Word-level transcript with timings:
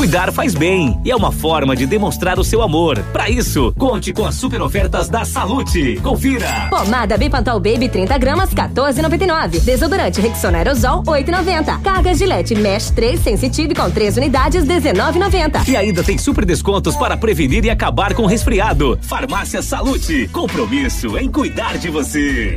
Cuidar 0.00 0.32
faz 0.32 0.54
bem 0.54 0.98
e 1.04 1.10
é 1.10 1.14
uma 1.14 1.30
forma 1.30 1.76
de 1.76 1.84
demonstrar 1.84 2.38
o 2.38 2.42
seu 2.42 2.62
amor. 2.62 2.98
Para 3.12 3.28
isso, 3.28 3.70
conte 3.76 4.14
com 4.14 4.24
as 4.24 4.34
super 4.34 4.62
ofertas 4.62 5.10
da 5.10 5.26
Salute. 5.26 6.00
Confira. 6.02 6.68
Pomada 6.70 7.18
Bipantal 7.18 7.60
Baby 7.60 7.86
30 7.86 8.16
gramas 8.16 8.48
14,99. 8.54 9.60
Desodorante 9.60 10.18
Rexona 10.18 10.56
Aerosol 10.56 11.02
8,90. 11.02 11.82
Carga 11.82 12.14
Gillette 12.14 12.54
Mesh 12.54 12.88
3 12.92 13.20
Sensitive 13.20 13.74
com 13.74 13.90
3 13.90 14.16
unidades 14.16 14.64
19,90. 14.64 15.68
E 15.68 15.76
ainda 15.76 16.02
tem 16.02 16.16
super 16.16 16.46
descontos 16.46 16.96
para 16.96 17.14
prevenir 17.18 17.66
e 17.66 17.68
acabar 17.68 18.14
com 18.14 18.24
resfriado. 18.24 18.98
Farmácia 19.02 19.60
Salute. 19.60 20.28
Compromisso 20.28 21.18
em 21.18 21.30
cuidar 21.30 21.76
de 21.76 21.90
você. 21.90 22.56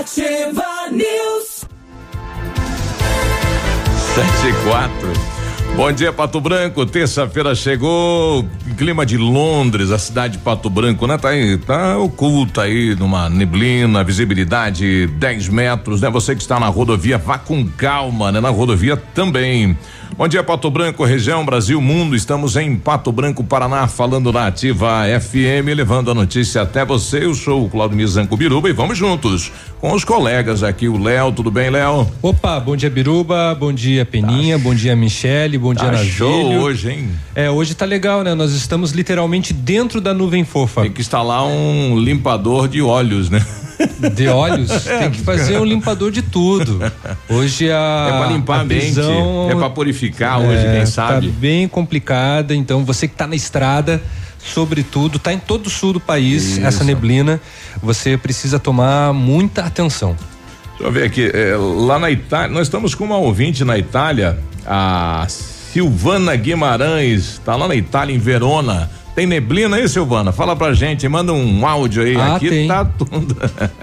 Ativa 0.00 0.64
News. 0.90 1.66
Sete 4.14 4.48
e 4.48 4.64
quatro. 4.64 5.12
Bom 5.76 5.92
dia, 5.92 6.10
Pato 6.10 6.40
Branco. 6.40 6.86
Terça-feira 6.86 7.54
chegou. 7.54 8.48
Clima 8.78 9.04
de 9.04 9.18
Londres, 9.18 9.90
a 9.90 9.98
cidade 9.98 10.38
de 10.38 10.42
Pato 10.42 10.70
Branco, 10.70 11.06
né? 11.06 11.18
Tá 11.18 11.28
aí, 11.28 11.58
tá 11.58 11.98
oculta 11.98 12.62
aí 12.62 12.96
numa 12.96 13.28
neblina, 13.28 14.02
visibilidade 14.02 15.06
10 15.06 15.48
metros, 15.50 16.00
né? 16.00 16.08
Você 16.08 16.34
que 16.34 16.40
está 16.40 16.58
na 16.58 16.68
rodovia, 16.68 17.18
vá 17.18 17.36
com 17.36 17.68
calma, 17.68 18.32
né? 18.32 18.40
Na 18.40 18.48
rodovia 18.48 18.96
também. 18.96 19.76
Bom 20.20 20.28
dia, 20.28 20.42
Pato 20.42 20.70
Branco, 20.70 21.02
região 21.02 21.46
Brasil, 21.46 21.80
mundo. 21.80 22.14
Estamos 22.14 22.54
em 22.54 22.76
Pato 22.76 23.10
Branco, 23.10 23.42
Paraná, 23.42 23.88
falando 23.88 24.30
na 24.30 24.48
Ativa 24.48 25.04
FM, 25.18 25.74
levando 25.74 26.10
a 26.10 26.14
notícia 26.14 26.60
até 26.60 26.84
você. 26.84 27.24
Eu 27.24 27.32
sou 27.32 27.64
o 27.64 27.70
Claudio 27.70 27.96
Mizanco 27.96 28.36
Biruba 28.36 28.68
e 28.68 28.72
vamos 28.74 28.98
juntos 28.98 29.50
com 29.80 29.94
os 29.94 30.04
colegas 30.04 30.62
aqui. 30.62 30.88
O 30.88 31.02
Léo, 31.02 31.32
tudo 31.32 31.50
bem, 31.50 31.70
Léo? 31.70 32.06
Opa, 32.20 32.60
bom 32.60 32.76
dia, 32.76 32.90
Biruba. 32.90 33.56
Bom 33.58 33.72
dia, 33.72 34.04
Peninha. 34.04 34.58
Tá. 34.58 34.62
Bom 34.62 34.74
dia, 34.74 34.94
Michele. 34.94 35.56
Bom 35.56 35.72
dia, 35.72 35.86
tá 35.86 35.92
Navilho. 35.92 36.12
show 36.12 36.52
hoje, 36.52 36.90
hein? 36.90 37.08
É, 37.34 37.50
hoje 37.50 37.74
tá 37.74 37.86
legal, 37.86 38.22
né? 38.22 38.34
Nós 38.34 38.52
estamos 38.52 38.92
literalmente 38.92 39.54
dentro 39.54 40.02
da 40.02 40.12
nuvem 40.12 40.44
fofa. 40.44 40.82
Tem 40.82 40.92
que 40.92 41.00
instalar 41.00 41.46
um 41.46 41.98
limpador 41.98 42.68
de 42.68 42.82
óleos, 42.82 43.30
né? 43.30 43.42
De 44.14 44.28
óleos? 44.28 44.86
É, 44.86 44.98
tem 45.00 45.10
que 45.10 45.20
fazer 45.20 45.58
um 45.58 45.64
limpador 45.64 46.10
de 46.10 46.22
tudo. 46.22 46.80
Hoje 47.28 47.70
a. 47.70 48.08
É 48.10 48.18
pra 48.18 48.26
limpar 48.26 48.60
a. 48.60 48.64
Visão, 48.64 49.50
é 49.50 49.54
pra 49.54 49.70
purificar 49.70 50.40
hoje, 50.40 50.66
é, 50.66 50.76
quem 50.76 50.86
sabe. 50.86 51.28
Tá 51.28 51.34
bem 51.38 51.68
complicada, 51.68 52.54
então 52.54 52.84
você 52.84 53.08
que 53.08 53.14
tá 53.14 53.26
na 53.26 53.34
estrada, 53.34 54.02
sobretudo, 54.38 55.18
tá 55.18 55.32
em 55.32 55.38
todo 55.38 55.66
o 55.66 55.70
sul 55.70 55.94
do 55.94 56.00
país, 56.00 56.56
Isso. 56.56 56.66
essa 56.66 56.84
neblina, 56.84 57.40
você 57.82 58.16
precisa 58.16 58.58
tomar 58.58 59.12
muita 59.12 59.62
atenção. 59.62 60.16
Deixa 60.72 60.84
eu 60.84 60.92
ver 60.92 61.04
aqui, 61.04 61.30
é, 61.32 61.54
lá 61.56 61.98
na 61.98 62.10
Itália, 62.10 62.48
nós 62.48 62.66
estamos 62.66 62.94
com 62.94 63.04
uma 63.04 63.18
ouvinte 63.18 63.64
na 63.64 63.76
Itália, 63.76 64.38
a 64.66 65.26
Silvana 65.28 66.34
Guimarães, 66.36 67.40
tá 67.44 67.54
lá 67.54 67.68
na 67.68 67.74
Itália, 67.74 68.14
em 68.14 68.18
Verona. 68.18 68.90
Tem 69.14 69.26
neblina 69.26 69.76
aí, 69.76 69.88
Silvana? 69.88 70.30
Fala 70.32 70.54
pra 70.54 70.72
gente, 70.72 71.06
manda 71.08 71.32
um 71.32 71.66
áudio 71.66 72.02
aí. 72.02 72.16
Ah, 72.16 72.36
Aqui 72.36 72.48
tem. 72.48 72.68
tá 72.68 72.84
tudo. 72.84 73.36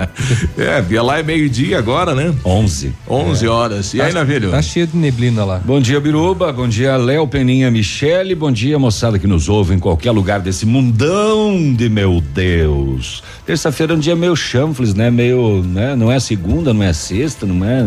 é, 0.57 0.83
e 0.89 0.99
lá 0.99 1.19
é 1.19 1.23
meio-dia 1.23 1.77
agora, 1.77 2.15
né? 2.15 2.33
11. 2.45 2.93
11 3.07 3.45
é. 3.45 3.49
horas. 3.49 3.93
E 3.93 3.97
tá, 3.97 4.05
aí, 4.05 4.13
Navilho? 4.13 4.51
Tá 4.51 4.61
cheio 4.61 4.87
de 4.87 4.95
neblina 4.97 5.43
lá. 5.43 5.61
Bom 5.63 5.79
dia, 5.79 5.99
Biruba. 5.99 6.51
Bom 6.53 6.67
dia, 6.67 6.95
Léo 6.95 7.27
Peninha, 7.27 7.69
Michele. 7.69 8.33
Bom 8.35 8.51
dia, 8.51 8.79
moçada 8.79 9.19
que 9.19 9.27
nos 9.27 9.49
ouve 9.49 9.75
em 9.75 9.79
qualquer 9.79 10.11
lugar 10.11 10.39
desse 10.39 10.65
mundão 10.65 11.73
de 11.73 11.89
meu 11.89 12.21
Deus. 12.33 13.21
Terça-feira 13.45 13.93
é 13.93 13.95
um 13.95 13.99
dia 13.99 14.15
meio 14.15 14.35
chanfles, 14.35 14.93
né? 14.93 15.11
Meio, 15.11 15.61
né? 15.63 15.95
Não 15.95 16.11
é 16.11 16.19
segunda, 16.19 16.73
não 16.73 16.83
é 16.83 16.93
sexta, 16.93 17.45
não 17.45 17.65
é 17.65 17.85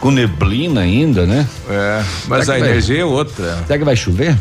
com 0.00 0.10
neblina 0.10 0.80
ainda, 0.80 1.26
né? 1.26 1.46
É, 1.68 2.02
mas 2.28 2.44
Será 2.44 2.56
a 2.56 2.60
que 2.60 2.62
vai- 2.62 2.70
energia 2.70 3.00
é 3.00 3.04
outra. 3.04 3.58
Será 3.66 3.78
que 3.78 3.84
vai 3.84 3.96
chover? 3.96 4.36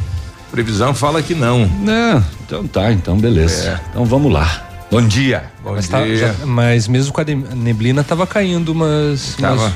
Previsão 0.52 0.94
fala 0.94 1.22
que 1.22 1.36
não. 1.36 1.68
Não, 1.68 2.24
então 2.46 2.66
tá, 2.68 2.92
então 2.92 3.18
beleza. 3.18 3.70
É. 3.70 3.80
Então 3.90 4.06
vamos 4.06 4.32
lá. 4.32 4.64
Bom 4.90 5.02
dia. 5.02 5.44
Bom 5.64 5.74
Mas, 5.74 5.88
dia. 5.90 5.98
tá- 5.98 6.08
já- 6.40 6.46
mas 6.46 6.88
mesmo 6.88 7.12
com 7.14 7.20
a 7.20 7.24
ne- 7.26 7.36
neblina 7.36 8.04
tava 8.04 8.26
caindo 8.26 8.70
umas. 8.70 9.36
Tava. 9.40 9.56
umas- 9.56 9.74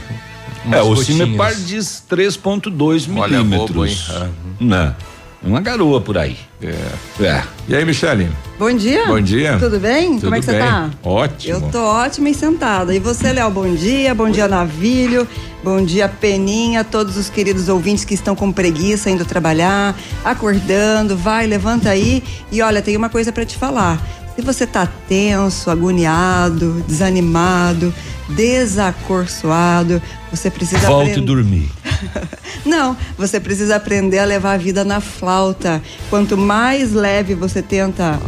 umas 0.64 0.80
É, 0.80 0.82
o 0.82 0.88
gotinhas. 0.96 1.06
Cimepar 1.28 1.54
diz 1.56 2.04
3,2 2.08 3.08
Olha, 3.18 3.38
milímetros. 3.40 3.70
bobo, 3.70 3.86
hein? 3.86 3.98
Ah. 4.10 4.28
Né? 4.60 4.96
Uma 5.44 5.60
garoa 5.60 6.00
por 6.00 6.18
aí. 6.20 6.38
É. 6.62 7.24
É. 7.24 7.44
E 7.68 7.76
aí, 7.76 7.84
Michele? 7.84 8.30
Bom 8.60 8.72
dia. 8.72 9.08
Bom 9.08 9.20
dia. 9.20 9.58
Tudo 9.58 9.80
bem? 9.80 10.12
Tudo 10.16 10.22
Como 10.22 10.36
é 10.36 10.40
que 10.40 10.46
você 10.46 10.52
bem. 10.52 10.62
tá? 10.62 10.90
Ótimo. 11.04 11.54
Eu 11.56 11.62
tô 11.72 11.80
ótima 11.84 12.30
e 12.30 12.36
sentada. 12.36 12.94
E 12.96 13.00
você, 13.00 13.34
Léo, 13.34 13.50
bom 13.50 13.74
dia. 13.74 14.14
Bom 14.14 14.30
dia, 14.30 14.48
Navilho. 14.48 15.28
Bom 15.64 15.84
dia, 15.84 16.08
Peninha. 16.08 16.84
Todos 16.84 17.18
os 17.18 17.28
queridos 17.28 17.70
ouvintes 17.70 18.06
que 18.06 18.14
estão 18.14 18.36
com 18.36 18.52
preguiça 18.52 19.10
indo 19.10 19.26
trabalhar, 19.26 19.98
acordando. 20.24 21.18
Vai, 21.18 21.48
levanta 21.48 21.90
aí. 21.90 22.24
E 22.52 22.62
olha, 22.62 22.80
tem 22.82 22.96
uma 22.96 23.10
coisa 23.10 23.32
para 23.32 23.44
te 23.44 23.58
falar. 23.58 24.00
Se 24.36 24.44
você 24.44 24.68
tá 24.68 24.88
tenso, 25.10 25.72
agoniado, 25.72 26.84
desanimado, 26.88 27.92
desacorçoado, 28.36 30.02
você 30.30 30.50
precisa 30.50 30.88
Volte 30.88 31.12
aprender- 31.12 31.26
dormir. 31.26 31.70
não, 32.66 32.96
você 33.18 33.40
precisa 33.40 33.76
aprender 33.76 34.20
a 34.20 34.26
levar 34.26 34.54
a 34.54 34.58
vida 34.58 34.84
na 34.84 35.00
flauta. 35.02 35.82
Quanto 36.10 36.38
mais 36.38 36.94
leve 36.94 37.34
você 37.36 37.62
tenta 37.62 38.20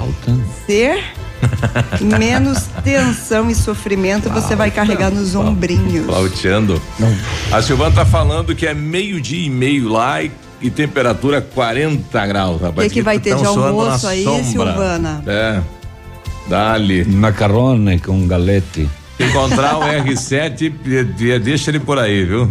ser, 0.65 1.03
menos 2.01 2.63
tensão 2.83 3.49
e 3.49 3.55
sofrimento 3.55 4.29
você 4.29 4.55
vai 4.55 4.71
carregar 4.71 5.09
nos 5.11 5.35
ombrinhos. 5.35 6.05
Flauteando. 6.05 6.81
A 7.51 7.61
Silvana 7.61 7.95
tá 7.95 8.05
falando 8.05 8.55
que 8.55 8.65
é 8.67 8.73
meio-dia 8.73 9.45
e 9.45 9.49
meio 9.49 9.89
lá 9.89 10.21
e, 10.23 10.31
e 10.61 10.69
temperatura 10.69 11.41
40 11.41 12.27
graus, 12.27 12.61
O 12.61 12.65
rapaz. 12.65 12.87
que, 12.87 12.93
que 12.95 13.01
vai 13.01 13.19
ter 13.19 13.31
tão 13.31 13.41
de 13.41 13.47
almoço 13.47 14.07
aí, 14.07 14.23
sombra. 14.23 14.43
Silvana? 14.45 15.23
É. 15.27 15.61
Dali. 16.47 17.05
Macarrone 17.05 17.99
com 17.99 18.27
galete. 18.27 18.89
Encontrar 19.29 19.77
um 19.77 19.81
R7, 19.81 20.71
de- 20.83 21.03
de- 21.03 21.39
deixa 21.39 21.71
ele 21.71 21.79
por 21.79 21.97
aí, 21.97 22.25
viu? 22.25 22.49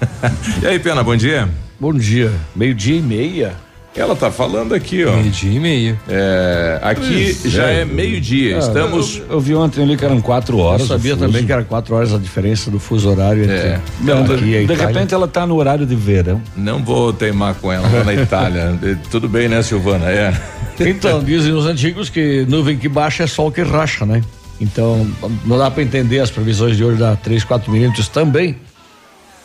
e 0.62 0.66
aí, 0.66 0.78
Pena, 0.78 1.02
bom 1.02 1.16
dia. 1.16 1.48
Bom 1.78 1.92
dia. 1.92 2.30
Meio-dia 2.54 2.96
e 2.96 3.02
meia. 3.02 3.52
Ela 3.94 4.16
tá 4.16 4.30
falando 4.30 4.74
aqui, 4.74 5.04
ó. 5.04 5.12
Meio-dia 5.12 5.52
e 5.52 5.60
meio. 5.60 6.00
É, 6.08 6.78
aqui 6.82 7.36
Pois 7.42 7.52
já 7.52 7.66
é. 7.68 7.80
é 7.82 7.84
meio-dia. 7.84 8.56
Estamos. 8.56 9.18
Eu, 9.18 9.32
eu 9.32 9.40
vi 9.40 9.54
ontem 9.54 9.82
ali 9.82 9.98
que 9.98 10.04
eram 10.04 10.18
quatro 10.20 10.56
horas. 10.56 10.80
Eu 10.82 10.86
sabia 10.86 11.14
também 11.14 11.44
que 11.44 11.52
era 11.52 11.62
quatro 11.62 11.94
horas 11.94 12.14
a 12.14 12.18
diferença 12.18 12.70
do 12.70 12.78
fuso 12.78 13.10
horário 13.10 13.42
entre 13.42 13.54
É. 13.54 13.80
Não, 14.00 14.22
aqui 14.24 14.32
e 14.44 14.66
de, 14.66 14.66
de 14.66 14.74
repente 14.74 15.12
ela 15.12 15.28
tá 15.28 15.46
no 15.46 15.56
horário 15.56 15.84
de 15.84 15.94
verão. 15.94 16.40
Não 16.56 16.82
vou 16.82 17.12
teimar 17.12 17.54
com 17.56 17.70
ela 17.70 17.86
lá 17.86 18.02
na 18.02 18.14
Itália. 18.14 18.78
Tudo 19.10 19.28
bem, 19.28 19.46
né, 19.48 19.62
Silvana? 19.62 20.06
É. 20.10 20.32
Então, 20.80 21.22
dizem 21.22 21.52
os 21.52 21.66
antigos 21.66 22.08
que 22.08 22.46
nuvem 22.48 22.78
que 22.78 22.88
baixa 22.88 23.24
é 23.24 23.26
sol 23.26 23.52
que 23.52 23.60
racha, 23.60 24.06
né? 24.06 24.22
Então, 24.62 25.04
não 25.44 25.58
dá 25.58 25.68
para 25.68 25.82
entender 25.82 26.20
as 26.20 26.30
previsões 26.30 26.76
de 26.76 26.84
hoje 26.84 26.96
dar 26.96 27.16
3, 27.16 27.42
4 27.42 27.70
milímetros 27.70 28.06
também. 28.06 28.56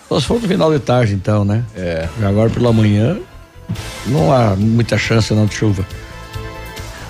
Só 0.07 0.19
se 0.19 0.27
for 0.27 0.39
no 0.39 0.47
final 0.47 0.71
de 0.71 0.79
tarde, 0.79 1.15
então, 1.15 1.43
né? 1.43 1.63
É. 1.75 2.07
Agora 2.21 2.51
pela 2.51 2.71
manhã, 2.71 3.17
não 4.05 4.31
há 4.31 4.55
muita 4.55 4.95
chance 4.95 5.33
não 5.33 5.47
de 5.47 5.55
chuva. 5.55 5.83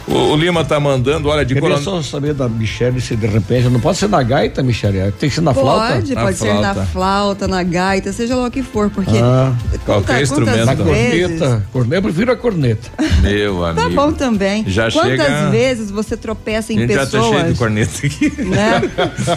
O, 0.08 0.14
o 0.34 0.36
Lima 0.38 0.64
tá 0.64 0.80
mandando, 0.80 1.28
olha, 1.28 1.44
de 1.44 1.54
Queria 1.54 1.70
coronel. 1.70 1.84
só 1.84 2.02
saber 2.02 2.34
da 2.34 2.48
Michelle 2.48 3.02
se 3.02 3.14
de 3.16 3.28
repente, 3.28 3.68
não 3.68 3.80
pode 3.80 3.98
ser 3.98 4.08
na 4.08 4.24
gaita, 4.24 4.64
Michelle, 4.64 5.12
tem 5.12 5.28
que 5.28 5.36
ser 5.36 5.42
na 5.42 5.54
flauta? 5.54 5.96
Pode, 5.96 6.16
pode 6.16 6.38
ser 6.38 6.54
na 6.54 6.74
flauta. 6.86 7.46
na 7.48 7.62
gaita, 7.62 8.14
seja 8.14 8.34
lá 8.36 8.48
o 8.48 8.52
que 8.52 8.64
for, 8.64 8.90
porque 8.90 9.18
Ah, 9.22 9.54
qualquer 9.86 10.22
instrumento. 10.22 10.66
Na 10.66 10.76
corneta, 10.78 11.64
corneta, 11.74 11.96
eu 11.98 12.02
prefiro 12.04 12.32
a 12.32 12.38
corneta. 12.38 12.90
Meu 13.22 13.66
amigo. 13.66 13.82
Tá 13.82 13.90
bom 13.94 14.14
também. 14.14 14.64
Já 14.66 14.90
Quantas 14.90 15.10
chega- 15.28 15.50
vezes 15.50 15.92
você 15.92 16.16
tropeça 16.16 16.72
A 16.72 16.76
em 16.76 16.80
gente 16.80 16.94
já 16.94 17.06
tá 17.06 17.12
cheio 17.20 17.24
de 17.24 17.30
pessoas, 17.32 17.58
corneta 17.58 18.08
aqui. 18.08 18.34
né? 18.44 18.82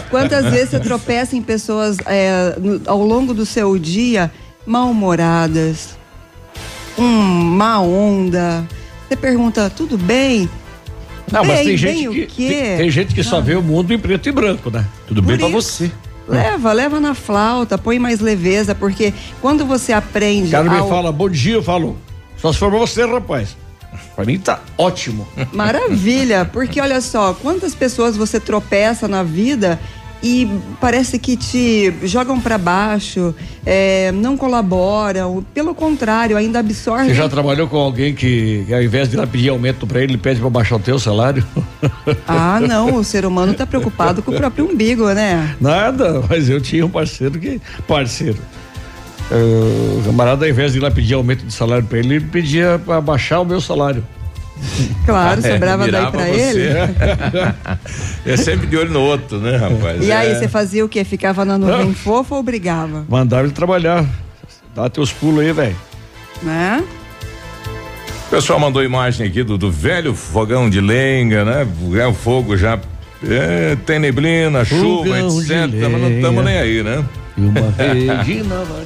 Quantas 0.09 0.45
vezes 0.45 0.69
você 0.69 0.79
tropeça 0.79 1.35
em 1.35 1.41
pessoas 1.41 1.97
é, 2.05 2.55
no- 2.57 2.81
ao 2.85 3.03
longo 3.03 3.33
do 3.33 3.45
seu 3.45 3.77
dia 3.77 4.31
mal-humoradas, 4.65 5.97
um 6.97 7.07
má 7.09 7.79
onda. 7.81 8.63
Você 9.07 9.17
pergunta, 9.17 9.69
tudo 9.69 9.97
bem? 9.97 10.49
Não, 11.31 11.43
mas 11.45 11.57
Bem, 11.59 11.65
tem 11.65 11.77
bem 11.77 11.77
gente 12.03 12.25
que 12.27 12.47
tem, 12.49 12.77
tem 12.77 12.91
gente 12.91 13.13
que 13.15 13.23
só 13.23 13.39
vê 13.39 13.55
o 13.55 13.61
mundo 13.63 13.93
em 13.93 13.97
preto 13.99 14.27
e 14.27 14.31
branco, 14.31 14.69
né? 14.69 14.85
Tudo 15.07 15.21
bem 15.21 15.37
Por 15.37 15.49
pra 15.49 15.57
isso. 15.59 15.71
você. 15.85 15.91
Leva, 16.27 16.71
leva 16.71 16.99
na 16.99 17.13
flauta, 17.13 17.77
põe 17.77 17.97
mais 17.99 18.19
leveza, 18.19 18.73
porque 18.75 19.13
quando 19.41 19.65
você 19.65 19.91
aprende. 19.91 20.47
O 20.49 20.51
cara 20.51 20.69
me 20.69 20.77
ao- 20.77 20.87
fala, 20.89 21.11
bom 21.11 21.29
dia, 21.29 21.55
eu 21.55 21.63
falo, 21.63 21.97
só 22.37 22.51
se 22.53 22.59
for 22.59 22.69
você, 22.71 23.05
rapaz. 23.05 23.55
Pra 24.15 24.23
mim 24.25 24.37
tá 24.39 24.59
ótimo. 24.77 25.27
Maravilha, 25.51 26.45
porque 26.45 26.79
olha 26.79 27.01
só, 27.01 27.33
quantas 27.33 27.73
pessoas 27.75 28.15
você 28.15 28.39
tropeça 28.39 29.07
na 29.07 29.23
vida 29.23 29.79
e 30.23 30.49
parece 30.79 31.17
que 31.17 31.35
te 31.35 31.93
jogam 32.03 32.39
pra 32.39 32.57
baixo, 32.57 33.33
é, 33.65 34.11
não 34.11 34.37
colaboram, 34.37 35.43
pelo 35.53 35.73
contrário, 35.73 36.37
ainda 36.37 36.59
absorvem. 36.59 37.07
Você 37.09 37.15
já 37.15 37.27
trabalhou 37.27 37.67
com 37.67 37.77
alguém 37.77 38.13
que, 38.13 38.65
ao 38.71 38.81
invés 38.81 39.09
de 39.09 39.15
ir 39.15 39.19
lá 39.19 39.25
pedir 39.25 39.49
aumento 39.49 39.87
pra 39.87 39.99
ele, 40.01 40.13
ele 40.13 40.17
pede 40.17 40.39
pra 40.39 40.49
baixar 40.49 40.75
o 40.75 40.79
teu 40.79 40.99
salário? 40.99 41.43
Ah, 42.27 42.59
não, 42.59 42.95
o 42.95 43.03
ser 43.03 43.25
humano 43.25 43.53
tá 43.53 43.65
preocupado 43.65 44.21
com 44.21 44.31
o 44.31 44.35
próprio 44.35 44.65
umbigo, 44.69 45.09
né? 45.13 45.55
Nada, 45.59 46.23
mas 46.29 46.49
eu 46.49 46.61
tinha 46.61 46.85
um 46.85 46.89
parceiro 46.89 47.39
que. 47.39 47.59
Parceiro. 47.87 48.37
Eh, 49.31 49.99
O 49.99 50.03
camarada, 50.05 50.45
ao 50.45 50.49
invés 50.49 50.71
de 50.73 50.77
ir 50.79 50.81
lá 50.81 50.91
pedir 50.91 51.13
aumento 51.13 51.45
de 51.45 51.53
salário 51.53 51.85
pra 51.85 51.99
ele, 51.99 52.15
ele 52.15 52.25
pedia 52.25 52.79
pra 52.85 52.99
baixar 53.01 53.39
o 53.39 53.45
meu 53.45 53.59
salário. 53.61 54.03
Claro, 55.05 55.41
sobrava 55.41 55.87
daí 55.89 56.11
pra 56.11 56.25
você. 56.25 56.59
ele. 56.59 56.69
é 58.33 58.37
sempre 58.37 58.67
de 58.67 58.77
olho 58.77 58.91
no 58.91 59.01
outro, 59.01 59.39
né, 59.39 59.57
rapaz? 59.57 60.05
E 60.05 60.11
aí, 60.11 60.31
É. 60.31 60.35
você 60.35 60.47
fazia 60.47 60.85
o 60.85 60.89
quê? 60.89 61.03
Ficava 61.03 61.43
na 61.43 61.57
nuvem 61.57 61.93
fofa 61.93 62.35
ou 62.35 62.43
brigava? 62.43 63.05
Mandava 63.09 63.43
ele 63.43 63.51
trabalhar. 63.53 64.05
Dá 64.75 64.89
teus 64.89 65.11
pulos 65.11 65.41
aí, 65.41 65.51
velho. 65.51 65.75
Né? 66.43 66.83
O 68.27 68.29
pessoal 68.29 68.59
mandou 68.59 68.83
imagem 68.83 69.27
aqui 69.27 69.43
do, 69.43 69.57
do 69.57 69.69
velho 69.71 70.13
fogão 70.15 70.69
de 70.69 70.79
lenha, 70.79 71.43
né? 71.43 71.67
É 71.99 72.07
o 72.07 72.13
fogo 72.13 72.55
já. 72.55 72.79
é, 73.27 73.75
tem 73.85 73.99
neblina, 73.99 74.63
chuva, 74.63 75.03
Fogão 75.09 75.43
de 75.43 75.53
etc. 75.53 75.89
Mas 75.91 76.01
não 76.01 76.09
estamos 76.11 76.45
nem 76.45 76.57
aí, 76.57 76.83
né? 76.83 77.03
E 77.37 77.41
uma. 77.41 77.61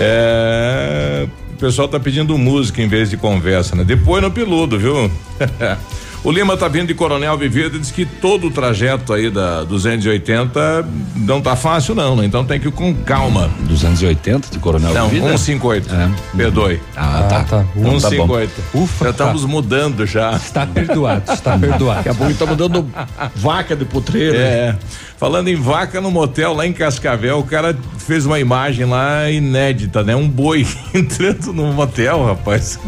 É, 0.00 1.26
o 1.58 1.60
pessoal 1.60 1.88
tá 1.88 1.98
pedindo 1.98 2.38
música 2.38 2.80
em 2.80 2.86
vez 2.86 3.10
de 3.10 3.16
conversa, 3.16 3.74
né? 3.74 3.82
Depois 3.82 4.22
no 4.22 4.30
peludo, 4.30 4.78
viu? 4.78 5.10
o 6.24 6.32
Lima 6.32 6.56
tá 6.56 6.68
vindo 6.68 6.88
de 6.88 6.94
Coronel 6.94 7.36
Viveiro 7.38 7.76
e 7.76 7.78
diz 7.78 7.90
que 7.90 8.04
todo 8.04 8.48
o 8.48 8.50
trajeto 8.50 9.12
aí 9.12 9.30
da 9.30 9.64
280 9.64 10.86
não 11.16 11.40
tá 11.40 11.54
fácil 11.54 11.94
não, 11.94 12.16
né? 12.16 12.24
Então 12.24 12.44
tem 12.44 12.58
que 12.58 12.68
ir 12.68 12.72
com 12.72 12.94
calma. 12.94 13.50
280 13.60 14.50
de 14.50 14.58
Coronel 14.58 14.92
Não, 14.92 15.08
Vivida? 15.08 15.38
158. 15.38 15.94
É. 15.94 16.36
Perdoe. 16.36 16.80
Ah, 16.96 17.26
tá. 17.28 17.44
tá. 17.44 17.64
Então 17.76 18.00
tá 18.00 18.10
bom. 18.10 18.26
158. 18.26 18.52
Ufa, 18.74 19.04
Já 19.04 19.10
estamos 19.10 19.44
mudando 19.44 20.06
já. 20.06 20.32
Está 20.32 20.66
perdoado, 20.66 21.32
está 21.32 21.56
perdoado. 21.56 21.96
Daqui 21.98 22.08
a 22.08 22.14
pouco 22.14 22.32
estamos 22.32 22.56
dando 22.56 22.86
vaca 23.36 23.76
de 23.76 23.84
putreiro. 23.84 24.36
É. 24.36 24.76
Falando 25.18 25.48
em 25.48 25.56
vaca 25.56 26.00
no 26.00 26.10
motel 26.10 26.54
lá 26.54 26.66
em 26.66 26.72
Cascavel, 26.72 27.38
o 27.38 27.44
cara 27.44 27.76
fez 27.98 28.24
uma 28.24 28.38
imagem 28.38 28.84
lá 28.86 29.28
inédita, 29.30 30.02
né? 30.04 30.14
Um 30.14 30.28
boi 30.28 30.66
entrando 30.94 31.52
no 31.52 31.72
motel, 31.72 32.24
rapaz. 32.24 32.78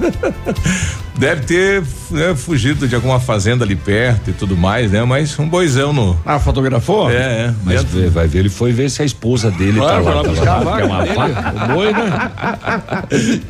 Deve 1.17 1.43
ter 1.43 1.83
né, 2.11 2.35
fugido 2.35 2.89
de 2.89 2.95
alguma 2.95 3.21
fazenda 3.21 3.65
ali 3.65 3.77
perto 3.77 4.31
e 4.31 4.33
tudo 4.33 4.57
mais, 4.57 4.91
né? 4.91 5.05
Mas 5.05 5.39
um 5.39 5.47
boizão 5.49 5.93
no. 5.93 6.19
Ah, 6.25 6.39
fotografou? 6.39 7.11
É, 7.11 7.15
é. 7.15 7.55
Mas 7.63 7.83
vê- 7.85 8.09
vai 8.09 8.27
ver, 8.27 8.39
ele 8.41 8.49
foi 8.49 8.73
ver 8.73 8.91
se 8.91 9.03
a 9.03 9.05
esposa 9.05 9.51
dele 9.51 9.79
Claro, 9.79 10.03
tá 10.05 10.11
vai 10.11 10.15
lá. 10.15 10.21
lá 10.21 10.23
tá 10.23 10.29
buscar 10.31 10.51
a 10.53 10.61
lá, 10.61 10.77
que 10.77 10.83
é 10.83 10.85
uma 10.87 11.05
vaca 11.05 11.15
vaca. 11.43 11.65
o 11.65 11.75
boi, 11.75 11.93
né? 11.93 12.31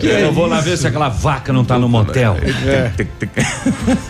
Eu 0.22 0.32
vou 0.32 0.46
lá 0.46 0.60
ver 0.60 0.76
se 0.76 0.86
aquela 0.86 1.08
vaca 1.08 1.52
não 1.52 1.64
tá 1.64 1.78
no 1.78 1.88
motel. 1.88 2.36
É. 2.66 2.90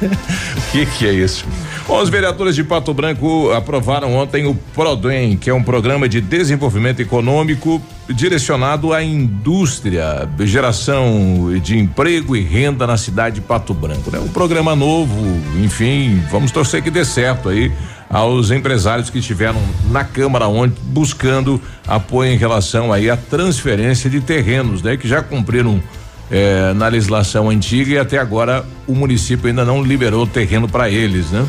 O 0.00 0.72
que 0.72 0.86
que 0.86 1.06
é 1.06 1.12
isso? 1.12 1.44
Bom, 1.90 2.00
os 2.00 2.08
vereadores 2.08 2.54
de 2.54 2.62
Pato 2.62 2.94
Branco 2.94 3.50
aprovaram 3.50 4.14
ontem 4.14 4.46
o 4.46 4.54
PRODEM, 4.54 5.36
que 5.36 5.50
é 5.50 5.52
um 5.52 5.60
programa 5.60 6.08
de 6.08 6.20
desenvolvimento 6.20 7.00
econômico 7.00 7.82
direcionado 8.08 8.92
à 8.92 9.02
indústria, 9.02 10.28
geração 10.38 11.50
de 11.60 11.76
emprego 11.76 12.36
e 12.36 12.42
renda 12.42 12.86
na 12.86 12.96
cidade 12.96 13.34
de 13.34 13.40
Pato 13.40 13.74
Branco, 13.74 14.08
né? 14.08 14.20
Um 14.20 14.28
programa 14.28 14.76
novo, 14.76 15.20
enfim, 15.60 16.22
vamos 16.30 16.52
torcer 16.52 16.80
que 16.80 16.92
dê 16.92 17.04
certo 17.04 17.48
aí 17.48 17.72
aos 18.08 18.52
empresários 18.52 19.10
que 19.10 19.18
estiveram 19.18 19.60
na 19.90 20.04
Câmara 20.04 20.46
ontem 20.46 20.80
buscando 20.84 21.60
apoio 21.88 22.30
em 22.30 22.36
relação 22.36 22.92
aí 22.92 23.10
à 23.10 23.16
transferência 23.16 24.08
de 24.08 24.20
terrenos, 24.20 24.80
né? 24.80 24.96
Que 24.96 25.08
já 25.08 25.22
cumpriram 25.24 25.82
eh, 26.30 26.72
na 26.72 26.86
legislação 26.86 27.50
antiga 27.50 27.90
e 27.90 27.98
até 27.98 28.16
agora 28.16 28.64
o 28.86 28.94
município 28.94 29.48
ainda 29.48 29.64
não 29.64 29.82
liberou 29.82 30.24
terreno 30.24 30.68
para 30.68 30.88
eles, 30.88 31.32
né? 31.32 31.44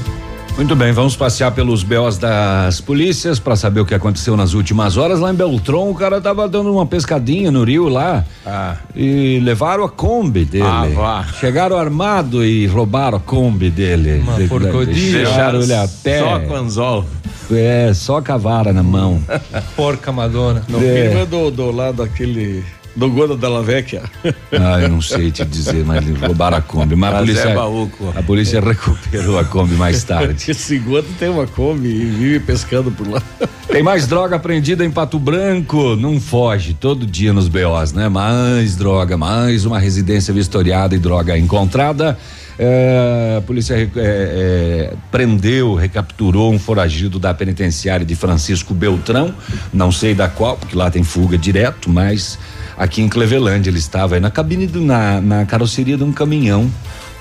Muito 0.57 0.75
bem, 0.75 0.91
vamos 0.91 1.15
passear 1.15 1.51
pelos 1.51 1.81
BOs 1.81 2.19
das 2.19 2.79
polícias 2.79 3.39
para 3.39 3.55
saber 3.55 3.79
o 3.79 3.85
que 3.85 3.95
aconteceu 3.95 4.37
nas 4.37 4.53
últimas 4.53 4.95
horas. 4.95 5.19
Lá 5.19 5.31
em 5.31 5.35
Beltron, 5.35 5.89
o 5.89 5.95
cara 5.95 6.21
tava 6.21 6.47
dando 6.47 6.71
uma 6.71 6.85
pescadinha 6.85 7.49
no 7.49 7.63
rio 7.63 7.89
lá. 7.89 8.23
Ah. 8.45 8.75
E 8.95 9.39
levaram 9.41 9.83
a 9.83 9.89
Kombi 9.89 10.45
dele. 10.45 10.63
Ah, 10.67 10.87
vá. 10.93 11.23
Chegaram 11.39 11.77
armado 11.77 12.45
e 12.45 12.67
roubaram 12.67 13.17
a 13.17 13.19
Kombi 13.19 13.71
dele. 13.71 14.19
Uma 14.19 14.35
De- 14.35 14.47
porcodilha. 14.47 15.23
Deixaram 15.23 15.61
ele 15.61 15.73
a 15.73 15.87
pé. 16.03 16.19
só 16.19 16.39
com 16.39 16.55
anzol. 16.55 17.05
É, 17.49 17.91
só 17.95 18.21
com 18.21 18.31
a 18.31 18.37
vara 18.37 18.71
na 18.71 18.83
mão. 18.83 19.19
Porca 19.75 20.11
Madonna. 20.11 20.63
Não, 20.69 20.79
É. 20.79 21.09
filho 21.09 21.19
é 21.21 21.25
do, 21.25 21.49
do 21.49 21.71
lado 21.71 21.97
daquele. 22.03 22.63
Do 22.95 23.09
Goda 23.09 23.35
Della 23.35 23.61
Vecchia. 23.61 24.03
Ah, 24.53 24.81
eu 24.81 24.89
não 24.89 25.01
sei 25.01 25.31
te 25.31 25.45
dizer, 25.45 25.83
mas 25.85 26.05
roubaram 26.19 26.57
a 26.57 26.61
Kombi. 26.61 26.93
Mas 26.95 27.09
a 27.09 27.13
Mas 27.13 27.21
polícia, 27.21 27.49
é 27.49 27.55
baúco. 27.55 28.13
a 28.15 28.21
polícia 28.21 28.59
recuperou 28.59 29.39
a 29.39 29.45
Kombi 29.45 29.75
mais 29.75 30.03
tarde. 30.03 30.43
Esse 30.51 30.77
Goda 30.77 31.07
tem 31.17 31.29
uma 31.29 31.47
Kombi 31.47 31.87
e 31.87 32.05
vive 32.05 32.39
pescando 32.41 32.91
por 32.91 33.07
lá. 33.07 33.21
Tem 33.71 33.81
mais 33.81 34.05
droga 34.05 34.35
apreendida 34.35 34.83
em 34.83 34.91
Pato 34.91 35.17
Branco? 35.17 35.95
Não 35.95 36.19
foge, 36.19 36.73
todo 36.73 37.05
dia 37.05 37.31
nos 37.31 37.47
BOs, 37.47 37.93
né? 37.93 38.09
Mais 38.09 38.75
droga, 38.75 39.15
mais 39.15 39.65
uma 39.65 39.79
residência 39.79 40.33
vistoriada 40.33 40.93
e 40.93 40.99
droga 40.99 41.37
encontrada. 41.37 42.17
É, 42.59 43.35
a 43.37 43.41
polícia 43.41 43.73
é, 43.75 43.89
é, 43.95 44.93
prendeu, 45.09 45.73
recapturou 45.73 46.53
um 46.53 46.59
foragido 46.59 47.17
da 47.17 47.33
penitenciária 47.33 48.05
de 48.05 48.13
Francisco 48.13 48.73
Beltrão, 48.73 49.33
não 49.73 49.91
sei 49.91 50.13
da 50.13 50.27
qual, 50.27 50.57
porque 50.57 50.75
lá 50.75 50.91
tem 50.91 51.01
fuga 51.03 51.37
direto, 51.37 51.89
mas 51.89 52.37
aqui 52.83 53.01
em 53.01 53.07
Cleveland 53.07 53.67
ele 53.69 53.77
estava 53.77 54.15
aí 54.15 54.21
na 54.21 54.31
cabine, 54.31 54.65
do, 54.65 54.81
na, 54.81 55.21
na 55.21 55.45
carroceria 55.45 55.95
de 55.95 56.03
um 56.03 56.11
caminhão, 56.11 56.69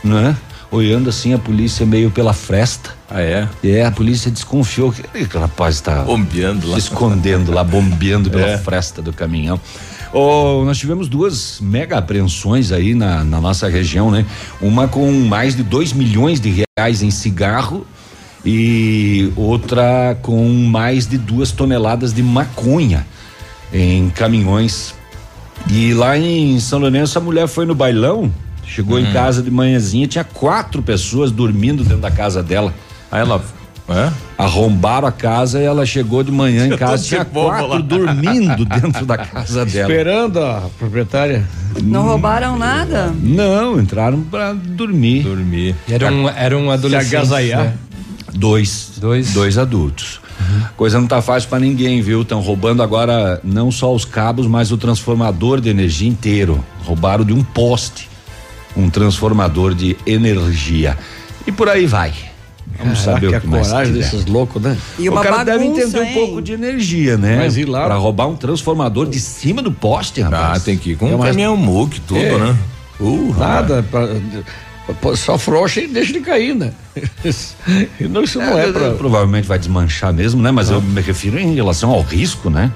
né? 0.02 0.35
Olhando 0.71 1.11
assim 1.11 1.35
a 1.35 1.38
polícia 1.38 1.85
meio 1.85 2.11
pela 2.11 2.33
fresta. 2.33 2.90
Ah, 3.11 3.21
é? 3.21 3.49
É, 3.62 3.85
a 3.85 3.90
polícia 3.90 4.31
desconfiou 4.31 4.93
que 4.93 5.02
"Ih, 5.19 5.26
que 5.26 5.37
o 5.37 5.40
rapaz 5.40 5.75
está 5.75 6.02
Bombeando 6.02 6.69
lá. 6.69 6.75
se 6.75 6.87
escondendo 6.87 7.52
lá, 7.52 7.62
bombeando 7.64 8.31
pela 8.31 8.47
É. 8.50 8.57
fresta 8.59 9.02
do 9.02 9.12
caminhão. 9.12 9.61
Oh, 10.12 10.62
nós 10.64 10.79
tivemos 10.79 11.09
duas 11.09 11.59
mega 11.61 11.99
apreensões 11.99 12.73
aí 12.73 12.95
na, 12.95 13.23
na 13.25 13.40
nossa 13.40 13.69
região, 13.69 14.11
né? 14.11 14.25
Uma 14.61 14.88
com 14.88 15.11
mais 15.12 15.55
de 15.57 15.62
2 15.64 15.93
milhões 15.93 16.40
de 16.40 16.64
reais 16.79 17.02
em 17.02 17.11
cigarro 17.11 17.85
e 18.45 19.33
outra 19.37 20.17
com 20.23 20.49
mais 20.49 21.07
de 21.07 21.19
duas 21.19 21.50
toneladas 21.52 22.12
de 22.14 22.23
maconha 22.23 23.07
em 23.73 24.09
caminhões. 24.11 24.95
E 25.69 25.95
lá 25.95 26.17
em 26.19 26.59
São 26.59 26.79
Lourenço 26.79 27.19
a 27.19 27.21
mulher 27.21 27.47
foi 27.47 27.64
no 27.64 27.75
bailão, 27.75 28.31
chegou 28.67 28.97
Hum. 28.97 29.00
em 29.00 29.12
casa 29.12 29.43
de 29.43 29.50
manhãzinha, 29.50 30.07
tinha 30.09 30.25
quatro 30.25 30.83
pessoas 30.83 31.31
dormindo 31.31 31.83
dentro 31.85 31.99
da 32.00 32.11
casa 32.11 32.43
dela. 32.43 32.75
Aí 33.11 33.21
ela. 33.21 33.43
É? 33.88 34.09
Arrombaram 34.38 35.09
a 35.09 35.11
casa 35.11 35.59
e 35.61 35.64
ela 35.64 35.85
chegou 35.85 36.23
de 36.23 36.31
manhã 36.31 36.69
em 36.69 36.76
casa, 36.76 37.02
tinha 37.05 37.25
quatro 37.25 37.67
lá. 37.67 37.79
dormindo 37.81 38.64
dentro 38.64 39.05
da 39.05 39.19
casa 39.19 39.67
dela. 39.67 39.90
Esperando 39.90 40.38
a 40.38 40.62
proprietária. 40.79 41.45
Não 41.83 42.05
roubaram 42.05 42.57
nada? 42.57 43.12
Não, 43.21 43.81
entraram 43.81 44.23
pra 44.23 44.52
dormir. 44.52 45.25
Dormir. 45.25 45.75
Era 45.88 46.12
um, 46.12 46.29
era 46.29 46.57
um 46.57 46.71
adolescente. 46.71 47.17
agasalhar. 47.17 47.64
né? 47.64 47.75
Dois. 48.33 48.93
Dois. 48.99 49.33
Dois 49.33 49.59
adultos. 49.59 50.21
Coisa 50.76 50.99
não 51.00 51.06
tá 51.06 51.20
fácil 51.23 51.49
pra 51.49 51.59
ninguém, 51.59 52.00
viu? 52.02 52.23
Estão 52.23 52.40
roubando 52.40 52.82
agora 52.82 53.40
não 53.44 53.70
só 53.70 53.94
os 53.94 54.04
cabos, 54.04 54.47
mas 54.47 54.73
o 54.73 54.76
transformador 54.78 55.61
de 55.61 55.68
energia 55.68 56.09
inteiro. 56.09 56.64
Roubaram 56.85 57.25
de 57.25 57.32
um 57.32 57.42
poste 57.44 58.09
um 58.76 58.88
transformador 58.88 59.75
de 59.75 59.97
energia. 60.06 60.97
E 61.47 61.50
por 61.50 61.68
aí 61.68 61.87
vai. 61.87 62.12
Vamos 62.78 63.00
Caraca, 63.00 63.14
saber 63.14 63.26
o 63.26 63.32
que 63.32 63.40
que 63.40 63.47
a 63.47 63.50
mais 63.50 63.66
coragem 63.68 63.92
desses 63.94 64.26
loucos, 64.26 64.62
né? 64.62 64.78
E 64.97 65.09
o 65.09 65.12
cara 65.20 65.42
deve 65.42 65.59
bagunça, 65.64 65.80
entender 65.82 65.99
um 66.00 66.04
hein? 66.04 66.14
pouco 66.14 66.40
de 66.42 66.52
energia, 66.52 67.16
né? 67.18 67.37
Mas 67.37 67.56
ir 67.56 67.64
lá- 67.64 67.85
Pra 67.87 67.97
roubar 67.97 68.28
um 68.28 68.37
transformador 68.37 69.06
de 69.09 69.18
cima 69.18 69.61
do 69.61 69.73
poste, 69.73 70.20
rapaz. 70.20 70.59
Ah, 70.59 70.64
tem 70.64 70.78
que 70.78 70.90
ir 70.92 70.97
com 70.97 71.09
É 71.09 71.14
um 71.14 71.18
mais- 71.18 71.30
caminhão 71.32 71.56
muque, 71.56 72.00
tudo, 72.00 72.20
É. 72.20 72.38
né? 72.38 72.56
Uh, 73.00 73.35
Nada, 73.37 73.85
pra- 73.90 74.06
só 75.16 75.37
frocha 75.38 75.80
e 75.80 75.87
deixa 75.87 76.12
de 76.12 76.20
cair, 76.20 76.54
né? 76.54 76.73
E 78.00 78.04
não, 78.09 78.23
isso 78.25 78.38
não 78.38 78.59
é, 78.59 78.70
pra. 78.73 78.92
Provavelmente 78.92 79.47
vai 79.49 79.59
desmanchar 79.59 80.12
mesmo, 80.12 80.40
né? 80.42 80.50
Mas 80.50 80.70
eu 80.70 80.80
me 80.80 81.00
refiro 81.00 81.38
em 81.38 81.54
relação 81.54 81.90
ao 81.90 82.02
risco, 82.02 82.50
né? 82.50 82.70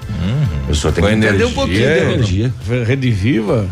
A 0.63 0.67
pessoa 0.67 0.91
tem 0.93 1.03
Com 1.03 1.09
que 1.09 1.15
entender 1.15 1.27
energia, 1.35 1.47
um 1.47 1.53
pouquinho 1.53 1.77
de 1.79 1.83
é. 1.85 2.03
energia. 2.13 2.53
Rede 2.85 3.11
Viva. 3.11 3.67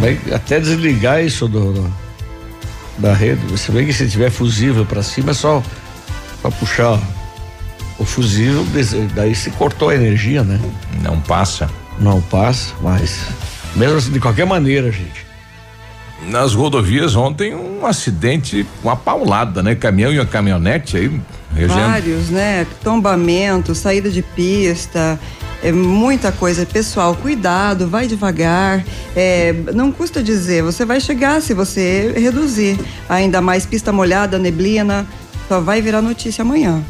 Vai 0.00 0.18
até 0.32 0.60
desligar 0.60 1.24
isso 1.24 1.48
do, 1.48 1.72
do- 1.72 1.94
da 2.98 3.12
rede. 3.12 3.40
Você 3.50 3.72
vê 3.72 3.84
que 3.84 3.92
se 3.92 4.08
tiver 4.08 4.30
fusível 4.30 4.84
pra 4.86 5.02
cima 5.02 5.30
é 5.30 5.34
só 5.34 5.62
pra 6.42 6.50
puxar 6.50 7.00
o 7.98 8.04
fusível, 8.04 8.64
daí 9.14 9.34
se 9.34 9.50
cortou 9.50 9.88
a 9.90 9.94
energia, 9.94 10.44
né? 10.44 10.60
Não 11.02 11.20
passa. 11.20 11.68
Não 11.98 12.20
passa, 12.20 12.72
mas 12.80 13.20
mesmo 13.74 13.96
assim, 13.98 14.12
de 14.12 14.20
qualquer 14.20 14.46
maneira, 14.46 14.90
gente. 14.92 15.26
Nas 16.26 16.52
rodovias 16.54 17.14
ontem 17.14 17.54
um 17.54 17.86
acidente, 17.86 18.66
uma 18.82 18.96
paulada, 18.96 19.62
né? 19.62 19.74
Caminhão 19.74 20.12
e 20.12 20.18
uma 20.18 20.26
caminhonete 20.26 20.96
aí. 20.96 21.20
Vários, 21.66 22.28
né? 22.28 22.66
Tombamento, 22.82 23.74
saída 23.74 24.10
de 24.10 24.22
pista, 24.22 25.18
é 25.62 25.72
muita 25.72 26.30
coisa. 26.30 26.66
Pessoal, 26.66 27.14
cuidado, 27.14 27.88
vai 27.88 28.06
devagar. 28.06 28.84
É, 29.16 29.54
não 29.74 29.90
custa 29.90 30.22
dizer, 30.22 30.62
você 30.62 30.84
vai 30.84 31.00
chegar 31.00 31.40
se 31.40 31.54
você 31.54 32.12
reduzir. 32.16 32.78
Ainda 33.08 33.40
mais 33.40 33.64
pista 33.64 33.92
molhada, 33.92 34.38
neblina, 34.38 35.06
só 35.48 35.60
vai 35.60 35.80
virar 35.80 36.02
notícia 36.02 36.42
amanhã. 36.42 36.82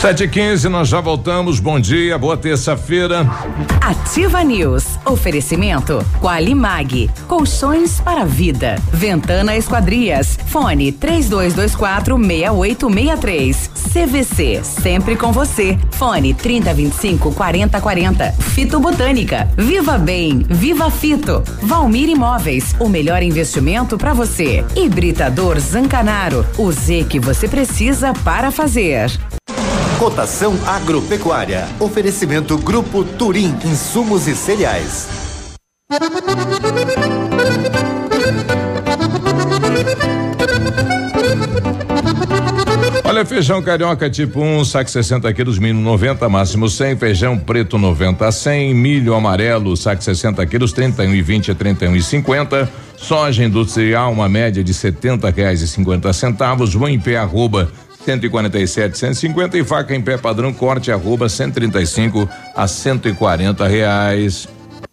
7 0.00 0.22
e 0.22 0.28
15 0.28 0.68
nós 0.68 0.86
já 0.86 1.00
voltamos. 1.00 1.58
Bom 1.58 1.80
dia, 1.80 2.16
boa 2.16 2.36
terça-feira. 2.36 3.26
Ativa 3.80 4.44
News. 4.44 4.84
Oferecimento 5.04 6.06
Qualimag. 6.20 7.10
Colchões 7.26 7.98
para 7.98 8.24
vida. 8.24 8.76
Ventana 8.92 9.56
Esquadrias. 9.56 10.38
Fone 10.46 10.92
3224 10.92 12.16
6863. 12.16 13.70
CVC. 13.92 14.60
Sempre 14.62 15.16
com 15.16 15.32
você. 15.32 15.76
Fone 15.90 16.32
3025 16.32 17.34
4040. 17.34 18.32
Fito 18.54 18.78
Botânica. 18.78 19.50
Viva 19.56 19.98
Bem. 19.98 20.46
Viva 20.48 20.92
Fito. 20.92 21.42
Valmir 21.60 22.08
Imóveis. 22.08 22.72
O 22.78 22.88
melhor 22.88 23.20
investimento 23.20 23.98
para 23.98 24.14
você. 24.14 24.64
Hibridador 24.76 25.58
Zancanaro. 25.58 26.46
O 26.56 26.70
Z 26.70 27.04
que 27.10 27.18
você 27.18 27.48
precisa 27.48 28.12
para 28.22 28.52
fazer. 28.52 29.10
Cotação 29.98 30.56
agropecuária. 30.64 31.66
Oferecimento 31.80 32.56
Grupo 32.56 33.02
Turim, 33.02 33.52
insumos 33.64 34.28
e 34.28 34.36
cereais. 34.36 35.08
Olha, 43.02 43.26
feijão 43.26 43.60
carioca 43.60 44.08
tipo 44.08 44.40
1, 44.40 44.58
um, 44.58 44.64
saco 44.64 44.88
60 44.88 45.32
quilos, 45.32 45.58
mínimo 45.58 45.80
90, 45.80 46.28
máximo 46.28 46.68
100. 46.68 46.96
Feijão 46.96 47.36
preto 47.36 47.76
90 47.76 48.24
a 48.24 48.30
100. 48.30 48.72
Milho 48.74 49.14
amarelo, 49.14 49.76
saco 49.76 50.04
60 50.04 50.46
quilos, 50.46 50.72
31 50.72 51.12
e 51.12 51.22
20 51.22 51.50
a 51.50 51.54
31 51.56 51.96
e 51.96 52.02
50. 52.02 52.70
Soja 52.96 53.42
industrial, 53.42 54.12
uma 54.12 54.28
média 54.28 54.62
de 54.62 54.72
70 54.72 55.28
reais 55.30 55.60
e 55.60 55.66
50 55.66 56.12
centavos. 56.12 56.72
Bom 56.76 56.86
em 56.86 57.00
pé, 57.00 57.16
arroba 57.16 57.68
147, 58.08 58.96
150 58.96 59.58
e 59.58 59.64
faca 59.64 59.94
em 59.94 60.00
pé 60.00 60.16
padrão 60.16 60.50
corte 60.50 60.90
arroba 60.90 61.28
135 61.28 62.26
a 62.56 62.66
140 62.66 63.68
reais. 63.68 64.48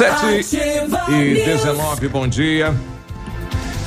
Sete 0.00 0.56
e 1.10 1.44
19, 1.44 2.08
bom 2.08 2.26
dia. 2.26 2.74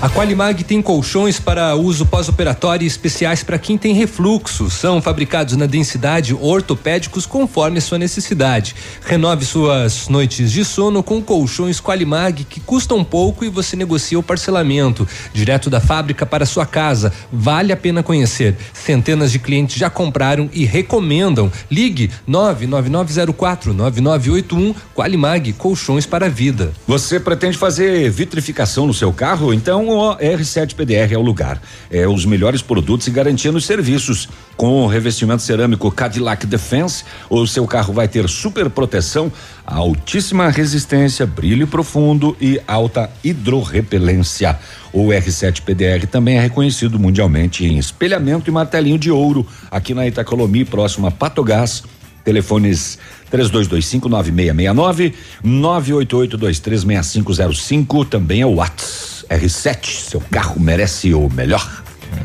A 0.03 0.09
Qualimag 0.09 0.65
tem 0.65 0.81
colchões 0.81 1.39
para 1.39 1.77
uso 1.77 2.05
pós-operatório 2.05 2.83
e 2.83 2.87
especiais 2.87 3.41
para 3.41 3.57
quem 3.57 3.77
tem 3.77 3.93
refluxo. 3.93 4.69
São 4.69 5.01
fabricados 5.01 5.55
na 5.55 5.65
densidade 5.65 6.33
ortopédicos 6.33 7.25
conforme 7.25 7.79
sua 7.79 7.97
necessidade. 7.97 8.75
Renove 9.05 9.45
suas 9.45 10.09
noites 10.09 10.51
de 10.51 10.65
sono 10.65 11.01
com 11.01 11.21
colchões 11.21 11.79
Qualimag 11.79 12.43
que 12.43 12.59
custam 12.59 13.01
pouco 13.01 13.45
e 13.45 13.49
você 13.49 13.77
negocia 13.77 14.19
o 14.19 14.23
parcelamento 14.23 15.07
direto 15.33 15.69
da 15.69 15.79
fábrica 15.79 16.25
para 16.25 16.45
sua 16.45 16.65
casa. 16.65 17.13
Vale 17.31 17.71
a 17.71 17.77
pena 17.77 18.03
conhecer. 18.03 18.57
Centenas 18.73 19.31
de 19.31 19.39
clientes 19.39 19.77
já 19.77 19.89
compraram 19.89 20.49
e 20.51 20.65
recomendam. 20.65 21.49
Ligue 21.71 22.11
99904 22.27 23.73
9981 23.73 24.75
Qualimag 24.93 25.53
Colchões 25.53 26.05
para 26.05 26.25
a 26.25 26.29
Vida. 26.29 26.73
Você 26.85 27.21
pretende 27.21 27.57
fazer 27.57 28.11
vitrificação 28.11 28.85
no 28.85 28.93
seu 28.93 29.13
carro? 29.13 29.53
Então 29.53 29.92
o 29.97 30.17
R7 30.17 30.75
PDR 30.75 31.13
é 31.13 31.17
o 31.17 31.21
lugar. 31.21 31.61
É 31.91 32.07
os 32.07 32.25
melhores 32.25 32.61
produtos 32.61 33.07
e 33.07 33.11
garantia 33.11 33.51
nos 33.51 33.65
serviços. 33.65 34.29
Com 34.55 34.83
o 34.83 34.87
revestimento 34.87 35.41
cerâmico 35.41 35.91
Cadillac 35.91 36.45
Defense, 36.45 37.03
o 37.29 37.45
seu 37.47 37.65
carro 37.65 37.93
vai 37.93 38.07
ter 38.07 38.29
super 38.29 38.69
proteção, 38.69 39.31
altíssima 39.65 40.49
resistência, 40.49 41.25
brilho 41.25 41.67
profundo 41.67 42.37
e 42.39 42.61
alta 42.67 43.09
hidrorrepelência. 43.23 44.59
O 44.91 45.07
R7 45.07 45.61
PDR 45.61 46.05
também 46.07 46.37
é 46.37 46.41
reconhecido 46.41 46.99
mundialmente 46.99 47.65
em 47.65 47.77
espelhamento 47.77 48.49
e 48.49 48.53
martelinho 48.53 48.99
de 48.99 49.09
ouro 49.09 49.47
aqui 49.71 49.93
na 49.93 50.07
Itacolomi, 50.07 50.65
próximo 50.65 51.07
a 51.07 51.11
Patogás. 51.11 51.83
Telefones 52.23 52.97
32259669, 53.31 55.13
988236505, 55.43 58.07
também 58.07 58.41
é 58.41 58.45
o 58.45 58.55
Whats. 58.55 59.12
R7, 59.37 60.09
seu 60.09 60.21
carro 60.31 60.59
merece 60.59 61.13
o 61.13 61.29
melhor. 61.29 61.82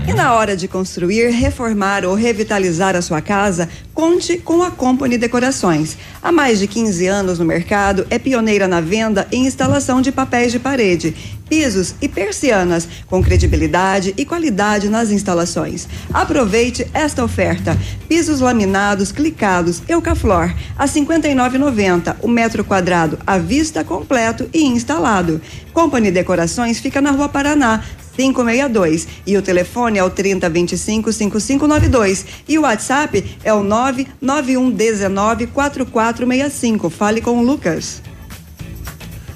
E 0.08 0.12
na 0.14 0.32
hora 0.32 0.56
de 0.56 0.66
construir, 0.66 1.30
reformar 1.30 2.04
ou 2.04 2.14
revitalizar 2.14 2.96
a 2.96 3.02
sua 3.02 3.20
casa, 3.20 3.68
conte 3.92 4.38
com 4.38 4.62
a 4.62 4.70
Company 4.70 5.18
Decorações. 5.18 5.98
Há 6.22 6.32
mais 6.32 6.58
de 6.58 6.66
15 6.66 7.06
anos 7.06 7.38
no 7.38 7.44
mercado, 7.44 8.06
é 8.08 8.18
pioneira 8.18 8.66
na 8.66 8.80
venda 8.80 9.28
e 9.30 9.36
instalação 9.36 10.00
de 10.00 10.10
papéis 10.10 10.50
de 10.50 10.58
parede, 10.58 11.14
pisos 11.48 11.94
e 12.00 12.08
persianas, 12.08 12.88
com 13.06 13.22
credibilidade 13.22 14.14
e 14.16 14.24
qualidade 14.24 14.88
nas 14.88 15.10
instalações. 15.10 15.86
Aproveite 16.12 16.86
esta 16.94 17.22
oferta: 17.22 17.76
pisos 18.08 18.40
laminados, 18.40 19.12
clicados, 19.12 19.82
Eucaflor, 19.88 20.54
a 20.78 20.84
R$ 20.84 20.90
59,90 20.90 22.16
o 22.22 22.28
metro 22.28 22.64
quadrado 22.64 23.18
à 23.26 23.36
vista 23.36 23.84
completo 23.84 24.48
e 24.54 24.64
instalado. 24.64 25.40
Company 25.72 26.10
Decorações 26.10 26.78
fica 26.78 27.00
na 27.00 27.10
Rua 27.10 27.28
Paraná, 27.28 27.82
562 28.18 29.06
e 29.24 29.36
o 29.36 29.42
telefone 29.42 29.96
é 29.98 30.02
o 30.02 30.10
3025 30.10 31.12
5592 31.12 32.26
e 32.48 32.58
o 32.58 32.62
WhatsApp 32.62 33.24
é 33.44 33.54
o 33.54 33.62
99119 33.62 35.46
4465. 35.46 36.90
Fale 36.90 37.20
com 37.20 37.38
o 37.38 37.42
Lucas. 37.44 38.02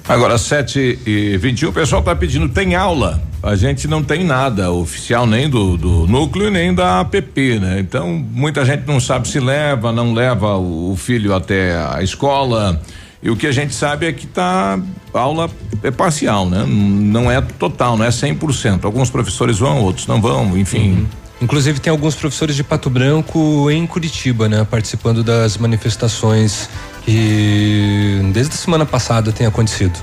Agora, 0.05 0.37
7 0.37 0.99
e 1.05 1.37
21 1.37 1.69
o 1.69 1.73
pessoal 1.73 2.01
tá 2.03 2.13
pedindo, 2.13 2.49
tem 2.49 2.75
aula. 2.75 3.23
A 3.41 3.55
gente 3.55 3.87
não 3.87 4.03
tem 4.03 4.25
nada 4.25 4.69
oficial 4.69 5.25
nem 5.25 5.49
do, 5.49 5.77
do 5.77 6.05
núcleo 6.07 6.51
nem 6.51 6.73
da 6.73 6.99
APP, 6.99 7.59
né? 7.59 7.79
Então, 7.79 8.09
muita 8.09 8.65
gente 8.65 8.85
não 8.85 8.99
sabe 8.99 9.29
se 9.29 9.39
leva, 9.39 9.93
não 9.93 10.13
leva 10.13 10.57
o, 10.57 10.91
o 10.91 10.95
filho 10.97 11.33
até 11.33 11.77
a 11.77 12.03
escola. 12.03 12.81
E 13.23 13.29
o 13.29 13.37
que 13.37 13.47
a 13.47 13.51
gente 13.53 13.73
sabe 13.73 14.05
é 14.05 14.11
que 14.11 14.27
tá 14.27 14.77
a 15.13 15.19
aula 15.19 15.49
é 15.81 15.89
parcial, 15.89 16.49
né? 16.49 16.65
Não 16.67 17.31
é 17.31 17.39
total, 17.39 17.95
não 17.95 18.03
é 18.03 18.09
100%. 18.09 18.83
Alguns 18.83 19.09
professores 19.09 19.59
vão, 19.59 19.81
outros 19.81 20.05
não 20.07 20.21
vão, 20.21 20.57
enfim. 20.57 21.07
Inclusive 21.41 21.79
tem 21.79 21.91
alguns 21.91 22.15
professores 22.15 22.53
de 22.55 22.63
Pato 22.63 22.89
Branco 22.89 23.71
em 23.71 23.87
Curitiba, 23.87 24.49
né, 24.49 24.65
participando 24.69 25.23
das 25.23 25.57
manifestações 25.57 26.69
que 27.05 28.21
desde 28.33 28.53
a 28.53 28.57
semana 28.57 28.85
passada 28.85 29.31
tem 29.31 29.47
acontecido. 29.47 29.97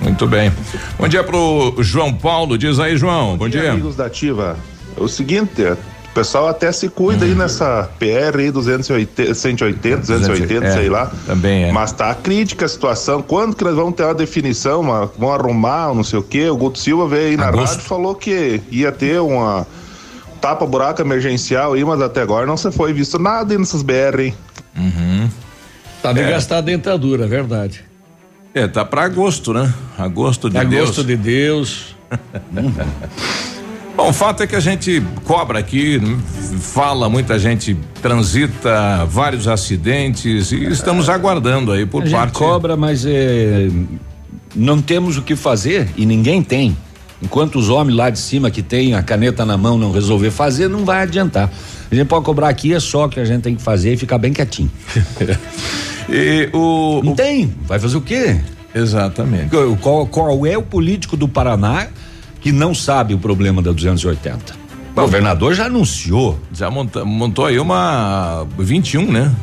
Muito 0.00 0.26
bem. 0.26 0.52
Bom 0.98 1.08
dia 1.08 1.24
pro 1.24 1.74
João 1.78 2.12
Paulo, 2.12 2.58
diz 2.58 2.78
aí, 2.78 2.96
João. 2.96 3.36
Bom 3.36 3.48
dia. 3.48 3.72
Amigos 3.72 3.96
da 3.96 4.06
Ativa. 4.06 4.56
É 4.96 5.02
o 5.02 5.08
seguinte, 5.08 5.62
o 5.62 5.76
pessoal 6.16 6.48
até 6.48 6.72
se 6.72 6.88
cuida 6.88 7.26
aí 7.26 7.34
nessa 7.34 7.88
PR 7.98 8.38
aí 8.38 8.50
280, 8.50 9.34
180, 9.34 9.96
280, 9.98 10.64
é, 10.66 10.70
sei 10.72 10.88
lá. 10.88 11.12
Também 11.26 11.64
é. 11.64 11.72
Mas 11.72 11.92
tá 11.92 12.14
crítica 12.14 12.64
a 12.64 12.68
situação. 12.68 13.20
Quando 13.20 13.54
que 13.54 13.62
nós 13.62 13.74
vamos 13.74 13.94
ter 13.94 14.02
uma 14.04 14.14
definição, 14.14 14.80
uma, 14.80 15.06
vão 15.18 15.30
arrumar, 15.32 15.94
não 15.94 16.02
sei 16.02 16.18
o 16.18 16.22
quê? 16.22 16.48
O 16.48 16.56
Guto 16.56 16.78
Silva 16.78 17.06
veio 17.06 17.28
aí 17.28 17.36
na 17.36 17.48
Agosto. 17.48 17.74
rádio 17.74 17.84
e 17.84 17.88
falou 17.88 18.14
que 18.14 18.62
ia 18.70 18.90
ter 18.90 19.20
uma 19.20 19.66
tapa-buraco 20.40 21.02
emergencial 21.02 21.74
aí, 21.74 21.84
mas 21.84 22.00
até 22.00 22.22
agora 22.22 22.46
não 22.46 22.56
se 22.56 22.70
foi 22.72 22.92
visto 22.94 23.18
nada 23.18 23.52
aí 23.52 23.58
nessas 23.58 23.82
BR, 23.82 24.20
hein? 24.20 24.34
Uhum. 24.74 25.28
Tá 26.02 26.12
de 26.14 26.20
É. 26.20 26.30
gastar 26.30 26.58
a 26.58 26.60
dentadura, 26.62 27.24
é 27.24 27.28
verdade. 27.28 27.84
É, 28.54 28.66
tá 28.66 28.86
pra 28.86 29.02
agosto, 29.04 29.52
né? 29.52 29.72
Agosto 29.98 30.48
de 30.48 30.58
Deus. 30.64 30.82
Agosto 30.84 31.04
de 31.04 31.16
Deus. 31.16 31.94
Bom, 33.96 34.10
o 34.10 34.12
fato 34.12 34.42
é 34.42 34.46
que 34.46 34.54
a 34.54 34.60
gente 34.60 35.02
cobra 35.24 35.58
aqui, 35.58 35.98
fala, 36.60 37.08
muita 37.08 37.38
gente 37.38 37.74
transita, 38.02 39.06
vários 39.06 39.48
acidentes 39.48 40.52
e 40.52 40.66
estamos 40.66 41.08
aguardando 41.08 41.72
aí 41.72 41.86
por 41.86 42.02
a 42.02 42.06
gente 42.06 42.14
parte. 42.14 42.34
cobra, 42.34 42.76
mas 42.76 43.06
é, 43.06 43.70
não 44.54 44.82
temos 44.82 45.16
o 45.16 45.22
que 45.22 45.34
fazer 45.34 45.88
e 45.96 46.04
ninguém 46.04 46.42
tem. 46.42 46.76
Enquanto 47.22 47.58
os 47.58 47.70
homens 47.70 47.96
lá 47.96 48.10
de 48.10 48.18
cima 48.18 48.50
que 48.50 48.62
tem 48.62 48.92
a 48.92 49.02
caneta 49.02 49.46
na 49.46 49.56
mão 49.56 49.78
não 49.78 49.90
resolver 49.90 50.30
fazer, 50.30 50.68
não 50.68 50.84
vai 50.84 51.00
adiantar. 51.02 51.50
A 51.90 51.94
gente 51.94 52.06
pode 52.06 52.22
cobrar 52.26 52.50
aqui, 52.50 52.74
é 52.74 52.80
só 52.80 53.06
o 53.06 53.08
que 53.08 53.18
a 53.18 53.24
gente 53.24 53.40
tem 53.40 53.56
que 53.56 53.62
fazer 53.62 53.94
e 53.94 53.96
ficar 53.96 54.18
bem 54.18 54.30
quietinho. 54.30 54.70
e 56.06 56.50
o. 56.52 57.00
Não 57.02 57.14
tem, 57.14 57.50
vai 57.62 57.78
fazer 57.78 57.96
o 57.96 58.02
quê? 58.02 58.38
Exatamente. 58.74 59.48
Qual, 59.80 60.06
qual 60.06 60.44
é 60.44 60.58
o 60.58 60.62
político 60.62 61.16
do 61.16 61.26
Paraná 61.26 61.88
que 62.46 62.52
não 62.52 62.72
sabe 62.72 63.12
o 63.12 63.18
problema 63.18 63.60
da 63.60 63.72
280? 63.72 64.54
O 64.94 65.00
governador 65.00 65.52
já 65.52 65.66
anunciou. 65.66 66.38
Já 66.52 66.70
monta, 66.70 67.04
montou 67.04 67.44
aí 67.44 67.58
uma 67.58 68.46
21, 68.56 69.10
né? 69.10 69.34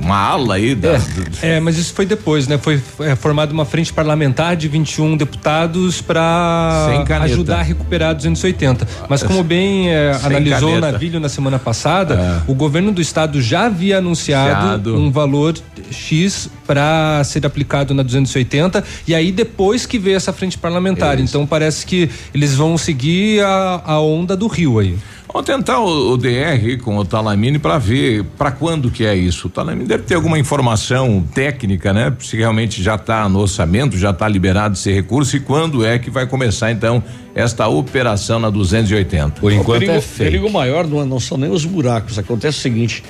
Uma 0.00 0.16
ala 0.16 0.54
aí 0.54 0.74
da. 0.74 1.00
É, 1.40 1.60
mas 1.60 1.78
isso 1.78 1.94
foi 1.94 2.06
depois, 2.06 2.48
né? 2.48 2.58
Foi 2.58 2.80
é, 3.00 3.14
formada 3.14 3.52
uma 3.52 3.64
frente 3.64 3.92
parlamentar 3.92 4.56
de 4.56 4.68
21 4.68 5.16
deputados 5.16 6.00
para 6.00 7.04
ajudar 7.22 7.60
a 7.60 7.62
recuperar 7.62 8.10
a 8.10 8.12
280. 8.12 8.86
Mas 9.08 9.22
como 9.22 9.42
bem 9.42 9.90
é, 9.90 10.18
analisou 10.22 10.70
o 10.70 10.72
caneta. 10.74 10.92
Navilho 10.92 11.20
na 11.20 11.28
semana 11.28 11.58
passada, 11.58 12.42
o 12.46 12.54
governo 12.54 12.92
do 12.92 13.00
estado 13.00 13.40
já 13.40 13.66
havia 13.66 13.98
anunciado 13.98 14.96
um 14.96 15.10
valor 15.10 15.54
X 15.90 16.48
para 16.66 17.22
ser 17.24 17.44
aplicado 17.46 17.94
na 17.94 18.02
280 18.02 18.82
e 19.06 19.14
aí 19.14 19.30
depois 19.30 19.86
que 19.86 19.98
veio 19.98 20.16
essa 20.16 20.32
frente 20.32 20.58
parlamentar. 20.58 21.18
Então 21.20 21.46
parece 21.46 21.86
que 21.86 22.08
eles 22.34 22.54
vão 22.54 22.76
seguir 22.76 23.42
a, 23.44 23.82
a 23.84 24.00
onda 24.00 24.36
do 24.36 24.46
Rio 24.46 24.78
aí. 24.78 24.96
Vamos 25.32 25.46
tentar 25.46 25.80
o, 25.80 26.12
o 26.12 26.16
DR 26.18 26.76
com 26.82 26.98
o 26.98 27.04
Talamine 27.06 27.58
para 27.58 27.78
ver 27.78 28.22
para 28.36 28.52
quando 28.52 28.90
que 28.90 29.06
é 29.06 29.14
isso. 29.16 29.46
O 29.46 29.50
Talamine 29.50 29.88
deve 29.88 30.02
ter 30.02 30.14
alguma 30.14 30.38
informação 30.38 31.24
técnica, 31.34 31.90
né? 31.90 32.14
Se 32.20 32.36
realmente 32.36 32.82
já 32.82 32.96
está 32.96 33.26
no 33.30 33.40
orçamento, 33.40 33.96
já 33.96 34.10
está 34.10 34.28
liberado 34.28 34.74
esse 34.74 34.92
recurso 34.92 35.34
e 35.36 35.40
quando 35.40 35.86
é 35.86 35.98
que 35.98 36.10
vai 36.10 36.26
começar 36.26 36.70
então 36.70 37.02
esta 37.34 37.66
operação 37.66 38.38
na 38.38 38.50
280. 38.50 39.40
Por 39.40 39.50
o 39.52 39.64
perigo, 39.64 40.02
perigo 40.18 40.50
maior 40.50 40.86
não, 40.86 41.06
não 41.06 41.18
são 41.18 41.38
nem 41.38 41.50
os 41.50 41.64
buracos. 41.64 42.18
Acontece 42.18 42.58
o 42.58 42.60
seguinte: 42.60 43.02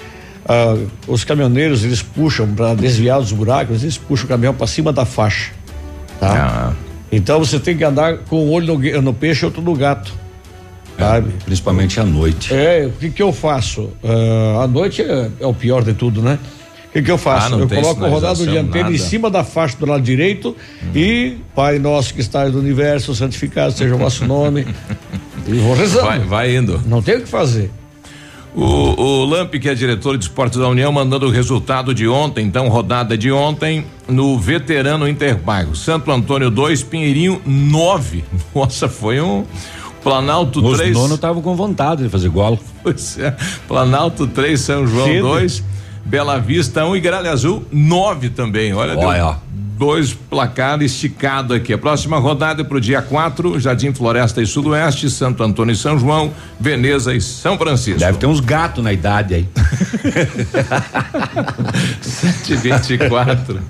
ah, 0.47 0.77
os 1.09 1.25
caminhoneiros 1.25 1.85
eles 1.85 2.03
puxam 2.03 2.47
para 2.55 2.75
desviar 2.75 3.19
dos 3.19 3.33
buracos, 3.33 3.83
eles 3.83 3.99
puxam 3.99 4.27
o 4.27 4.29
caminhão 4.29 4.55
para 4.55 4.69
cima 4.69 4.93
da 4.93 5.05
faixa. 5.05 5.51
Tá? 6.21 6.73
Então 7.11 7.41
você 7.41 7.59
tem 7.59 7.77
que 7.77 7.83
andar 7.83 8.19
com 8.19 8.47
um 8.47 8.51
olho 8.53 8.79
no, 8.79 9.03
no 9.03 9.13
peixe 9.13 9.45
e 9.45 9.47
outro 9.47 9.61
no 9.61 9.75
gato. 9.75 10.22
Sabe? 11.03 11.33
Principalmente 11.45 12.01
à 12.01 12.05
noite. 12.05 12.53
É, 12.53 12.87
o 12.87 12.99
que 12.99 13.11
que 13.11 13.23
eu 13.23 13.33
faço? 13.33 13.91
Ah, 14.03 14.65
à 14.65 14.67
noite 14.67 15.03
é, 15.03 15.31
é 15.41 15.47
o 15.47 15.55
pior 15.55 15.83
de 15.83 15.95
tudo, 15.95 16.23
né? 16.23 16.39
O 16.89 16.93
que 16.93 17.03
que 17.03 17.11
eu 17.11 17.19
faço? 17.19 17.55
Ah, 17.55 17.59
eu 17.59 17.69
coloco 17.69 18.05
o 18.05 18.09
rodado 18.09 18.47
dianteiro 18.47 18.89
em 18.89 18.93
nada. 18.93 19.05
cima 19.05 19.31
da 19.31 19.43
faixa 19.43 19.77
do 19.79 19.87
lado 19.87 20.03
direito 20.03 20.55
e 20.95 21.39
Pai 21.55 21.79
nosso 21.79 22.13
que 22.13 22.21
estás 22.21 22.53
no 22.53 22.59
universo, 22.59 23.15
santificado 23.15 23.73
seja 23.73 23.95
o 23.95 23.99
vosso 23.99 24.27
nome. 24.27 24.67
e 25.49 25.55
vou 25.55 25.75
rezando. 25.75 26.07
Vai, 26.07 26.19
vai 26.21 26.57
indo. 26.57 26.81
Não 26.87 27.01
tem 27.01 27.17
o 27.17 27.23
que 27.23 27.29
fazer. 27.29 27.71
O, 28.55 28.63
o 28.63 29.25
Lamp, 29.25 29.55
que 29.55 29.67
é 29.67 29.75
diretor 29.75 30.19
de 30.19 30.25
esportes 30.25 30.59
da 30.59 30.69
União, 30.69 30.93
mandando 30.93 31.27
o 31.27 31.31
resultado 31.31 31.95
de 31.95 32.07
ontem, 32.07 32.47
então, 32.47 32.69
rodada 32.69 33.17
de 33.17 33.33
ontem, 33.33 33.87
no 34.07 34.39
veterano 34.39 35.09
Interbairro. 35.09 35.75
Santo 35.75 36.11
Antônio 36.13 36.51
2, 36.51 36.83
Pinheirinho 36.83 37.41
9. 37.47 38.23
Nossa, 38.55 38.89
foi 38.89 39.21
um. 39.21 39.45
Planalto 40.03 40.65
Os 40.65 40.79
3. 40.79 40.95
donos 40.95 41.15
estavam 41.15 41.41
com 41.43 41.55
vontade 41.55 42.03
de 42.03 42.09
fazer 42.09 42.29
golo. 42.29 42.59
Pois 42.83 43.19
é. 43.19 43.37
Planalto 43.69 44.27
3, 44.27 44.61
São 44.61 44.87
João 44.87 45.07
Cedo. 45.07 45.29
2, 45.29 45.65
Bela 46.05 46.39
Vista 46.39 46.85
1 46.85 46.89
um, 46.89 46.97
e 46.97 47.01
Gralha 47.01 47.31
Azul 47.31 47.65
9 47.71 48.31
também. 48.31 48.73
Olha, 48.73 48.99
Olha. 48.99 49.37
Dois 49.77 50.13
placares 50.13 50.93
esticado 50.93 51.55
aqui. 51.55 51.73
A 51.73 51.79
próxima 51.79 52.19
rodada 52.19 52.63
é 52.63 52.65
pro 52.65 52.81
dia 52.81 53.03
4, 53.03 53.59
Jardim 53.59 53.93
Floresta 53.93 54.43
e 54.43 54.47
Sudoeste, 54.47 55.11
Santo 55.11 55.43
Antônio 55.43 55.73
e 55.73 55.77
São 55.77 55.99
João, 55.99 56.33
Veneza 56.59 57.15
e 57.15 57.21
São 57.21 57.59
Francisco. 57.59 58.01
Deve 58.01 58.19
ter 58.19 58.27
uns 58.27 58.41
gatos 58.41 58.83
na 58.83 58.93
idade 58.93 59.35
aí. 59.35 59.49
724. 62.03 63.61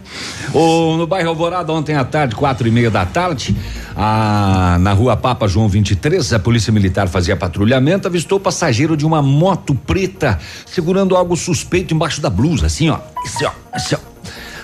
O, 0.52 0.96
no 0.96 1.06
bairro 1.06 1.30
Alvorada, 1.30 1.72
ontem 1.72 1.94
à 1.94 2.04
tarde, 2.04 2.34
quatro 2.34 2.68
e 2.68 2.70
meia 2.70 2.90
da 2.90 3.06
tarde, 3.06 3.56
a, 3.96 4.76
na 4.80 4.92
rua 4.92 5.16
Papa 5.16 5.48
João 5.48 5.68
23, 5.68 6.32
a 6.32 6.38
Polícia 6.38 6.72
Militar 6.72 7.08
fazia 7.08 7.36
patrulhamento, 7.36 8.06
avistou 8.06 8.38
o 8.38 8.40
passageiro 8.40 8.96
de 8.96 9.06
uma 9.06 9.22
moto 9.22 9.74
preta 9.74 10.38
segurando 10.66 11.16
algo 11.16 11.36
suspeito 11.36 11.94
embaixo 11.94 12.20
da 12.20 12.28
blusa, 12.28 12.66
assim, 12.66 12.90
ó. 12.90 12.98
Assim, 13.24 13.44
ó, 13.44 13.50
assim, 13.72 13.94
ó. 13.94 14.11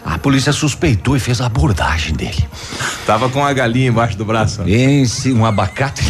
A 0.09 0.19
polícia 0.19 0.55
suspeitou 0.55 1.15
e 1.17 1.21
fez 1.21 1.39
a 1.39 1.47
abordagem 1.47 2.15
dele. 2.15 2.43
Tava 3.05 3.29
com 3.29 3.45
a 3.45 3.53
galinha 3.53 3.89
embaixo 3.89 4.17
do 4.17 4.25
braço. 4.25 4.63
Esse, 4.67 5.35
um 5.35 5.45
abacate. 5.45 6.03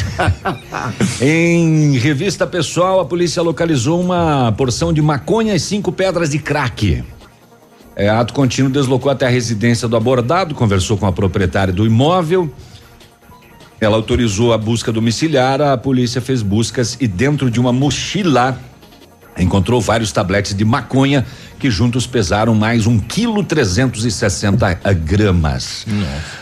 em 1.20 1.98
revista 1.98 2.46
pessoal, 2.46 3.00
a 3.00 3.04
polícia 3.04 3.42
localizou 3.42 4.00
uma 4.00 4.54
porção 4.56 4.92
de 4.92 5.02
maconha 5.02 5.52
e 5.52 5.58
cinco 5.58 5.90
pedras 5.90 6.30
de 6.30 6.38
crack. 6.38 7.02
É, 7.96 8.08
ato 8.08 8.32
contínuo 8.32 8.70
deslocou 8.70 9.11
até 9.11 9.26
a 9.26 9.30
residência 9.30 9.88
do 9.88 9.96
abordado, 9.96 10.54
conversou 10.54 10.96
com 10.96 11.06
a 11.06 11.12
proprietária 11.12 11.74
do 11.74 11.84
imóvel. 11.84 12.48
Ela 13.80 13.96
autorizou 13.96 14.52
a 14.52 14.58
busca 14.58 14.92
domiciliar, 14.92 15.61
a 15.61 15.76
polícia 15.76 16.20
fez 16.20 16.40
buscas 16.40 16.96
e 17.00 17.08
dentro 17.08 17.50
de 17.50 17.58
uma 17.58 17.72
mochila 17.72 18.56
encontrou 19.38 19.81
vários 19.81 20.12
tabletes 20.12 20.55
de 20.55 20.64
maconha 20.64 21.24
que 21.59 21.70
juntos 21.70 22.07
pesaram 22.07 22.55
mais 22.55 22.87
um 22.87 22.98
quilo 22.98 23.42
trezentos 23.42 24.05
e 24.05 24.11
sessenta 24.11 24.74
gramas. 24.92 25.87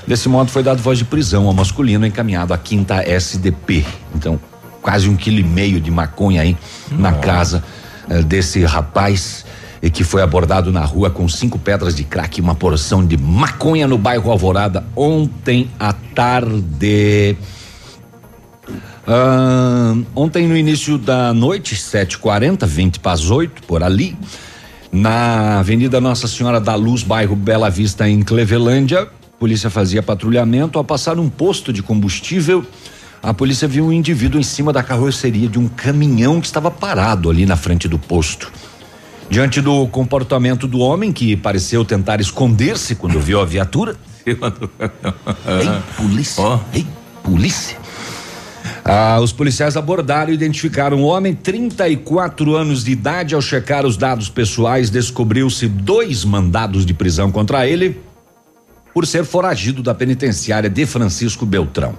Desse 0.06 0.28
modo 0.28 0.50
foi 0.50 0.62
dado 0.62 0.82
voz 0.82 0.98
de 0.98 1.04
prisão 1.04 1.46
ao 1.46 1.52
masculino 1.52 2.06
encaminhado 2.06 2.52
à 2.52 2.58
quinta 2.58 3.02
SDP. 3.02 3.84
Então, 4.14 4.38
quase 4.82 5.08
um 5.08 5.16
quilo 5.16 5.38
e 5.38 5.44
meio 5.44 5.80
de 5.80 5.90
maconha 5.90 6.42
aí 6.42 6.56
na 6.90 7.12
casa 7.12 7.62
eh, 8.08 8.22
desse 8.22 8.64
rapaz 8.64 9.44
e 9.82 9.90
que 9.90 10.04
foi 10.04 10.22
abordado 10.22 10.72
na 10.72 10.84
rua 10.84 11.10
com 11.10 11.28
cinco 11.28 11.58
pedras 11.58 11.94
de 11.94 12.04
crack 12.04 12.38
e 12.38 12.40
uma 12.40 12.54
porção 12.54 13.04
de 13.04 13.16
maconha 13.16 13.86
no 13.86 13.98
bairro 13.98 14.30
Alvorada 14.30 14.84
ontem 14.94 15.70
à 15.78 15.92
tarde. 15.92 17.36
Ah, 19.06 19.94
ontem 20.14 20.48
no 20.48 20.56
início 20.56 20.98
da 20.98 21.32
noite, 21.32 21.76
7h40, 21.76 22.66
20 22.66 23.00
para 23.00 23.12
as 23.12 23.30
8, 23.30 23.62
por 23.62 23.82
ali, 23.82 24.16
na 24.90 25.60
Avenida 25.60 26.00
Nossa 26.00 26.26
Senhora 26.26 26.60
da 26.60 26.74
Luz, 26.74 27.02
bairro 27.02 27.36
Bela 27.36 27.70
Vista, 27.70 28.08
em 28.08 28.22
Clevelândia, 28.22 29.02
a 29.02 29.38
polícia 29.38 29.70
fazia 29.70 30.02
patrulhamento. 30.02 30.78
Ao 30.78 30.84
passar 30.84 31.18
um 31.18 31.28
posto 31.28 31.72
de 31.72 31.82
combustível, 31.82 32.64
a 33.22 33.32
polícia 33.32 33.68
viu 33.68 33.86
um 33.86 33.92
indivíduo 33.92 34.40
em 34.40 34.42
cima 34.42 34.72
da 34.72 34.82
carroceria 34.82 35.48
de 35.48 35.58
um 35.58 35.68
caminhão 35.68 36.40
que 36.40 36.46
estava 36.46 36.70
parado 36.70 37.30
ali 37.30 37.46
na 37.46 37.56
frente 37.56 37.86
do 37.86 37.98
posto. 37.98 38.50
Diante 39.28 39.60
do 39.60 39.86
comportamento 39.88 40.66
do 40.66 40.78
homem, 40.78 41.12
que 41.12 41.36
pareceu 41.36 41.84
tentar 41.84 42.20
esconder-se 42.20 42.94
quando 42.94 43.20
viu 43.20 43.40
a 43.40 43.44
viatura. 43.44 43.96
Ei, 44.26 44.36
polícia! 45.96 46.60
Ei, 46.72 46.86
polícia! 47.22 47.85
Ah, 48.84 49.18
os 49.20 49.32
policiais 49.32 49.76
abordaram 49.76 50.30
e 50.30 50.34
identificaram 50.34 50.98
um 50.98 51.04
homem, 51.04 51.34
34 51.34 52.54
anos 52.54 52.84
de 52.84 52.92
idade. 52.92 53.34
Ao 53.34 53.42
checar 53.42 53.84
os 53.84 53.96
dados 53.96 54.28
pessoais, 54.28 54.90
descobriu-se 54.90 55.66
dois 55.66 56.24
mandados 56.24 56.86
de 56.86 56.94
prisão 56.94 57.30
contra 57.30 57.66
ele 57.66 58.00
por 58.94 59.06
ser 59.06 59.24
foragido 59.24 59.82
da 59.82 59.94
penitenciária 59.94 60.70
de 60.70 60.86
Francisco 60.86 61.44
Beltrão. 61.44 61.98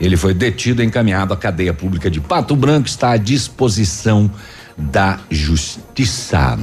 Ele 0.00 0.16
foi 0.16 0.32
detido 0.32 0.82
e 0.82 0.86
encaminhado 0.86 1.34
à 1.34 1.36
cadeia 1.36 1.74
pública 1.74 2.10
de 2.10 2.20
Pato 2.20 2.56
Branco, 2.56 2.88
está 2.88 3.10
à 3.10 3.16
disposição 3.16 4.30
da 4.76 5.18
justiça. 5.30 6.56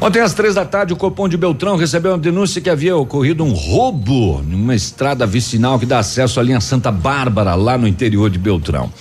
Ontem 0.00 0.20
às 0.20 0.34
três 0.34 0.54
da 0.54 0.64
tarde, 0.64 0.92
o 0.92 0.96
Copom 0.96 1.28
de 1.28 1.36
Beltrão 1.36 1.76
recebeu 1.76 2.12
uma 2.12 2.18
denúncia 2.18 2.60
que 2.60 2.68
havia 2.68 2.96
ocorrido 2.96 3.44
um 3.44 3.52
roubo 3.52 4.42
numa 4.42 4.74
estrada 4.74 5.26
vicinal 5.26 5.78
que 5.78 5.86
dá 5.86 6.00
acesso 6.00 6.40
à 6.40 6.42
linha 6.42 6.60
Santa 6.60 6.90
Bárbara, 6.90 7.54
lá 7.54 7.78
no 7.78 7.86
interior 7.86 8.28
de 8.28 8.38
Beltrão. 8.38 8.92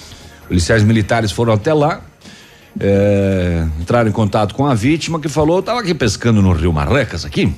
Policiais 0.48 0.84
militares 0.84 1.32
foram 1.32 1.54
até 1.54 1.74
lá, 1.74 2.02
eh, 2.80 3.66
entraram 3.80 4.10
em 4.10 4.14
contato 4.14 4.54
com 4.54 4.66
a 4.66 4.74
vítima 4.74 5.20
que 5.20 5.28
falou: 5.28 5.60
estava 5.60 5.80
aqui 5.80 5.94
pescando 5.94 6.42
no 6.42 6.52
Rio 6.52 6.72
Marrecas 6.72 7.26
aqui. 7.26 7.54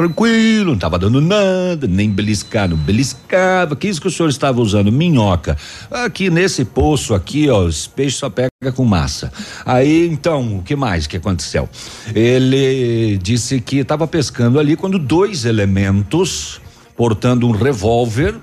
Tranquilo, 0.00 0.68
não 0.68 0.74
estava 0.76 0.98
dando 0.98 1.20
nada, 1.20 1.86
nem 1.86 2.08
beliscar, 2.08 2.66
não 2.66 2.76
beliscava. 2.78 3.76
Que 3.76 3.86
isso 3.86 4.00
que 4.00 4.08
o 4.08 4.10
senhor 4.10 4.30
estava 4.30 4.58
usando? 4.58 4.90
Minhoca. 4.90 5.58
Aqui 5.90 6.30
nesse 6.30 6.64
poço 6.64 7.12
aqui, 7.12 7.50
ó, 7.50 7.64
os 7.64 7.86
peixes 7.86 8.18
só 8.18 8.30
pega 8.30 8.50
com 8.74 8.82
massa. 8.82 9.30
Aí, 9.62 10.08
então, 10.08 10.56
o 10.56 10.62
que 10.62 10.74
mais 10.74 11.06
que 11.06 11.18
aconteceu? 11.18 11.68
Ele 12.14 13.18
disse 13.18 13.60
que 13.60 13.80
estava 13.80 14.06
pescando 14.06 14.58
ali 14.58 14.74
quando 14.74 14.98
dois 14.98 15.44
elementos, 15.44 16.62
portando 16.96 17.46
um 17.46 17.50
revólver, 17.50 18.36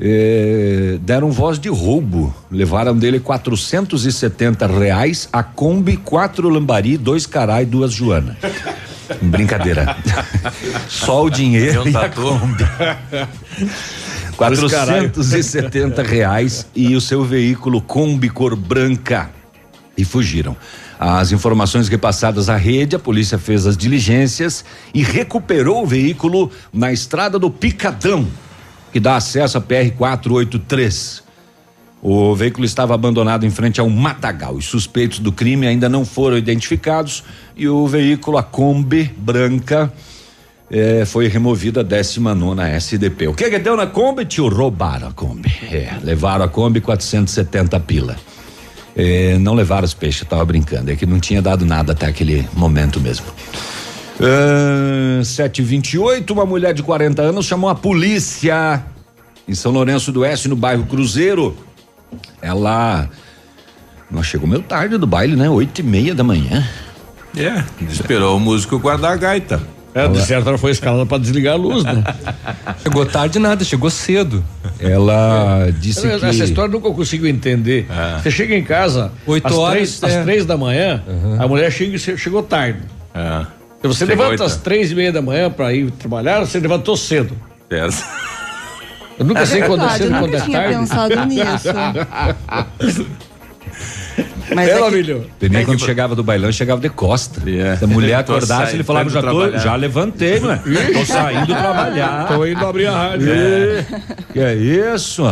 eh, 0.00 0.98
deram 1.02 1.30
voz 1.30 1.60
de 1.60 1.68
roubo. 1.68 2.34
Levaram 2.50 2.98
dele 2.98 3.20
470 3.20 4.66
reais, 4.66 5.28
a 5.32 5.40
Kombi, 5.40 5.96
quatro 5.96 6.48
lambari, 6.48 6.98
dois 6.98 7.26
carai, 7.26 7.64
duas 7.64 7.92
Joana. 7.92 8.36
Brincadeira. 9.22 9.96
Só 10.88 11.24
o 11.24 11.30
dinheiro 11.30 11.88
e 11.88 11.96
a 11.96 12.08
Kombi. 12.08 12.64
470 14.36 16.02
reais 16.02 16.66
e 16.74 16.94
o 16.94 17.00
seu 17.00 17.24
veículo 17.24 17.80
Kombi 17.80 18.28
cor 18.28 18.54
branca 18.54 19.30
e 19.96 20.04
fugiram. 20.04 20.56
As 20.98 21.32
informações 21.32 21.88
repassadas 21.88 22.48
à 22.48 22.56
rede, 22.56 22.96
a 22.96 22.98
polícia 22.98 23.38
fez 23.38 23.66
as 23.66 23.76
diligências 23.76 24.64
e 24.92 25.02
recuperou 25.02 25.82
o 25.82 25.86
veículo 25.86 26.50
na 26.72 26.92
estrada 26.92 27.38
do 27.38 27.50
Picadão, 27.50 28.26
que 28.92 28.98
dá 28.98 29.16
acesso 29.16 29.58
à 29.58 29.60
PR 29.60 29.92
483. 29.96 31.27
O 32.00 32.34
veículo 32.34 32.64
estava 32.64 32.94
abandonado 32.94 33.44
em 33.44 33.50
frente 33.50 33.80
ao 33.80 33.90
matagal. 33.90 34.54
Os 34.54 34.66
suspeitos 34.66 35.18
do 35.18 35.32
crime 35.32 35.66
ainda 35.66 35.88
não 35.88 36.04
foram 36.04 36.38
identificados 36.38 37.24
e 37.56 37.68
o 37.68 37.86
veículo, 37.86 38.38
a 38.38 38.42
Kombi 38.42 39.12
branca, 39.16 39.92
eh, 40.70 41.04
foi 41.04 41.26
removida 41.26 41.80
a 41.80 41.82
19 41.82 42.60
SDP. 42.76 43.26
O 43.26 43.34
que 43.34 43.50
que 43.50 43.58
deu 43.58 43.76
na 43.76 43.86
Kombi, 43.86 44.24
tio? 44.26 44.48
Roubaram 44.48 45.08
a 45.08 45.12
Kombi. 45.12 45.52
É, 45.70 45.94
levaram 46.02 46.44
a 46.44 46.48
Kombi 46.48 46.80
470 46.80 47.80
pila. 47.80 48.16
Eh, 48.96 49.36
não 49.38 49.54
levaram 49.54 49.84
os 49.84 49.94
peixes, 49.94 50.26
tava 50.28 50.44
brincando. 50.44 50.90
É 50.90 50.96
que 50.96 51.06
não 51.06 51.18
tinha 51.18 51.42
dado 51.42 51.66
nada 51.66 51.92
até 51.92 52.06
aquele 52.06 52.48
momento 52.54 53.00
mesmo. 53.00 53.26
Uh, 54.20 55.24
728, 55.24 56.32
uma 56.32 56.44
mulher 56.44 56.74
de 56.74 56.82
40 56.82 57.22
anos 57.22 57.46
chamou 57.46 57.70
a 57.70 57.74
polícia 57.76 58.84
em 59.46 59.54
São 59.54 59.70
Lourenço 59.70 60.10
do 60.10 60.20
Oeste, 60.20 60.48
no 60.48 60.56
bairro 60.56 60.84
Cruzeiro. 60.86 61.56
Ela. 62.40 63.08
Nós 64.10 64.26
chegou 64.26 64.48
meio 64.48 64.62
tarde 64.62 64.96
do 64.96 65.06
baile, 65.06 65.36
né? 65.36 65.48
Oito 65.50 65.80
e 65.80 65.82
meia 65.84 66.14
da 66.14 66.24
manhã. 66.24 66.66
É, 67.36 67.62
esperou 67.90 68.36
o 68.36 68.40
músico 68.40 68.78
guardar 68.78 69.12
a 69.12 69.16
gaita. 69.16 69.60
É, 69.94 70.06
de 70.06 70.20
certo 70.20 70.48
ela 70.48 70.58
foi 70.58 70.70
escalada 70.70 71.04
para 71.06 71.18
desligar 71.18 71.54
a 71.54 71.56
luz, 71.56 71.82
né? 71.82 72.04
Chegou 72.82 73.04
tarde 73.04 73.38
nada, 73.38 73.64
chegou 73.64 73.90
cedo. 73.90 74.44
Ela 74.78 75.70
disse 75.78 76.06
Essa 76.06 76.30
que. 76.30 76.44
história 76.44 76.68
eu 76.70 76.80
nunca 76.80 76.90
consigo 76.94 77.26
entender. 77.26 77.86
É. 77.90 78.20
Você 78.20 78.30
chega 78.30 78.54
em 78.54 78.62
casa 78.62 79.10
Oito 79.26 79.46
às 79.46 79.54
horas, 79.54 79.98
três, 79.98 80.04
às 80.04 80.12
é. 80.12 80.22
três 80.22 80.46
da 80.46 80.56
manhã, 80.56 81.02
a 81.38 81.48
mulher 81.48 81.70
chega 81.72 81.98
chegou 81.98 82.42
tarde. 82.42 82.80
É. 83.14 83.44
Se 83.80 83.88
você 83.88 84.06
Chegou 84.06 84.24
levanta 84.24 84.42
oito. 84.42 84.44
às 84.44 84.56
três 84.56 84.90
e 84.90 84.94
meia 84.94 85.12
da 85.12 85.22
manhã 85.22 85.50
para 85.50 85.72
ir 85.72 85.90
trabalhar, 85.92 86.40
você 86.40 86.58
levantou 86.60 86.96
cedo. 86.96 87.36
Certo. 87.68 88.04
Eu 89.18 89.24
nunca 89.24 89.44
sei 89.46 89.62
quando 89.62 89.84
é 89.84 89.88
cedo 89.90 90.02
eu 90.04 90.08
e 90.08 90.12
quando 90.12 90.24
nunca 90.26 90.36
é 90.36 90.40
tinha 90.40 90.58
tarde. 90.60 90.74
pensado 90.78 91.24
nisso. 91.26 91.68
Mas 94.54 94.68
É, 94.68 94.70
é 94.70 94.74
que- 94.74 94.80
Lamilho? 94.80 95.26
Peninha, 95.38 95.64
quando 95.64 95.80
chegava 95.84 96.14
do 96.16 96.24
bailão, 96.24 96.50
chegava 96.50 96.80
de 96.80 96.88
costa. 96.88 97.40
É. 97.48 97.76
Se 97.76 97.84
a 97.84 97.86
mulher 97.86 98.14
acordasse, 98.14 98.74
ele 98.74 98.82
falava, 98.82 99.08
já 99.10 99.20
tô, 99.22 99.58
já 99.58 99.76
levantei, 99.76 100.40
não 100.40 100.50
é? 100.52 100.56
Tô 100.92 101.04
saindo 101.04 101.46
trabalhar. 101.46 102.26
Tô 102.26 102.44
indo 102.46 102.66
abrir 102.66 102.86
a 102.86 102.92
rádio. 102.96 103.28
É. 103.30 103.84
Que 104.32 104.40
é 104.40 104.54
isso? 104.54 105.22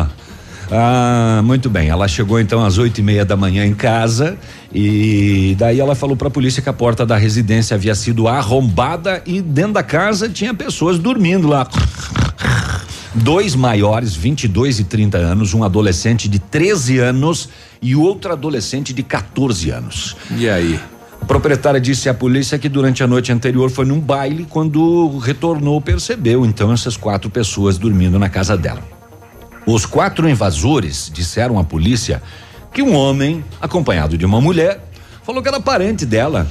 Ah, 0.71 1.41
muito 1.45 1.71
bem. 1.71 1.89
Ela 1.89 2.07
chegou 2.09 2.39
então 2.41 2.65
às 2.65 2.77
oito 2.77 2.99
e 2.99 3.03
meia 3.03 3.25
da 3.25 3.37
manhã 3.37 3.65
em 3.65 3.75
casa 3.75 4.37
e 4.73 5.55
daí 5.59 5.81
ela 5.81 5.95
falou 5.95 6.17
para 6.17 6.29
a 6.29 6.31
polícia 6.31 6.61
que 6.63 6.69
a 6.69 6.73
porta 6.73 7.07
da 7.07 7.17
residência 7.17 7.75
havia 7.75 7.95
sido 7.95 8.29
arrombada 8.29 9.23
e 9.25 9.41
dentro 9.41 9.73
da 9.73 9.83
casa 9.83 10.29
tinha 10.29 10.53
pessoas 10.53 10.99
dormindo 10.99 11.49
lá. 11.49 11.67
Dois 13.23 13.55
maiores, 13.55 14.15
22 14.15 14.81
e 14.81 14.85
30 14.85 15.17
anos, 15.17 15.55
um 15.55 15.65
adolescente 15.65 16.29
de 16.29 16.39
13 16.39 16.99
anos 16.99 17.49
e 17.81 17.97
outro 17.97 18.31
adolescente 18.31 18.93
de 18.93 19.03
14 19.03 19.71
anos. 19.71 20.17
E 20.37 20.49
aí? 20.49 20.79
A 21.21 21.25
proprietária 21.25 21.81
disse 21.81 22.11
à 22.11 22.15
polícia 22.15 22.59
que 22.59 22.69
durante 22.69 23.03
a 23.03 23.07
noite 23.07 23.33
anterior 23.33 23.71
foi 23.71 23.87
num 23.87 23.99
baile 23.99 24.47
quando 24.49 25.17
retornou 25.19 25.81
percebeu 25.81 26.45
então 26.45 26.71
essas 26.73 26.97
quatro 26.97 27.31
pessoas 27.31 27.79
dormindo 27.79 28.19
na 28.19 28.29
casa 28.29 28.57
dela. 28.57 28.83
Os 29.67 29.87
quatro 29.87 30.29
invasores 30.29 31.11
disseram 31.13 31.59
à 31.59 31.65
polícia 31.65 32.23
que 32.73 32.83
um 32.83 32.95
homem, 32.95 33.43
acompanhado 33.61 34.19
de 34.19 34.27
uma 34.27 34.41
mulher, 34.43 34.87
falou 35.25 35.43
que 35.43 35.49
era 35.49 35.59
parente 35.59 36.05
dela. 36.05 36.47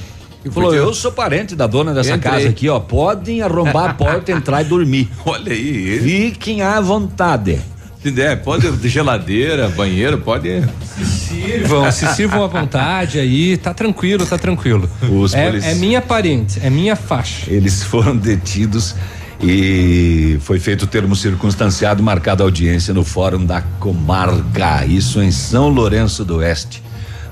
E 0.45 0.49
falou: 0.51 0.73
Eu 0.75 0.93
sou 0.93 1.11
parente 1.11 1.55
da 1.55 1.65
dona 1.67 1.93
dessa 1.93 2.13
Entrei. 2.15 2.31
casa 2.31 2.49
aqui, 2.49 2.69
ó. 2.69 2.79
Podem 2.79 3.41
arrombar 3.41 3.89
a 3.89 3.93
porta, 3.95 4.31
entrar 4.31 4.61
e 4.61 4.65
dormir. 4.65 5.09
Olha 5.25 5.51
aí, 5.51 5.67
ele. 5.89 6.29
Fiquem 6.31 6.61
à 6.61 6.79
vontade. 6.79 7.59
Se 8.01 8.11
der, 8.11 8.43
pode 8.43 8.87
geladeira, 8.87 9.67
banheiro, 9.69 10.19
pode. 10.19 10.63
Sirvam, 11.03 11.91
se 11.91 12.05
sirvam 12.13 12.43
à 12.43 12.47
vontade 12.47 13.17
aí, 13.19 13.57
tá 13.57 13.73
tranquilo, 13.73 14.23
tá 14.27 14.37
tranquilo. 14.37 14.87
Os 15.11 15.33
É, 15.33 15.47
polici- 15.49 15.67
é 15.67 15.73
minha 15.73 16.01
parente, 16.01 16.59
é 16.63 16.69
minha 16.69 16.95
faixa. 16.95 17.51
Eles 17.51 17.81
foram 17.81 18.15
detidos 18.15 18.93
e 19.41 20.37
foi 20.41 20.59
feito 20.59 20.83
o 20.83 20.87
termo 20.87 21.15
circunstanciado, 21.15 22.03
marcada 22.03 22.43
a 22.43 22.45
audiência 22.45 22.93
no 22.93 23.03
Fórum 23.03 23.43
da 23.43 23.61
Comarca. 23.79 24.85
Isso 24.85 25.21
em 25.21 25.31
São 25.31 25.69
Lourenço 25.69 26.23
do 26.23 26.37
Oeste. 26.37 26.83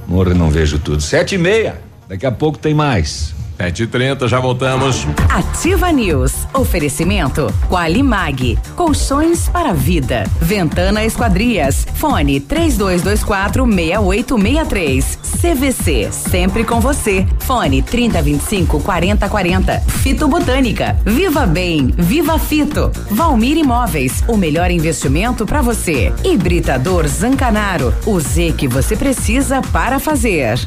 Morro, 0.08 0.34
não 0.34 0.50
vejo 0.50 0.80
tudo. 0.80 1.02
Sete 1.02 1.36
e 1.36 1.38
meia. 1.38 1.80
Daqui 2.14 2.28
a 2.28 2.32
pouco 2.32 2.60
tem 2.60 2.76
mais. 2.76 3.34
Sete 3.58 3.84
e 3.84 3.88
trinta, 3.88 4.28
já 4.28 4.40
voltamos. 4.40 5.08
Ativa 5.30 5.92
News. 5.92 6.46
Oferecimento. 6.54 7.48
Qualimag. 7.70 8.60
Colchões 8.76 9.48
para 9.48 9.70
a 9.70 9.74
vida. 9.74 10.26
Ventana 10.40 11.04
Esquadrias. 11.04 11.88
Fone 11.96 12.40
3224 12.40 13.66
6863. 13.66 15.20
CVC. 15.42 16.12
Sempre 16.12 16.64
com 16.64 16.80
você. 16.80 17.26
Fone 17.40 17.82
3025 17.82 18.80
4040. 18.82 19.80
Fito 19.80 20.28
Botânica. 20.28 20.98
Viva 21.06 21.46
Bem. 21.48 21.88
Viva 21.98 22.38
Fito. 22.38 22.92
Valmir 23.10 23.58
Imóveis. 23.58 24.24
O 24.28 24.38
melhor 24.38 24.70
investimento 24.70 25.46
para 25.46 25.62
você. 25.62 26.14
Hibridador 26.24 27.08
Zancanaro. 27.08 27.94
O 28.06 28.20
Z 28.20 28.54
que 28.58 28.68
você 28.68 28.96
precisa 28.96 29.62
para 29.62 30.00
fazer. 30.00 30.60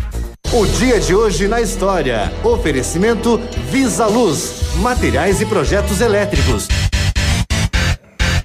O 0.52 0.64
dia 0.64 1.00
de 1.00 1.12
hoje 1.12 1.48
na 1.48 1.60
história. 1.60 2.32
Oferecimento 2.44 3.40
Visa 3.68 4.06
Luz, 4.06 4.52
materiais 4.76 5.40
e 5.40 5.44
projetos 5.44 6.00
elétricos. 6.00 6.68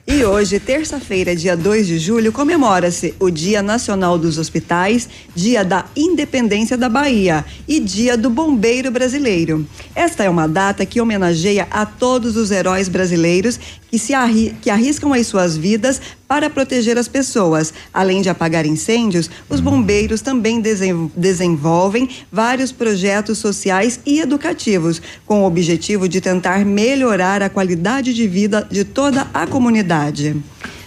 E 0.07 0.25
hoje, 0.25 0.59
terça-feira, 0.59 1.35
dia 1.35 1.55
2 1.55 1.87
de 1.87 1.99
julho, 1.99 2.31
comemora-se 2.31 3.13
o 3.19 3.29
Dia 3.29 3.61
Nacional 3.61 4.17
dos 4.17 4.39
Hospitais, 4.39 5.07
Dia 5.35 5.63
da 5.63 5.85
Independência 5.95 6.75
da 6.75 6.89
Bahia 6.89 7.45
e 7.67 7.79
Dia 7.79 8.17
do 8.17 8.29
Bombeiro 8.29 8.91
Brasileiro. 8.91 9.65
Esta 9.95 10.23
é 10.23 10.29
uma 10.29 10.47
data 10.47 10.85
que 10.85 10.99
homenageia 10.99 11.67
a 11.69 11.85
todos 11.85 12.35
os 12.35 12.49
heróis 12.51 12.89
brasileiros 12.89 13.59
que 13.91 13.99
se 13.99 14.13
arri 14.13 14.55
que 14.61 14.69
arriscam 14.69 15.13
as 15.13 15.27
suas 15.27 15.57
vidas 15.57 16.01
para 16.27 16.49
proteger 16.49 16.97
as 16.97 17.09
pessoas. 17.09 17.73
Além 17.93 18.21
de 18.21 18.29
apagar 18.29 18.65
incêndios, 18.65 19.29
os 19.49 19.59
bombeiros 19.59 20.21
também 20.21 20.61
desen 20.61 21.11
desenvolvem 21.15 22.09
vários 22.31 22.71
projetos 22.71 23.37
sociais 23.37 23.99
e 24.05 24.21
educativos, 24.21 25.01
com 25.25 25.41
o 25.41 25.45
objetivo 25.45 26.07
de 26.07 26.21
tentar 26.21 26.65
melhorar 26.65 27.43
a 27.43 27.49
qualidade 27.49 28.13
de 28.13 28.27
vida 28.27 28.65
de 28.71 28.85
toda 28.85 29.27
a 29.33 29.45
comunidade. 29.45 30.41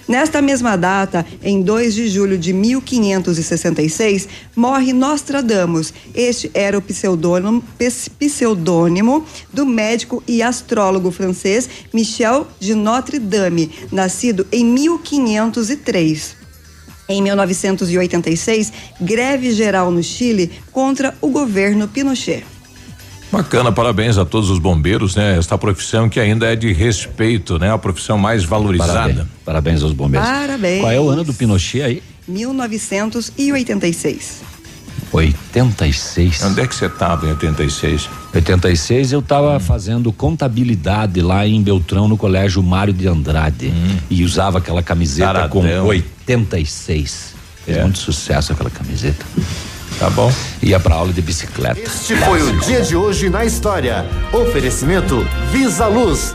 Nesta 0.06 0.42
mesma 0.42 0.76
data, 0.76 1.24
em 1.42 1.62
2 1.62 1.94
de 1.94 2.08
julho 2.08 2.36
de 2.36 2.52
1566, 2.52 4.28
morre 4.54 4.92
Nostradamus. 4.92 5.94
Este 6.14 6.50
era 6.52 6.76
o 6.76 6.82
pseudônimo, 6.82 7.64
pseudônimo 8.18 9.24
do 9.52 9.64
médico 9.64 10.22
e 10.28 10.42
astrólogo 10.42 11.10
francês 11.10 11.68
Michel 11.92 12.46
de 12.60 12.74
Notre 12.74 13.18
Dame, 13.18 13.70
nascido 13.90 14.46
em 14.52 14.64
1503. 14.64 16.36
Em 17.08 17.22
1986, 17.22 18.72
greve 19.00 19.52
geral 19.52 19.90
no 19.90 20.02
Chile 20.02 20.50
contra 20.70 21.14
o 21.20 21.28
governo 21.28 21.88
Pinochet. 21.88 22.53
Bacana, 23.32 23.72
parabéns 23.72 24.16
a 24.16 24.24
todos 24.24 24.48
os 24.50 24.58
bombeiros, 24.60 25.16
né? 25.16 25.36
Esta 25.38 25.58
profissão 25.58 26.08
que 26.08 26.20
ainda 26.20 26.46
é 26.52 26.56
de 26.56 26.72
respeito, 26.72 27.58
né? 27.58 27.72
A 27.72 27.78
profissão 27.78 28.16
mais 28.16 28.44
valorizada. 28.44 28.92
Parabéns, 28.94 29.26
parabéns 29.44 29.82
aos 29.82 29.92
bombeiros. 29.92 30.28
Parabéns. 30.28 30.80
Qual 30.80 30.92
é 30.92 31.00
o 31.00 31.08
ano 31.08 31.24
do 31.24 31.34
Pinochet 31.34 31.82
aí? 31.82 32.02
1986. 32.28 34.42
86. 35.12 36.42
Onde 36.44 36.60
é 36.60 36.66
que 36.66 36.74
você 36.74 36.86
estava 36.86 37.26
em 37.26 37.30
86? 37.30 38.08
86 38.34 39.12
eu 39.12 39.20
estava 39.20 39.60
fazendo 39.60 40.12
contabilidade 40.12 41.20
lá 41.20 41.46
em 41.46 41.62
Beltrão 41.62 42.08
no 42.08 42.16
colégio 42.16 42.62
Mário 42.62 42.92
de 42.92 43.06
Andrade 43.06 43.72
e 44.10 44.24
usava 44.24 44.58
aquela 44.58 44.82
camiseta 44.82 45.26
Taradão. 45.32 45.50
com 45.50 45.62
86. 45.86 47.34
Fez 47.64 47.78
É. 47.78 47.82
muito 47.82 47.98
sucesso 47.98 48.52
aquela 48.52 48.70
camiseta. 48.70 49.24
Tá 49.98 50.10
bom. 50.10 50.32
Ia 50.62 50.80
pra 50.80 50.96
aula 50.96 51.12
de 51.12 51.22
bicicleta. 51.22 51.80
Este 51.80 52.16
foi 52.16 52.42
o 52.42 52.58
dia 52.60 52.82
de 52.82 52.96
hoje 52.96 53.28
na 53.30 53.44
história. 53.44 54.04
Oferecimento 54.32 55.26
Visa 55.50 55.86
Luz. 55.86 56.34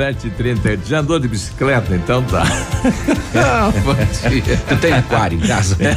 7h38. 0.00 0.78
Já 0.86 1.00
andou 1.00 1.18
de 1.18 1.28
bicicleta, 1.28 1.94
então 1.94 2.22
tá. 2.22 2.42
tu 4.68 4.76
tem 4.78 4.94
aquário 4.94 5.38
em 5.38 5.46
casa? 5.46 5.76
É. 5.78 5.94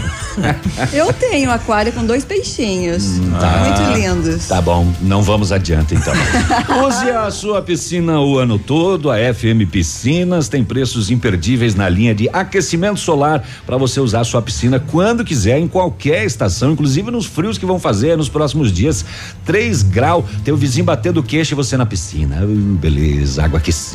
Eu 0.91 1.13
tenho 1.13 1.49
aquário 1.49 1.93
com 1.93 2.05
dois 2.05 2.25
peixinhos. 2.25 3.03
Hum. 3.03 3.31
Tá. 3.39 3.57
Muito 3.59 3.81
ah. 3.81 3.93
lindos. 3.95 4.47
Tá 4.47 4.61
bom, 4.61 4.91
não 5.01 5.23
vamos 5.23 5.51
adiante 5.53 5.95
então. 5.95 6.13
Use 6.85 7.09
a 7.09 7.31
sua 7.31 7.61
piscina 7.61 8.19
o 8.19 8.37
ano 8.37 8.59
todo. 8.59 9.09
A 9.09 9.15
FM 9.17 9.69
Piscinas 9.71 10.49
tem 10.49 10.63
preços 10.63 11.09
imperdíveis 11.09 11.75
na 11.75 11.87
linha 11.87 12.13
de 12.13 12.27
aquecimento 12.29 12.99
solar 12.99 13.43
para 13.65 13.77
você 13.77 14.01
usar 14.01 14.21
a 14.21 14.25
sua 14.25 14.41
piscina 14.41 14.79
quando 14.79 15.23
quiser, 15.23 15.59
em 15.59 15.67
qualquer 15.67 16.25
estação, 16.25 16.71
inclusive 16.73 17.09
nos 17.09 17.25
frios 17.25 17.57
que 17.57 17.65
vão 17.65 17.79
fazer 17.79 18.17
nos 18.17 18.27
próximos 18.27 18.71
dias. 18.71 19.05
3 19.45 19.83
grau, 19.83 20.27
teu 20.43 20.57
vizinho 20.57 20.85
batendo 20.85 21.13
do 21.13 21.23
queixo 21.23 21.53
e 21.53 21.55
você 21.55 21.77
na 21.77 21.85
piscina. 21.85 22.43
Uh, 22.43 22.75
beleza, 22.75 23.43
água 23.43 23.59
aquecida 23.59 23.92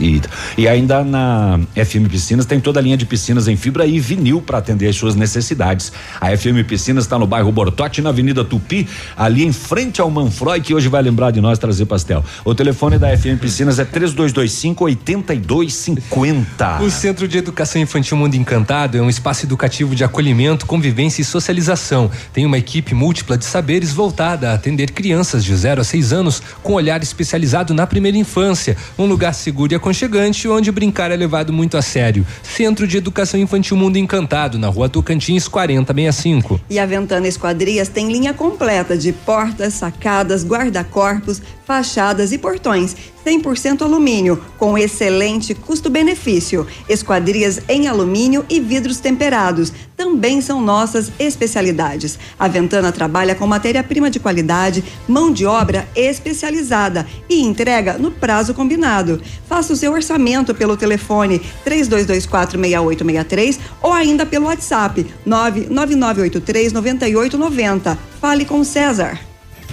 e 0.57 0.69
ainda 0.69 1.05
na 1.05 1.61
FM 1.75 2.09
Piscinas 2.11 2.47
tem 2.47 2.61
toda 2.61 2.81
a 2.81 2.83
linha 2.83 2.97
de 2.97 3.07
piscinas 3.07 3.49
em 3.49 3.57
fibra 3.57 3.87
e 3.87 3.99
vinil 3.99 4.41
para 4.41 4.59
atender 4.59 4.89
as 4.89 4.97
suas 4.97 5.15
necessidades. 5.15 5.93
A 6.21 6.37
FM 6.37 6.67
Piscinas 6.67 7.05
está 7.05 7.19
no 7.19 7.27
bairro 7.27 7.51
Bortote, 7.51 8.03
na 8.03 8.11
Avenida 8.11 8.45
Tupi, 8.45 8.89
ali 9.17 9.45
em 9.45 9.53
frente 9.53 10.01
ao 10.01 10.11
Manfroy, 10.11 10.61
que 10.61 10.75
hoje 10.75 10.89
vai 10.89 11.03
lembrar 11.03 11.31
de 11.31 11.41
nós 11.41 11.59
trazer 11.59 11.87
pastel. 11.87 12.25
O 12.45 12.55
telefone 12.55 12.99
da 12.99 13.17
FM 13.17 13.41
Piscinas 13.41 13.79
é 13.79 13.85
3225 13.85 14.85
8250. 14.85 16.83
O 16.83 16.91
Centro 16.91 17.27
de 17.27 17.39
Educação 17.39 17.81
Infantil 17.81 18.17
Mundo 18.17 18.35
Encantado 18.35 18.97
é 18.97 19.03
um 19.03 19.09
espaço 19.09 19.47
educativo 19.47 19.95
de 19.95 20.05
acolhimento, 20.05 20.67
convivência 20.67 21.23
e 21.23 21.25
socialização. 21.25 22.11
Tem 22.33 22.45
uma 22.45 22.59
equipe 22.59 22.95
múltipla 22.95 23.37
de 23.37 23.45
saberes 23.45 23.93
voltada 23.93 24.51
a 24.51 24.55
atender 24.55 24.91
crianças 24.93 25.45
de 25.45 25.55
0 25.55 25.81
a 25.81 25.85
6 25.85 26.13
anos 26.13 26.43
com 26.63 26.75
olhar 26.75 27.03
especializado 27.03 27.75
na 27.75 27.87
primeira 27.87 28.17
infância. 28.17 28.77
Um 28.99 29.07
lugar 29.07 29.33
seguro 29.35 29.73
e 29.73 29.77
aconchegante 29.79 30.47
onde 30.47 30.71
brincar 30.71 31.11
é 31.11 31.17
levado 31.17 31.53
muito 31.53 31.77
a 31.77 31.83
sério. 31.83 32.27
Centro 32.43 32.87
de 32.87 32.99
Educação 32.99 33.41
Infantil 33.41 33.77
Mundo 33.77 33.97
Encantado, 33.97 34.59
na 34.59 34.69
rua 34.69 34.89
Tocantins 34.89 35.49
4065. 35.49 36.61
E 36.69 36.79
a 36.79 36.85
Ventana 36.85 37.27
Esquadrias 37.27 37.89
tem 37.89 38.13
linha 38.13 38.35
completa 38.35 38.97
de 38.97 39.13
portas, 39.13 39.75
sacadas, 39.75 40.45
guarda-corpos, 40.45 41.41
fachadas 41.65 42.33
e 42.33 42.39
portões. 42.39 42.97
100% 43.25 43.83
alumínio, 43.83 44.41
com 44.57 44.79
excelente 44.79 45.53
custo-benefício. 45.55 46.67
Esquadrias 46.89 47.61
em 47.69 47.89
alumínio 47.89 48.47
e 48.49 48.61
vidros 48.61 49.01
temperados 49.01 49.73
também 49.97 50.41
são 50.41 50.63
nossas 50.63 51.11
especialidades. 51.19 52.17
A 52.39 52.47
Ventana 52.47 52.93
trabalha 52.93 53.35
com 53.35 53.45
matéria-prima 53.47 54.09
de 54.09 54.21
qualidade, 54.21 54.85
mão 55.09 55.33
de 55.33 55.45
obra 55.45 55.89
especializada 55.97 57.05
e 57.29 57.43
entrega 57.43 57.99
no 57.99 58.13
prazo 58.13 58.55
combinado. 58.55 59.21
Faça 59.49 59.73
o 59.73 59.77
seu 59.77 59.93
orçamento 59.93 60.55
pelo 60.55 60.77
telefone 60.77 61.43
32246863 61.67 63.59
ou 63.83 63.93
ainda 63.93 64.25
pelo 64.25 64.47
WhatsApp 64.47 65.05
999839890. 65.27 67.99
Fale 68.21 68.45
com 68.45 68.63
César. 68.63 69.28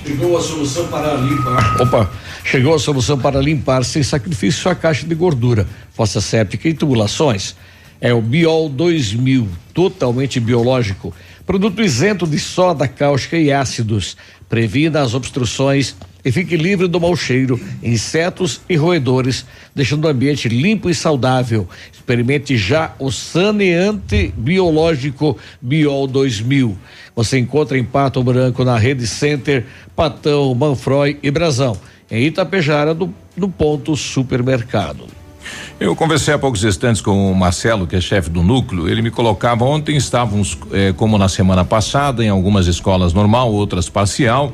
Chegou 0.05 0.37
a 0.37 0.41
solução 0.41 0.87
para 0.87 1.15
limpar. 1.15 1.81
Opa, 1.81 2.11
chegou 2.43 2.75
a 2.75 2.79
solução 2.79 3.17
para 3.17 3.41
limpar 3.41 3.83
sem 3.83 4.03
sacrifício 4.03 4.61
sua 4.61 4.75
caixa 4.75 5.03
de 5.07 5.15
gordura, 5.15 5.65
fossa 5.93 6.21
séptica 6.21 6.69
e 6.69 6.75
tubulações. 6.75 7.55
É 7.99 8.13
o 8.13 8.21
Biol 8.21 8.69
2000, 8.69 9.49
totalmente 9.73 10.39
biológico. 10.39 11.11
Produto 11.43 11.81
isento 11.81 12.27
de 12.27 12.37
soda 12.37 12.87
cáustica 12.87 13.35
e 13.35 13.51
ácidos. 13.51 14.15
Previna 14.47 15.01
as 15.01 15.15
obstruções 15.15 15.95
e 16.25 16.31
fique 16.31 16.57
livre 16.57 16.87
do 16.87 16.99
mau 16.99 17.15
cheiro, 17.15 17.61
insetos 17.83 18.59
e 18.67 18.75
roedores, 18.75 19.45
deixando 19.75 20.05
o 20.05 20.07
ambiente 20.07 20.49
limpo 20.49 20.89
e 20.89 20.95
saudável. 20.95 21.69
Experimente 21.93 22.57
já 22.57 22.95
o 22.97 23.11
saneante 23.11 24.33
biológico 24.35 25.37
Biol 25.61 26.07
2000. 26.07 26.75
Você 27.15 27.37
encontra 27.37 27.77
em 27.77 27.83
Pato 27.83 28.23
Branco 28.23 28.65
na 28.65 28.75
Rede 28.75 29.05
Center, 29.05 29.67
Patão, 29.95 30.55
Manfroy 30.55 31.19
e 31.21 31.29
Brasão. 31.29 31.77
Em 32.09 32.25
Itapejara, 32.25 32.95
do, 32.95 33.13
do 33.37 33.47
ponto 33.47 33.95
supermercado. 33.95 35.05
Eu 35.79 35.95
conversei 35.95 36.33
há 36.33 36.39
poucos 36.39 36.63
instantes 36.63 37.01
com 37.01 37.31
o 37.31 37.35
Marcelo, 37.35 37.85
que 37.85 37.95
é 37.95 38.01
chefe 38.01 38.31
do 38.31 38.41
núcleo. 38.41 38.89
Ele 38.89 39.03
me 39.03 39.11
colocava 39.11 39.63
ontem, 39.63 39.95
estávamos, 39.95 40.57
eh, 40.71 40.91
como 40.97 41.19
na 41.19 41.29
semana 41.29 41.63
passada, 41.63 42.25
em 42.25 42.29
algumas 42.29 42.65
escolas 42.65 43.13
normal, 43.13 43.53
outras 43.53 43.89
parcial. 43.89 44.51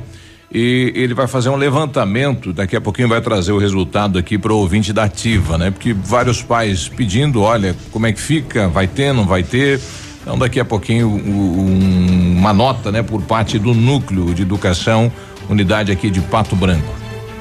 E 0.54 0.92
ele 0.94 1.14
vai 1.14 1.26
fazer 1.26 1.48
um 1.48 1.56
levantamento, 1.56 2.52
daqui 2.52 2.76
a 2.76 2.80
pouquinho 2.80 3.08
vai 3.08 3.22
trazer 3.22 3.52
o 3.52 3.58
resultado 3.58 4.18
aqui 4.18 4.36
para 4.36 4.52
o 4.52 4.58
ouvinte 4.58 4.92
da 4.92 5.04
ativa, 5.04 5.56
né? 5.56 5.70
Porque 5.70 5.94
vários 5.94 6.42
pais 6.42 6.88
pedindo, 6.88 7.40
olha, 7.40 7.74
como 7.90 8.06
é 8.06 8.12
que 8.12 8.20
fica? 8.20 8.68
Vai 8.68 8.86
ter, 8.86 9.14
não 9.14 9.24
vai 9.24 9.42
ter? 9.42 9.80
Então 10.20 10.38
daqui 10.38 10.60
a 10.60 10.64
pouquinho 10.64 11.08
um, 11.08 12.36
uma 12.38 12.52
nota, 12.52 12.92
né, 12.92 13.02
por 13.02 13.22
parte 13.22 13.58
do 13.58 13.72
núcleo 13.72 14.34
de 14.34 14.42
educação, 14.42 15.10
unidade 15.48 15.90
aqui 15.90 16.10
de 16.10 16.20
Pato 16.20 16.54
Branco. 16.54 16.94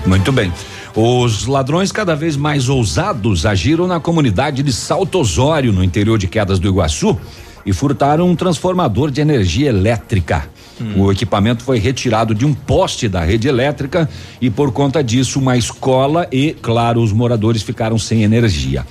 Muito 0.05 0.31
bem. 0.31 0.51
Os 0.95 1.47
ladrões 1.47 1.91
cada 1.91 2.15
vez 2.15 2.37
mais 2.37 2.69
ousados 2.69 3.45
agiram 3.45 3.87
na 3.87 3.99
comunidade 3.99 4.63
de 4.63 4.71
Salto 4.71 5.19
Osório, 5.19 5.73
no 5.73 5.83
interior 5.83 6.17
de 6.17 6.27
Quedas 6.27 6.59
do 6.59 6.67
Iguaçu, 6.67 7.17
e 7.65 7.73
furtaram 7.73 8.29
um 8.29 8.35
transformador 8.35 9.11
de 9.11 9.21
energia 9.21 9.69
elétrica. 9.69 10.49
O 10.95 11.11
equipamento 11.11 11.63
foi 11.63 11.79
retirado 11.79 12.33
de 12.33 12.45
um 12.45 12.53
poste 12.53 13.07
da 13.07 13.23
rede 13.23 13.47
elétrica 13.47 14.09
e, 14.39 14.49
por 14.49 14.71
conta 14.71 15.03
disso, 15.03 15.39
uma 15.39 15.57
escola 15.57 16.27
e, 16.31 16.55
claro, 16.61 17.01
os 17.01 17.11
moradores 17.11 17.61
ficaram 17.61 17.97
sem 17.97 18.23
energia. 18.23 18.85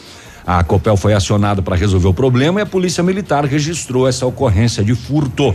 A 0.46 0.64
Copel 0.64 0.96
foi 0.96 1.12
acionada 1.12 1.62
para 1.62 1.76
resolver 1.76 2.08
o 2.08 2.14
problema 2.14 2.60
e 2.60 2.62
a 2.62 2.66
Polícia 2.66 3.02
Militar 3.02 3.44
registrou 3.44 4.08
essa 4.08 4.26
ocorrência 4.26 4.82
de 4.82 4.94
furto. 4.94 5.54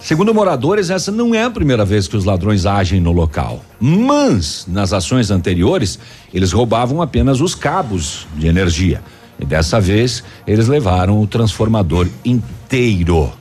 Segundo 0.00 0.34
moradores, 0.34 0.90
essa 0.90 1.10
não 1.10 1.34
é 1.34 1.44
a 1.44 1.50
primeira 1.50 1.82
vez 1.82 2.06
que 2.06 2.16
os 2.16 2.26
ladrões 2.26 2.66
agem 2.66 3.00
no 3.00 3.10
local. 3.10 3.64
Mas, 3.80 4.66
nas 4.68 4.92
ações 4.92 5.30
anteriores, 5.30 5.98
eles 6.32 6.52
roubavam 6.52 7.00
apenas 7.00 7.40
os 7.40 7.54
cabos 7.54 8.26
de 8.36 8.46
energia. 8.46 9.02
E 9.40 9.46
dessa 9.46 9.80
vez, 9.80 10.22
eles 10.46 10.68
levaram 10.68 11.22
o 11.22 11.26
transformador 11.26 12.06
inteiro. 12.22 13.32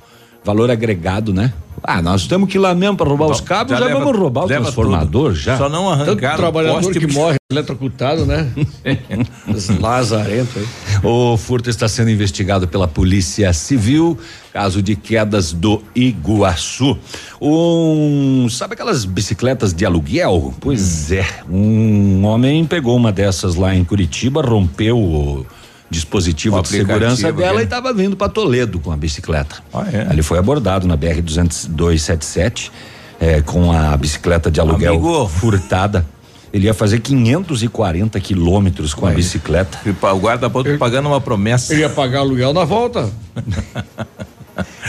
Valor 0.46 0.70
agregado, 0.72 1.34
né? 1.34 1.54
Ah, 1.86 2.02
nós 2.02 2.28
temos 2.28 2.50
que 2.50 2.58
ir 2.58 2.62
lá 2.62 2.74
mesmo 2.74 2.96
para 2.96 3.10
roubar 3.10 3.28
os 3.30 3.42
cabos, 3.42 3.78
já, 3.78 3.86
leva- 3.86 4.00
vamos 4.00 4.18
roubar 4.18 4.46
o 4.46 4.48
transformador 4.48 5.32
tudo. 5.32 5.36
já. 5.36 5.58
Só 5.58 5.68
não 5.68 5.90
arrancaram 5.90 6.16
Tanto 6.22 6.38
trabalhador 6.38 6.82
poste 6.82 7.00
que 7.00 7.08
morre 7.14 7.36
eletrocutado, 7.52 8.26
né? 8.26 8.50
Lazarento 9.80 10.60
aí. 10.60 10.66
O 11.04 11.36
furto 11.38 11.70
está 11.70 11.88
sendo 11.88 12.10
investigado 12.10 12.68
pela 12.68 12.88
Polícia 12.88 13.52
Civil, 13.54 14.18
caso 14.54 14.82
de 14.82 14.96
quedas 14.96 15.52
do 15.52 15.82
Iguaçu. 15.96 16.98
Um, 17.42 18.48
sabe 18.50 18.74
aquelas 18.76 19.04
bicicletas 19.06 19.74
de 19.74 19.86
aluguel? 19.86 20.54
Pois 20.62 21.12
Hum. 21.12 21.16
é, 21.16 21.26
um 21.50 22.26
homem 22.26 22.66
pegou 22.66 22.96
uma 22.96 23.12
dessas 23.12 23.56
lá 23.56 23.76
em 23.76 23.84
Curitiba, 23.84 24.42
rompeu 24.42 24.98
o 24.98 25.46
dispositivo 25.94 26.62
de 26.62 26.68
segurança 26.68 27.14
aplicativo, 27.14 27.38
dela 27.40 27.56
né? 27.56 27.62
e 27.62 27.64
estava 27.64 27.94
vindo 27.94 28.18
para 28.18 28.28
Toledo 28.30 28.80
com 28.80 28.92
a 28.92 28.98
bicicleta. 28.98 29.58
Ah, 29.74 29.86
é? 29.92 30.08
Ele 30.12 30.22
foi 30.22 30.38
abordado 30.40 30.88
na 30.88 30.96
BR 30.98 31.22
277 31.22 32.72
eh, 33.20 33.42
com 33.42 33.72
a 33.72 33.96
bicicleta 33.96 34.50
de 34.52 34.60
aluguel 34.60 34.94
Amigo. 34.94 35.28
furtada. 35.30 36.06
Ele 36.52 36.66
ia 36.68 36.74
fazer 36.74 37.00
540 37.00 38.20
quilômetros 38.20 38.94
com 38.94 39.08
a 39.08 39.12
bicicleta. 39.12 39.80
E 39.86 39.90
O 39.90 40.20
guarda-ponto 40.20 40.78
pagando 40.78 41.08
uma 41.08 41.20
promessa. 41.20 41.74
Ele 41.74 41.82
ia 41.82 41.90
pagar 41.90 42.20
aluguel 42.20 42.54
na 42.54 42.64
volta. 42.64 43.10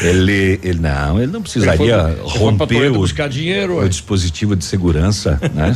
Ele, 0.03 0.61
ele 0.63 0.79
não, 0.81 1.19
ele 1.23 1.33
não 1.33 1.41
precisaria 1.41 1.95
Ele 1.95 2.17
foi- 2.17 2.35
ele 2.35 2.39
romper 2.39 2.67
Toledo 2.67 2.95
o, 2.97 2.99
buscar 2.99 3.29
dinheiro, 3.29 3.79
o 3.83 3.89
dispositivo 3.89 4.55
de 4.55 4.63
segurança, 4.65 5.41
né? 5.55 5.75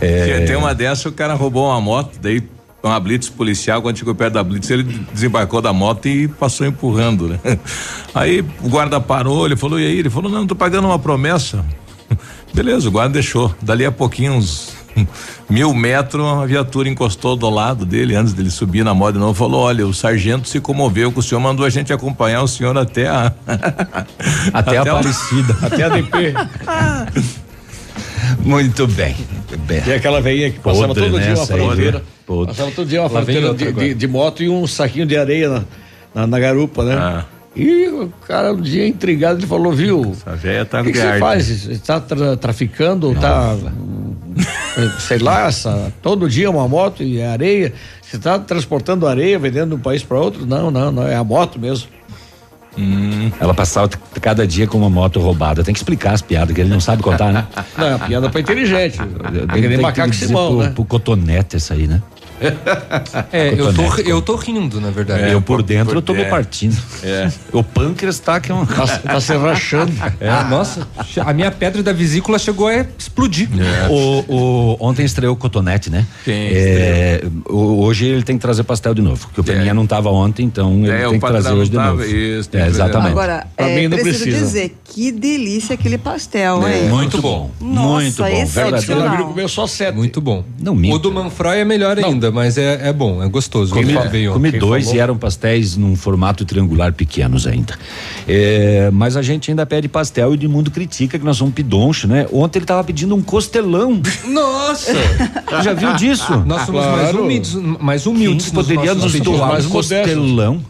É, 0.00 0.38
Tem- 0.38 0.46
Tem 0.46 0.56
uma 0.56 0.74
dessa, 0.74 1.08
o 1.08 1.12
cara 1.12 1.34
roubou 1.34 1.66
uma 1.68 1.80
moto, 1.80 2.18
daí 2.20 2.42
uma 2.88 3.00
blitz 3.00 3.28
policial, 3.28 3.80
quando 3.82 3.98
chegou 3.98 4.14
perto 4.14 4.34
da 4.34 4.42
blitz, 4.44 4.68
ele 4.70 4.82
desembarcou 5.12 5.60
da 5.62 5.72
moto 5.72 6.06
e 6.06 6.28
passou 6.28 6.66
empurrando, 6.66 7.28
né? 7.28 7.58
Aí 8.14 8.44
o 8.62 8.68
guarda 8.68 9.00
parou, 9.00 9.46
ele 9.46 9.56
falou, 9.56 9.78
e 9.80 9.86
aí? 9.86 9.98
Ele 9.98 10.10
falou, 10.10 10.30
não, 10.30 10.46
tô 10.46 10.54
pagando 10.54 10.86
uma 10.86 10.98
promessa. 10.98 11.64
Beleza, 12.52 12.88
o 12.88 12.92
guarda 12.92 13.14
deixou. 13.14 13.54
Dali 13.62 13.84
a 13.84 13.90
pouquinho, 13.92 14.34
uns 14.34 14.72
mil 15.48 15.72
metros, 15.74 16.22
uma 16.22 16.46
viatura 16.46 16.88
encostou 16.88 17.36
do 17.36 17.48
lado 17.50 17.84
dele, 17.84 18.14
antes 18.14 18.32
dele 18.32 18.50
subir 18.50 18.84
na 18.84 18.94
moto 18.94 19.18
novo, 19.18 19.34
falou, 19.34 19.62
olha, 19.62 19.86
o 19.86 19.92
sargento 19.94 20.48
se 20.48 20.60
comoveu, 20.60 21.10
que 21.10 21.18
o 21.18 21.22
senhor 21.22 21.40
mandou 21.40 21.64
a 21.66 21.70
gente 21.70 21.92
acompanhar 21.92 22.42
o 22.42 22.48
senhor 22.48 22.76
até 22.76 23.08
a... 23.08 23.32
até, 24.52 24.76
a 24.76 24.82
o- 24.84 24.88
Aparecida. 24.90 25.56
Até 25.62 25.82
a 25.84 25.88
DP. 25.88 26.34
Muito 28.40 28.86
bem. 28.86 29.16
bem. 29.66 29.82
E 29.86 29.92
aquela 29.92 30.20
veinha 30.20 30.50
que 30.50 30.58
passava 30.58 30.88
Podre, 30.88 31.04
todo 31.04 31.18
né, 31.18 31.24
dia 31.24 31.34
uma 31.34 31.46
fronteira. 31.46 32.02
Passava 32.46 32.70
todo 32.70 32.88
dia 32.88 33.00
uma 33.02 33.08
fronteira 33.10 33.52
de, 33.54 33.72
de- 33.72 33.94
de 33.94 34.08
moto 34.08 34.42
e 34.42 34.48
um 34.48 34.66
saquinho 34.66 35.06
de 35.06 35.16
areia 35.16 35.48
na, 35.48 35.64
na, 36.14 36.26
na 36.26 36.38
garupa, 36.40 36.84
né? 36.84 36.94
Ah. 36.96 37.24
E 37.56 37.86
o 37.88 38.12
cara 38.26 38.52
um 38.52 38.60
dia 38.60 38.86
intrigado, 38.86 39.38
ele 39.38 39.46
falou, 39.46 39.72
viu? 39.72 40.14
A 40.26 40.32
véia 40.34 40.64
tá 40.64 40.80
O 40.80 40.84
que, 40.84 40.90
que 40.92 40.98
você 40.98 41.18
faz? 41.20 41.46
Você 41.46 41.72
está 41.72 42.00
tra- 42.00 42.36
traficando, 42.36 43.12
está 43.12 43.54
sei 44.98 45.18
lá, 45.18 45.46
essa, 45.46 45.92
todo 46.02 46.28
dia 46.28 46.50
uma 46.50 46.66
moto 46.66 47.02
e 47.02 47.22
areia. 47.22 47.72
Você 48.02 48.16
está 48.16 48.38
transportando 48.40 49.06
areia, 49.06 49.38
vendendo 49.38 49.70
de 49.70 49.74
um 49.76 49.78
país 49.78 50.02
para 50.02 50.18
outro? 50.18 50.44
Não, 50.44 50.70
não, 50.70 50.90
não, 50.90 51.06
é 51.06 51.14
a 51.14 51.22
moto 51.22 51.58
mesmo. 51.58 51.88
Ela 53.38 53.54
passava 53.54 53.88
cada 54.20 54.44
dia 54.44 54.66
com 54.66 54.76
uma 54.76 54.90
moto 54.90 55.20
roubada. 55.20 55.62
Tem 55.62 55.72
que 55.72 55.78
explicar 55.78 56.12
as 56.12 56.22
piadas, 56.22 56.52
que 56.52 56.60
ele 56.60 56.70
não 56.70 56.80
sabe 56.80 57.04
contar, 57.04 57.32
né? 57.32 57.46
Não, 57.78 57.86
é 57.86 57.94
uma 57.94 58.06
piada 58.06 58.28
para 58.30 58.40
inteligente. 58.40 58.98
É 59.00 59.54
que 59.54 59.60
nem 59.60 59.70
Tem 59.70 59.78
macaco 59.78 60.10
dizer 60.10 60.26
Simão, 60.26 60.48
pro, 60.48 60.62
né? 60.64 60.70
pro 60.74 60.84
cotonete 60.84 61.54
essa 61.54 61.74
aí, 61.74 61.86
né? 61.86 62.02
É, 63.32 63.54
eu 63.56 63.72
tô, 63.72 63.82
eu 64.02 64.22
tô 64.22 64.36
rindo, 64.36 64.80
na 64.80 64.90
verdade. 64.90 65.30
eu 65.30 65.40
por 65.40 65.62
dentro 65.62 65.96
eu 65.98 66.02
tô 66.02 66.12
me 66.12 66.22
é. 66.22 66.24
partindo. 66.28 66.76
É. 67.02 67.30
O 67.52 67.62
pâncreas 67.62 68.18
tá 68.18 68.40
que 68.40 68.50
é 68.50 68.54
um. 68.54 68.64
Tá, 68.66 68.86
tá 68.98 69.20
se 69.20 69.36
rachando. 69.36 69.92
É, 70.20 70.44
nossa, 70.44 70.86
a 71.24 71.32
minha 71.32 71.50
pedra 71.50 71.82
da 71.82 71.92
vesícula 71.92 72.38
chegou 72.38 72.66
a 72.68 72.84
explodir. 72.98 73.48
O, 73.90 74.24
o- 74.34 74.76
ontem 74.80 75.04
estreou 75.04 75.34
o 75.34 75.36
Cotonete, 75.36 75.90
né? 75.90 76.06
Sim, 76.24 76.32
É, 76.32 77.22
o- 77.48 77.82
hoje 77.84 78.06
ele 78.06 78.22
tem 78.22 78.36
que 78.36 78.42
trazer 78.42 78.62
pastel 78.64 78.94
de 78.94 79.02
novo, 79.02 79.26
porque 79.26 79.40
o 79.40 79.44
Peninha 79.44 79.72
não 79.74 79.84
estava 79.84 80.10
ontem, 80.10 80.44
então 80.44 80.78
ele 80.84 80.90
É, 80.90 81.08
tem 81.08 81.20
que 81.20 81.26
trazer 81.26 81.52
hoje 81.52 81.70
de 81.70 81.76
novo. 81.76 81.98
tava, 81.98 82.06
isso, 82.06 82.50
é, 82.52 82.66
exatamente. 82.66 83.10
Agora, 83.12 83.46
Pra 83.56 83.68
é, 83.68 83.76
mim 83.76 83.88
não 83.88 83.98
preciso 83.98 84.24
precisa. 84.24 84.44
dizer, 84.44 84.76
que 84.84 85.12
delícia 85.12 85.74
aquele 85.74 85.98
pastel, 85.98 86.66
hein? 86.68 86.88
muito 86.88 87.20
bom, 87.20 87.50
Nossa, 87.60 88.02
muito 88.02 88.16
bom. 88.22 88.94
Meu 88.94 89.06
amigo 89.06 89.24
comeu 89.28 89.48
só 89.48 89.66
sete. 89.66 89.94
Muito 89.96 90.20
bom. 90.20 90.44
Não 90.60 90.74
minta. 90.74 90.94
O 90.96 90.98
do 90.98 91.12
Manfroy 91.12 91.58
é 91.58 91.64
melhor 91.64 91.98
ainda, 91.98 92.23
mas 92.30 92.56
é, 92.58 92.88
é 92.88 92.92
bom, 92.92 93.22
é 93.22 93.28
gostoso. 93.28 93.74
Comi, 93.74 93.94
comi 94.32 94.50
dois 94.52 94.84
falou. 94.84 94.96
e 94.96 95.00
eram 95.00 95.16
pastéis 95.16 95.76
num 95.76 95.96
formato 95.96 96.44
triangular 96.44 96.92
pequenos 96.92 97.46
ainda. 97.46 97.74
É, 98.28 98.90
mas 98.92 99.16
a 99.16 99.22
gente 99.22 99.50
ainda 99.50 99.64
pede 99.66 99.88
pastel 99.88 100.34
e 100.34 100.46
o 100.46 100.50
mundo 100.50 100.70
critica 100.70 101.18
que 101.18 101.24
nós 101.24 101.36
somos 101.36 101.54
pedoncho, 101.54 102.06
né? 102.08 102.26
Ontem 102.32 102.58
ele 102.58 102.66
tava 102.66 102.82
pedindo 102.84 103.14
um 103.14 103.22
costelão. 103.22 104.00
Nossa! 104.26 104.92
Já 105.62 105.72
viu 105.72 105.92
disso? 105.94 106.32
Nós 106.46 106.62
somos 106.66 106.84
mais 106.84 106.94
Claro. 107.10 107.22
humildes, 107.24 107.54
mais 107.80 108.06
humildes. 108.06 108.46
Quem 108.46 108.54
poderia 108.54 108.94
nos 108.94 109.12
pedidos. 109.12 109.36
doar 109.36 109.48
mais 109.48 109.66
um 109.66 109.70
costelão. 109.70 110.60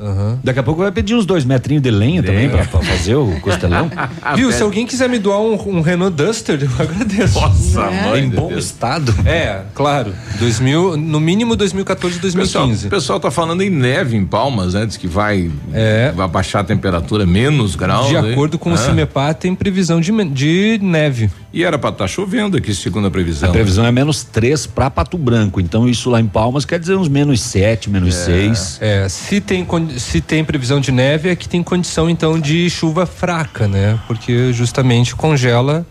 Daqui 0.43 0.59
a 0.59 0.63
pouco 0.63 0.81
vai 0.83 0.91
pedir 0.93 1.15
uns 1.15 1.27
dois 1.27 1.45
metrinhos 1.45 1.83
de 1.83 1.91
lenha 1.91 2.23
também 2.23 2.49
pra, 2.49 2.65
pra 2.65 2.81
fazer 2.81 3.15
o 3.15 3.39
costelão. 3.41 3.91
Viu? 4.37 4.51
Se 4.53 4.63
alguém 4.63 4.87
quiser 4.87 5.09
me 5.09 5.19
doar 5.19 5.41
um, 5.41 5.55
um 5.55 5.81
Renault 5.81 6.15
Duster, 6.17 6.59
eu 6.63 6.71
agradeço. 6.83 7.41
Nossa, 7.41 7.81
É. 7.83 8.11
mãe 8.11 8.25
em 8.25 8.31
bom 8.31 8.49
Deus. 8.49 8.65
estado. 8.67 9.15
É, 9.27 9.63
claro. 9.75 10.13
2000, 10.39 10.97
no 10.97 11.21
mínimo 11.21 11.44
2014 11.55 12.17
O 12.17 12.21
pessoal, 12.21 12.65
2015. 12.65 12.87
o 12.87 12.91
pessoal 12.91 13.21
tá 13.21 13.31
falando 13.31 13.63
em 13.63 13.71
neve 13.71 14.17
em 14.17 14.25
Palmas, 14.25 14.75
né? 14.75 14.87
Diz 14.87 14.97
que 14.97 15.07
vai, 15.07 15.51
É. 15.73 16.13
vai 16.17 16.27
baixar 16.27 16.61
a 16.61 16.65
temperatura 16.65 17.27
menos 17.27 17.77
graus. 17.77 18.09
De 18.09 18.15
né? 18.15 18.33
acordo 18.33 18.59
com 18.59 18.71
o 18.71 18.75
Ah. 18.75 18.79
CIMEPA, 18.79 19.35
tem 19.35 19.55
previsão 19.55 20.01
de, 20.01 20.11
de 20.31 20.79
neve. 20.83 21.31
E 21.53 21.63
era 21.63 21.79
pra 21.79 21.91
estar 21.91 22.09
chovendo 22.09 22.57
aqui, 22.57 22.75
segundo 22.75 23.07
a 23.07 23.11
previsão. 23.11 23.49
A 23.51 23.53
previsão 23.53 23.85
é 23.87 23.93
menos 23.93 24.25
3 24.25 24.67
para 24.67 24.91
Pato 24.91 25.17
Branco. 25.19 25.61
Então, 25.61 25.89
isso 25.89 26.11
lá 26.11 26.21
em 26.21 26.27
Palmas 26.27 26.65
quer 26.65 26.81
dizer 26.81 26.97
uns 26.97 27.09
menos 27.09 27.41
7, 27.43 27.89
menos 27.91 28.15
6. 28.15 28.79
É, 28.81 29.09
se 29.09 29.41
tem, 29.41 29.65
se 29.99 30.21
tem 30.21 30.45
previsão 30.45 30.81
de 30.81 30.91
neve, 30.91 31.29
é 31.29 31.37
que 31.37 31.49
tem 31.49 31.63
condição 31.63 32.09
então 32.11 32.41
de 32.41 32.69
chuva 32.71 33.07
fraca, 33.07 33.69
né? 33.69 33.99
Porque 34.09 34.53
justamente 34.53 35.15
congela 35.15 35.87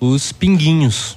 os 0.00 0.32
pinguinhos. 0.32 1.16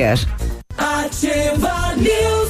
Ativa 0.77 1.93
News. 1.95 2.40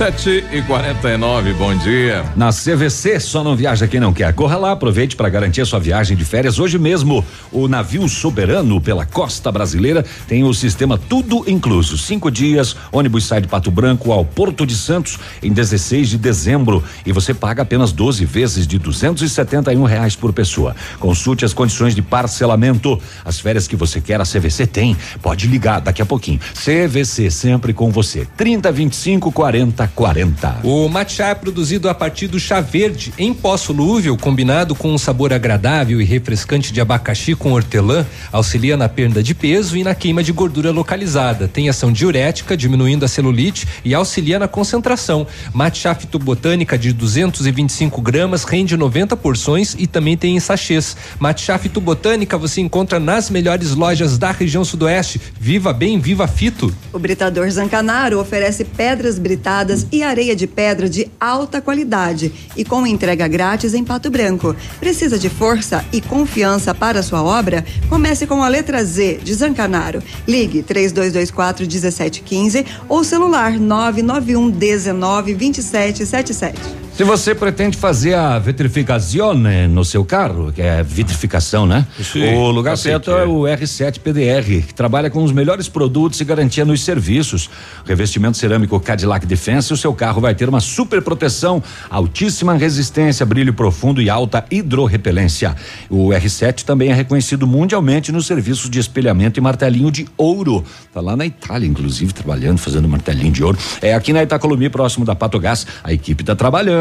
7 0.00 0.46
e 0.50 0.62
49 0.62 1.52
bom 1.52 1.76
dia. 1.76 2.24
Na 2.34 2.48
CVC 2.48 3.20
só 3.20 3.44
não 3.44 3.54
viaja 3.54 3.86
quem 3.86 4.00
não 4.00 4.14
quer. 4.14 4.32
Corra 4.32 4.56
lá, 4.56 4.72
aproveite 4.72 5.14
para 5.14 5.28
garantir 5.28 5.60
a 5.60 5.66
sua 5.66 5.78
viagem 5.78 6.16
de 6.16 6.24
férias 6.24 6.58
hoje 6.58 6.78
mesmo. 6.78 7.22
O 7.52 7.68
navio 7.68 8.08
soberano 8.08 8.80
pela 8.80 9.04
costa 9.04 9.52
brasileira 9.52 10.02
tem 10.26 10.42
o 10.42 10.54
sistema 10.54 10.96
tudo 10.96 11.44
incluso. 11.46 11.98
Cinco 11.98 12.30
dias, 12.30 12.74
ônibus 12.90 13.26
sai 13.26 13.42
de 13.42 13.48
Pato 13.48 13.70
Branco 13.70 14.10
ao 14.10 14.24
Porto 14.24 14.64
de 14.64 14.74
Santos 14.74 15.18
em 15.42 15.52
16 15.52 16.08
de 16.08 16.16
dezembro 16.16 16.82
e 17.04 17.12
você 17.12 17.34
paga 17.34 17.60
apenas 17.60 17.92
12 17.92 18.24
vezes 18.24 18.66
de 18.66 18.78
271 18.78 19.84
reais 19.84 20.16
por 20.16 20.32
pessoa. 20.32 20.74
Consulte 20.98 21.44
as 21.44 21.52
condições 21.52 21.94
de 21.94 22.00
parcelamento. 22.00 22.98
As 23.22 23.38
férias 23.38 23.68
que 23.68 23.76
você 23.76 24.00
quer, 24.00 24.18
a 24.18 24.24
CVC 24.24 24.66
tem. 24.66 24.96
Pode 25.20 25.46
ligar 25.46 25.78
daqui 25.82 26.00
a 26.00 26.06
pouquinho. 26.06 26.40
CVC 26.54 27.30
sempre 27.30 27.74
com 27.74 27.90
você. 27.90 28.26
30 28.34 28.72
25 28.72 29.30
40 29.30 29.89
40. 29.94 30.60
O 30.64 30.88
matcha 30.88 31.26
é 31.26 31.34
produzido 31.34 31.88
a 31.88 31.94
partir 31.94 32.26
do 32.26 32.40
chá 32.40 32.60
verde 32.60 33.12
em 33.18 33.32
pó 33.32 33.56
solúvel, 33.56 34.16
combinado 34.16 34.74
com 34.74 34.92
um 34.92 34.98
sabor 34.98 35.32
agradável 35.32 36.00
e 36.00 36.04
refrescante 36.04 36.72
de 36.72 36.80
abacaxi 36.80 37.34
com 37.34 37.52
hortelã, 37.52 38.06
auxilia 38.32 38.76
na 38.76 38.88
perda 38.88 39.22
de 39.22 39.34
peso 39.34 39.76
e 39.76 39.84
na 39.84 39.94
queima 39.94 40.22
de 40.22 40.32
gordura 40.32 40.70
localizada. 40.70 41.46
Tem 41.48 41.68
ação 41.68 41.92
diurética, 41.92 42.56
diminuindo 42.56 43.04
a 43.04 43.08
celulite 43.08 43.66
e 43.84 43.94
auxilia 43.94 44.38
na 44.38 44.48
concentração. 44.48 45.26
Matcha 45.52 45.94
fitobotânica 45.94 46.76
de 46.76 46.92
225 46.92 48.00
gramas 48.00 48.44
rende 48.44 48.76
90 48.76 49.16
porções 49.16 49.76
e 49.78 49.86
também 49.86 50.16
tem 50.16 50.36
em 50.36 50.40
sachês. 50.40 50.96
Matcha 51.18 51.56
fitobotânica 51.58 52.36
você 52.36 52.60
encontra 52.60 52.98
nas 52.98 53.30
melhores 53.30 53.74
lojas 53.74 54.18
da 54.18 54.32
região 54.32 54.64
sudoeste. 54.64 55.20
Viva 55.38 55.72
bem, 55.72 55.98
viva 55.98 56.26
fito! 56.26 56.74
O 56.92 56.98
Britador 56.98 57.48
Zancanaro 57.50 58.18
oferece 58.18 58.64
pedras 58.64 59.18
britadas 59.18 59.69
e 59.92 60.02
areia 60.02 60.34
de 60.34 60.46
pedra 60.46 60.88
de 60.88 61.08
alta 61.20 61.60
qualidade 61.60 62.32
e 62.56 62.64
com 62.64 62.86
entrega 62.86 63.26
grátis 63.28 63.74
em 63.74 63.84
Pato 63.84 64.10
Branco. 64.10 64.54
Precisa 64.78 65.18
de 65.18 65.28
força 65.28 65.84
e 65.92 66.00
confiança 66.00 66.74
para 66.74 67.02
sua 67.02 67.22
obra? 67.22 67.64
Comece 67.88 68.26
com 68.26 68.42
a 68.42 68.48
letra 68.48 68.84
Z 68.84 69.20
de 69.22 69.34
Zancanaro. 69.34 70.02
Ligue 70.26 70.62
3224 70.62 71.66
1715 71.66 72.66
ou 72.88 73.04
celular 73.04 73.58
991 73.58 74.50
19 74.50 75.34
2777. 75.34 76.89
Se 76.94 77.04
você 77.04 77.34
pretende 77.34 77.78
fazer 77.78 78.14
a 78.14 78.38
vitrificazione 78.38 79.66
no 79.66 79.84
seu 79.86 80.04
carro, 80.04 80.52
que 80.52 80.60
é 80.60 80.82
vitrificação, 80.82 81.64
né? 81.66 81.86
Sim, 82.02 82.34
o 82.34 82.50
lugar 82.50 82.76
certo 82.76 83.10
é. 83.12 83.22
é 83.22 83.24
o 83.24 83.42
R7 83.42 84.00
PDR, 84.00 84.66
que 84.66 84.74
trabalha 84.74 85.08
com 85.08 85.24
os 85.24 85.32
melhores 85.32 85.66
produtos 85.66 86.20
e 86.20 86.24
garantia 86.24 86.62
nos 86.62 86.84
serviços. 86.84 87.48
Revestimento 87.86 88.36
cerâmico 88.36 88.78
Cadillac 88.78 89.24
Defense, 89.24 89.72
o 89.72 89.76
seu 89.78 89.94
carro 89.94 90.20
vai 90.20 90.34
ter 90.34 90.48
uma 90.48 90.60
super 90.60 91.00
proteção, 91.00 91.62
altíssima 91.88 92.54
resistência, 92.54 93.24
brilho 93.24 93.54
profundo 93.54 94.02
e 94.02 94.10
alta 94.10 94.44
hidrorrepelência. 94.50 95.56
O 95.88 96.08
R7 96.08 96.64
também 96.64 96.90
é 96.90 96.94
reconhecido 96.94 97.46
mundialmente 97.46 98.12
nos 98.12 98.26
serviços 98.26 98.68
de 98.68 98.78
espelhamento 98.78 99.40
e 99.40 99.42
martelinho 99.42 99.90
de 99.90 100.06
ouro. 100.18 100.62
Tá 100.92 101.00
lá 101.00 101.16
na 101.16 101.24
Itália, 101.24 101.66
inclusive, 101.66 102.12
trabalhando, 102.12 102.58
fazendo 102.58 102.86
martelinho 102.86 103.32
de 103.32 103.42
ouro. 103.42 103.56
É 103.80 103.94
aqui 103.94 104.12
na 104.12 104.22
Itacolomi, 104.22 104.68
próximo 104.68 105.06
da 105.06 105.14
Patogás. 105.14 105.66
A 105.82 105.94
equipe 105.94 106.22
tá 106.22 106.36
trabalhando. 106.36 106.79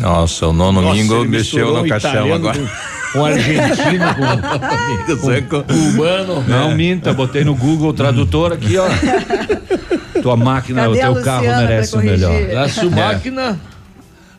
Nossa, 0.00 0.46
o 0.48 0.52
nono 0.52 0.80
Nossa, 0.80 0.94
Mingo 0.94 1.16
ele 1.16 1.28
mexeu 1.28 1.74
no 1.74 1.86
caixão 1.88 2.32
agora. 2.32 2.58
com- 2.58 2.66
com 3.12 3.24
argentino, 3.24 4.04
com- 4.14 4.40
cubano. 5.92 6.44
Não 6.46 6.74
minta, 6.74 7.12
botei 7.12 7.44
no 7.44 7.54
Google 7.54 7.92
Tradutor 7.92 8.52
aqui, 8.52 8.76
ó. 8.78 8.86
tua 10.22 10.36
máquina, 10.36 10.82
Cadê 10.88 10.98
o 10.98 11.10
a 11.10 11.14
teu 11.14 11.22
carro 11.22 11.46
merece 11.46 11.96
o 11.96 12.00
melhor. 12.00 12.32
La 12.52 12.68
sua 12.68 12.90
máquina. 12.90 13.58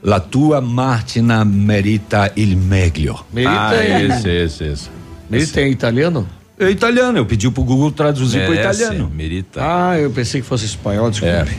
La 0.02 0.20
tua 0.20 0.62
máquina 0.62 1.44
merita 1.44 2.32
il 2.36 2.56
meglio. 2.56 3.26
Merita 3.34 3.70
Ah, 3.70 3.76
é- 3.76 4.06
esse, 4.06 4.30
esse, 4.30 4.64
esse. 4.64 4.90
Merita 5.30 5.62
em 5.62 5.72
italiano? 5.72 6.28
É 6.58 6.70
italiano, 6.70 7.18
eu 7.18 7.26
pedi 7.26 7.50
pro 7.50 7.64
Google 7.64 7.90
traduzir 7.92 8.44
pro 8.46 8.54
Merece, 8.54 8.82
italiano. 8.84 9.10
Merita. 9.14 9.62
Ah, 9.64 9.98
eu 9.98 10.10
pensei 10.12 10.42
que 10.42 10.48
fosse 10.48 10.66
espanhol, 10.66 11.10
desculpe. 11.10 11.56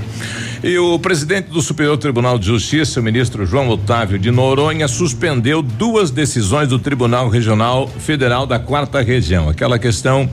E 0.63 0.77
o 0.79 0.99
presidente 0.99 1.49
do 1.49 1.63
Superior 1.63 1.97
Tribunal 1.97 2.39
de 2.39 2.47
Justiça, 2.47 3.01
o 3.01 3.03
ministro 3.03 3.47
João 3.47 3.69
Otávio 3.71 4.19
de 4.19 4.31
Noronha, 4.31 4.87
suspendeu 4.89 5.63
duas 5.63 6.11
decisões 6.11 6.69
do 6.69 6.79
Tribunal 6.79 7.31
Regional 7.31 7.89
Federal 7.89 8.47
da 8.47 8.59
Quarta 8.59 9.01
Região. 9.01 9.49
Aquela 9.49 9.79
questão 9.79 10.29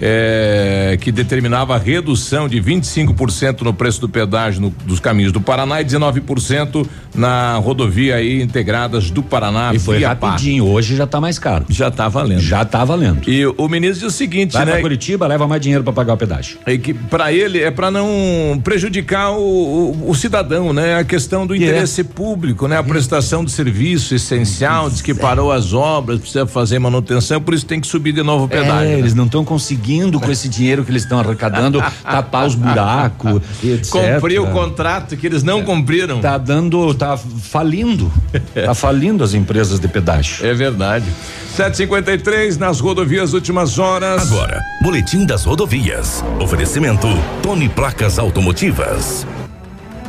eh, 0.00 0.96
que 1.00 1.10
determinava 1.10 1.74
a 1.74 1.78
redução 1.78 2.48
de 2.48 2.60
25% 2.60 3.62
no 3.62 3.72
preço 3.72 4.00
do 4.00 4.08
pedágio 4.08 4.60
no- 4.60 4.70
dos 4.84 5.00
caminhos 5.00 5.32
do 5.32 5.40
Paraná 5.40 5.80
e 5.80 5.84
19% 5.84 6.86
na 7.14 7.56
rodovia 7.56 8.16
aí 8.16 8.42
integradas 8.42 9.10
do 9.10 9.22
Paraná. 9.22 9.72
E 9.74 9.78
foi 9.78 9.98
via 9.98 10.14
Pá. 10.14 10.30
rapidinho, 10.30 10.66
hoje 10.66 10.94
já 10.96 11.06
tá 11.06 11.20
mais 11.20 11.38
caro. 11.38 11.64
Já 11.68 11.90
tá 11.90 12.08
valendo. 12.08 12.40
Já 12.40 12.64
tá 12.64 12.84
valendo. 12.84 13.28
E 13.28 13.46
o 13.46 13.68
ministro 13.68 14.06
diz 14.06 14.14
o 14.14 14.16
seguinte, 14.16 14.52
Vai 14.52 14.64
né? 14.66 14.72
pra 14.72 14.80
Curitiba, 14.82 15.26
leva 15.26 15.46
mais 15.48 15.60
dinheiro 15.62 15.82
pra 15.82 15.92
pagar 15.92 16.14
o 16.14 16.16
pedágio. 16.16 16.58
É 16.66 16.76
que 16.76 16.92
para 16.92 17.32
ele 17.32 17.60
é 17.62 17.70
para 17.70 17.90
não 17.90 18.60
prejudicar 18.62 19.30
o, 19.32 19.40
o- 19.40 20.10
o 20.10 20.14
cidadão, 20.14 20.72
né? 20.72 20.96
A 20.98 21.04
questão 21.04 21.46
do 21.46 21.54
interesse 21.54 22.04
público, 22.04 22.68
né? 22.68 22.76
A 22.76 22.82
prestação 22.82 23.44
de 23.44 23.50
serviço 23.50 24.14
essencial, 24.14 24.90
diz 24.90 25.00
que 25.00 25.14
parou 25.14 25.50
as 25.52 25.72
obras, 25.72 26.18
precisa 26.20 26.46
fazer 26.46 26.78
manutenção, 26.78 27.40
por 27.40 27.54
isso 27.54 27.64
tem 27.66 27.80
que 27.80 27.86
subir 27.86 28.12
de 28.12 28.22
novo 28.22 28.44
o 28.44 28.48
pedágio. 28.48 28.86
É, 28.88 28.92
né? 28.94 28.98
eles 28.98 29.14
não 29.14 29.24
estão 29.24 29.44
conseguindo 29.44 29.85
com 30.20 30.30
esse 30.30 30.48
dinheiro 30.48 30.84
que 30.84 30.90
eles 30.90 31.02
estão 31.02 31.18
arrecadando 31.18 31.82
tapar 32.02 32.46
os 32.46 32.54
buracos, 32.54 33.42
etc. 33.62 33.90
Cumprir 33.90 34.40
o 34.40 34.46
contrato 34.48 35.16
que 35.16 35.26
eles 35.26 35.42
não 35.42 35.62
cumpriram. 35.62 36.20
Tá 36.20 36.38
dando, 36.38 36.94
tá 36.94 37.16
falindo. 37.16 38.12
tá 38.54 38.74
falindo 38.74 39.22
as 39.22 39.34
empresas 39.34 39.78
de 39.80 39.88
pedágio. 39.88 40.46
É 40.46 40.54
verdade. 40.54 41.06
753 41.54 42.58
nas 42.58 42.80
rodovias 42.80 43.32
últimas 43.32 43.78
horas. 43.78 44.30
Agora, 44.30 44.60
Boletim 44.82 45.24
das 45.24 45.44
Rodovias. 45.44 46.22
Oferecimento 46.38 47.08
Tony 47.42 47.68
Placas 47.68 48.18
Automotivas. 48.18 49.26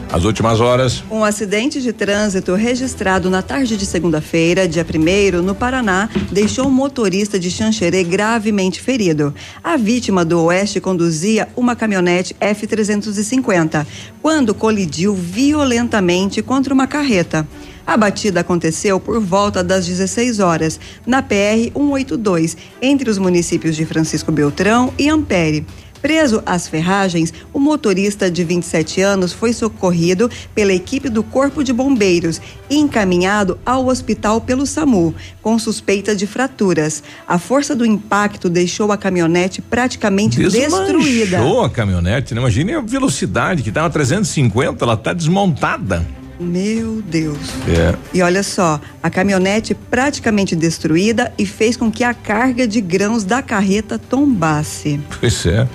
As 0.09 0.23
últimas 0.23 0.61
horas. 0.61 1.03
Um 1.11 1.23
acidente 1.23 1.81
de 1.81 1.91
trânsito 1.91 2.55
registrado 2.55 3.29
na 3.29 3.41
tarde 3.41 3.75
de 3.75 3.85
segunda-feira, 3.85 4.67
dia 4.67 4.85
1 4.85 5.41
no 5.41 5.53
Paraná, 5.53 6.09
deixou 6.31 6.67
um 6.67 6.71
motorista 6.71 7.37
de 7.37 7.51
Xanxerê 7.51 8.05
gravemente 8.05 8.79
ferido. 8.79 9.35
A 9.61 9.75
vítima 9.75 10.23
do 10.23 10.45
Oeste 10.45 10.79
conduzia 10.79 11.49
uma 11.57 11.75
caminhonete 11.75 12.33
F350, 12.39 13.85
quando 14.21 14.53
colidiu 14.53 15.13
violentamente 15.13 16.41
contra 16.41 16.73
uma 16.73 16.87
carreta. 16.87 17.45
A 17.85 17.95
batida 17.95 18.41
aconteceu 18.41 18.99
por 18.99 19.19
volta 19.19 19.63
das 19.63 19.85
16 19.85 20.39
horas, 20.39 20.79
na 21.05 21.21
PR 21.21 21.71
182, 21.73 22.57
entre 22.81 23.09
os 23.09 23.17
municípios 23.17 23.75
de 23.75 23.85
Francisco 23.85 24.31
Beltrão 24.31 24.93
e 24.97 25.09
Ampere. 25.09 25.65
Preso 26.07 26.41
às 26.45 26.69
ferragens, 26.69 27.33
o 27.51 27.59
motorista 27.59 28.31
de 28.31 28.41
27 28.41 29.01
anos 29.01 29.33
foi 29.33 29.51
socorrido 29.51 30.31
pela 30.55 30.71
equipe 30.71 31.09
do 31.09 31.21
Corpo 31.21 31.65
de 31.65 31.73
Bombeiros 31.73 32.39
e 32.69 32.77
encaminhado 32.77 33.59
ao 33.65 33.87
hospital 33.87 34.39
pelo 34.39 34.65
SAMU, 34.65 35.13
com 35.41 35.59
suspeita 35.59 36.15
de 36.15 36.25
fraturas. 36.25 37.03
A 37.27 37.37
força 37.37 37.75
do 37.75 37.85
impacto 37.85 38.49
deixou 38.49 38.93
a 38.93 38.97
caminhonete 38.97 39.61
praticamente 39.61 40.37
destruída. 40.41 41.39
Desmanchou 41.39 41.65
a 41.65 41.69
caminhonete, 41.69 42.33
né? 42.33 42.39
Imagine 42.39 42.75
a 42.75 42.79
velocidade 42.79 43.61
que 43.61 43.69
tava 43.69 43.89
350, 43.89 44.85
ela 44.85 44.95
tá 44.95 45.11
desmontada. 45.11 46.07
Meu 46.39 47.01
Deus. 47.01 47.37
É. 47.67 47.93
E 48.13 48.21
olha 48.21 48.43
só, 48.43 48.79
a 49.03 49.09
caminhonete 49.09 49.75
praticamente 49.75 50.55
destruída 50.55 51.33
e 51.37 51.45
fez 51.45 51.75
com 51.75 51.91
que 51.91 52.05
a 52.05 52.13
carga 52.13 52.65
de 52.65 52.79
grãos 52.79 53.25
da 53.25 53.41
carreta 53.41 53.99
tombasse. 53.99 55.01
Pois 55.19 55.45
é. 55.45 55.67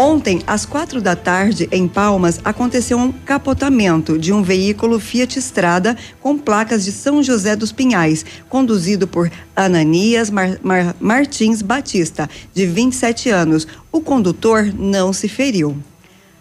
Ontem, 0.00 0.40
às 0.46 0.64
quatro 0.64 1.02
da 1.02 1.16
tarde, 1.16 1.68
em 1.72 1.88
Palmas, 1.88 2.38
aconteceu 2.44 2.96
um 2.96 3.10
capotamento 3.10 4.16
de 4.16 4.32
um 4.32 4.44
veículo 4.44 5.00
Fiat 5.00 5.36
Estrada 5.36 5.96
com 6.20 6.38
placas 6.38 6.84
de 6.84 6.92
São 6.92 7.20
José 7.20 7.56
dos 7.56 7.72
Pinhais, 7.72 8.24
conduzido 8.48 9.08
por 9.08 9.28
Ananias 9.56 10.30
Mar 10.30 10.56
Mar 10.62 10.94
Martins 11.00 11.62
Batista, 11.62 12.30
de 12.54 12.64
27 12.64 13.28
anos. 13.28 13.66
O 13.90 14.00
condutor 14.00 14.72
não 14.72 15.12
se 15.12 15.26
feriu. 15.26 15.76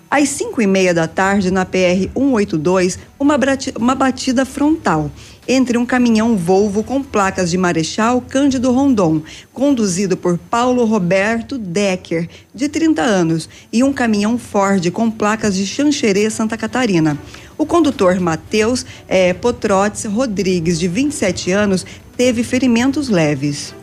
Às 0.07 0.29
5 0.29 0.61
e 0.61 0.67
meia 0.67 0.93
da 0.93 1.07
tarde, 1.07 1.49
na 1.49 1.65
PR 1.65 2.11
182, 2.13 2.99
uma, 3.19 3.39
uma 3.75 3.95
batida 3.95 4.45
frontal 4.45 5.09
entre 5.47 5.77
um 5.77 5.85
caminhão 5.85 6.35
Volvo 6.35 6.83
com 6.83 7.01
placas 7.01 7.49
de 7.49 7.57
Marechal 7.57 8.21
Cândido 8.21 8.71
Rondon, 8.71 9.21
conduzido 9.53 10.17
por 10.17 10.37
Paulo 10.37 10.83
Roberto 10.85 11.57
Decker, 11.57 12.27
de 12.53 12.67
30 12.67 13.01
anos, 13.01 13.47
e 13.71 13.83
um 13.83 13.93
caminhão 13.93 14.37
Ford 14.37 14.89
com 14.91 15.09
placas 15.09 15.55
de 15.55 15.65
Xanxerê, 15.65 16.29
Santa 16.29 16.57
Catarina. 16.57 17.17
O 17.57 17.65
condutor 17.65 18.19
Matheus 18.19 18.85
eh, 19.07 19.33
Potrotes 19.33 20.05
Rodrigues, 20.05 20.79
de 20.79 20.87
27 20.87 21.51
anos, 21.51 21.85
teve 22.15 22.43
ferimentos 22.43 23.09
leves. 23.09 23.73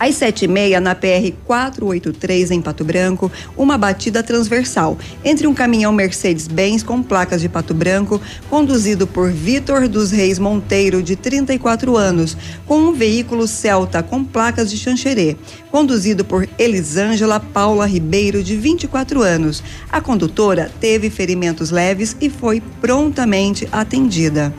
Às 0.00 0.14
sete 0.14 0.46
e 0.46 0.48
meia, 0.48 0.80
na 0.80 0.94
PR 0.94 1.30
483, 1.44 2.52
em 2.52 2.62
Pato 2.62 2.82
Branco, 2.82 3.30
uma 3.54 3.76
batida 3.76 4.22
transversal 4.22 4.96
entre 5.22 5.46
um 5.46 5.52
caminhão 5.52 5.92
Mercedes-Benz 5.92 6.82
com 6.82 7.02
placas 7.02 7.42
de 7.42 7.50
Pato 7.50 7.74
Branco, 7.74 8.18
conduzido 8.48 9.06
por 9.06 9.30
Vitor 9.30 9.86
dos 9.86 10.10
Reis 10.10 10.38
Monteiro, 10.38 11.02
de 11.02 11.16
34 11.16 11.98
anos, 11.98 12.34
com 12.64 12.78
um 12.78 12.92
veículo 12.94 13.46
Celta 13.46 14.02
com 14.02 14.24
placas 14.24 14.70
de 14.70 14.78
Xanxerê, 14.78 15.36
conduzido 15.70 16.24
por 16.24 16.48
Elisângela 16.58 17.38
Paula 17.38 17.84
Ribeiro, 17.84 18.42
de 18.42 18.56
24 18.56 19.20
anos. 19.20 19.62
A 19.92 20.00
condutora 20.00 20.72
teve 20.80 21.10
ferimentos 21.10 21.70
leves 21.70 22.16
e 22.22 22.30
foi 22.30 22.62
prontamente 22.80 23.68
atendida. 23.70 24.50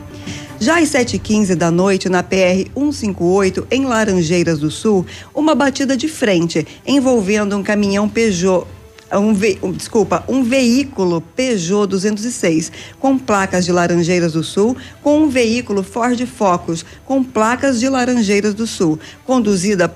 Já 0.62 0.78
às 0.78 0.90
7h15 0.90 1.56
da 1.56 1.72
noite, 1.72 2.08
na 2.08 2.22
PR 2.22 2.70
158, 2.72 3.66
em 3.68 3.84
Laranjeiras 3.84 4.60
do 4.60 4.70
Sul, 4.70 5.04
uma 5.34 5.56
batida 5.56 5.96
de 5.96 6.06
frente 6.06 6.64
envolvendo 6.86 7.56
um 7.56 7.64
caminhão 7.64 8.08
Peugeot 8.08 8.64
um, 9.12 9.34
ve, 9.34 9.58
desculpa, 9.74 10.22
um 10.28 10.44
veículo 10.44 11.20
Peugeot 11.20 11.88
206 11.88 12.70
com 13.00 13.18
placas 13.18 13.64
de 13.64 13.72
Laranjeiras 13.72 14.34
do 14.34 14.44
Sul, 14.44 14.76
com 15.02 15.24
um 15.24 15.28
veículo 15.28 15.82
Ford 15.82 16.24
Focus 16.26 16.84
com 17.04 17.24
placas 17.24 17.80
de 17.80 17.88
Laranjeiras 17.88 18.54
do 18.54 18.64
Sul, 18.64 19.00
conduzida 19.26 19.92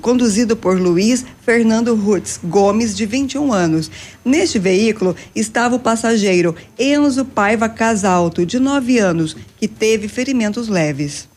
conduzido 0.00 0.56
por 0.56 0.78
Luiz 0.78 1.24
Fernando 1.42 1.94
Rutz 1.94 2.38
Gomes, 2.44 2.96
de 2.96 3.06
21 3.06 3.52
anos. 3.52 3.90
Neste 4.24 4.58
veículo 4.58 5.16
estava 5.34 5.76
o 5.76 5.80
passageiro 5.80 6.54
Enzo 6.78 7.24
Paiva 7.24 7.68
Casalto, 7.68 8.44
de 8.44 8.58
9 8.58 8.98
anos, 8.98 9.36
que 9.58 9.68
teve 9.68 10.08
ferimentos 10.08 10.68
leves. 10.68 11.29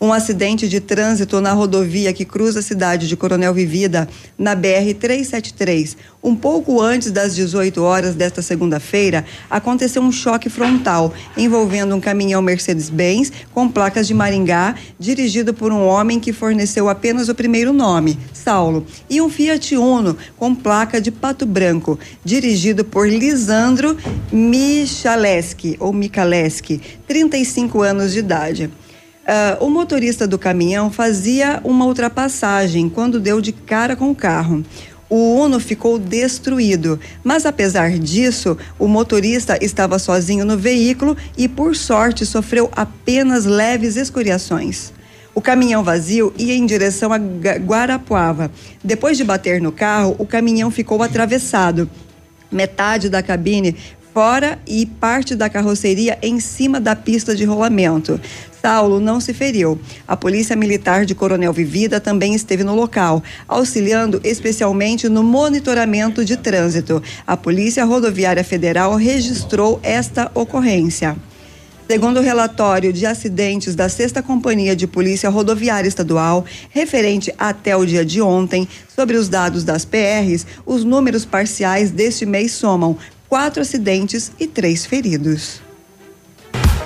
Um 0.00 0.12
acidente 0.12 0.68
de 0.68 0.78
trânsito 0.78 1.40
na 1.40 1.52
rodovia 1.52 2.12
que 2.12 2.24
cruza 2.24 2.60
a 2.60 2.62
cidade 2.62 3.08
de 3.08 3.16
Coronel 3.16 3.52
Vivida, 3.52 4.08
na 4.38 4.54
BR-373. 4.54 5.96
Um 6.22 6.36
pouco 6.36 6.80
antes 6.80 7.10
das 7.10 7.34
18 7.34 7.82
horas 7.82 8.14
desta 8.14 8.40
segunda-feira, 8.40 9.24
aconteceu 9.50 10.00
um 10.00 10.12
choque 10.12 10.48
frontal 10.48 11.12
envolvendo 11.36 11.96
um 11.96 12.00
caminhão 12.00 12.40
Mercedes-Benz 12.40 13.32
com 13.52 13.68
placas 13.68 14.06
de 14.06 14.14
Maringá, 14.14 14.76
dirigido 15.00 15.52
por 15.52 15.72
um 15.72 15.84
homem 15.84 16.20
que 16.20 16.32
forneceu 16.32 16.88
apenas 16.88 17.28
o 17.28 17.34
primeiro 17.34 17.72
nome, 17.72 18.16
Saulo, 18.32 18.86
e 19.10 19.20
um 19.20 19.28
Fiat 19.28 19.76
Uno 19.76 20.16
com 20.36 20.54
placa 20.54 21.00
de 21.00 21.10
Pato 21.10 21.44
Branco, 21.44 21.98
dirigido 22.24 22.84
por 22.84 23.08
Lisandro 23.08 23.96
Michaleski, 24.30 25.76
ou 25.80 25.92
Michaleschi, 25.92 26.80
35 27.08 27.82
anos 27.82 28.12
de 28.12 28.20
idade. 28.20 28.70
Uh, 29.28 29.62
o 29.62 29.68
motorista 29.68 30.26
do 30.26 30.38
caminhão 30.38 30.90
fazia 30.90 31.60
uma 31.62 31.84
ultrapassagem 31.84 32.88
quando 32.88 33.20
deu 33.20 33.42
de 33.42 33.52
cara 33.52 33.94
com 33.94 34.10
o 34.10 34.14
carro. 34.14 34.64
O 35.10 35.34
Uno 35.34 35.60
ficou 35.60 35.98
destruído, 35.98 36.98
mas 37.22 37.44
apesar 37.44 37.98
disso, 37.98 38.56
o 38.78 38.88
motorista 38.88 39.58
estava 39.62 39.98
sozinho 39.98 40.46
no 40.46 40.56
veículo 40.56 41.14
e, 41.36 41.46
por 41.46 41.76
sorte, 41.76 42.24
sofreu 42.24 42.70
apenas 42.74 43.44
leves 43.44 43.96
escoriações. 43.96 44.94
O 45.34 45.42
caminhão 45.42 45.84
vazio 45.84 46.32
ia 46.38 46.54
em 46.54 46.64
direção 46.64 47.12
a 47.12 47.18
Guarapuava. 47.18 48.50
Depois 48.82 49.18
de 49.18 49.24
bater 49.24 49.60
no 49.60 49.70
carro, 49.70 50.16
o 50.18 50.24
caminhão 50.24 50.70
ficou 50.70 51.02
atravessado. 51.02 51.88
Metade 52.50 53.10
da 53.10 53.22
cabine 53.22 53.76
fora 54.18 54.58
e 54.66 54.84
parte 54.84 55.36
da 55.36 55.48
carroceria 55.48 56.18
em 56.20 56.40
cima 56.40 56.80
da 56.80 56.96
pista 56.96 57.36
de 57.36 57.44
rolamento. 57.44 58.20
Saulo 58.60 59.00
não 59.00 59.20
se 59.20 59.32
feriu. 59.32 59.78
A 60.06 60.16
Polícia 60.16 60.56
Militar 60.56 61.04
de 61.04 61.14
Coronel 61.14 61.52
Vivida 61.52 62.00
também 62.00 62.34
esteve 62.34 62.64
no 62.64 62.74
local, 62.74 63.22
auxiliando 63.46 64.20
especialmente 64.24 65.08
no 65.08 65.22
monitoramento 65.22 66.24
de 66.24 66.36
trânsito. 66.36 67.02
A 67.26 67.36
Polícia 67.36 67.84
Rodoviária 67.84 68.44
Federal 68.44 68.94
registrou 68.96 69.78
esta 69.82 70.30
ocorrência. 70.34 71.16
Segundo 71.90 72.18
o 72.18 72.22
relatório 72.22 72.92
de 72.92 73.06
acidentes 73.06 73.74
da 73.74 73.88
Sexta 73.88 74.22
Companhia 74.22 74.76
de 74.76 74.86
Polícia 74.86 75.30
Rodoviária 75.30 75.88
Estadual, 75.88 76.44
referente 76.68 77.32
até 77.38 77.74
o 77.74 77.86
dia 77.86 78.04
de 78.04 78.20
ontem, 78.20 78.68
sobre 78.94 79.16
os 79.16 79.26
dados 79.26 79.64
das 79.64 79.86
PRs, 79.86 80.46
os 80.66 80.84
números 80.84 81.24
parciais 81.24 81.90
deste 81.90 82.26
mês 82.26 82.52
somam 82.52 82.98
quatro 83.26 83.62
acidentes 83.62 84.30
e 84.38 84.46
três 84.46 84.84
feridos. 84.84 85.67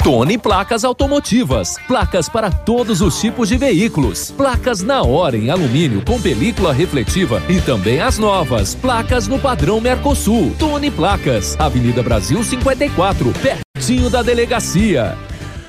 Tony 0.02 0.36
Placas 0.36 0.82
Automotivas. 0.82 1.76
Placas 1.86 2.28
para 2.28 2.50
todos 2.50 3.00
os 3.00 3.20
tipos 3.20 3.48
de 3.48 3.56
veículos. 3.56 4.32
Placas 4.32 4.82
na 4.82 5.00
hora 5.02 5.36
em 5.36 5.48
alumínio 5.48 6.02
com 6.04 6.20
película 6.20 6.72
refletiva 6.72 7.40
e 7.48 7.60
também 7.60 8.00
as 8.00 8.18
novas. 8.18 8.74
Placas 8.74 9.28
no 9.28 9.38
padrão 9.38 9.80
Mercosul. 9.80 10.56
Tony 10.58 10.90
Placas. 10.90 11.54
Avenida 11.56 12.02
Brasil 12.02 12.42
54, 12.42 13.32
pertinho 13.40 14.10
da 14.10 14.22
delegacia. 14.22 15.16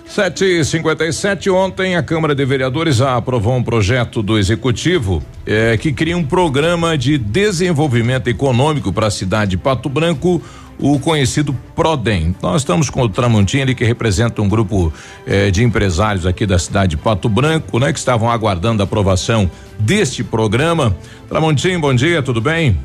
757 0.08 1.50
ontem 1.50 1.96
a 1.96 2.04
Câmara 2.04 2.36
de 2.36 2.46
Vereadores 2.46 3.02
aprovou 3.02 3.56
um 3.56 3.64
projeto 3.64 4.22
do 4.22 4.38
Executivo 4.38 5.24
eh, 5.46 5.78
que 5.78 5.92
cria 5.92 6.16
um 6.16 6.24
programa 6.24 6.96
de 6.98 7.18
desenvolvimento 7.18 8.28
econômico 8.28 8.94
para 8.94 9.08
a 9.08 9.12
cidade 9.12 9.52
de 9.52 9.58
Pato 9.58 9.90
Branco 9.90 10.40
o 10.80 11.00
conhecido 11.00 11.54
Prodem. 11.76 12.36
Nós 12.42 12.62
estamos 12.62 12.90
com 12.90 13.02
o 13.02 13.10
Tramontim, 13.10 13.60
ele 13.60 13.76
que 13.76 13.84
representa 13.84 14.42
um 14.42 14.50
grupo 14.50 14.92
eh, 15.26 15.52
de 15.52 15.64
empresários 15.64 16.26
aqui 16.26 16.46
da 16.46 16.60
cidade 16.60 16.96
de 16.96 16.98
Pato 16.98 17.30
Branco, 17.30 17.80
né, 17.80 17.92
que 17.92 18.00
estavam 18.00 18.30
aguardando 18.30 18.82
a 18.82 18.86
aprovação 18.86 19.50
deste 19.80 20.24
programa. 20.24 20.96
Tramontim, 21.30 21.80
bom 21.80 21.94
dia, 21.94 22.22
tudo 22.22 22.42
bem? 22.42 22.78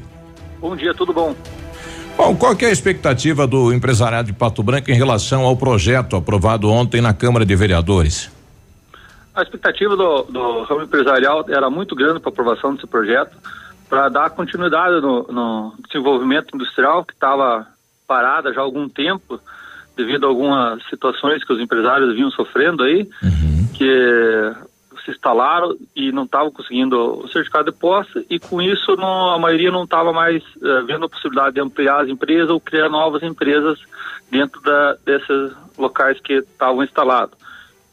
Bom 0.60 0.74
dia, 0.76 0.94
tudo 0.94 1.12
bom. 1.12 1.34
Bom, 2.16 2.34
qual 2.34 2.56
que 2.56 2.64
é 2.64 2.68
a 2.68 2.72
expectativa 2.72 3.46
do 3.46 3.72
empresariado 3.72 4.26
de 4.26 4.32
Pato 4.32 4.60
Branco 4.60 4.90
em 4.90 4.94
relação 4.94 5.44
ao 5.44 5.56
projeto 5.56 6.16
aprovado 6.16 6.68
ontem 6.68 7.00
na 7.00 7.14
Câmara 7.14 7.46
de 7.46 7.54
Vereadores? 7.54 8.28
A 9.32 9.42
expectativa 9.42 9.96
do, 9.96 10.22
do 10.24 10.64
ramo 10.64 10.82
empresarial 10.82 11.44
era 11.48 11.70
muito 11.70 11.94
grande 11.94 12.18
para 12.18 12.28
a 12.28 12.32
aprovação 12.32 12.74
desse 12.74 12.88
projeto, 12.88 13.36
para 13.88 14.08
dar 14.08 14.30
continuidade 14.30 15.00
no, 15.00 15.22
no 15.28 15.74
desenvolvimento 15.86 16.56
industrial 16.56 17.04
que 17.04 17.12
estava 17.12 17.68
parada 18.08 18.52
já 18.52 18.60
há 18.60 18.64
algum 18.64 18.88
tempo 18.88 19.38
devido 19.94 20.24
a 20.24 20.28
algumas 20.28 20.82
situações 20.88 21.44
que 21.44 21.52
os 21.52 21.60
empresários 21.60 22.14
vinham 22.14 22.30
sofrendo 22.30 22.84
aí, 22.84 23.08
uhum. 23.22 23.68
que 23.74 24.54
se 25.04 25.10
instalaram 25.10 25.76
e 25.94 26.12
não 26.12 26.24
estavam 26.24 26.50
conseguindo 26.50 26.96
o 26.96 27.28
certificado 27.28 27.70
de 27.70 27.78
posse 27.78 28.26
e 28.30 28.38
com 28.38 28.62
isso 28.62 28.96
não, 28.96 29.30
a 29.30 29.38
maioria 29.38 29.70
não 29.70 29.84
estava 29.84 30.12
mais 30.12 30.42
uh, 30.56 30.84
vendo 30.86 31.06
a 31.06 31.08
possibilidade 31.08 31.54
de 31.54 31.60
ampliar 31.60 32.02
as 32.02 32.08
empresas 32.08 32.50
ou 32.50 32.60
criar 32.60 32.88
novas 32.88 33.22
empresas 33.22 33.78
dentro 34.30 34.60
da, 34.60 34.96
desses 35.04 35.52
locais 35.76 36.20
que 36.20 36.34
estavam 36.34 36.82
instalados. 36.82 37.36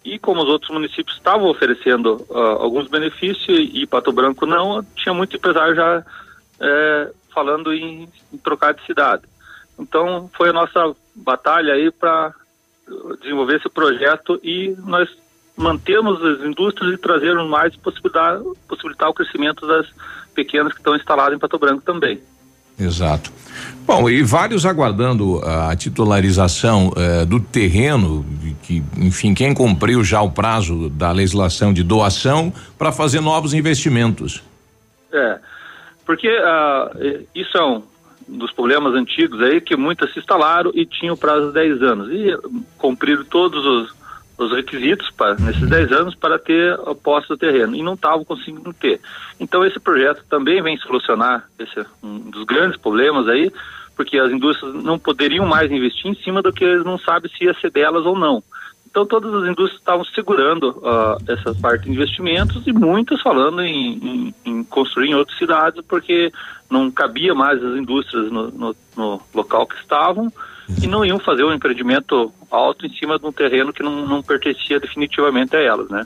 E 0.04 0.20
como 0.20 0.44
os 0.44 0.50
outros 0.50 0.70
municípios 0.70 1.18
estavam 1.18 1.48
oferecendo 1.50 2.26
uh, 2.30 2.38
alguns 2.60 2.88
benefícios 2.88 3.58
e 3.74 3.88
Pato 3.88 4.12
Branco 4.12 4.46
não, 4.46 4.84
tinha 4.96 5.14
muito 5.14 5.36
empresário 5.36 5.76
já 5.76 6.00
uh, 6.00 7.16
falando 7.34 7.74
em, 7.74 8.08
em 8.32 8.38
trocar 8.38 8.74
de 8.74 8.86
cidade. 8.86 9.24
Então 9.80 10.30
foi 10.36 10.50
a 10.50 10.54
nossa 10.54 10.96
batalha 11.16 11.74
aí 11.74 11.92
para 11.92 12.34
desenvolver 13.22 13.58
esse 13.58 13.70
projeto 13.70 14.40
e 14.44 14.76
nós 14.86 15.10
mantermos 15.58 16.22
as 16.24 16.46
indústrias 16.46 16.94
e 16.94 16.98
trazermos 16.98 17.50
mais 17.50 17.76
possibilitar, 17.78 18.40
possibilitar 18.68 19.10
o 19.10 19.14
crescimento 19.14 19.66
das 19.66 19.88
pequenas 20.34 20.74
que 20.74 20.80
estão 20.80 20.96
instaladas 20.96 21.36
em 21.36 21.40
Pato 21.40 21.58
Branco 21.58 21.82
também. 21.82 22.22
Exato. 22.78 23.32
Bom, 23.86 24.10
e 24.10 24.22
vários 24.22 24.66
aguardando 24.66 25.40
a 25.46 25.74
titularização 25.78 26.92
eh, 26.98 27.26
do 27.26 27.40
terreno, 27.40 28.26
que, 28.64 28.84
enfim, 28.98 29.34
quem 29.34 29.54
cumpriu 29.54 30.04
já 30.04 30.22
o 30.22 30.30
prazo 30.30 30.90
da 30.90 31.12
legislação 31.12 31.72
de 31.72 31.84
doação 31.84 32.52
para 32.78 32.92
fazer 32.92 33.22
novos 33.22 33.54
investimentos. 33.54 34.44
É, 35.14 35.40
porque 36.06 36.28
uh, 36.28 37.26
isso 37.34 37.58
é 37.58 37.64
um, 37.64 37.82
dos 38.28 38.52
problemas 38.52 38.94
antigos 38.94 39.42
aí, 39.42 39.62
que 39.62 39.76
muitas 39.76 40.12
se 40.14 40.20
instalaram 40.20 40.72
e 40.74 40.86
tinham 40.86 41.16
prazo 41.16 41.48
de 41.48 41.54
10 41.54 41.82
anos. 41.82 42.12
E 42.12 42.38
cumpriram 42.78 43.24
todos 43.24 43.66
os, 43.66 43.96
os 44.38 44.52
requisitos 44.52 45.10
para, 45.12 45.36
nesses 45.36 45.68
10 45.70 45.92
anos 45.92 46.16
para 46.16 46.40
ter 46.40 46.74
a 46.74 46.96
posse 46.96 47.28
do 47.28 47.38
terreno 47.38 47.76
e 47.76 47.84
não 47.84 47.94
estavam 47.94 48.24
conseguindo 48.24 48.74
ter. 48.74 49.00
Então 49.40 49.66
esse 49.66 49.80
projeto 49.80 50.24
também 50.30 50.62
vem 50.62 50.78
solucionar 50.78 51.48
esse 51.60 51.86
um 52.04 52.30
dos 52.30 52.44
grandes 52.46 52.80
problemas 52.80 53.28
aí, 53.28 53.52
porque 53.96 54.18
as 54.18 54.32
indústrias 54.32 54.74
não 54.84 55.00
poderiam 55.00 55.46
mais 55.46 55.72
investir 55.72 56.12
em 56.12 56.16
cima 56.16 56.42
do 56.42 56.52
que 56.52 56.64
eles 56.64 56.84
não 56.84 56.98
sabem 56.98 57.32
se 57.32 57.46
ia 57.46 57.54
ser 57.56 57.72
delas 57.72 58.06
ou 58.06 58.18
não. 58.18 58.44
Então 58.96 59.06
todas 59.06 59.34
as 59.34 59.50
indústrias 59.50 59.74
estavam 59.74 60.06
segurando 60.06 60.70
uh, 60.70 61.18
essa 61.28 61.54
parte 61.54 61.84
de 61.84 61.92
investimentos 61.92 62.66
e 62.66 62.72
muitas 62.72 63.22
falando 63.22 63.62
em, 63.62 63.98
em, 63.98 64.36
em, 64.46 64.64
construir 64.64 65.10
em 65.10 65.16
outras 65.16 65.38
cidades 65.38 65.84
porque 65.86 66.32
não 66.72 66.90
cabia 66.90 67.36
mais 67.36 67.62
as 67.62 67.76
indústrias 67.78 68.32
no, 68.32 68.50
no, 68.52 68.76
no, 68.96 69.22
local 69.34 69.68
que 69.68 69.76
estavam 69.76 70.32
e 70.82 70.88
não 70.88 71.04
iam 71.04 71.20
fazer 71.20 71.44
um 71.44 71.54
empreendimento 71.54 72.32
alto 72.50 72.86
em 72.86 72.94
cima 72.94 73.20
de 73.20 73.26
um 73.26 73.34
terreno 73.34 73.74
que 73.74 73.84
não, 73.84 74.08
não 74.08 74.24
pertencia 74.24 74.80
definitivamente 74.80 75.58
a 75.58 75.60
elas, 75.60 75.90
né? 75.90 76.06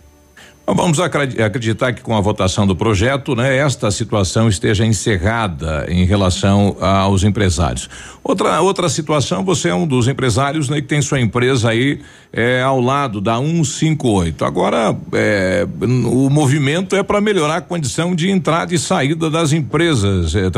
Vamos 0.76 1.00
acreditar 1.00 1.94
que 1.94 2.02
com 2.02 2.16
a 2.16 2.22
votação 2.22 2.68
do 2.68 2.76
projeto, 2.76 3.36
né, 3.36 3.58
esta 3.58 3.90
situação 3.90 4.48
esteja 4.48 4.86
encerrada 4.86 5.86
em 5.90 6.06
relação 6.06 6.78
aos 6.80 7.24
empresários. 7.24 7.90
Outra 8.24 8.62
outra 8.62 8.88
situação, 8.88 9.44
você 9.44 9.70
é 9.70 9.74
um 9.74 9.88
dos 9.88 10.08
empresários, 10.08 10.70
né, 10.70 10.80
que 10.80 10.88
tem 10.88 11.02
sua 11.02 11.20
empresa 11.20 11.72
aí 11.72 12.00
é, 12.32 12.62
ao 12.62 12.80
lado 12.80 13.20
da 13.20 13.38
158. 13.38 14.46
Agora, 14.46 14.96
é, 15.14 15.66
o 15.82 16.30
movimento 16.30 16.96
é 16.96 17.02
para 17.02 17.20
melhorar 17.20 17.58
a 17.58 17.62
condição 17.62 18.14
de 18.14 18.30
entrada 18.30 18.74
e 18.74 18.78
saída 18.78 19.28
das 19.28 19.52
empresas, 19.52 20.36
é. 20.36 20.50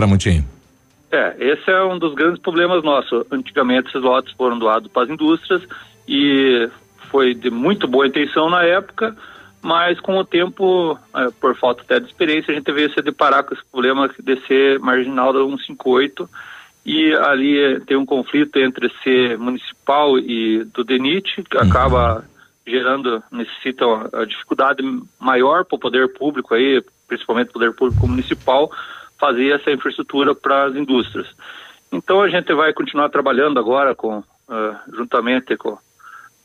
É, 1.10 1.36
esse 1.40 1.70
é 1.70 1.84
um 1.84 1.98
dos 1.98 2.14
grandes 2.16 2.42
problemas 2.42 2.84
nossos. 2.84 3.26
Antigamente 3.32 3.88
esses 3.90 4.02
lotes 4.02 4.34
foram 4.34 4.60
doados 4.60 4.92
para 4.92 5.04
as 5.04 5.10
indústrias 5.10 5.62
e 6.08 6.70
foi 7.10 7.34
de 7.34 7.50
muito 7.50 7.88
boa 7.88 8.08
intenção 8.08 8.50
na 8.50 8.64
época 8.64 9.16
mas 9.62 10.00
com 10.00 10.18
o 10.18 10.26
tempo, 10.26 10.98
é, 11.16 11.30
por 11.40 11.56
falta 11.56 11.82
até 11.82 12.00
de 12.00 12.08
experiência, 12.08 12.52
a 12.52 12.56
gente 12.56 12.72
veio 12.72 12.92
se 12.94 13.02
deparar 13.02 13.44
com 13.44 13.54
esse 13.54 13.64
problema 13.72 14.10
de 14.20 14.48
ser 14.48 14.80
marginal 14.80 15.32
da 15.32 15.40
158 15.40 16.30
e 16.86 17.14
ali 17.14 17.80
tem 17.82 17.96
um 17.96 18.06
conflito 18.06 18.58
entre 18.58 18.92
ser 19.04 19.38
municipal 19.38 20.18
e 20.18 20.64
do 20.66 20.84
DENIT, 20.84 21.44
que 21.44 21.58
uhum. 21.58 21.64
acaba 21.64 22.26
gerando, 22.66 23.24
necessita 23.32 23.86
a 24.14 24.26
dificuldade 24.26 24.82
maior 25.20 25.66
para 25.66 25.76
o 25.76 25.80
poder 25.80 26.12
público 26.14 26.54
aí, 26.54 26.84
principalmente 27.08 27.50
o 27.50 27.54
poder 27.54 27.74
público 27.74 28.08
municipal, 28.08 28.72
fazer 29.20 29.50
essa 29.50 29.72
infraestrutura 29.72 30.34
para 30.34 30.66
as 30.66 30.76
indústrias. 30.76 31.28
Então 31.92 32.22
a 32.22 32.30
gente 32.30 32.52
vai 32.54 32.74
continuar 32.74 33.10
trabalhando 33.10 33.60
agora 33.60 33.94
com, 33.94 34.20
uh, 34.20 34.96
juntamente 34.96 35.56
com, 35.58 35.78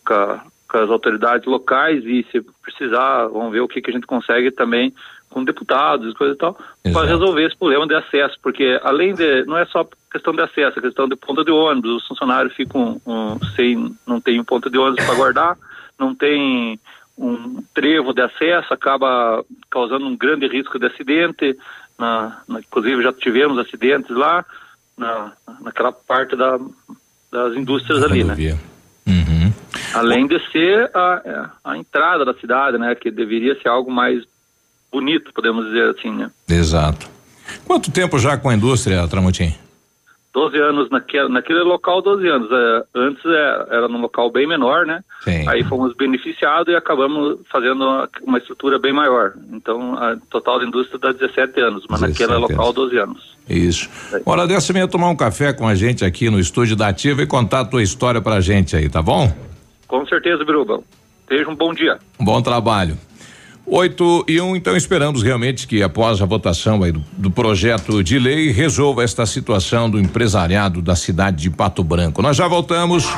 com 0.05 0.15
a 0.15 0.45
com 0.69 0.79
as 0.79 0.91
autoridades 0.91 1.47
locais 1.47 2.05
e 2.05 2.27
se 2.31 2.45
precisar, 2.63 3.27
vamos 3.27 3.53
ver 3.53 3.61
o 3.61 3.69
que, 3.69 3.81
que 3.81 3.91
a 3.91 3.93
gente 3.93 4.07
consegue 4.07 4.51
também 4.51 4.93
com 5.31 5.45
deputados 5.45 6.13
e 6.13 6.17
coisa 6.17 6.35
e 6.35 6.37
tal, 6.37 6.59
para 6.93 7.07
resolver 7.07 7.45
esse 7.45 7.57
problema 7.57 7.87
de 7.87 7.95
acesso, 7.95 8.39
porque 8.43 8.81
além 8.83 9.15
de, 9.15 9.45
não 9.45 9.59
é 9.59 9.67
só 9.67 9.87
questão 10.11 10.33
de 10.33 10.41
acesso, 10.41 10.79
é 10.79 10.83
questão 10.83 11.09
de 11.09 11.17
ponta 11.17 11.45
de 11.45 11.51
ônibus, 11.51 12.03
os 12.03 12.07
funcionários 12.07 12.55
ficam 12.55 13.01
um, 13.07 13.39
sem, 13.55 13.95
não 14.07 14.21
tem 14.21 14.41
um 14.41 14.45
ponto 14.45 14.71
de 14.71 14.79
ônibus 14.79 15.05
para 15.05 15.15
guardar, 15.15 15.59
não 15.99 16.15
tem 16.15 16.79
um 17.19 17.63
trevo 17.75 18.13
de 18.13 18.23
acesso, 18.23 18.73
acaba 18.73 19.45
causando 19.71 20.07
um 20.07 20.17
grande 20.17 20.47
risco 20.47 20.79
de 20.79 20.87
acidente, 20.87 21.57
na, 21.99 22.41
na, 22.49 22.61
inclusive 22.61 23.03
já 23.03 23.13
tivemos 23.13 23.59
acidentes 23.59 24.15
lá, 24.17 24.45
na, 24.97 25.33
naquela 25.61 25.93
parte 25.93 26.37
da, 26.37 26.59
das 27.31 27.55
indústrias 27.55 28.03
ali, 28.03 28.25
né? 28.25 28.35
Uhum. 29.07 29.46
Além 29.99 30.27
de 30.27 30.39
ser 30.51 30.91
a, 30.95 31.51
a 31.65 31.79
entrada 31.79 32.25
da 32.25 32.35
cidade, 32.35 32.79
né? 32.79 32.95
Que 32.95 33.11
deveria 33.11 33.61
ser 33.61 33.69
algo 33.69 33.91
mais 33.91 34.23
bonito, 34.91 35.33
podemos 35.33 35.67
dizer 35.67 35.91
assim, 35.91 36.11
né? 36.11 36.31
Exato. 36.49 37.09
Quanto 37.65 37.91
tempo 37.91 38.19
já 38.19 38.37
com 38.37 38.49
a 38.49 38.55
indústria, 38.55 39.07
Tramontim? 39.09 39.55
12 40.37 40.59
anos 40.59 40.91
naquele, 40.91 41.29
naquele 41.31 41.61
local, 41.61 42.03
12 42.03 42.29
anos. 42.29 42.49
É, 42.53 42.85
antes 42.95 43.25
é, 43.25 43.67
era 43.71 43.89
num 43.89 44.03
local 44.03 44.31
bem 44.31 44.47
menor, 44.47 44.85
né? 44.85 45.03
Sim. 45.25 45.49
Aí 45.49 45.65
fomos 45.65 45.95
beneficiados 45.97 46.71
e 46.71 46.77
acabamos 46.77 47.39
fazendo 47.51 47.83
uma, 47.83 48.09
uma 48.23 48.37
estrutura 48.37 48.79
bem 48.79 48.93
maior. 48.93 49.33
Então, 49.51 49.95
a 49.97 50.15
total 50.29 50.59
da 50.59 50.67
indústria 50.67 50.99
dá 50.99 51.13
17 51.13 51.59
anos, 51.61 51.85
mas 51.89 52.01
17 52.01 52.21
naquele 52.21 52.37
anos. 52.37 52.51
local, 52.51 52.73
12 52.75 52.99
anos. 52.99 53.37
Isso. 53.49 53.89
É. 54.13 54.21
Hora 54.27 54.47
dessa, 54.47 54.75
venha 54.75 54.87
tomar 54.87 55.09
um 55.09 55.17
café 55.17 55.55
com 55.55 55.67
a 55.67 55.75
gente 55.75 56.05
aqui 56.05 56.29
no 56.29 56.39
estúdio 56.39 56.77
da 56.77 56.89
Ativa 56.89 57.23
e 57.23 57.27
contar 57.27 57.61
a 57.61 57.65
tua 57.65 57.83
história 57.83 58.21
pra 58.21 58.39
gente 58.39 58.77
aí, 58.77 58.91
tá 58.91 59.01
bom? 59.01 59.33
Com 59.87 60.07
certeza, 60.07 60.45
Biruba. 60.45 60.83
Seja 61.29 61.49
um 61.49 61.55
bom 61.55 61.73
dia. 61.73 61.99
Bom 62.19 62.41
trabalho. 62.41 62.97
8 63.69 64.27
e 64.29 64.41
1, 64.41 64.47
um, 64.47 64.55
então 64.55 64.77
esperamos 64.77 65.25
realmente 65.25 65.67
que 65.67 65.83
após 65.83 66.23
a 66.23 66.25
votação 66.25 66.79
do, 66.79 67.03
do, 67.19 67.31
projeto 67.33 68.03
de 68.03 68.17
lei 68.17 68.53
resolva 68.53 69.03
esta 69.03 69.27
situação 69.27 69.91
do 69.91 69.99
empresariado 69.99 70.81
da 70.81 70.95
cidade 70.95 71.43
de 71.43 71.51
Pato 71.51 71.83
Branco. 71.83 72.23
Nós 72.23 72.37
já 72.37 72.47
voltamos. 72.47 73.09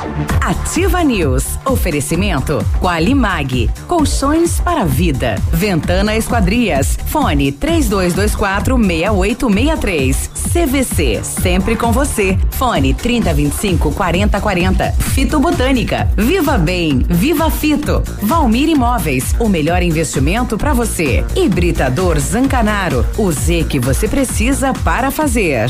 Ativa 0.41 1.03
News. 1.03 1.45
Oferecimento 1.63 2.65
Qualimag. 2.81 3.69
Colchões 3.87 4.59
para 4.59 4.85
vida. 4.85 5.35
Ventana 5.53 6.17
Esquadrias. 6.17 6.97
Fone 7.05 7.51
3224 7.51 8.75
6863. 8.75 10.31
CVC. 10.51 11.19
Sempre 11.23 11.75
com 11.75 11.91
você. 11.91 12.39
Fone 12.49 12.95
3025 12.95 13.91
4040. 13.93 14.91
Fito 14.93 15.39
Botânica. 15.39 16.11
Viva 16.17 16.57
Bem. 16.57 17.05
Viva 17.07 17.51
Fito. 17.51 18.01
Valmir 18.23 18.67
Imóveis. 18.67 19.35
O 19.39 19.47
melhor 19.47 19.83
investimento 19.83 20.38
para 20.57 20.73
você. 20.73 21.23
Hibridador 21.35 22.19
Zancanaro, 22.19 23.05
o 23.17 23.31
Z 23.31 23.65
que 23.69 23.79
você 23.79 24.07
precisa 24.07 24.73
para 24.73 25.11
fazer. 25.11 25.69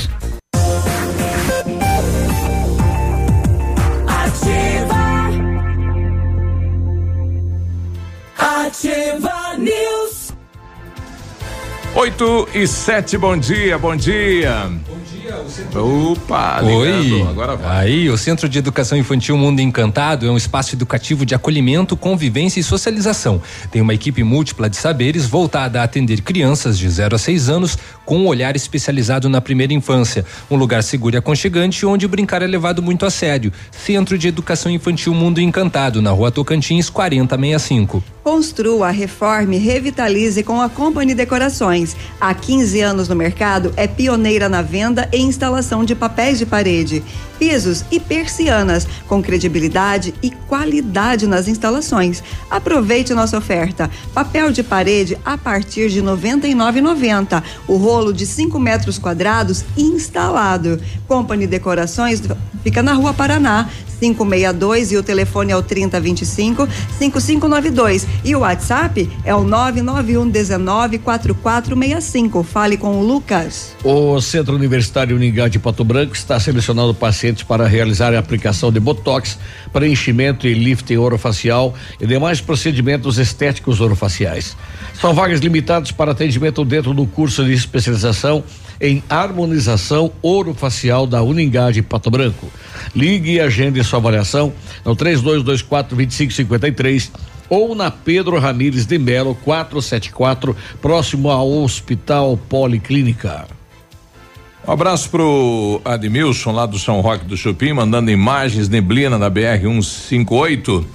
Ativa. 4.08 5.00
Ativa 8.38 9.58
News. 9.58 10.34
8 11.96 12.50
e 12.54 12.68
7, 12.68 13.18
bom 13.18 13.36
dia, 13.36 13.78
bom 13.78 13.96
dia. 13.96 14.70
Opa, 15.76 16.62
Oi. 16.64 17.22
Agora 17.30 17.56
vai. 17.56 17.88
Aí, 17.88 18.10
o 18.10 18.18
Centro 18.18 18.50
de 18.50 18.58
Educação 18.58 18.98
Infantil 18.98 19.38
Mundo 19.38 19.60
Encantado 19.60 20.26
é 20.26 20.32
um 20.32 20.38
espaço 20.38 20.76
educativo 20.76 21.26
de 21.26 21.36
acolhimento, 21.36 21.96
convivência 21.96 22.60
e 22.60 22.64
socialização. 22.64 23.42
Tem 23.72 23.82
uma 23.82 23.94
equipe 23.94 24.24
múltipla 24.24 24.70
de 24.70 24.78
saberes 24.78 25.26
voltada 25.26 25.82
a 25.82 25.84
atender 25.84 26.22
crianças 26.22 26.78
de 26.78 26.90
0 26.90 27.16
a 27.16 27.20
6 27.20 27.50
anos 27.50 27.78
com 28.10 28.18
um 28.18 28.26
olhar 28.26 28.56
especializado 28.56 29.30
na 29.30 29.40
primeira 29.40 29.72
infância. 29.72 30.26
Um 30.50 30.56
lugar 30.56 30.82
seguro 30.82 31.16
e 31.16 31.20
aconchegante 31.20 31.86
onde 31.86 32.08
brincar 32.08 32.42
é 32.42 32.48
levado 32.48 32.82
muito 32.82 33.06
a 33.06 33.12
sério. 33.12 33.54
Centro 33.70 34.18
de 34.18 34.28
Educação 34.28 34.72
Infantil 34.72 35.14
Mundo 35.14 35.40
Encantado, 35.40 36.02
na 36.02 36.10
rua 36.10 36.32
Tocantins, 36.32 36.90
4065. 36.90 38.04
Construa, 38.24 38.90
reforme, 38.90 39.58
revitalize 39.58 40.44
com 40.44 40.60
a 40.60 40.70
Company 40.70 41.14
Decorações. 41.14 41.96
Há 42.20 42.34
15 42.34 42.82
anos 42.82 43.08
no 43.08 43.16
mercado, 43.16 43.74
é 43.78 43.88
pioneira 43.88 44.50
na 44.50 44.62
venda 44.62 45.08
e 45.12 45.18
instalação 45.18 45.84
de 45.84 45.96
papéis 45.96 46.38
de 46.38 46.46
parede, 46.46 47.04
pisos 47.40 47.86
e 47.90 48.00
persianas, 48.00 48.88
com 49.08 49.22
credibilidade 49.22 50.14
e 50.22 50.30
qualidade 50.30 51.26
nas 51.26 51.48
instalações. 51.48 52.22
Aproveite 52.52 53.14
nossa 53.14 53.38
oferta. 53.38 53.90
Papel 54.14 54.52
de 54.52 54.62
parede 54.62 55.18
a 55.24 55.38
partir 55.38 55.90
de 55.90 56.00
R$ 56.00 56.08
99,90. 56.08 57.42
O 57.68 57.78
rolo 57.78 57.99
de 58.14 58.26
5 58.26 58.60
metros 58.60 58.98
quadrados 58.98 59.64
instalado. 59.78 60.80
Company 61.08 61.46
Decorações 61.46 62.22
fica 62.64 62.82
na 62.82 62.94
Rua 62.94 63.14
Paraná, 63.14 63.70
562 64.00 64.92
e 64.92 64.98
o 64.98 65.04
telefone 65.04 65.52
é 65.52 65.56
o 65.56 65.62
3025 65.62 66.68
5592 66.98 68.08
e 68.24 68.36
o 68.36 68.40
WhatsApp 68.40 69.10
é 69.24 69.36
o 69.36 69.44
991 69.44 70.30
19 70.30 71.00
4465. 71.00 72.44
Fale 72.44 72.78
com 72.78 73.00
o 73.00 73.04
Lucas. 73.06 73.76
O 73.84 74.20
Centro 74.22 74.56
Universitário 74.56 75.16
Uningá 75.16 75.48
de 75.48 75.60
Pato 75.60 75.84
Branco 75.84 76.16
está 76.16 76.40
selecionando 76.40 76.94
pacientes 76.94 77.44
para 77.44 77.68
realizar 77.68 78.14
a 78.14 78.20
aplicação 78.20 78.72
de 78.72 78.80
botox, 78.80 79.38
preenchimento 79.72 80.48
e 80.48 80.54
lifting 80.54 80.98
orofacial 80.98 81.74
e 82.00 82.08
demais 82.08 82.42
procedimentos 82.42 83.18
estéticos 83.18 83.82
orofaciais. 83.82 84.56
São 85.00 85.14
vagas 85.14 85.40
limitadas 85.40 85.92
para 85.92 86.12
atendimento 86.12 86.64
dentro 86.66 86.94
do 86.94 87.06
curso 87.06 87.44
de 87.44 87.54
especialização 87.54 88.44
em 88.80 89.04
harmonização 89.10 90.12
orofacial 90.22 91.06
da 91.06 91.22
Uningá 91.22 91.72
de 91.72 91.82
Pato 91.82 92.10
Branco. 92.10 92.52
Ligue 92.96 93.34
e 93.34 93.40
agende 93.40 93.84
sua 93.84 94.00
avaliação 94.00 94.54
no 94.86 94.96
3224 94.96 95.96
2553 95.96 97.12
ou 97.50 97.74
na 97.74 97.90
Pedro 97.90 98.38
Ramires 98.38 98.86
de 98.86 98.98
Melo 98.98 99.36
474, 99.44 100.56
próximo 100.82 101.30
ao 101.30 101.50
Hospital 101.50 102.38
Policlínica. 102.48 103.48
Um 104.68 104.72
abraço 104.72 105.10
pro 105.10 105.82
Admilson 105.84 106.52
lá 106.52 106.66
do 106.66 106.78
São 106.78 107.02
Roque 107.02 107.26
do 107.26 107.36
Chupim, 107.36 107.74
mandando 107.74 108.12
imagens, 108.12 108.70
neblina 108.70 109.18
na 109.18 109.30
BR 109.30 109.62
158. 109.62 110.86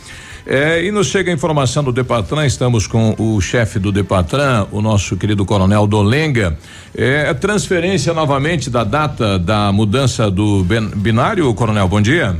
É, 0.46 0.82
e 0.84 0.90
nos 0.90 1.06
chega 1.06 1.30
a 1.30 1.34
informação 1.34 1.82
do 1.82 1.90
Depatran, 1.90 2.44
estamos 2.44 2.86
com 2.86 3.14
o 3.18 3.40
chefe 3.40 3.78
do 3.78 3.90
Depatran, 3.90 4.66
o 4.70 4.82
nosso 4.82 5.16
querido 5.16 5.46
coronel 5.46 5.86
Dolenga. 5.86 6.58
É, 6.94 7.32
transferência 7.32 8.12
novamente 8.12 8.68
da 8.68 8.84
data 8.84 9.38
da 9.38 9.72
mudança 9.72 10.30
do 10.30 10.62
binário, 10.96 11.52
coronel, 11.54 11.88
bom 11.88 12.00
dia. 12.00 12.36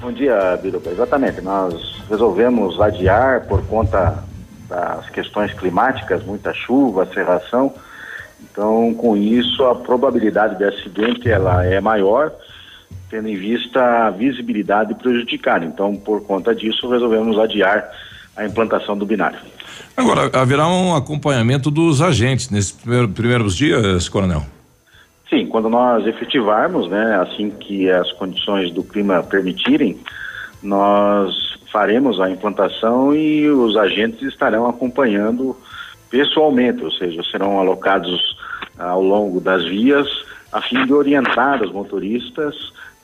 Bom 0.00 0.12
dia, 0.12 0.56
Biruba. 0.62 0.92
Exatamente, 0.92 1.40
nós 1.40 2.00
resolvemos 2.08 2.80
adiar 2.80 3.40
por 3.48 3.60
conta 3.66 4.22
das 4.68 5.10
questões 5.10 5.52
climáticas, 5.52 6.22
muita 6.24 6.54
chuva, 6.54 7.08
serração. 7.12 7.74
Então, 8.40 8.94
com 8.94 9.16
isso, 9.16 9.64
a 9.64 9.74
probabilidade 9.74 10.58
de 10.58 10.64
acidente 10.64 11.28
ela 11.28 11.64
é 11.64 11.80
maior 11.80 12.30
tendo 13.10 13.28
em 13.28 13.36
vista 13.36 14.06
a 14.06 14.10
visibilidade 14.10 14.94
prejudicada. 14.94 15.64
Então, 15.64 15.94
por 15.94 16.24
conta 16.24 16.54
disso, 16.54 16.88
resolvemos 16.88 17.38
adiar 17.38 17.88
a 18.36 18.44
implantação 18.44 18.96
do 18.96 19.06
binário. 19.06 19.38
Agora, 19.96 20.30
haverá 20.38 20.66
um 20.68 20.94
acompanhamento 20.94 21.70
dos 21.70 22.02
agentes 22.02 22.50
nesses 22.50 22.72
primeiro, 22.72 23.08
primeiros 23.08 23.56
dias, 23.56 24.08
Coronel? 24.08 24.44
Sim, 25.28 25.46
quando 25.46 25.68
nós 25.68 26.06
efetivarmos, 26.06 26.88
né, 26.88 27.18
assim 27.20 27.50
que 27.50 27.90
as 27.90 28.12
condições 28.12 28.70
do 28.72 28.84
clima 28.84 29.22
permitirem, 29.22 29.98
nós 30.62 31.34
faremos 31.72 32.20
a 32.20 32.30
implantação 32.30 33.14
e 33.14 33.48
os 33.48 33.76
agentes 33.76 34.22
estarão 34.22 34.68
acompanhando 34.68 35.56
pessoalmente, 36.10 36.84
ou 36.84 36.90
seja, 36.92 37.22
serão 37.30 37.58
alocados 37.58 38.36
ao 38.78 39.02
longo 39.02 39.40
das 39.40 39.64
vias 39.64 40.06
a 40.52 40.62
fim 40.62 40.84
de 40.86 40.92
orientar 40.92 41.62
os 41.62 41.72
motoristas 41.72 42.54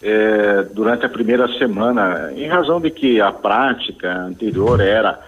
é, 0.02 0.62
durante 0.74 1.06
a 1.06 1.08
primeira 1.08 1.46
semana, 1.58 2.32
em 2.34 2.48
razão 2.48 2.80
de 2.80 2.90
que 2.90 3.20
a 3.20 3.30
prática 3.30 4.12
anterior 4.12 4.80
era 4.80 5.18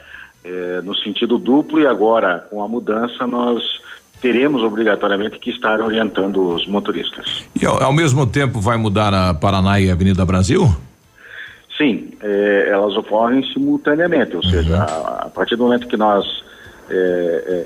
é, 0.44 0.80
no 0.82 0.94
sentido 0.96 1.38
duplo 1.38 1.80
e 1.80 1.86
agora, 1.86 2.46
com 2.50 2.62
a 2.62 2.68
mudança, 2.68 3.26
nós 3.26 3.62
teremos 4.20 4.62
obrigatoriamente 4.62 5.38
que 5.38 5.50
estar 5.50 5.80
orientando 5.80 6.54
os 6.54 6.66
motoristas. 6.66 7.44
E 7.60 7.64
ao, 7.64 7.82
ao 7.82 7.92
mesmo 7.92 8.26
tempo 8.26 8.60
vai 8.60 8.76
mudar 8.76 9.14
a 9.14 9.34
Paraná 9.34 9.78
e 9.80 9.90
a 9.90 9.92
Avenida 9.92 10.24
Brasil? 10.24 10.74
Sim, 11.76 12.12
é, 12.22 12.68
elas 12.70 12.96
ocorrem 12.96 13.44
simultaneamente, 13.52 14.36
ou 14.36 14.42
uhum. 14.42 14.50
seja, 14.50 14.76
a, 14.82 15.26
a, 15.26 15.28
partir 15.28 15.56
do 15.56 15.64
momento 15.64 15.86
que 15.88 15.96
nós 15.96 16.24
é, 16.88 16.94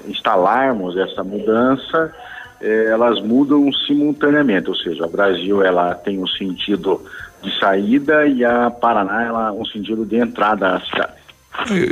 é, 0.07 0.11
instalarmos 0.11 0.97
essa 0.97 1.23
mudança, 1.23 2.13
é, 2.61 2.87
elas 2.87 3.21
mudam 3.23 3.73
simultaneamente, 3.87 4.69
ou 4.69 4.77
seja, 4.77 5.05
a 5.05 5.09
Brasil 5.09 5.63
ela 5.63 5.95
tem 5.95 6.19
um 6.19 6.27
sentido 6.27 7.01
de 7.43 7.59
saída 7.59 8.27
e 8.27 8.45
a 8.45 8.71
Paraná 8.71 9.25
ela 9.25 9.53
um 9.53 9.65
sentido 9.65 10.05
de 10.05 10.17
entrada 10.17 10.77
à 10.77 10.81
cidade. 10.81 11.19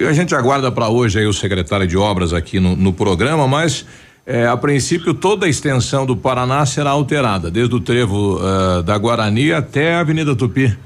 A 0.08 0.12
gente 0.12 0.34
aguarda 0.34 0.70
para 0.70 0.88
hoje 0.88 1.18
aí 1.18 1.26
o 1.26 1.32
secretário 1.32 1.86
de 1.86 1.96
obras 1.96 2.32
aqui 2.32 2.60
no, 2.60 2.76
no 2.76 2.92
programa, 2.92 3.48
mas 3.48 3.86
é, 4.24 4.46
a 4.46 4.56
princípio 4.56 5.14
toda 5.14 5.46
a 5.46 5.48
extensão 5.48 6.04
do 6.04 6.16
Paraná 6.16 6.64
será 6.66 6.90
alterada, 6.90 7.50
desde 7.50 7.74
o 7.74 7.80
trevo 7.80 8.38
uh, 8.38 8.82
da 8.82 8.96
Guarani 8.98 9.52
até 9.52 9.94
a 9.94 10.00
Avenida 10.00 10.34
Tupi. 10.34 10.76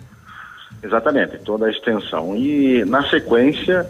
Exatamente, 0.83 1.39
toda 1.39 1.67
a 1.67 1.71
extensão. 1.71 2.37
E 2.37 2.85
na 2.87 3.03
sequência, 3.09 3.87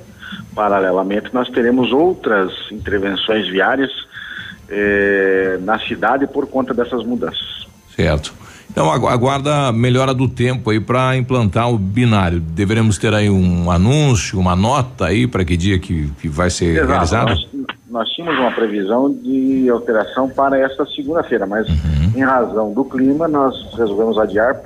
paralelamente, 0.55 1.33
nós 1.33 1.49
teremos 1.51 1.93
outras 1.93 2.53
intervenções 2.71 3.49
viárias 3.49 3.91
eh, 4.71 5.59
na 5.63 5.79
cidade 5.81 6.27
por 6.27 6.47
conta 6.47 6.73
dessas 6.73 7.05
mudanças. 7.05 7.67
Certo. 7.95 8.33
Então 8.71 8.91
aguarda 8.91 9.67
a 9.67 9.73
melhora 9.73 10.15
do 10.15 10.29
tempo 10.29 10.71
aí 10.71 10.79
para 10.79 11.17
implantar 11.17 11.69
o 11.69 11.77
binário. 11.77 12.39
Deveremos 12.39 12.99
ter 12.99 13.13
aí 13.13 13.29
um 13.29 13.69
anúncio, 13.69 14.39
uma 14.39 14.55
nota 14.55 15.07
aí 15.07 15.27
para 15.27 15.45
que 15.45 15.57
dia 15.57 15.79
que, 15.79 16.09
que 16.21 16.29
vai 16.29 16.51
ser 16.51 16.77
Exato. 16.77 16.89
realizado? 16.89 17.29
Nós, 17.31 17.49
nós 17.91 18.09
tínhamos 18.11 18.39
uma 18.39 18.53
previsão 18.53 19.13
de 19.13 19.69
alteração 19.69 20.29
para 20.29 20.57
esta 20.57 20.87
segunda-feira, 20.87 21.47
mas 21.47 21.69
uhum. 21.69 22.13
em 22.15 22.23
razão 22.23 22.73
do 22.73 22.85
clima 22.85 23.27
nós 23.27 23.55
resolvemos 23.77 24.17
adiar 24.19 24.57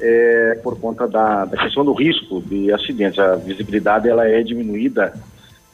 é, 0.00 0.60
por 0.62 0.78
conta 0.80 1.06
da, 1.06 1.44
da, 1.44 1.56
questão 1.56 1.84
do 1.84 1.92
risco 1.92 2.42
de 2.42 2.72
acidentes. 2.72 3.20
A 3.20 3.36
visibilidade 3.36 4.08
ela 4.08 4.26
é 4.26 4.42
diminuída 4.42 5.12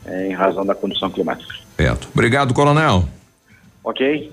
é, 0.04 0.28
em 0.28 0.34
razão 0.34 0.66
da 0.66 0.74
condição 0.74 1.10
climática. 1.10 1.54
Certo. 1.78 2.08
Obrigado, 2.12 2.52
coronel. 2.52 3.08
Ok. 3.84 4.32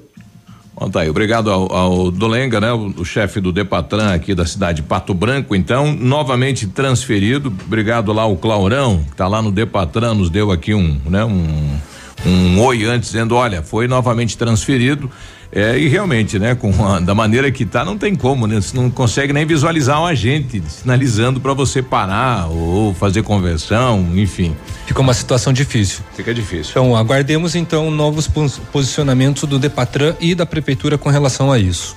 Bom, 0.74 0.90
tá 0.90 1.02
aí. 1.02 1.10
Obrigado 1.10 1.52
ao, 1.52 1.72
ao 1.72 2.12
Dolenga, 2.12 2.62
né? 2.62 2.72
O, 2.72 2.88
o 3.02 3.06
chefe 3.06 3.42
do 3.42 3.52
Depatran 3.52 4.14
aqui 4.14 4.34
da 4.34 4.46
cidade 4.46 4.82
de 4.82 4.88
Pato 4.88 5.14
Branco, 5.14 5.54
então, 5.54 5.92
novamente 5.94 6.66
transferido. 6.66 7.54
Obrigado 7.66 8.14
lá 8.14 8.24
ao 8.24 8.38
Claurão, 8.38 9.04
que 9.04 9.16
tá 9.16 9.28
lá 9.28 9.42
no 9.42 9.52
Depatran, 9.52 10.14
nos 10.14 10.30
deu 10.30 10.50
aqui 10.50 10.74
um, 10.74 11.00
né? 11.06 11.26
Um, 11.26 11.78
um 12.26 12.62
oi 12.62 12.86
antes, 12.86 13.12
dizendo, 13.12 13.36
olha, 13.36 13.62
foi 13.62 13.88
novamente 13.88 14.38
transferido. 14.38 15.12
É, 15.54 15.78
e 15.78 15.88
realmente, 15.90 16.40
né, 16.40 16.56
com 16.56 16.72
a, 16.86 17.00
da 17.00 17.14
maneira 17.14 17.52
que 17.52 17.66
tá, 17.66 17.84
não 17.84 17.98
tem 17.98 18.16
como, 18.16 18.48
né? 18.48 18.56
Você 18.56 18.76
não 18.76 18.90
consegue 18.90 19.34
nem 19.34 19.46
visualizar 19.46 20.02
um 20.02 20.06
agente 20.06 20.64
sinalizando 20.68 21.42
para 21.42 21.54
você 21.54 21.82
parar 21.82 22.48
ou 22.48 22.94
fazer 22.94 23.22
conversão, 23.22 24.08
enfim. 24.16 24.56
Fica 24.86 25.02
uma 25.02 25.14
situação 25.14 25.52
difícil. 25.52 26.04
Fica 26.16 26.34
difícil. 26.34 26.72
Então, 26.72 26.96
aguardemos 26.96 27.56
então 27.56 27.92
novos 27.92 28.30
posicionamentos 28.72 29.44
do 29.44 29.60
Depatran 29.60 30.16
e 30.22 30.34
da 30.34 30.46
prefeitura 30.46 30.98
com 30.98 31.10
relação 31.10 31.52
a 31.52 31.60
isso. 31.60 31.96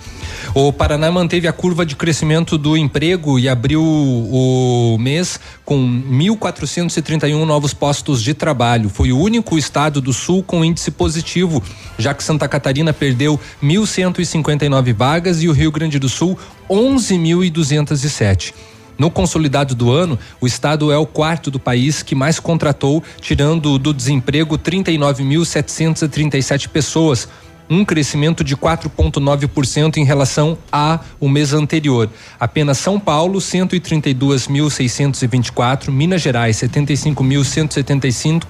O 0.55 0.73
Paraná 0.73 1.11
manteve 1.11 1.49
a 1.49 1.53
curva 1.53 1.85
de 1.85 1.97
crescimento 1.97 2.57
do 2.57 2.77
emprego 2.77 3.39
e 3.39 3.49
abriu 3.49 3.83
o 3.83 4.97
mês 4.99 5.41
com 5.65 5.79
1.431 5.79 7.45
novos 7.45 7.75
postos 7.75 8.23
de 8.23 8.35
trabalho. 8.35 8.89
Foi 8.89 9.13
o 9.13 9.19
único 9.19 9.59
estado 9.59 10.01
do 10.01 10.13
sul 10.13 10.43
com 10.43 10.65
índice 10.65 10.91
positivo, 10.91 11.63
já 11.99 12.15
que 12.15 12.23
Santa 12.23 12.49
Catarina 12.49 12.93
perdeu 12.93 13.39
1.159 13.63 14.95
vagas 14.95 15.43
e 15.43 15.49
o 15.49 15.53
Rio 15.53 15.73
Grande 15.73 15.99
do 15.99 16.09
Sul 16.09 16.39
11.207. 16.69 18.55
No 18.97 19.11
consolidado 19.11 19.75
do 19.75 19.91
ano, 19.91 20.17
o 20.41 20.47
estado 20.47 20.93
é 20.93 20.97
o 20.97 21.05
quarto 21.05 21.51
do 21.51 21.59
país 21.59 22.01
que 22.03 22.15
mais 22.15 22.39
contratou, 22.39 23.03
tirando 23.21 23.77
do 23.77 23.93
desemprego 23.93 24.57
39.737 24.57 26.69
pessoas, 26.69 27.29
um 27.69 27.85
crescimento 27.85 28.45
de 28.45 28.57
4,9% 28.57 29.97
em 29.97 30.05
relação 30.05 30.57
a 30.71 31.01
o 31.19 31.29
mês 31.29 31.53
anterior. 31.53 32.09
Apenas 32.39 32.79
São 32.79 33.01
Paulo, 33.01 33.39
132.624, 33.39 35.91
Minas 35.91 36.23
Gerais, 36.23 36.57
75.175 36.57 38.45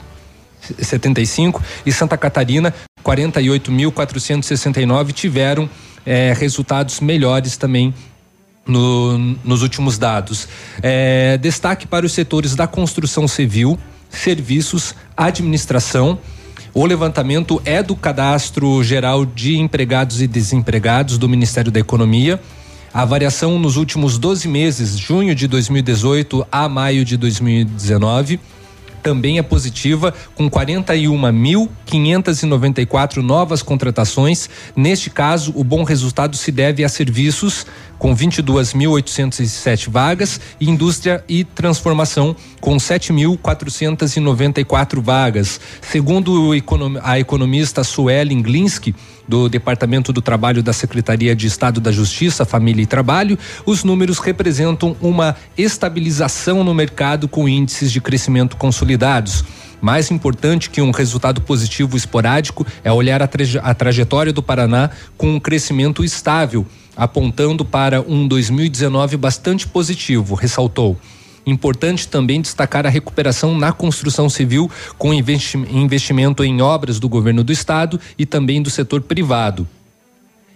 75 0.79 1.63
e 1.85 1.93
Santa 1.93 2.17
Catarina 2.17 2.73
48.469 3.05 5.13
tiveram 5.13 5.69
eh, 6.07 6.33
resultados 6.35 7.01
melhores 7.01 7.59
também 7.59 7.93
no, 8.67 9.19
nos 9.45 9.61
últimos 9.63 9.99
dados. 9.99 10.49
Eh, 10.83 11.39
destaque 11.39 11.87
para 11.87 12.05
os 12.07 12.13
setores 12.13 12.57
da 12.57 12.67
construção 12.67 13.29
civil, 13.29 13.79
serviços, 14.09 14.95
administração 15.17 16.19
o 16.73 16.85
levantamento 16.85 17.61
é 17.65 17.83
do 17.83 17.95
Cadastro 17.95 18.83
Geral 18.83 19.25
de 19.25 19.57
Empregados 19.57 20.21
e 20.21 20.27
Desempregados 20.27 21.19
do 21.19 21.29
Ministério 21.29 21.71
da 21.71 21.81
Economia. 21.81 22.41
A 22.93 23.05
variação 23.05 23.59
nos 23.59 23.77
últimos 23.77 24.19
12 24.19 24.49
meses, 24.49 24.99
junho 24.99 25.35
de 25.35 25.49
2018 25.49 26.47
a 26.51 26.69
maio 26.69 27.05
de 27.05 27.17
2019, 27.17 28.41
também 29.05 29.39
é 29.39 29.43
positiva, 29.43 30.13
com 30.35 30.49
41.594 30.49 33.19
novas 33.19 33.63
contratações. 33.63 34.49
Neste 34.75 35.11
caso, 35.11 35.53
o 35.55 35.63
bom 35.63 35.85
resultado 35.85 36.35
se 36.37 36.51
deve 36.51 36.83
a 36.83 36.89
serviços 36.89 37.67
com 38.05 38.15
22.807 38.15 39.89
vagas 39.89 40.39
e 40.61 40.69
indústria 40.69 41.25
e 41.27 41.43
transformação 41.43 42.37
com 42.61 42.77
7.494 42.77 45.01
vagas. 45.01 45.59
Segundo 45.81 46.51
a 47.03 47.19
economista 47.19 47.83
Suelen 47.83 48.43
Glinski, 48.43 48.95
do 49.27 49.49
Departamento 49.49 50.13
do 50.13 50.21
Trabalho 50.21 50.63
da 50.63 50.75
Secretaria 50.75 51.35
de 51.35 51.47
Estado 51.47 51.81
da 51.81 51.91
Justiça, 51.91 52.45
Família 52.45 52.83
e 52.83 52.87
Trabalho, 52.87 53.39
os 53.65 53.85
números 53.85 54.19
representam 54.19 54.95
uma 55.01 55.35
estabilização 55.57 56.63
no 56.63 56.75
mercado 56.75 57.27
com 57.27 57.49
índices 57.49 57.91
de 57.91 58.03
crescimento 58.03 58.59
consolidados. 58.59 59.43
Mais 59.81 60.11
importante 60.11 60.69
que 60.69 60.83
um 60.83 60.91
resultado 60.91 61.41
positivo 61.41 61.97
esporádico 61.97 62.67
é 62.83 62.93
olhar 62.93 63.23
a, 63.23 63.27
traje 63.27 63.59
a 63.59 63.73
trajetória 63.73 64.31
do 64.31 64.43
Paraná 64.43 64.91
com 65.17 65.37
um 65.37 65.41
crescimento 65.41 66.05
estável 66.05 66.67
apontando 66.97 67.65
para 67.65 68.01
um 68.01 68.27
2019 68.27 69.17
bastante 69.17 69.67
positivo, 69.67 70.35
ressaltou. 70.35 70.97
Importante 71.47 72.09
também 72.09 72.41
destacar 72.41 72.87
a 72.87 72.91
recuperação 72.91 73.57
na 73.59 73.73
construção 73.73 74.31
civil 74.31 74.71
com 74.97 75.13
investimento 75.13 76.43
em 76.43 76.63
obras 76.63 76.99
do 76.99 77.09
governo 77.09 77.45
do 77.45 77.53
estado 77.53 78.01
e 78.19 78.25
também 78.25 78.63
do 78.63 78.71
setor 78.71 79.03
privado. 79.03 79.69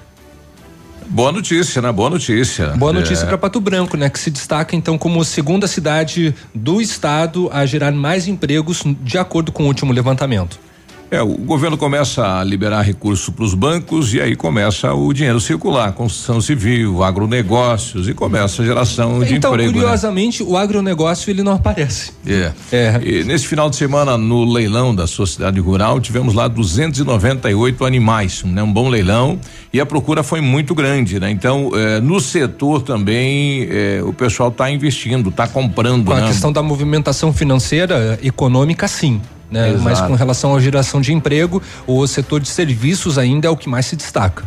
Boa 1.10 1.32
notícia, 1.32 1.82
né? 1.82 1.90
Boa 1.90 2.08
notícia. 2.08 2.68
Boa 2.68 2.92
notícia 2.92 3.24
é. 3.24 3.26
para 3.26 3.36
Pato 3.36 3.60
Branco, 3.60 3.96
né? 3.96 4.08
Que 4.08 4.18
se 4.18 4.30
destaca 4.30 4.76
então 4.76 4.96
como 4.96 5.24
segunda 5.24 5.66
cidade 5.66 6.32
do 6.54 6.80
estado 6.80 7.50
a 7.52 7.66
gerar 7.66 7.90
mais 7.90 8.28
empregos 8.28 8.84
de 9.02 9.18
acordo 9.18 9.50
com 9.50 9.64
o 9.64 9.66
último 9.66 9.92
levantamento. 9.92 10.69
É, 11.10 11.20
o 11.20 11.36
governo 11.36 11.76
começa 11.76 12.38
a 12.38 12.44
liberar 12.44 12.82
recursos 12.82 13.28
para 13.30 13.44
os 13.44 13.52
bancos 13.52 14.14
e 14.14 14.20
aí 14.20 14.36
começa 14.36 14.94
o 14.94 15.12
dinheiro 15.12 15.40
circular, 15.40 15.92
construção 15.92 16.40
civil, 16.40 17.02
agronegócios 17.02 18.08
e 18.08 18.14
começa 18.14 18.62
a 18.62 18.64
geração 18.64 19.18
de 19.24 19.34
então, 19.34 19.50
emprego. 19.50 19.70
Então, 19.70 19.82
curiosamente, 19.82 20.44
né? 20.44 20.48
o 20.48 20.56
agronegócio 20.56 21.28
ele 21.28 21.42
não 21.42 21.54
aparece. 21.54 22.12
É. 22.24 22.52
é. 22.70 23.00
E 23.02 23.24
nesse 23.24 23.48
final 23.48 23.68
de 23.68 23.74
semana, 23.74 24.16
no 24.16 24.44
leilão 24.44 24.94
da 24.94 25.08
sociedade 25.08 25.58
rural, 25.58 25.98
tivemos 26.00 26.32
lá 26.32 26.46
298 26.46 27.84
animais, 27.84 28.44
né? 28.44 28.62
Um 28.62 28.72
bom 28.72 28.88
leilão 28.88 29.40
e 29.72 29.80
a 29.80 29.86
procura 29.86 30.22
foi 30.22 30.40
muito 30.40 30.76
grande, 30.76 31.18
né? 31.18 31.28
Então, 31.28 31.72
eh, 31.74 32.00
no 32.00 32.20
setor 32.20 32.82
também 32.82 33.66
eh, 33.68 34.00
o 34.04 34.12
pessoal 34.12 34.50
está 34.50 34.70
investindo, 34.70 35.30
está 35.30 35.48
comprando. 35.48 36.04
Com 36.04 36.14
né? 36.14 36.22
a 36.22 36.26
questão 36.28 36.52
da 36.52 36.62
movimentação 36.62 37.32
financeira, 37.32 38.16
econômica, 38.22 38.86
sim 38.86 39.20
né? 39.50 39.76
Mas 39.80 40.00
com 40.00 40.14
relação 40.14 40.54
à 40.54 40.60
geração 40.60 41.00
de 41.00 41.12
emprego, 41.12 41.62
o 41.86 42.06
setor 42.06 42.40
de 42.40 42.48
serviços 42.48 43.18
ainda 43.18 43.48
é 43.48 43.50
o 43.50 43.56
que 43.56 43.68
mais 43.68 43.86
se 43.86 43.96
destaca. 43.96 44.44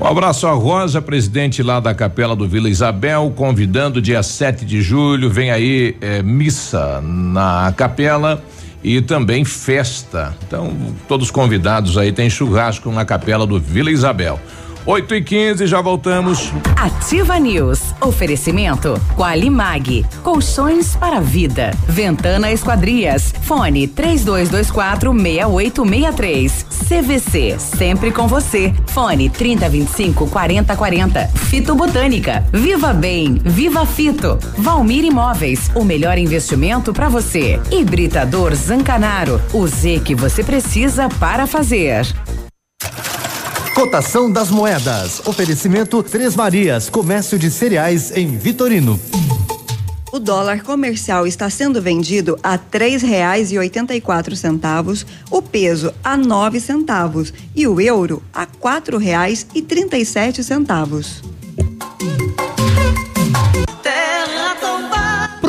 Um 0.00 0.06
abraço 0.06 0.46
a 0.46 0.52
Rosa, 0.52 1.00
presidente 1.00 1.62
lá 1.62 1.78
da 1.78 1.94
Capela 1.94 2.34
do 2.34 2.48
Vila 2.48 2.68
Isabel, 2.68 3.32
convidando 3.36 4.02
dia 4.02 4.22
7 4.22 4.64
de 4.64 4.82
julho, 4.82 5.30
vem 5.30 5.50
aí 5.50 5.96
é, 6.00 6.22
missa 6.22 7.00
na 7.00 7.72
capela 7.76 8.42
e 8.82 9.00
também 9.00 9.44
festa. 9.44 10.34
Então, 10.46 10.74
todos 11.06 11.30
convidados 11.30 11.96
aí, 11.96 12.10
tem 12.10 12.28
churrasco 12.28 12.90
na 12.90 13.04
Capela 13.04 13.46
do 13.46 13.60
Vila 13.60 13.90
Isabel. 13.90 14.40
8 14.84 15.14
e 15.14 15.22
15 15.22 15.66
já 15.66 15.80
voltamos. 15.80 16.52
Ativa 16.76 17.38
News. 17.38 17.94
Oferecimento. 18.00 19.00
Qualimag. 19.16 20.04
Colchões 20.22 20.96
para 20.96 21.20
vida. 21.20 21.70
Ventana 21.86 22.50
Esquadrias. 22.50 23.32
Fone 23.42 23.86
3224 23.86 25.12
6863. 25.12 26.66
CVC. 26.88 27.58
Sempre 27.58 28.10
com 28.10 28.26
você. 28.26 28.74
Fone 28.88 29.30
3025 29.30 30.28
4040. 30.28 31.28
Fito 31.28 31.74
Botânica. 31.74 32.44
Viva 32.52 32.92
Bem. 32.92 33.40
Viva 33.44 33.86
Fito. 33.86 34.38
Valmir 34.58 35.04
Imóveis. 35.04 35.70
O 35.74 35.84
melhor 35.84 36.18
investimento 36.18 36.92
para 36.92 37.08
você. 37.08 37.60
Hibridador 37.70 38.54
Zancanaro. 38.54 39.40
O 39.52 39.66
Z 39.66 40.00
que 40.04 40.14
você 40.14 40.42
precisa 40.42 41.08
para 41.20 41.46
fazer. 41.46 42.04
Cotação 43.74 44.30
das 44.30 44.50
moedas. 44.50 45.22
Oferecimento 45.26 46.02
Três 46.02 46.36
Marias, 46.36 46.90
comércio 46.90 47.38
de 47.38 47.50
cereais 47.50 48.14
em 48.14 48.36
Vitorino. 48.36 49.00
O 50.12 50.18
dólar 50.18 50.62
comercial 50.62 51.26
está 51.26 51.48
sendo 51.48 51.80
vendido 51.80 52.38
a 52.42 52.58
três 52.58 53.00
reais 53.00 53.50
e 53.50 53.58
oitenta 53.58 53.94
e 53.94 54.00
quatro 54.00 54.36
centavos, 54.36 55.06
o 55.30 55.40
peso 55.40 55.92
a 56.04 56.18
nove 56.18 56.60
centavos 56.60 57.32
e 57.56 57.66
o 57.66 57.80
euro 57.80 58.22
a 58.32 58.44
quatro 58.44 58.98
reais 58.98 59.46
e 59.54 59.62
trinta 59.62 59.96
e 59.96 60.04
sete 60.04 60.44
centavos. 60.44 61.22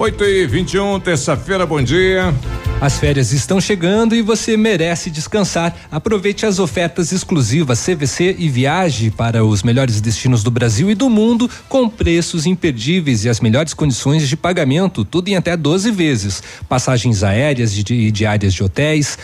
8 0.00 0.24
e 0.24 0.46
21 0.46 0.98
terça-feira, 0.98 1.66
bom 1.66 1.82
dia. 1.82 2.34
As 2.80 2.98
férias 2.98 3.32
estão 3.32 3.60
chegando 3.60 4.14
e 4.14 4.22
você 4.22 4.56
merece 4.56 5.10
descansar. 5.10 5.76
Aproveite 5.90 6.46
as 6.46 6.58
ofertas 6.58 7.12
exclusivas 7.12 7.84
CVC 7.84 8.34
e 8.38 8.48
viaje 8.48 9.10
para 9.10 9.44
os 9.44 9.62
melhores 9.62 10.00
destinos 10.00 10.42
do 10.42 10.50
Brasil 10.50 10.90
e 10.90 10.94
do 10.94 11.10
mundo 11.10 11.50
com 11.68 11.86
preços 11.86 12.46
imperdíveis 12.46 13.26
e 13.26 13.28
as 13.28 13.40
melhores 13.40 13.74
condições 13.74 14.26
de 14.26 14.38
pagamento, 14.38 15.04
tudo 15.04 15.28
em 15.28 15.36
até 15.36 15.54
12 15.54 15.90
vezes. 15.90 16.42
Passagens 16.66 17.22
aéreas 17.22 17.76
e 17.76 18.10
diárias 18.10 18.54
de 18.54 18.64
hotéis, 18.64 19.18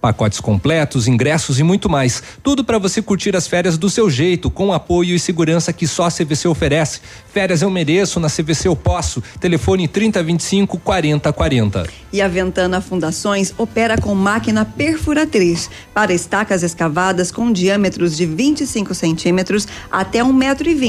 pacotes 0.00 0.40
completos, 0.40 1.06
ingressos 1.06 1.58
e 1.58 1.62
muito 1.62 1.88
mais. 1.88 2.22
Tudo 2.42 2.64
para 2.64 2.78
você 2.78 3.00
curtir 3.00 3.36
as 3.36 3.46
férias 3.46 3.78
do 3.78 3.88
seu 3.88 4.08
jeito, 4.10 4.50
com 4.50 4.72
apoio 4.72 5.14
e 5.14 5.20
segurança 5.20 5.72
que 5.72 5.86
só 5.86 6.04
a 6.04 6.10
CVC 6.10 6.48
oferece. 6.48 7.00
Férias 7.32 7.62
eu 7.62 7.70
mereço, 7.70 8.18
na 8.18 8.28
CVC 8.28 8.66
eu 8.66 8.74
posso. 8.74 9.22
Telefone 9.38 9.86
3025 9.86 10.78
4040. 10.78 11.86
E 12.12 12.20
a 12.20 12.26
Ventana 12.26 12.80
Fundações 12.80 13.54
opera 13.56 13.96
com 13.96 14.14
máquina 14.14 14.64
perfuratriz 14.64 15.70
para 15.94 16.12
estacas 16.12 16.62
escavadas 16.62 17.30
com 17.30 17.52
diâmetros 17.52 18.16
de 18.16 18.26
25 18.26 18.94
centímetros 18.94 19.68
até 19.90 20.24
um 20.24 20.32
metro 20.32 20.68
e 20.68 20.80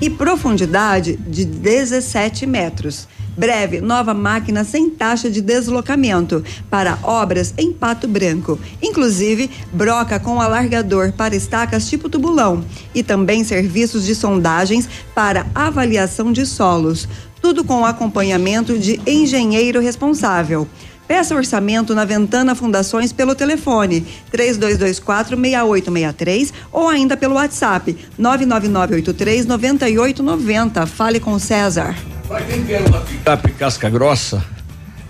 e 0.00 0.10
profundidade 0.10 1.16
de 1.16 1.44
17 1.44 2.44
metros. 2.46 3.06
Breve, 3.36 3.80
nova 3.80 4.12
máquina 4.12 4.64
sem 4.64 4.90
taxa 4.90 5.30
de 5.30 5.40
deslocamento 5.40 6.44
para 6.68 6.98
obras 7.02 7.54
em 7.56 7.72
Pato 7.72 8.08
Branco. 8.08 8.58
Inclusive, 8.82 9.50
broca 9.72 10.18
com 10.18 10.40
alargador 10.40 11.12
para 11.12 11.36
estacas 11.36 11.88
tipo 11.88 12.08
tubulão 12.08 12.64
e 12.94 13.02
também 13.02 13.44
serviços 13.44 14.04
de 14.04 14.14
sondagens 14.14 14.88
para 15.14 15.46
avaliação 15.54 16.32
de 16.32 16.44
solos. 16.44 17.08
Tudo 17.40 17.64
com 17.64 17.86
acompanhamento 17.86 18.78
de 18.78 19.00
engenheiro 19.06 19.80
responsável. 19.80 20.68
Peça 21.10 21.34
orçamento 21.34 21.92
na 21.92 22.04
Ventana 22.04 22.54
Fundações 22.54 23.12
pelo 23.12 23.34
telefone 23.34 24.06
32246863 24.32 26.52
ou 26.70 26.88
ainda 26.88 27.16
pelo 27.16 27.34
WhatsApp 27.34 27.98
999839890. 28.16 30.86
Fale 30.86 31.18
com 31.18 31.36
César. 31.36 31.96
Pra 32.30 32.42
quem 32.42 32.64
quer 32.64 32.80
uma 32.86 33.00
picape 33.00 33.50
casca 33.54 33.90
grossa 33.90 34.40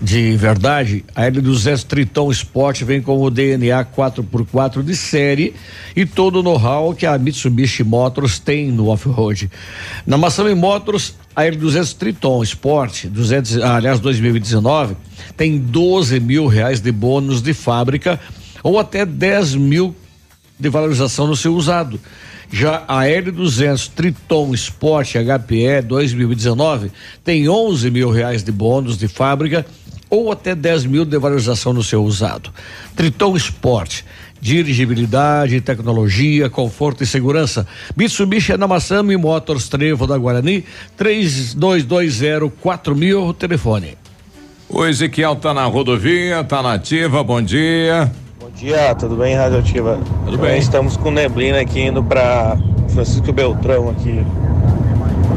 de 0.01 0.35
verdade, 0.35 1.05
a 1.13 1.21
L200 1.21 1.83
Triton 1.83 2.31
Sport 2.31 2.81
vem 2.81 2.99
com 2.99 3.21
o 3.21 3.29
DNA 3.29 3.85
4x4 3.85 4.81
de 4.81 4.95
série 4.95 5.53
e 5.95 6.03
todo 6.03 6.39
o 6.39 6.41
know-how 6.41 6.95
que 6.95 7.05
a 7.05 7.15
Mitsubishi 7.19 7.83
Motors 7.83 8.39
tem 8.39 8.71
no 8.71 8.87
off-road. 8.87 9.51
Na 10.03 10.17
Massami 10.17 10.55
Motors, 10.55 11.13
a 11.35 11.43
L200 11.43 11.95
Triton 11.95 12.41
Sport, 12.41 13.05
200, 13.05 13.57
aliás, 13.59 13.99
2019, 13.99 14.97
tem 15.37 15.59
12 15.59 16.19
mil 16.19 16.47
reais 16.47 16.81
de 16.81 16.91
bônus 16.91 17.39
de 17.39 17.53
fábrica 17.53 18.19
ou 18.63 18.79
até 18.79 19.05
10 19.05 19.53
mil 19.53 19.95
de 20.59 20.69
valorização 20.69 21.27
no 21.27 21.35
seu 21.35 21.53
usado. 21.53 21.99
Já 22.51 22.83
a 22.85 23.03
L200 23.03 23.89
Triton 23.95 24.53
Sport 24.53 25.13
HPE 25.13 25.81
2019 25.87 26.91
tem 27.23 27.47
11 27.47 27.89
mil 27.89 28.11
reais 28.11 28.43
de 28.43 28.51
bônus 28.51 28.97
de 28.97 29.07
fábrica 29.07 29.65
ou 30.09 30.29
até 30.29 30.53
10 30.53 30.85
mil 30.85 31.05
de 31.05 31.17
valorização 31.17 31.71
no 31.71 31.81
seu 31.81 32.03
usado. 32.03 32.51
Triton 32.93 33.37
Sport, 33.37 34.01
dirigibilidade, 34.41 35.61
tecnologia, 35.61 36.49
conforto 36.49 37.03
e 37.03 37.07
segurança. 37.07 37.65
Mitsubishi 37.95 38.51
é 38.51 38.57
na 38.57 38.67
Massami 38.67 39.15
Motors 39.15 39.69
Trevo 39.69 40.05
da 40.05 40.17
Guarani, 40.17 40.65
3220 40.97 42.51
4000, 42.59 43.33
telefone. 43.35 43.97
O 44.67 44.85
Ezequiel 44.85 45.37
tá 45.37 45.53
na 45.53 45.63
rodovia, 45.65 46.43
tá 46.43 46.61
na 46.61 46.73
ativa, 46.73 47.23
bom 47.23 47.41
dia. 47.41 48.11
Dia, 48.61 48.93
tudo 48.93 49.15
bem, 49.15 49.33
Radioativa? 49.33 49.99
Tudo 50.23 50.37
bem. 50.37 50.59
Estamos 50.59 50.95
com 50.95 51.09
neblina 51.09 51.59
aqui 51.59 51.81
indo 51.81 52.03
para 52.03 52.55
Francisco 52.89 53.33
Beltrão 53.33 53.89
aqui. 53.89 54.23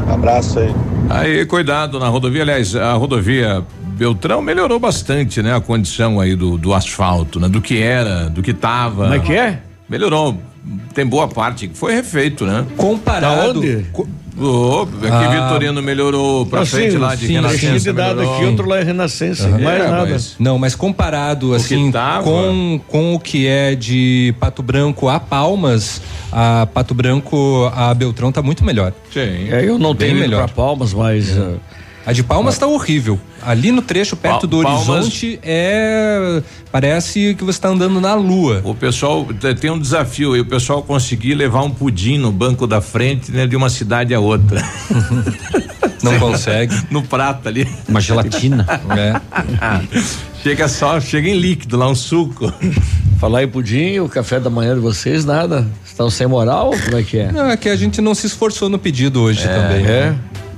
Abraço 0.07 0.59
aí. 0.59 0.75
Aí, 1.09 1.45
cuidado 1.47 1.99
na 1.99 2.07
rodovia, 2.07 2.43
aliás, 2.43 2.75
a 2.75 2.93
rodovia 2.93 3.63
Beltrão 3.97 4.43
melhorou 4.43 4.79
bastante, 4.79 5.41
né? 5.41 5.55
A 5.55 5.59
condição 5.59 6.19
aí 6.19 6.35
do, 6.35 6.55
do 6.55 6.71
asfalto, 6.71 7.39
né? 7.39 7.49
Do 7.49 7.61
que 7.61 7.81
era, 7.81 8.29
do 8.29 8.43
que 8.43 8.53
tava. 8.53 9.05
Como 9.05 9.15
é 9.15 9.19
que 9.19 9.33
é? 9.33 9.59
Melhorou. 9.89 10.37
Tem 10.93 11.03
boa 11.03 11.27
parte 11.27 11.67
que 11.67 11.75
foi 11.75 11.95
refeito, 11.95 12.45
né? 12.45 12.63
Comparado. 12.77 13.59
Oh, 14.37 14.81
aqui 14.81 15.07
Ah. 15.09 15.47
Vitorino 15.47 15.81
melhorou 15.81 16.45
pra 16.45 16.61
Ah, 16.61 16.65
frente 16.65 16.97
lá 16.97 17.15
de 17.15 17.25
sim, 17.27 17.33
Renascença. 17.35 17.93
dado 17.93 18.21
aqui, 18.21 18.43
outro 18.45 18.67
lá 18.67 18.79
é 18.79 18.83
Renascença, 18.83 19.47
Aham. 19.47 19.59
mais 19.59 19.81
É, 19.81 19.87
nada. 19.89 20.09
mas- 20.11 20.35
Não, 20.37 20.57
mas 20.59 20.75
comparado 20.75 21.49
que 21.51 21.55
assim 21.55 21.89
tava- 21.91 22.23
com, 22.23 22.79
com 22.87 23.15
o 23.15 23.19
que 23.19 23.47
é 23.47 23.75
de 23.75 24.35
Pato 24.39 24.61
Branco 24.61 25.07
a 25.07 25.19
Palmas, 25.21 26.01
a 26.31 26.67
Pato 26.73 26.93
Branco 26.93 27.71
a 27.73 27.93
Beltrão 27.93 28.29
tá 28.31 28.41
muito 28.41 28.65
melhor. 28.65 28.91
Sim. 29.13 29.47
É, 29.51 29.63
eu 29.63 29.79
não 29.79 29.91
Bem 29.93 30.09
tenho 30.09 30.17
ido 30.17 30.19
melhor. 30.29 30.45
pra 30.47 30.53
Palmas, 30.53 30.93
mas. 30.93 31.37
ah, 31.37 31.53
A 32.05 32.13
de 32.13 32.21
Palmas 32.23 32.57
tá 32.57 32.67
horrível. 32.67 33.19
Ali 33.41 33.71
no 33.71 33.81
trecho 33.81 34.15
perto 34.15 34.45
do 34.45 34.61
Palmas- 34.61 34.87
horizonte 34.87 35.39
é 35.41 36.41
parece 36.71 37.33
que 37.35 37.43
você 37.43 37.59
tá 37.59 37.69
andando 37.69 37.99
na 37.99 38.13
lua. 38.13 38.61
O 38.63 38.75
pessoal 38.75 39.25
te- 39.33 39.55
tem 39.55 39.71
um 39.71 39.79
desafio 39.79 40.33
aí, 40.33 40.41
o 40.41 40.45
pessoal 40.45 40.83
conseguir 40.83 41.33
levar 41.33 41.63
um 41.63 41.71
pudim 41.71 42.17
no 42.17 42.31
banco 42.31 42.67
da 42.67 42.79
frente, 42.81 43.31
né, 43.31 43.47
de 43.47 43.55
uma 43.55 43.69
cidade 43.69 44.13
a 44.13 44.19
outra. 44.19 44.61
Não 46.03 46.19
consegue. 46.19 46.75
No 46.91 47.01
prato 47.01 47.47
ali. 47.47 47.67
Uma 47.89 47.99
gelatina. 48.01 48.65
É. 48.95 49.19
chega 50.43 50.67
só, 50.67 50.99
chega 51.01 51.27
em 51.27 51.39
líquido 51.39 51.75
lá, 51.77 51.89
um 51.89 51.95
suco. 51.95 52.53
Falar 53.19 53.43
em 53.43 53.47
pudim, 53.47 53.97
o 53.99 54.07
café 54.09 54.39
da 54.39 54.49
manhã 54.49 54.75
de 54.75 54.79
vocês, 54.81 55.25
nada. 55.25 55.65
Estão 55.85 56.09
sem 56.09 56.27
moral? 56.27 56.71
Como 56.83 56.97
é 56.97 57.03
que 57.03 57.17
é? 57.17 57.31
Não, 57.31 57.49
é 57.49 57.57
que 57.57 57.67
a 57.69 57.75
gente 57.75 58.01
não 58.01 58.13
se 58.13 58.27
esforçou 58.27 58.69
no 58.69 58.77
pedido 58.77 59.21
hoje 59.21 59.43
também. 59.47 59.85
É? 59.85 60.13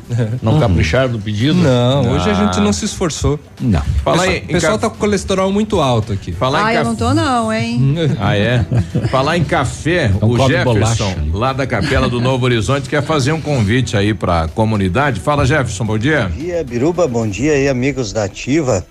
Não 0.42 0.60
capricharam 0.60 1.10
no 1.14 1.20
pedido? 1.20 1.54
Não, 1.56 2.12
hoje 2.14 2.30
a 2.30 2.34
Ah. 2.34 2.46
gente 2.46 2.60
não 2.62 2.72
se 2.72 2.86
esforçou. 2.86 3.40
Não. 3.60 3.82
Fala 4.04 4.24
pessoal, 4.24 4.38
o 4.44 4.48
pessoal 4.48 4.78
tá 4.80 4.90
com 4.90 4.98
colesterol 4.98 5.52
muito 5.52 5.80
alto 5.82 6.14
aqui. 6.14 6.32
Falar 6.32 6.60
Ah, 6.66 6.74
em 6.74 6.76
eu 6.76 6.84
café. 6.84 6.84
não 6.90 6.96
tô 6.96 7.14
não, 7.14 7.52
hein? 7.54 7.96
Ah, 8.20 8.38
é? 8.38 8.66
Falar 9.10 9.38
em 9.38 9.44
café, 9.44 10.12
um 10.22 10.28
o 10.28 10.38
Jefferson, 10.48 10.64
bolacha 10.74 11.18
lá 11.34 11.54
da 11.54 11.68
Capela 11.68 12.08
do 12.10 12.22
Novo 12.22 12.46
Horizonte, 12.46 12.88
quer 12.90 13.04
fazer 13.04 13.32
um 13.34 13.42
convite 13.42 13.98
aí 13.98 14.14
pra 14.14 14.48
comunidade. 14.48 15.20
Fala, 15.20 15.46
Jefferson, 15.46 15.86
bom 15.86 15.98
dia. 15.98 16.30
Bom 16.34 16.38
dia, 16.42 16.64
Biruba, 16.64 17.08
bom 17.08 17.28
dia 17.28 17.54
aí, 17.54 17.68
amigos 17.68 18.14
da 18.14 18.24
Ativa. 18.24 18.86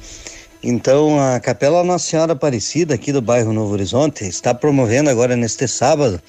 Então, 0.63 1.19
a 1.21 1.39
Capela 1.39 1.85
Nossa 1.85 2.07
Senhora 2.07 2.33
Aparecida, 2.33 2.95
aqui 2.95 3.13
do 3.13 3.21
bairro 3.23 3.53
Novo 3.53 3.73
Horizonte, 3.73 4.25
está 4.25 4.53
promovendo 4.53 5.09
agora 5.09 5.37
neste 5.37 5.69
sábado 5.69 6.21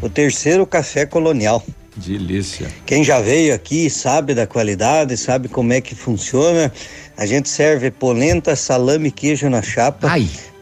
o 0.00 0.08
terceiro 0.08 0.64
café 0.66 1.04
colonial. 1.04 1.62
Delícia. 1.94 2.68
Quem 2.86 3.04
já 3.04 3.20
veio 3.20 3.54
aqui 3.54 3.90
sabe 3.90 4.34
da 4.34 4.46
qualidade, 4.46 5.16
sabe 5.16 5.48
como 5.48 5.72
é 5.72 5.80
que 5.80 5.94
funciona. 5.94 6.72
A 7.16 7.26
gente 7.26 7.48
serve 7.48 7.90
polenta, 7.90 8.56
salame 8.56 9.08
e 9.08 9.12
queijo 9.12 9.48
na 9.50 9.60
chapa. 9.60 10.08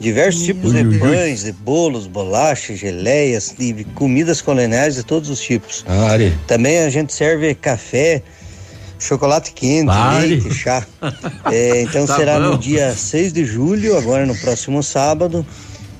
Diversos 0.01 0.43
tipos 0.43 0.73
de 0.73 0.99
pães, 0.99 1.43
de 1.45 1.53
bolos, 1.53 2.07
bolachas, 2.09 2.79
geleias 2.79 3.55
e 3.59 3.85
comidas 3.95 4.41
coloniais 4.43 4.95
de 4.97 5.05
todos 5.05 5.29
os 5.31 5.41
tipos. 5.41 5.85
Também 6.49 6.79
a 6.81 6.91
gente 6.91 7.13
serve 7.13 7.55
café, 7.55 8.23
chocolate 8.99 9.53
quente, 9.53 9.87
Pare. 9.87 10.27
leite, 10.27 10.53
chá. 10.55 10.85
É, 11.53 11.83
então 11.83 12.07
Tá 12.07 12.17
será 12.17 12.41
bom. 12.41 12.51
no 12.53 12.59
dia 12.59 12.93
6 12.95 13.33
de 13.33 13.45
julho, 13.45 13.97
agora 13.97 14.27
no 14.27 14.37
próximo 14.37 14.83
sábado. 14.83 15.47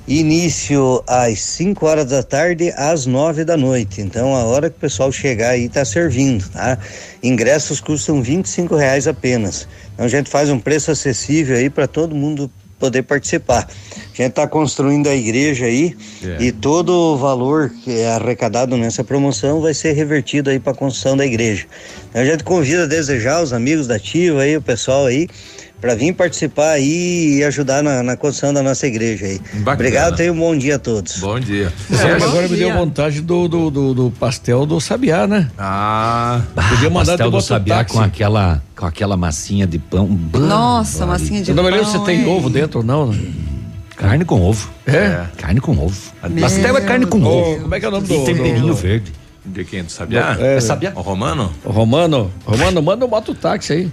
Início 0.07 1.03
às 1.07 1.39
5 1.41 1.85
horas 1.85 2.05
da 2.07 2.23
tarde, 2.23 2.73
às 2.75 3.05
9 3.05 3.45
da 3.45 3.55
noite. 3.55 4.01
Então, 4.01 4.35
a 4.35 4.43
hora 4.43 4.69
que 4.69 4.77
o 4.77 4.79
pessoal 4.79 5.11
chegar 5.11 5.49
aí 5.51 5.69
tá 5.69 5.85
servindo, 5.85 6.47
tá? 6.49 6.77
Ingressos 7.23 7.79
custam 7.79 8.21
25 8.21 8.75
reais 8.75 9.07
apenas. 9.07 9.67
Então, 9.93 10.05
a 10.05 10.09
gente 10.09 10.29
faz 10.29 10.49
um 10.49 10.59
preço 10.59 10.91
acessível 10.91 11.55
aí 11.55 11.69
para 11.69 11.87
todo 11.87 12.15
mundo 12.15 12.51
poder 12.79 13.03
participar. 13.03 13.67
A 13.69 14.17
gente 14.17 14.31
está 14.31 14.47
construindo 14.47 15.07
a 15.07 15.15
igreja 15.15 15.65
aí 15.65 15.95
É. 16.23 16.43
e 16.43 16.51
todo 16.51 16.89
o 16.91 17.15
valor 17.15 17.71
que 17.83 17.91
é 17.99 18.07
arrecadado 18.09 18.75
nessa 18.75 19.03
promoção 19.03 19.61
vai 19.61 19.75
ser 19.75 19.91
revertido 19.93 20.49
aí 20.49 20.59
para 20.59 20.71
a 20.71 20.75
construção 20.75 21.15
da 21.15 21.23
igreja. 21.23 21.67
Então, 22.09 22.23
a 22.23 22.25
gente 22.25 22.43
convida 22.43 22.83
a 22.85 22.87
desejar 22.87 23.43
os 23.43 23.53
amigos 23.53 23.85
da 23.85 23.95
Ativa 23.97 24.41
aí, 24.41 24.57
o 24.57 24.61
pessoal 24.63 25.05
aí, 25.05 25.27
para 25.81 25.95
vir 25.95 26.13
participar 26.13 26.69
aí 26.73 27.39
e 27.39 27.43
ajudar 27.43 27.81
na, 27.81 28.03
na 28.03 28.15
construção 28.15 28.53
da 28.53 28.61
nossa 28.61 28.85
igreja 28.85 29.25
aí. 29.25 29.39
Bacana. 29.55 29.73
Obrigado, 29.73 30.15
tenha 30.15 30.31
um 30.31 30.37
bom 30.37 30.55
dia 30.55 30.75
a 30.75 30.79
todos. 30.79 31.17
Bom 31.17 31.39
dia. 31.39 31.73
Sérgio, 31.89 32.27
agora 32.29 32.47
me 32.47 32.55
deu 32.55 32.71
vontade 32.73 33.19
do, 33.21 33.47
do, 33.47 33.71
do, 33.71 33.93
do 33.95 34.11
pastel 34.11 34.65
do 34.65 34.79
Sabiá, 34.79 35.25
né? 35.25 35.49
Ah, 35.57 36.41
podia 36.69 36.89
mandar 36.89 37.13
pastel 37.13 37.31
do 37.31 37.41
sabiá 37.41 37.77
táxi. 37.77 37.95
com 37.95 38.01
aquela 38.01 38.61
com 38.77 38.85
aquela 38.85 39.17
massinha 39.17 39.65
de 39.65 39.79
pão. 39.79 40.07
Nossa, 40.33 41.05
massinha 41.05 41.41
de 41.41 41.49
Eu 41.51 41.55
não 41.55 41.63
me 41.63 41.71
lembro 41.71 41.85
pão, 41.91 41.99
se 41.99 42.05
tem 42.05 42.27
ovo 42.27 42.49
dentro 42.49 42.79
ou 42.79 42.85
não. 42.85 43.07
né? 43.07 43.19
Carne 43.97 44.23
com 44.25 44.41
ovo. 44.41 44.69
É? 44.87 45.25
Carne 45.37 45.59
com 45.59 45.77
ovo. 45.77 46.11
Meu 46.29 46.41
Pastel 46.41 46.77
é 46.77 46.81
carne 46.81 47.05
com 47.05 47.21
Ô, 47.21 47.27
ovo. 47.53 47.61
como 47.61 47.75
é 47.75 47.79
que 47.79 47.85
é 47.85 47.89
o 47.89 47.91
nome 47.91 48.05
E 48.05 48.17
do- 48.17 48.25
temperinho 48.25 48.67
do- 48.67 48.73
verde. 48.75 49.11
De 49.43 49.65
quem? 49.65 49.83
Tu 49.83 49.91
sabia? 49.91 50.37
É, 50.39 50.57
É 50.57 50.61
sabiá. 50.61 50.91
O 50.95 51.01
Romano? 51.01 51.51
O 51.65 51.71
Romano, 51.71 52.31
Romano, 52.45 52.81
manda 52.81 53.05
um 53.05 53.09
mototáxi 53.09 53.73
aí. 53.73 53.91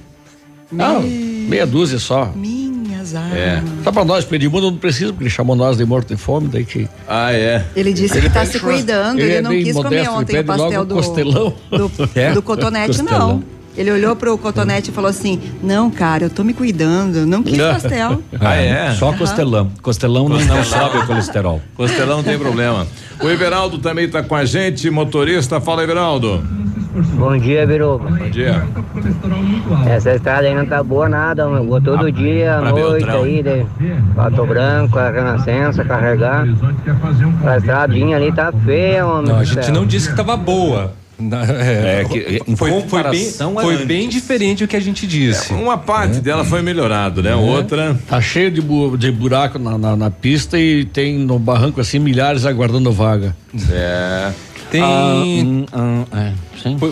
Ah, 0.78 1.00
meia 1.48 1.66
dúzia 1.66 1.98
só. 1.98 2.32
Minhas 2.34 3.14
É. 3.14 3.18
armas. 3.18 3.70
Só 3.84 3.90
pra 3.92 4.04
nós, 4.04 4.24
Pedimundo 4.24 4.70
não 4.70 4.76
precisa, 4.78 5.12
porque 5.12 5.24
ele 5.24 5.30
chamou 5.30 5.56
nós 5.56 5.76
de 5.78 5.84
morto 5.84 6.12
e 6.12 6.16
fome, 6.16 6.48
daí 6.48 6.64
que. 6.64 6.88
Ah, 7.08 7.32
é. 7.32 7.64
Ele 7.74 7.92
disse 7.92 8.18
Ele 8.18 8.28
que 8.28 8.34
tá 8.34 8.44
se 8.44 8.58
cuidando, 8.60 9.18
ele 9.20 9.28
ele, 9.28 9.34
é 9.36 9.42
não 9.42 9.50
bem 9.50 9.64
quis 9.64 9.74
comer 9.74 9.84
modesto, 9.88 10.08
ele 10.10 10.18
ontem 10.20 10.40
o 10.40 10.44
pastel 10.44 10.84
do, 10.84 10.94
costelão. 10.94 11.54
do, 11.70 11.90
É? 12.14 12.32
do 12.32 12.42
cotonete, 12.42 12.98
Costelão. 12.98 13.28
não. 13.28 13.58
Ele 13.76 13.92
olhou 13.92 14.16
pro 14.16 14.36
cotonete 14.36 14.90
e 14.90 14.92
falou 14.92 15.08
assim: 15.08 15.40
Não, 15.62 15.88
cara, 15.88 16.24
eu 16.24 16.30
tô 16.30 16.42
me 16.42 16.52
cuidando, 16.52 17.24
não 17.24 17.44
quis 17.44 17.58
pastel. 17.58 18.20
Ah, 18.40 18.56
é? 18.56 18.92
Só 18.96 19.12
costelão. 19.12 19.70
Costelão, 19.80 20.28
não- 20.28 20.40
não 20.40 20.64
sobe 20.64 20.98
o 20.98 21.06
colesterol. 21.06 21.60
Costelão 21.76 22.16
não 22.18 22.24
tem 22.24 22.36
problema. 22.36 22.88
O 23.22 23.28
Everaldo 23.28 23.78
também 23.78 24.08
tá 24.08 24.20
com 24.20 24.34
a 24.34 24.44
gente, 24.44 24.90
motorista. 24.90 25.60
Fala, 25.60 25.84
Everaldo. 25.84 26.44
Bom 27.16 27.36
dia, 27.38 27.66
Biruba. 27.66 28.10
Bom 28.10 28.28
dia. 28.30 28.62
Essa 29.88 30.14
estrada 30.14 30.46
aí 30.46 30.54
não 30.54 30.66
tá 30.66 30.82
boa 30.82 31.08
nada, 31.08 31.48
meu. 31.48 31.64
Vou 31.64 31.80
todo 31.80 32.10
dia, 32.10 32.56
à 32.56 32.60
noite 32.72 33.04
Beltrão. 33.04 33.22
aí, 33.22 33.42
de 33.42 33.66
Pato 34.14 34.46
Branco, 34.46 34.98
a 34.98 35.10
Renascença, 35.10 35.84
carregar. 35.84 36.46
A 37.46 37.56
estradinha 37.56 38.16
ali 38.16 38.32
tá 38.32 38.52
feia, 38.64 39.06
homem. 39.06 39.28
Não, 39.32 39.38
a 39.38 39.44
gente 39.44 39.64
céu. 39.64 39.74
não 39.74 39.86
disse 39.86 40.10
que 40.10 40.16
tava 40.16 40.36
boa. 40.36 40.92
Na- 41.20 41.42
é, 41.44 42.02
É, 42.02 42.04
que- 42.04 42.56
foi, 42.56 42.70
foi 42.82 43.02
bem, 43.10 43.30
foi 43.60 43.84
bem 43.84 44.08
diferente 44.08 44.62
o 44.62 44.68
que 44.68 44.76
a 44.76 44.80
gente 44.80 45.04
disse. 45.04 45.52
Uma 45.52 45.76
parte 45.76 46.20
dela 46.20 46.44
foi 46.44 46.62
melhorado, 46.62 47.20
né? 47.22 47.32
É. 47.32 47.34
Outra. 47.34 47.96
Tá 48.08 48.20
cheio 48.20 48.52
de, 48.52 48.60
bu- 48.60 48.96
de 48.96 49.10
buraco 49.10 49.58
na, 49.58 49.76
na, 49.76 49.96
na 49.96 50.10
pista 50.12 50.56
e 50.56 50.84
tem 50.84 51.18
no 51.18 51.36
barranco 51.36 51.80
assim 51.80 51.98
milhares 51.98 52.46
aguardando 52.46 52.92
vaga. 52.92 53.34
É. 53.68 54.30
Tem. 54.70 54.82
Ah, 54.82 55.22
hum, 55.24 56.04
ah, 56.12 56.18
é, 56.18 56.32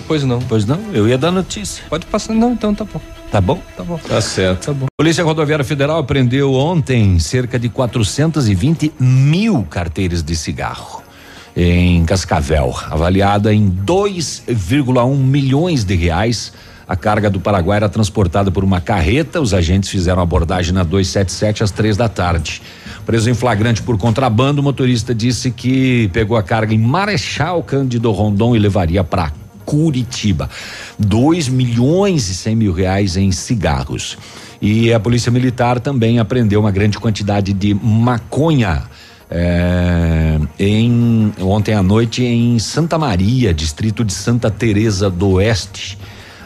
Pois 0.07 0.23
não. 0.25 0.41
Pois 0.41 0.65
não, 0.65 0.81
eu 0.93 1.09
ia 1.09 1.19
dar 1.19 1.31
notícia. 1.31 1.85
Pode 1.89 2.07
passar. 2.07 2.35
Não, 2.35 2.53
então 2.53 2.75
tá 2.75 2.85
bom. 2.85 3.01
Tá 3.31 3.41
bom? 3.41 3.61
Tá 3.77 3.85
bom. 3.85 3.99
Tá 3.99 4.21
certo. 4.21 4.67
Tá 4.67 4.73
bom. 4.73 4.87
Polícia 4.97 5.23
Rodoviária 5.25 5.65
Federal 5.65 5.99
apreendeu 5.99 6.55
ontem 6.55 7.19
cerca 7.19 7.59
de 7.59 7.69
420 7.69 8.93
mil 8.99 9.65
carteiras 9.65 10.23
de 10.23 10.37
cigarro 10.37 11.03
em 11.57 12.05
Cascavel, 12.05 12.75
avaliada 12.91 13.53
em 13.53 13.71
2,1 13.71 15.17
milhões 15.17 15.85
de 15.85 15.95
reais. 15.95 16.53
A 16.87 16.95
carga 16.95 17.29
do 17.29 17.41
Paraguai 17.41 17.79
era 17.79 17.89
transportada 17.89 18.51
por 18.51 18.63
uma 18.63 18.81
carreta. 18.81 19.41
Os 19.41 19.53
agentes 19.53 19.89
fizeram 19.89 20.23
abordagem 20.23 20.73
na 20.73 20.85
277 20.85 21.65
às 21.65 21.71
três 21.71 21.97
da 21.97 22.09
tarde. 22.09 22.63
Preso 23.07 23.31
em 23.31 23.35
flagrante 23.35 23.83
por 23.83 23.97
contrabando, 23.97 24.61
o 24.61 24.65
motorista 24.65 25.15
disse 25.15 25.53
que 25.53 26.11
pegou 26.13 26.37
a 26.37 26.43
carga 26.43 26.75
em 26.75 26.79
Marechal 26.79 27.63
Cândido 27.63 28.11
Rondon 28.11 28.57
e 28.57 28.59
levaria 28.59 29.05
para 29.05 29.31
Curitiba. 29.65 30.51
2 30.99 31.49
milhões 31.49 32.29
e 32.29 32.35
100 32.35 32.57
mil 32.57 32.73
reais 32.73 33.17
em 33.17 33.31
cigarros. 33.31 34.19
E 34.61 34.93
a 34.93 34.99
Polícia 34.99 35.31
Militar 35.31 35.79
também 35.79 36.19
apreendeu 36.19 36.59
uma 36.59 36.73
grande 36.73 36.99
quantidade 36.99 37.53
de 37.53 37.75
maconha. 37.75 38.83
é, 39.31 40.39
em 40.59 41.33
ontem 41.41 41.75
à 41.75 41.83
noite 41.83 42.25
em 42.25 42.59
Santa 42.59 42.99
Maria, 42.99 43.55
distrito 43.55 44.05
de 44.05 44.13
Santa 44.13 44.51
Teresa 44.51 45.09
do 45.09 45.31
Oeste. 45.31 45.97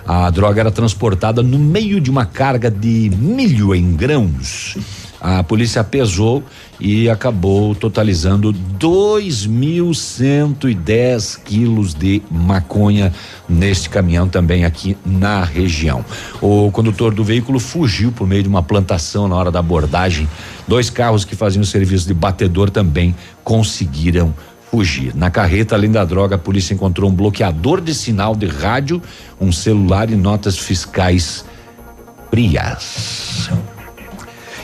A 0.06 0.28
droga 0.28 0.60
era 0.60 0.70
transportada 0.70 1.42
no 1.42 1.58
meio 1.58 2.00
de 2.00 2.10
uma 2.10 2.26
carga 2.26 2.70
de 2.70 3.10
milho 3.16 3.74
em 3.74 3.94
grãos. 3.94 4.76
A 5.20 5.42
polícia 5.42 5.84
pesou 5.84 6.42
e 6.80 7.10
acabou 7.10 7.74
totalizando 7.74 8.54
2.110 8.78 11.42
quilos 11.42 11.92
de 11.92 12.22
maconha 12.30 13.12
neste 13.46 13.90
caminhão 13.90 14.26
também 14.28 14.64
aqui 14.64 14.96
na 15.04 15.44
região. 15.44 16.02
O 16.40 16.70
condutor 16.70 17.12
do 17.12 17.22
veículo 17.22 17.60
fugiu 17.60 18.12
por 18.12 18.26
meio 18.26 18.42
de 18.42 18.48
uma 18.48 18.62
plantação 18.62 19.28
na 19.28 19.36
hora 19.36 19.50
da 19.50 19.58
abordagem. 19.58 20.26
Dois 20.66 20.88
carros 20.88 21.26
que 21.26 21.36
faziam 21.36 21.64
serviço 21.64 22.06
de 22.06 22.14
batedor 22.14 22.70
também 22.70 23.14
conseguiram 23.44 24.34
fugir. 24.70 25.14
Na 25.14 25.30
carreta, 25.30 25.74
além 25.74 25.90
da 25.90 26.04
droga, 26.04 26.36
a 26.36 26.38
polícia 26.38 26.72
encontrou 26.72 27.10
um 27.10 27.14
bloqueador 27.14 27.80
de 27.80 27.92
sinal 27.92 28.34
de 28.34 28.46
rádio, 28.46 29.02
um 29.40 29.52
celular 29.52 30.08
e 30.08 30.16
notas 30.16 30.56
fiscais 30.56 31.44
frias. 32.30 33.50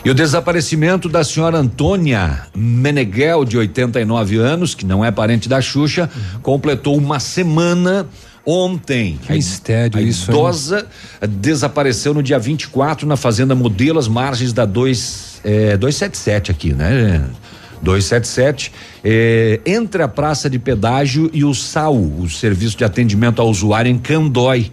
E 0.06 0.10
o 0.10 0.14
desaparecimento 0.14 1.08
da 1.08 1.24
senhora 1.24 1.58
Antônia 1.58 2.46
Meneghel, 2.54 3.44
de 3.44 3.58
89 3.58 4.36
anos, 4.36 4.72
que 4.72 4.86
não 4.86 5.04
é 5.04 5.10
parente 5.10 5.48
da 5.48 5.60
Xuxa, 5.60 6.08
completou 6.44 6.96
uma 6.96 7.18
semana 7.18 8.06
ontem. 8.46 9.18
Que 9.26 9.32
mistério 9.32 9.98
a 9.98 10.00
isso, 10.00 10.30
hein? 10.30 10.38
idosa 10.38 10.86
desapareceu 11.28 12.14
no 12.14 12.22
dia 12.22 12.38
24 12.38 13.04
na 13.04 13.16
Fazenda 13.16 13.56
Modelo, 13.56 13.98
às 13.98 14.06
margens 14.06 14.52
da 14.52 14.64
2, 14.64 15.40
é, 15.42 15.76
277 15.76 16.52
aqui, 16.52 16.72
né? 16.72 17.28
277, 17.82 18.72
é, 19.02 19.60
entre 19.66 20.04
a 20.04 20.08
Praça 20.08 20.48
de 20.48 20.60
Pedágio 20.60 21.28
e 21.32 21.44
o 21.44 21.52
SAU, 21.52 22.20
o 22.20 22.30
Serviço 22.30 22.78
de 22.78 22.84
Atendimento 22.84 23.42
ao 23.42 23.50
Usuário 23.50 23.90
em 23.90 23.98
Candói. 23.98 24.70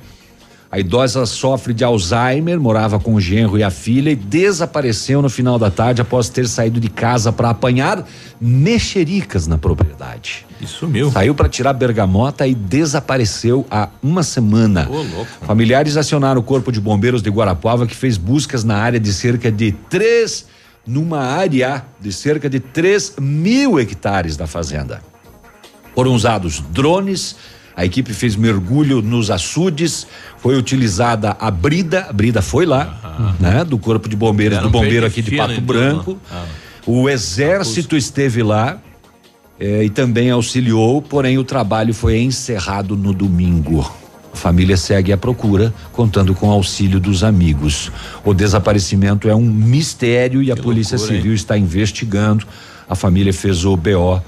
A 0.74 0.80
idosa 0.80 1.24
sofre 1.28 1.71
de 1.71 1.84
Alzheimer, 1.84 2.59
morava 2.59 2.99
com 2.99 3.13
o 3.13 3.21
genro 3.21 3.59
e 3.59 3.63
a 3.63 3.69
filha 3.69 4.09
e 4.09 4.15
desapareceu 4.15 5.21
no 5.21 5.30
final 5.30 5.59
da 5.59 5.69
tarde 5.69 6.01
após 6.01 6.30
ter 6.30 6.47
saído 6.47 6.80
de 6.80 6.89
casa 6.89 7.32
para 7.32 7.51
apanhar 7.51 8.09
mexericas 8.41 9.45
na 9.45 9.55
propriedade. 9.55 10.47
E 10.59 10.65
sumiu. 10.65 11.11
Saiu 11.11 11.36
para 11.36 11.47
tirar 11.47 11.74
bergamota 11.74 12.47
e 12.47 12.55
desapareceu 12.55 13.67
há 13.69 13.88
uma 14.01 14.24
semana. 14.24 14.88
Ô, 14.89 15.03
louco. 15.03 15.28
Familiares 15.45 15.95
acionaram 15.95 16.41
o 16.41 16.43
Corpo 16.43 16.71
de 16.71 16.82
Bombeiros 16.82 17.21
de 17.21 17.30
Guarapuava 17.30 17.86
que 17.86 17.95
fez 17.95 18.17
buscas 18.17 18.63
na 18.63 18.78
área 18.78 18.99
de 18.99 19.13
cerca 19.13 19.51
de 19.51 19.74
três, 19.91 20.47
numa 20.88 21.19
área 21.19 21.86
de 22.01 22.11
cerca 22.11 22.49
de 22.49 22.59
3 22.59 23.17
mil 23.19 23.80
hectares 23.80 24.36
da 24.36 24.47
fazenda. 24.47 25.03
Foram 25.93 26.15
usados 26.15 26.63
drones, 26.71 27.36
a 27.76 27.86
equipe 27.86 28.13
fez 28.13 28.36
mergulho 28.36 29.01
nos 29.01 29.32
açudes, 29.32 30.05
foi 30.38 30.57
utilizada 30.57 31.36
a 31.39 31.49
brida, 31.49 32.07
a 32.09 32.13
brida 32.13 32.41
foi 32.41 32.65
lá, 32.65 33.36
né? 33.39 33.63
Do 33.63 33.78
Corpo 33.78 34.07
de 34.07 34.15
Bombeiros, 34.15 34.59
do 34.59 34.69
bombeiro 34.69 35.05
aqui 35.05 35.21
de 35.21 35.36
Pato 35.36 35.53
então, 35.53 35.65
Branco. 35.65 36.11
né? 36.13 36.17
Ah. 36.32 36.45
O 36.86 37.09
exército 37.09 37.95
esteve 37.95 38.43
lá 38.43 38.78
eh, 39.59 39.86
e 39.86 39.89
também 39.89 40.30
auxiliou, 40.30 41.01
porém 41.01 41.38
o 41.38 41.43
trabalho 41.43 41.93
foi 41.93 42.19
encerrado 42.19 42.95
no 42.95 43.13
domingo. 43.13 43.89
A 44.34 44.36
família 44.36 44.76
segue 44.76 45.13
à 45.13 45.17
procura, 45.17 45.74
contando 45.91 46.34
com 46.34 46.49
o 46.49 46.51
auxílio 46.51 46.99
dos 46.99 47.24
amigos. 47.24 47.91
O 48.26 48.34
desaparecimento 48.34 49.30
é 49.30 49.36
um 49.36 49.45
mistério 49.45 50.41
e 50.41 50.51
a 50.51 50.55
Polícia 50.55 50.97
loucura, 50.97 51.17
Civil 51.17 51.34
está 51.34 51.57
investigando. 51.57 52.45
A 52.89 52.95
família 52.95 53.32
fez 53.32 53.63
o 53.63 53.78
BO 53.78 54.21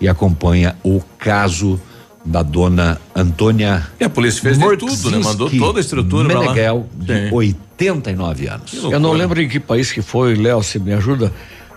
e 0.00 0.06
acompanha 0.08 0.76
o 0.84 1.00
caso 1.18 1.80
da 2.26 2.42
dona 2.42 3.00
Antônia. 3.14 3.86
E 3.98 4.04
a 4.04 4.10
polícia 4.10 4.42
fez 4.42 4.58
de 4.58 4.76
tudo, 4.76 5.10
né? 5.10 5.18
Mandou 5.18 5.48
toda 5.48 5.78
a 5.78 5.80
estrutura 5.80 6.28
pra 6.28 6.40
lá. 6.40 6.46
Meneghel, 6.46 6.86
de 6.94 7.28
Sim. 7.28 7.34
89 7.34 8.48
anos. 8.48 8.74
Eu 8.74 9.00
não 9.00 9.12
lembro 9.12 9.40
em 9.40 9.48
que 9.48 9.60
país 9.60 9.92
que 9.92 10.02
foi, 10.02 10.34
Léo, 10.34 10.62
se 10.62 10.78
me 10.78 10.92
ajuda, 10.92 11.32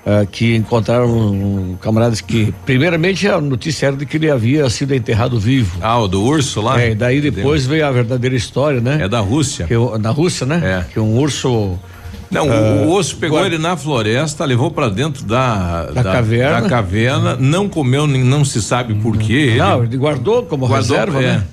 ah, 0.06 0.26
que 0.26 0.56
encontraram 0.56 1.08
um, 1.08 1.78
camaradas 1.80 2.20
que, 2.20 2.54
primeiramente, 2.66 3.28
a 3.28 3.40
notícia 3.40 3.88
era 3.88 3.96
de 3.96 4.06
que 4.06 4.18
ele 4.18 4.30
havia 4.30 4.70
sido 4.70 4.96
enterrado 4.96 5.40
vivo. 5.40 5.78
Ah, 5.82 6.00
o 6.00 6.08
do 6.08 6.24
urso 6.24 6.62
lá? 6.62 6.82
É, 6.82 6.92
e 6.92 6.96
daí 6.96 7.22
depois 7.22 7.66
veio 7.66 7.86
a 7.86 7.92
verdadeira 7.92 8.36
história, 8.36 8.82
né? 8.82 9.00
É 9.04 9.08
da 9.08 9.20
Rússia. 9.20 9.68
Que, 9.68 9.76
na 10.00 10.10
Rússia, 10.10 10.46
né? 10.46 10.62
É. 10.64 10.94
Que 10.94 11.00
um 11.00 11.18
urso. 11.18 11.78
Não, 12.32 12.48
o- 12.48 12.52
ah, 12.52 12.86
o 12.86 12.92
osso 12.92 13.16
pegou 13.18 13.44
ele 13.46 13.58
na 13.58 13.76
floresta, 13.76 14.46
levou 14.46 14.70
pra 14.70 14.88
dentro 14.90 15.24
da, 15.26 15.86
Da 15.86 16.04
caverna. 16.04 16.62
da 16.62 16.70
caverna, 16.70 17.36
não 17.40 17.68
comeu, 17.68 18.06
nem- 18.06 18.24
não 18.24 18.46
se 18.46 18.62
sabe 18.62 18.94
por 18.96 19.18
quê. 19.18 19.56
Não, 19.58 19.84
ele 19.84 19.98
guardou 19.98 20.44
como 20.44 20.66
reserva, 20.68 21.20
é. 21.24 21.28
né? 21.38 21.44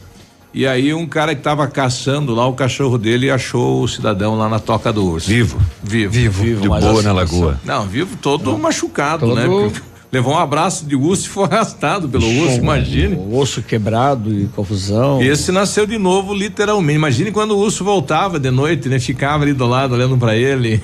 E 0.53 0.67
aí 0.67 0.93
um 0.95 1.07
cara 1.07 1.35
que 1.35 1.43
tava 1.43 1.67
caçando 1.67 2.35
lá 2.35 2.47
o 2.47 2.55
cachorro 2.55 2.97
dele 2.97 3.31
achou 3.31 3.83
o 3.83 3.89
cidadão 3.89 4.37
lá 4.39 4.49
na 4.49 4.59
toca 4.59 4.91
do 4.93 5.05
urso. 5.05 5.29
Vivo. 5.29 5.59
Vivo. 5.83 6.13
Vivo. 6.13 6.61
De 6.63 6.69
mas 6.69 6.83
boa 6.83 6.95
assim, 6.95 7.03
na 7.05 7.13
lagoa. 7.13 7.61
Não, 7.65 7.87
vivo 7.87 8.17
todo 8.17 8.57
machucado, 8.59 9.27
Todo- 9.27 9.35
né? 9.35 9.45
Porque 9.47 9.81
Levou 10.13 10.35
um 10.35 10.39
abraço 10.39 10.87
de 10.87 10.95
urso 10.95 11.27
e 11.27 11.29
foi 11.29 11.45
arrastado 11.45 12.09
pelo 12.09 12.27
urso, 12.27 12.57
imagine. 12.57 13.17
O 13.17 13.37
osso 13.37 13.63
quebrado 13.63 14.33
e 14.33 14.47
confusão. 14.49 15.21
Esse 15.21 15.51
nasceu 15.51 15.87
de 15.87 15.99
novo, 15.99 16.33
literalmente. 16.33 16.97
Imagine 16.97 17.33
quando 17.33 17.53
o 17.53 17.59
urso 17.59 17.85
voltava 17.85 18.39
de 18.39 18.51
noite, 18.51 18.89
né? 18.89 18.99
Ficava 18.99 19.43
ali 19.43 19.53
do 19.53 19.67
lado 19.67 19.95
olhando 19.95 20.17
pra 20.17 20.37
ele. 20.37 20.83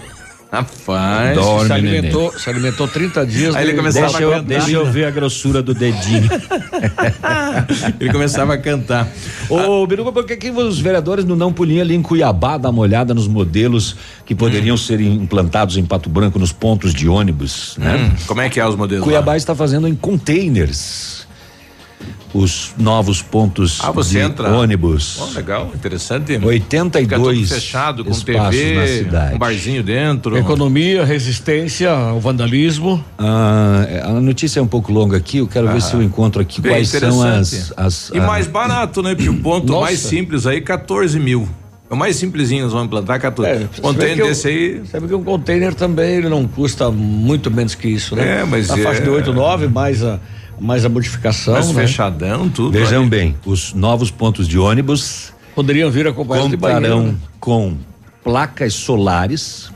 Rapaz. 0.52 1.38
se, 1.66 1.72
alimentou, 1.72 2.38
se 2.38 2.50
alimentou 2.50 2.86
30 2.86 3.24
dias. 3.24 3.56
Aí 3.56 3.64
ele 3.66 3.74
começava 3.74 4.06
Deixa 4.08 4.18
a 4.18 4.22
eu, 4.22 4.30
cantar. 4.32 4.44
deixa 4.44 4.70
eu 4.70 4.84
ver 4.92 5.06
a 5.06 5.10
grossura 5.10 5.62
do 5.62 5.72
dedinho. 5.72 6.28
Ele 7.98 8.12
começava 8.12 8.52
a 8.52 8.58
cantar. 8.58 9.08
Ô, 9.48 9.86
Biruba, 9.86 10.12
por 10.12 10.26
que, 10.26 10.36
que 10.36 10.50
os 10.50 10.78
vereadores 10.78 11.24
não 11.24 11.38
dão 11.38 11.52
pulinho 11.52 11.80
ali 11.80 11.94
em 11.94 12.02
Cuiabá, 12.02 12.58
dar 12.58 12.70
uma 12.70 12.82
olhada 12.82 13.14
nos 13.14 13.26
modelos 13.26 13.96
que 14.26 14.34
poderiam 14.34 14.76
ser 14.76 15.00
implantados 15.00 15.76
em 15.76 15.84
Pato 15.84 16.10
Branco 16.10 16.38
nos 16.38 16.52
pontos 16.52 16.92
de 16.92 17.08
ônibus, 17.08 17.76
né? 17.78 17.96
Hum, 17.96 18.16
como 18.26 18.40
é 18.40 18.50
que 18.50 18.60
é 18.60 18.66
os 18.66 18.76
modelos? 18.76 19.04
Cuiabá 19.04 19.36
está 19.36 19.54
fazendo 19.54 19.88
em 19.88 19.94
containers 19.94 21.26
os 22.34 22.72
novos 22.78 23.20
pontos 23.20 23.78
Ah, 23.82 23.90
você 23.90 24.18
de 24.18 24.18
entra. 24.24 24.50
ônibus. 24.50 25.18
Ó, 25.20 25.26
legal, 25.36 25.70
interessante. 25.74 26.38
82 26.42 27.02
Fica 27.02 27.18
tudo 27.18 27.46
fechado, 27.60 28.04
com 28.04 28.10
TV, 28.12 28.74
na 28.74 28.86
cidade. 28.86 29.34
um 29.34 29.38
barzinho 29.38 29.82
dentro. 29.82 30.36
Economia, 30.38 31.04
resistência 31.04 31.90
ao 31.90 32.18
vandalismo. 32.20 33.04
Ah, 33.18 33.86
é, 33.88 34.00
a 34.02 34.08
notícia 34.20 34.60
é 34.60 34.62
um 34.62 34.66
pouco 34.66 34.92
longa 34.92 35.16
aqui, 35.16 35.38
eu 35.38 35.46
quero 35.46 35.68
Ah. 35.68 35.72
ver 35.72 35.82
se 35.82 35.92
eu 35.94 36.02
encontro 36.02 36.40
aqui 36.40 36.60
Bem 36.60 36.72
quais 36.72 36.88
são 36.88 37.22
as, 37.22 37.72
as. 37.76 38.10
E 38.10 38.18
ah, 38.18 38.26
mais 38.26 38.46
barato, 38.46 39.02
né? 39.02 39.14
Porque 39.14 39.28
o 39.30 39.34
ponto 39.40 39.66
Nossa. 39.66 39.80
mais 39.86 39.98
simples 39.98 40.46
aí, 40.46 40.60
14 40.60 41.18
mil. 41.18 41.48
É 41.90 41.94
o 41.94 41.96
mais 41.96 42.16
simplesinho, 42.16 42.62
nós 42.64 42.72
vamos 42.72 42.86
implantar 42.86 43.20
14. 43.20 43.50
É, 43.50 43.64
É, 43.64 43.80
Container 43.82 44.26
desse 44.26 44.48
aí. 44.48 44.82
Sabe 44.90 45.06
que 45.08 45.14
um 45.14 45.22
container 45.22 45.74
também 45.74 46.14
ele 46.16 46.28
não 46.30 46.48
custa 46.48 46.90
muito 46.90 47.50
menos 47.50 47.74
que 47.74 47.86
isso, 47.86 48.16
né? 48.16 48.40
É, 48.40 48.44
mas 48.44 48.70
A 48.70 48.78
faixa 48.78 49.00
é- 49.00 49.04
de 49.04 49.10
8, 49.10 49.30
9, 49.34 49.68
mais 49.68 50.02
a, 50.02 50.18
mais 50.60 50.84
a 50.84 50.88
modificação. 50.88 51.54
Mais 51.54 51.68
né? 51.68 51.82
fechadão, 51.82 52.48
tudo. 52.48 52.72
Vejam 52.72 53.02
aí. 53.02 53.08
bem, 53.08 53.36
os 53.44 53.72
novos 53.72 54.10
pontos 54.10 54.46
de 54.46 54.58
ônibus 54.58 55.32
Poderiam 55.54 55.90
vir 55.90 56.06
acompanhados 56.06 56.50
de 56.50 56.56
banheiro. 56.56 57.02
né? 57.02 57.14
com 57.38 57.76
placas 58.24 58.74
solares 58.74 59.70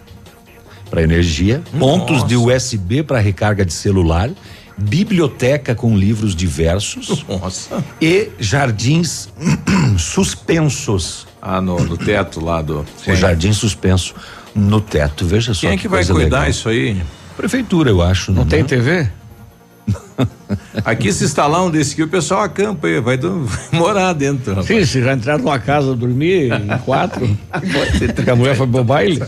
para 0.88 1.02
energia, 1.02 1.62
pontos 1.78 2.24
de 2.24 2.36
USB 2.36 3.02
para 3.02 3.18
recarga 3.18 3.64
de 3.64 3.72
celular, 3.72 4.30
biblioteca 4.78 5.74
com 5.74 5.96
livros 5.96 6.34
diversos. 6.34 7.24
Nossa. 7.28 7.84
E 8.00 8.30
jardins 8.38 9.28
suspensos. 9.98 11.26
Ah, 11.42 11.60
no, 11.60 11.78
no 11.78 11.96
teto 11.96 12.42
lá 12.42 12.62
do. 12.62 12.84
O 13.06 13.14
jardim 13.14 13.52
suspenso 13.52 14.14
no 14.54 14.80
teto. 14.80 15.26
Veja 15.26 15.52
só. 15.54 15.62
Quem 15.62 15.70
é 15.70 15.76
que 15.76 15.88
vai 15.88 16.04
cuidar 16.04 16.38
legal. 16.38 16.50
isso 16.50 16.68
aí? 16.68 17.02
Prefeitura, 17.36 17.90
eu 17.90 18.00
acho. 18.00 18.32
Não, 18.32 18.46
tem 18.46 18.64
TV? 18.64 19.08
Aqui 20.84 21.12
se 21.12 21.24
instalar 21.24 21.64
um 21.64 21.70
desse 21.70 21.94
aqui, 21.94 22.02
o 22.02 22.08
pessoal 22.08 22.42
acampa 22.42 22.86
aí, 22.86 23.00
vai, 23.00 23.16
do- 23.16 23.44
vai 23.44 23.58
morar 23.80 24.12
dentro. 24.12 24.50
rapaz. 24.50 24.66
Sim, 24.66 24.84
se 24.84 25.02
já 25.02 25.12
entrar 25.14 25.38
numa 25.38 25.58
casa 25.58 25.94
dormir 25.94 26.52
em 26.52 26.78
quatro, 26.84 27.26
que 28.24 28.30
a 28.30 28.36
mulher 28.36 28.54
foi 28.56 28.66
pro 28.66 28.84
baile. 28.84 29.22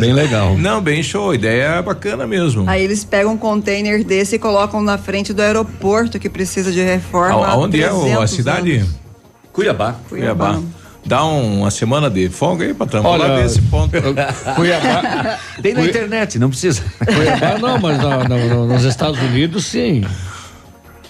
bem 0.00 0.12
legal. 0.12 0.56
Não, 0.56 0.80
bem 0.80 1.02
show, 1.02 1.30
a 1.30 1.34
ideia 1.34 1.62
é 1.64 1.82
bacana 1.82 2.26
mesmo. 2.26 2.64
Aí 2.68 2.82
eles 2.82 3.04
pegam 3.04 3.32
um 3.32 3.36
container 3.36 4.02
desse 4.04 4.36
e 4.36 4.38
colocam 4.38 4.80
na 4.82 4.96
frente 4.96 5.32
do 5.32 5.42
aeroporto 5.42 6.18
que 6.18 6.28
precisa 6.30 6.70
de 6.72 6.80
reforma. 6.82 7.46
A- 7.46 7.50
Aonde 7.50 7.82
é 7.82 7.92
o- 7.92 7.96
a 7.98 8.00
300 8.02 8.30
cidade? 8.30 8.76
anos. 8.78 8.90
Cuiabá. 9.52 9.96
Cuiabá. 10.08 10.60
Dá 11.04 11.24
um- 11.24 11.60
uma 11.60 11.70
semana 11.70 12.10
de 12.10 12.28
folga 12.28 12.64
aí, 12.64 12.74
patrão. 12.74 13.04
Olha, 13.04 13.36
ver 13.36 13.46
esse 13.46 13.60
ponto. 13.62 13.90
Cuiabá. 14.54 15.38
Tem 15.62 15.74
na 15.74 15.84
internet, 15.84 16.38
não 16.38 16.48
precisa. 16.50 16.82
Cuiabá 17.04 17.58
não, 17.58 17.78
mas 17.78 17.98
na- 17.98 18.18
na- 18.28 18.36
no- 18.36 18.66
nos 18.66 18.84
Estados 18.84 19.18
Unidos 19.20 19.64
sim. 19.66 20.04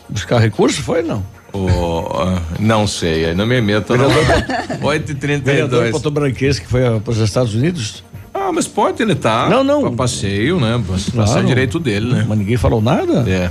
Buscar 0.09 0.39
recurso 0.39 0.83
foi 0.83 1.03
não? 1.03 1.25
Ah, 1.53 2.41
não 2.61 2.87
sei, 2.87 3.27
aí 3.27 3.35
não 3.35 3.45
me 3.47 3.61
meto. 3.61 3.97
não. 3.97 4.09
Vereador 4.09 5.85
8h32. 5.85 5.91
Potobranquense 5.91 6.61
que 6.61 6.67
foi 6.69 6.87
ah, 6.87 7.01
para 7.03 7.11
os 7.13 7.19
Estados 7.19 7.55
Unidos? 7.55 8.05
Ah, 8.33 8.53
mas 8.53 8.69
pode, 8.69 9.03
ele 9.03 9.15
tá. 9.17 9.49
Não, 9.51 9.65
não. 9.65 9.83
Pra 9.83 9.91
passeio, 9.91 10.61
né? 10.61 10.81
Passar 10.87 11.13
Claro. 11.13 11.47
direito 11.47 11.79
dele, 11.81 12.13
né? 12.15 12.25
Mas 12.29 12.39
ninguém 12.39 12.57
falou 12.57 12.81
nada? 12.81 13.25
É. 13.29 13.51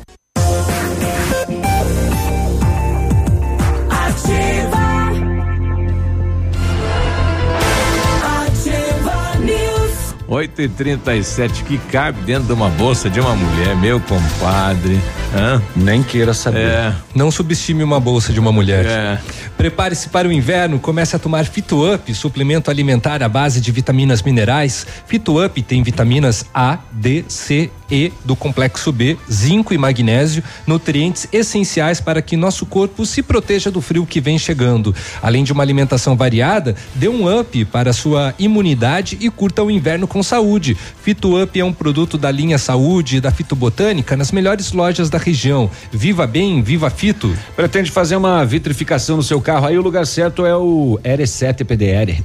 8 10.31 10.61
e 10.61 10.69
37 10.69 11.65
que 11.65 11.77
cabe 11.77 12.21
dentro 12.21 12.45
de 12.45 12.53
uma 12.53 12.69
bolsa 12.69 13.09
de 13.09 13.19
uma 13.19 13.35
mulher, 13.35 13.75
meu 13.75 13.99
compadre. 13.99 14.97
Hã? 15.35 15.61
Nem 15.75 16.01
queira 16.01 16.33
saber. 16.33 16.69
É. 16.69 16.95
Não 17.13 17.29
subestime 17.29 17.83
uma 17.83 17.99
bolsa 17.99 18.31
de 18.31 18.39
uma 18.39 18.49
mulher. 18.49 18.85
É. 18.85 19.19
Prepare-se 19.57 20.07
para 20.07 20.29
o 20.29 20.31
inverno, 20.31 20.79
comece 20.79 21.17
a 21.17 21.19
tomar 21.19 21.45
Fito 21.45 21.93
Up, 21.93 22.13
suplemento 22.15 22.71
alimentar 22.71 23.21
à 23.21 23.27
base 23.27 23.59
de 23.59 23.71
vitaminas 23.73 24.21
minerais. 24.21 24.87
Fito 25.05 25.43
Up 25.43 25.61
tem 25.61 25.83
vitaminas 25.83 26.45
A, 26.53 26.79
D, 26.93 27.25
C, 27.27 27.69
E 27.89 28.11
do 28.23 28.33
complexo 28.33 28.91
B, 28.91 29.17
zinco 29.29 29.73
e 29.73 29.77
magnésio, 29.77 30.41
nutrientes 30.65 31.27
essenciais 31.31 31.99
para 31.99 32.21
que 32.21 32.37
nosso 32.37 32.65
corpo 32.65 33.05
se 33.05 33.21
proteja 33.21 33.69
do 33.69 33.81
frio 33.81 34.05
que 34.05 34.21
vem 34.21 34.39
chegando. 34.39 34.95
Além 35.21 35.43
de 35.43 35.51
uma 35.51 35.61
alimentação 35.61 36.15
variada, 36.15 36.75
dê 36.95 37.09
um 37.09 37.39
up 37.39 37.65
para 37.65 37.89
a 37.89 37.93
sua 37.93 38.33
imunidade 38.39 39.17
e 39.19 39.29
curta 39.29 39.61
o 39.61 39.69
inverno 39.69 40.07
com 40.07 40.20
saúde. 40.23 40.77
Fito 41.03 41.41
Up 41.41 41.59
é 41.59 41.63
um 41.63 41.73
produto 41.73 42.17
da 42.17 42.31
linha 42.31 42.57
Saúde 42.57 43.17
e 43.17 43.21
da 43.21 43.31
Fitobotânica 43.31 44.15
nas 44.15 44.31
melhores 44.31 44.71
lojas 44.71 45.09
da 45.09 45.17
região. 45.17 45.69
Viva 45.91 46.25
bem, 46.27 46.61
viva 46.61 46.89
Fito. 46.89 47.35
Pretende 47.55 47.91
fazer 47.91 48.15
uma 48.15 48.45
vitrificação 48.45 49.17
no 49.17 49.23
seu 49.23 49.41
carro? 49.41 49.67
Aí 49.67 49.77
o 49.77 49.81
lugar 49.81 50.05
certo 50.05 50.45
é 50.45 50.55
o 50.55 50.99
R7 51.03 51.65
PDR. 51.65 52.21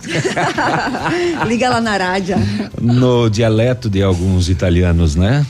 Liga 1.46 1.68
lá 1.68 1.80
na 1.80 1.96
rádio. 1.96 2.36
no 2.80 3.28
dialeto 3.28 3.90
de 3.90 4.02
alguns 4.02 4.48
italianos, 4.48 5.14
né? 5.14 5.44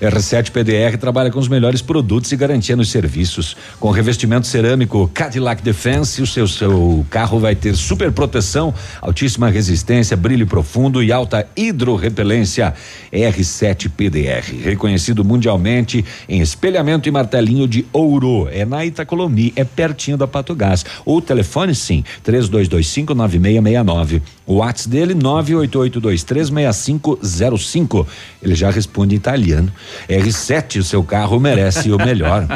R7 0.00 0.50
PDR 0.50 0.96
trabalha 0.98 1.30
com 1.30 1.38
os 1.38 1.46
melhores 1.46 1.82
produtos 1.82 2.32
e 2.32 2.36
garantia 2.36 2.74
nos 2.74 2.90
serviços. 2.90 3.54
Com 3.78 3.90
revestimento 3.90 4.46
cerâmico 4.46 5.10
Cadillac 5.12 5.62
Defense, 5.62 6.22
o 6.22 6.26
seu, 6.26 6.48
seu 6.48 7.04
carro 7.10 7.38
vai 7.38 7.54
ter 7.54 7.76
super 7.76 8.10
proteção, 8.10 8.72
altíssima 9.02 9.50
resistência, 9.50 10.16
brilho 10.16 10.46
profundo 10.46 11.02
e 11.02 11.12
alta 11.12 11.46
hidrorrepelência. 11.54 12.72
R7 13.12 13.90
PDR, 13.90 14.62
reconhecido 14.62 15.22
mundialmente 15.24 16.04
em 16.28 16.40
espelhamento 16.40 17.08
e 17.08 17.12
martelinho 17.12 17.66
de 17.68 17.84
ouro. 17.92 18.48
É 18.50 18.64
na 18.64 18.86
Itacolomi, 18.86 19.52
é 19.54 19.64
pertinho 19.64 20.16
da 20.16 20.26
Pato 20.26 20.54
Gás. 20.54 20.82
O 21.04 21.20
telefone 21.20 21.74
sim, 21.74 22.02
32259669. 22.24 24.22
O 24.46 24.54
WhatsApp 24.56 24.88
dele 24.88 25.14
988236505. 25.14 28.06
Ele 28.42 28.54
já 28.54 28.70
responde 28.70 29.14
em 29.14 29.18
italiano. 29.18 29.70
R7, 30.08 30.80
o 30.80 30.84
seu 30.84 31.02
carro 31.02 31.38
merece 31.40 31.90
o 31.92 31.96
melhor. 31.98 32.46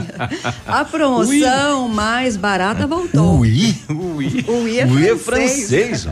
A 0.67 0.85
promoção 0.85 1.89
mais 1.89 2.37
barata 2.37 2.87
voltou. 2.87 3.39
Ui, 3.41 3.77
ui. 3.89 4.45
Ui 4.47 4.79
é 4.79 4.87
Ui 4.87 5.09
é 5.09 5.17
francês. 5.17 6.05
francês. 6.05 6.09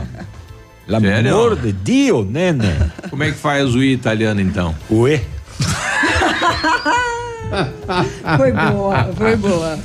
L'amor 0.87 1.55
de 1.55 1.71
Dio, 1.71 2.23
nene. 2.25 2.67
Como 3.09 3.23
é 3.23 3.31
que 3.31 3.37
faz 3.37 3.73
o 3.73 3.81
i 3.81 3.93
italiano 3.93 4.41
então? 4.41 4.75
Ui. 4.89 5.21
Foi 8.37 8.51
boa, 8.51 9.09
foi 9.15 9.35
boa. 9.35 9.79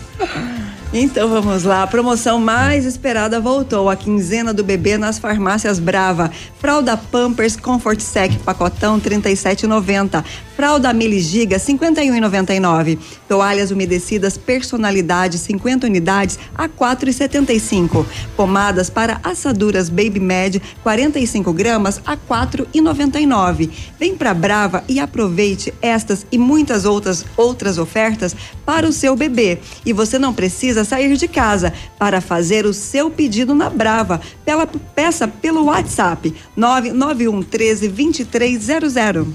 Então 0.90 1.28
vamos 1.28 1.64
lá, 1.64 1.82
a 1.82 1.86
promoção 1.86 2.40
mais 2.40 2.86
esperada 2.86 3.38
voltou. 3.38 3.90
A 3.90 3.96
quinzena 3.96 4.54
do 4.54 4.64
bebê 4.64 4.96
nas 4.96 5.18
farmácias 5.18 5.78
Brava. 5.78 6.30
Fralda 6.58 6.96
Pampers 6.96 7.56
Comfort 7.56 8.00
Sec 8.00 8.38
pacotão 8.38 8.98
37,90. 8.98 10.24
Fralda 10.56 10.92
Mili 10.94 11.20
Giga 11.20 11.58
51,99. 11.58 12.98
Toalhas 13.28 13.70
umedecidas 13.70 14.38
personalidade 14.38 15.36
50 15.38 15.86
unidades 15.86 16.38
a 16.56 16.68
4,75. 16.68 18.06
Pomadas 18.34 18.88
para 18.88 19.20
assaduras 19.22 19.90
Baby 19.90 20.20
Med 20.20 20.62
45 20.82 21.52
gramas 21.52 22.00
a 22.06 22.16
4,99. 22.16 23.70
Vem 24.00 24.16
pra 24.16 24.32
Brava 24.32 24.82
e 24.88 24.98
aproveite 24.98 25.72
estas 25.82 26.26
e 26.32 26.38
muitas 26.38 26.86
outras 26.86 27.26
outras 27.36 27.76
ofertas 27.76 28.34
para 28.64 28.88
o 28.88 28.92
seu 28.92 29.14
bebê. 29.14 29.58
E 29.84 29.92
você 29.92 30.18
não 30.18 30.32
precisa 30.32 30.77
sair 30.84 31.16
de 31.16 31.28
casa 31.28 31.72
para 31.98 32.20
fazer 32.20 32.66
o 32.66 32.72
seu 32.72 33.10
pedido 33.10 33.54
na 33.54 33.70
Brava. 33.70 34.20
Pela, 34.44 34.66
peça 34.66 35.28
pelo 35.28 35.64
WhatsApp 35.64 36.34
991 36.56 37.42
13 37.42 37.88
2300. 37.88 39.26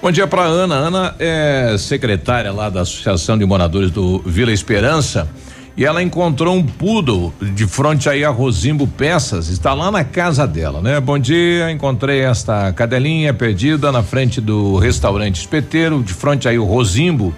Bom 0.00 0.10
dia 0.10 0.26
para 0.26 0.42
Ana. 0.42 0.74
Ana 0.74 1.14
é 1.18 1.76
secretária 1.78 2.52
lá 2.52 2.68
da 2.68 2.80
Associação 2.80 3.38
de 3.38 3.44
Moradores 3.44 3.90
do 3.90 4.18
Vila 4.26 4.52
Esperança 4.52 5.28
e 5.76 5.84
ela 5.84 6.02
encontrou 6.02 6.54
um 6.54 6.64
poodle 6.64 7.32
de 7.40 7.66
frente 7.66 8.08
aí 8.08 8.24
a 8.24 8.30
Rosimbo 8.30 8.86
Peças, 8.86 9.48
está 9.48 9.72
lá 9.72 9.90
na 9.90 10.04
casa 10.04 10.46
dela, 10.46 10.80
né? 10.80 11.00
Bom 11.00 11.18
dia, 11.18 11.70
encontrei 11.70 12.20
esta 12.20 12.72
cadelinha 12.72 13.32
perdida 13.32 13.90
na 13.90 14.02
frente 14.02 14.40
do 14.40 14.76
restaurante 14.76 15.36
Espeteiro, 15.36 16.02
de 16.02 16.12
frente 16.12 16.46
aí 16.46 16.58
o 16.58 16.64
Rosimbo, 16.64 17.34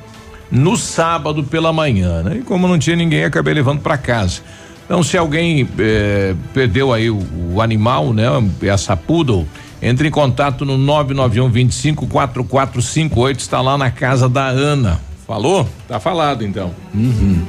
no 0.54 0.76
sábado 0.76 1.42
pela 1.42 1.72
manhã, 1.72 2.22
né? 2.22 2.36
E 2.38 2.42
como 2.42 2.68
não 2.68 2.78
tinha 2.78 2.94
ninguém, 2.94 3.24
acabei 3.24 3.52
levando 3.52 3.80
para 3.80 3.98
casa. 3.98 4.40
Então, 4.84 5.02
se 5.02 5.18
alguém 5.18 5.68
eh, 5.78 6.34
perdeu 6.52 6.92
aí 6.92 7.10
o, 7.10 7.18
o 7.54 7.60
animal, 7.60 8.12
né? 8.12 8.26
Essa 8.62 8.96
poodle, 8.96 9.46
entre 9.82 10.08
em 10.08 10.10
contato 10.10 10.64
no 10.64 10.78
991 10.78 11.50
25 11.50 12.06
4458, 12.06 13.40
está 13.40 13.60
lá 13.60 13.76
na 13.76 13.90
casa 13.90 14.28
da 14.28 14.46
Ana. 14.46 15.00
Falou? 15.26 15.68
Tá 15.88 15.98
falado 15.98 16.44
então. 16.44 16.70
Uhum. 16.94 17.44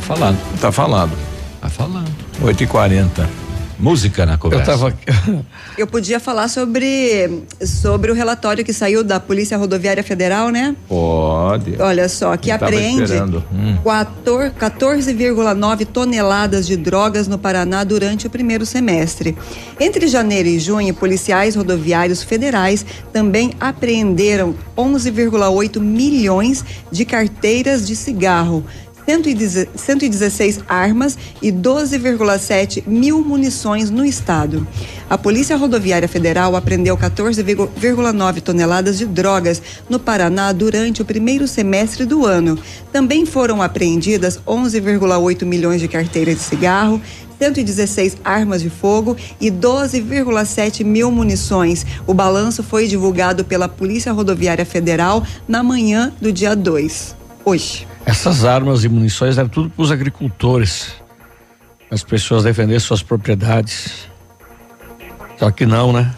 Falado. 0.00 0.36
Tá 0.60 0.70
falado. 0.70 1.12
Tá 1.60 1.68
falando. 1.68 2.10
8 2.42 2.62
e 2.62 2.66
40 2.66 3.49
Música 3.80 4.26
na 4.26 4.36
conversa. 4.36 4.72
Eu 4.72 4.78
tava. 4.78 4.98
Eu 5.76 5.86
podia 5.86 6.20
falar 6.20 6.48
sobre, 6.48 7.44
sobre 7.64 8.10
o 8.10 8.14
relatório 8.14 8.64
que 8.64 8.72
saiu 8.72 9.02
da 9.02 9.18
Polícia 9.18 9.56
Rodoviária 9.56 10.02
Federal, 10.02 10.50
né? 10.50 10.76
Pode. 10.88 11.80
Olha 11.80 12.08
só, 12.08 12.36
que 12.36 12.50
Eu 12.50 12.56
apreende 12.56 13.04
esperando. 13.04 13.42
Hum. 13.52 13.78
14 13.82 14.50
14,9 14.60 15.86
toneladas 15.86 16.66
de 16.66 16.76
drogas 16.76 17.26
no 17.26 17.38
Paraná 17.38 17.84
durante 17.84 18.26
o 18.26 18.30
primeiro 18.30 18.66
semestre. 18.66 19.36
Entre 19.78 20.06
janeiro 20.06 20.48
e 20.48 20.58
junho, 20.58 20.92
policiais 20.94 21.54
rodoviários 21.56 22.22
federais 22.22 22.84
também 23.12 23.52
apreenderam 23.60 24.54
11,8 24.76 25.80
milhões 25.80 26.64
de 26.90 27.04
carteiras 27.04 27.86
de 27.86 27.96
cigarro. 27.96 28.64
110 29.06 29.68
116 29.74 30.60
armas 30.68 31.18
e 31.42 31.50
12,7 31.52 32.86
mil 32.86 33.22
munições 33.22 33.90
no 33.90 34.04
estado. 34.04 34.66
A 35.08 35.18
Polícia 35.18 35.56
Rodoviária 35.56 36.06
Federal 36.06 36.54
apreendeu 36.54 36.96
14,9 36.96 38.40
toneladas 38.40 38.98
de 38.98 39.06
drogas 39.06 39.60
no 39.88 39.98
Paraná 39.98 40.52
durante 40.52 41.02
o 41.02 41.04
primeiro 41.04 41.48
semestre 41.48 42.04
do 42.04 42.24
ano. 42.24 42.58
Também 42.92 43.26
foram 43.26 43.60
apreendidas 43.60 44.38
11,8 44.46 45.44
milhões 45.44 45.80
de 45.80 45.88
carteiras 45.88 46.36
de 46.36 46.42
cigarro, 46.42 47.00
116 47.40 48.18
armas 48.22 48.60
de 48.60 48.68
fogo 48.68 49.16
e 49.40 49.50
12,7 49.50 50.84
mil 50.84 51.10
munições. 51.10 51.86
O 52.06 52.12
balanço 52.12 52.62
foi 52.62 52.86
divulgado 52.86 53.44
pela 53.44 53.68
Polícia 53.68 54.12
Rodoviária 54.12 54.66
Federal 54.66 55.26
na 55.48 55.62
manhã 55.62 56.12
do 56.20 56.30
dia 56.30 56.54
2, 56.54 57.16
hoje. 57.44 57.89
Essas 58.04 58.44
armas 58.44 58.84
e 58.84 58.88
munições 58.88 59.38
eram 59.38 59.48
tudo 59.48 59.70
para 59.70 59.82
os 59.82 59.92
agricultores. 59.92 60.94
As 61.90 62.02
pessoas 62.02 62.44
defender 62.44 62.80
suas 62.80 63.02
propriedades. 63.02 64.08
Só 65.38 65.50
que 65.50 65.66
não, 65.66 65.92
né? 65.92 66.14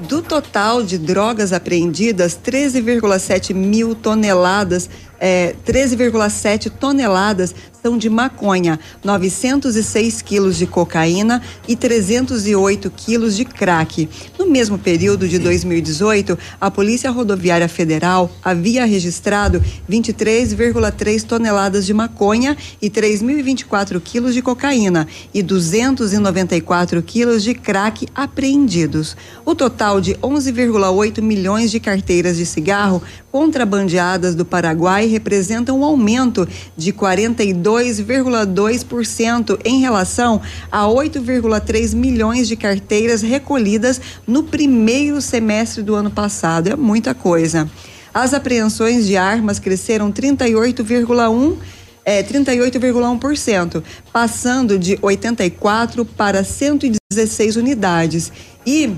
Do 0.00 0.20
total 0.20 0.82
de 0.82 0.98
drogas 0.98 1.52
apreendidas, 1.52 2.38
13,7 2.42 3.54
mil 3.54 3.94
toneladas, 3.94 4.90
é, 5.24 5.54
13,7 5.66 6.68
toneladas 6.68 7.54
são 7.82 7.96
de 7.96 8.10
maconha, 8.10 8.78
906 9.02 10.20
quilos 10.20 10.56
de 10.56 10.66
cocaína 10.66 11.42
e 11.66 11.74
308 11.74 12.90
quilos 12.90 13.36
de 13.36 13.44
crack. 13.44 14.08
No 14.38 14.46
mesmo 14.46 14.78
período 14.78 15.26
de 15.28 15.38
2018, 15.38 16.38
a 16.58 16.70
Polícia 16.70 17.10
Rodoviária 17.10 17.68
Federal 17.68 18.30
havia 18.42 18.86
registrado 18.86 19.62
23,3 19.88 21.22
toneladas 21.24 21.84
de 21.84 21.92
maconha 21.92 22.56
e 22.80 22.90
3.024 22.90 24.00
quilos 24.02 24.34
de 24.34 24.40
cocaína 24.40 25.06
e 25.32 25.42
294 25.42 27.02
quilos 27.02 27.42
de 27.42 27.54
crack 27.54 28.06
apreendidos. 28.14 29.16
O 29.44 29.54
total 29.54 30.00
de 30.00 30.14
11,8 30.16 31.20
milhões 31.20 31.70
de 31.70 31.80
carteiras 31.80 32.36
de 32.38 32.46
cigarro 32.46 33.02
contrabandeadas 33.34 34.36
do 34.36 34.44
Paraguai 34.44 35.06
representa 35.06 35.72
um 35.72 35.84
aumento 35.84 36.46
de 36.76 36.92
42,2% 36.92 39.58
em 39.64 39.80
relação 39.80 40.40
a 40.70 40.84
8,3 40.84 41.96
milhões 41.96 42.46
de 42.46 42.54
carteiras 42.54 43.22
recolhidas 43.22 44.00
no 44.24 44.44
primeiro 44.44 45.20
semestre 45.20 45.82
do 45.82 45.96
ano 45.96 46.12
passado. 46.12 46.68
É 46.68 46.76
muita 46.76 47.12
coisa. 47.12 47.68
As 48.14 48.32
apreensões 48.32 49.04
de 49.04 49.16
armas 49.16 49.58
cresceram 49.58 50.12
38,1 50.12 51.56
é, 52.04 52.22
38,1%, 52.22 53.82
passando 54.12 54.78
de 54.78 54.96
84 55.02 56.04
para 56.04 56.44
116 56.44 57.56
unidades. 57.56 58.30
E 58.64 58.94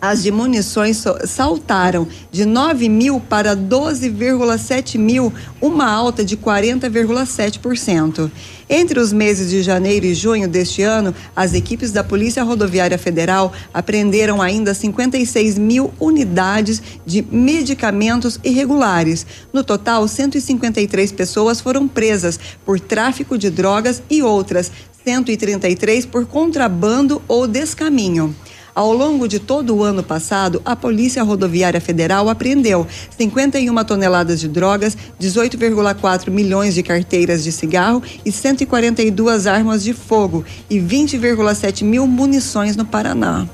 as 0.00 0.22
de 0.22 0.30
munições 0.30 1.04
saltaram 1.26 2.08
de 2.30 2.44
9 2.44 2.88
mil 2.88 3.20
para 3.20 3.56
12,7 3.56 4.98
mil, 4.98 5.32
uma 5.60 5.90
alta 5.90 6.24
de 6.24 6.36
40,7%. 6.36 8.30
Entre 8.72 9.00
os 9.00 9.12
meses 9.12 9.50
de 9.50 9.62
janeiro 9.62 10.06
e 10.06 10.14
junho 10.14 10.48
deste 10.48 10.82
ano, 10.82 11.12
as 11.34 11.54
equipes 11.54 11.90
da 11.90 12.04
Polícia 12.04 12.44
Rodoviária 12.44 12.96
Federal 12.96 13.52
apreenderam 13.74 14.40
ainda 14.40 14.72
56 14.72 15.58
mil 15.58 15.92
unidades 15.98 16.80
de 17.04 17.20
medicamentos 17.20 18.38
irregulares. 18.44 19.26
No 19.52 19.64
total, 19.64 20.06
153 20.06 21.12
pessoas 21.12 21.60
foram 21.60 21.88
presas 21.88 22.38
por 22.64 22.78
tráfico 22.78 23.36
de 23.36 23.50
drogas 23.50 24.02
e 24.08 24.22
outras 24.22 24.70
133 25.04 26.06
por 26.06 26.26
contrabando 26.26 27.20
ou 27.26 27.46
descaminho. 27.46 28.34
Ao 28.80 28.94
longo 28.94 29.28
de 29.28 29.38
todo 29.38 29.76
o 29.76 29.84
ano 29.84 30.02
passado, 30.02 30.62
a 30.64 30.74
Polícia 30.74 31.22
Rodoviária 31.22 31.82
Federal 31.82 32.30
apreendeu 32.30 32.86
51 33.10 33.74
toneladas 33.84 34.40
de 34.40 34.48
drogas, 34.48 34.96
18,4 35.20 36.30
milhões 36.30 36.74
de 36.74 36.82
carteiras 36.82 37.44
de 37.44 37.52
cigarro 37.52 38.02
e 38.24 38.32
142 38.32 39.46
armas 39.46 39.84
de 39.84 39.92
fogo 39.92 40.46
e 40.70 40.78
20,7 40.78 41.84
mil 41.84 42.06
munições 42.06 42.74
no 42.74 42.86
Paraná. 42.86 43.46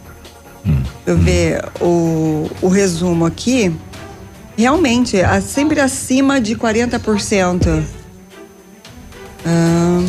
Eu 1.04 1.18
ver 1.18 1.60
o, 1.80 2.48
o 2.62 2.68
resumo 2.68 3.26
aqui. 3.26 3.74
Realmente, 4.56 5.16
sempre 5.42 5.80
acima 5.80 6.40
de 6.40 6.54
40%. 6.54 7.82
Ah, 9.44 10.04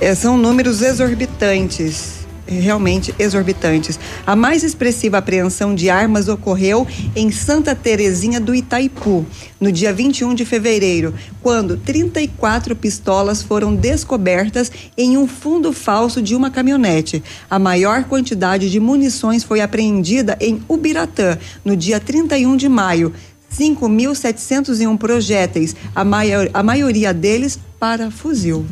é, 0.00 0.14
são 0.14 0.38
números 0.38 0.80
exorbitantes, 0.80 2.17
realmente 2.48 3.14
exorbitantes. 3.18 3.98
A 4.26 4.34
mais 4.34 4.64
expressiva 4.64 5.18
apreensão 5.18 5.74
de 5.74 5.90
armas 5.90 6.28
ocorreu 6.28 6.86
em 7.14 7.30
Santa 7.30 7.74
Terezinha 7.74 8.40
do 8.40 8.54
Itaipu, 8.54 9.26
no 9.60 9.70
dia 9.70 9.92
21 9.92 10.34
de 10.34 10.44
fevereiro, 10.44 11.14
quando 11.42 11.76
34 11.76 12.74
pistolas 12.74 13.42
foram 13.42 13.74
descobertas 13.74 14.70
em 14.96 15.16
um 15.16 15.26
fundo 15.26 15.72
falso 15.72 16.22
de 16.22 16.34
uma 16.34 16.50
caminhonete. 16.50 17.22
A 17.50 17.58
maior 17.58 18.04
quantidade 18.04 18.70
de 18.70 18.80
munições 18.80 19.44
foi 19.44 19.60
apreendida 19.60 20.36
em 20.40 20.62
Ubiratã, 20.68 21.38
no 21.64 21.76
dia 21.76 22.00
31 22.00 22.56
de 22.56 22.68
maio. 22.68 23.12
5.701 23.52 24.98
projéteis, 24.98 25.74
a, 25.94 26.04
maior, 26.04 26.50
a 26.52 26.62
maioria 26.62 27.14
deles 27.14 27.58
para 27.80 28.10
fuzil. 28.10 28.66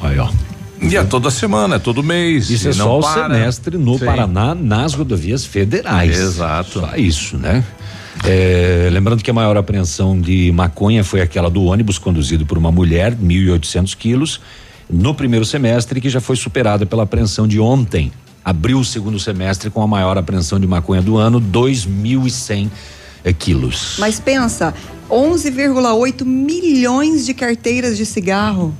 Aí, 0.00 0.18
ó. 0.18 0.30
E 0.80 0.96
é 0.96 1.04
toda 1.04 1.30
semana, 1.30 1.76
é 1.76 1.78
todo 1.78 2.02
mês. 2.02 2.50
Isso 2.50 2.68
e 2.68 2.70
é 2.70 2.72
só 2.72 2.98
o 2.98 3.02
semestre 3.02 3.76
no 3.76 3.98
Sim. 3.98 4.04
Paraná, 4.04 4.54
nas 4.54 4.94
rodovias 4.94 5.44
federais. 5.44 6.18
Exato. 6.18 6.80
Só 6.80 6.96
isso, 6.96 7.36
né? 7.36 7.64
É, 8.24 8.88
lembrando 8.90 9.22
que 9.22 9.30
a 9.30 9.34
maior 9.34 9.56
apreensão 9.56 10.20
de 10.20 10.50
maconha 10.52 11.04
foi 11.04 11.20
aquela 11.20 11.48
do 11.48 11.64
ônibus 11.64 11.98
conduzido 11.98 12.44
por 12.44 12.58
uma 12.58 12.72
mulher, 12.72 13.14
1.800 13.14 13.96
quilos, 13.96 14.40
no 14.90 15.14
primeiro 15.14 15.44
semestre, 15.44 16.00
que 16.00 16.08
já 16.08 16.20
foi 16.20 16.36
superada 16.36 16.86
pela 16.86 17.02
apreensão 17.04 17.46
de 17.46 17.60
ontem. 17.60 18.10
Abriu 18.44 18.78
o 18.78 18.84
segundo 18.84 19.18
semestre 19.20 19.70
com 19.70 19.82
a 19.82 19.86
maior 19.86 20.16
apreensão 20.16 20.58
de 20.58 20.66
maconha 20.66 21.02
do 21.02 21.16
ano, 21.16 21.40
2.100 21.40 22.70
eh, 23.24 23.32
quilos. 23.32 23.96
Mas 23.98 24.18
pensa, 24.18 24.74
11,8 25.10 26.24
milhões 26.24 27.26
de 27.26 27.34
carteiras 27.34 27.96
de 27.96 28.06
cigarro. 28.06 28.74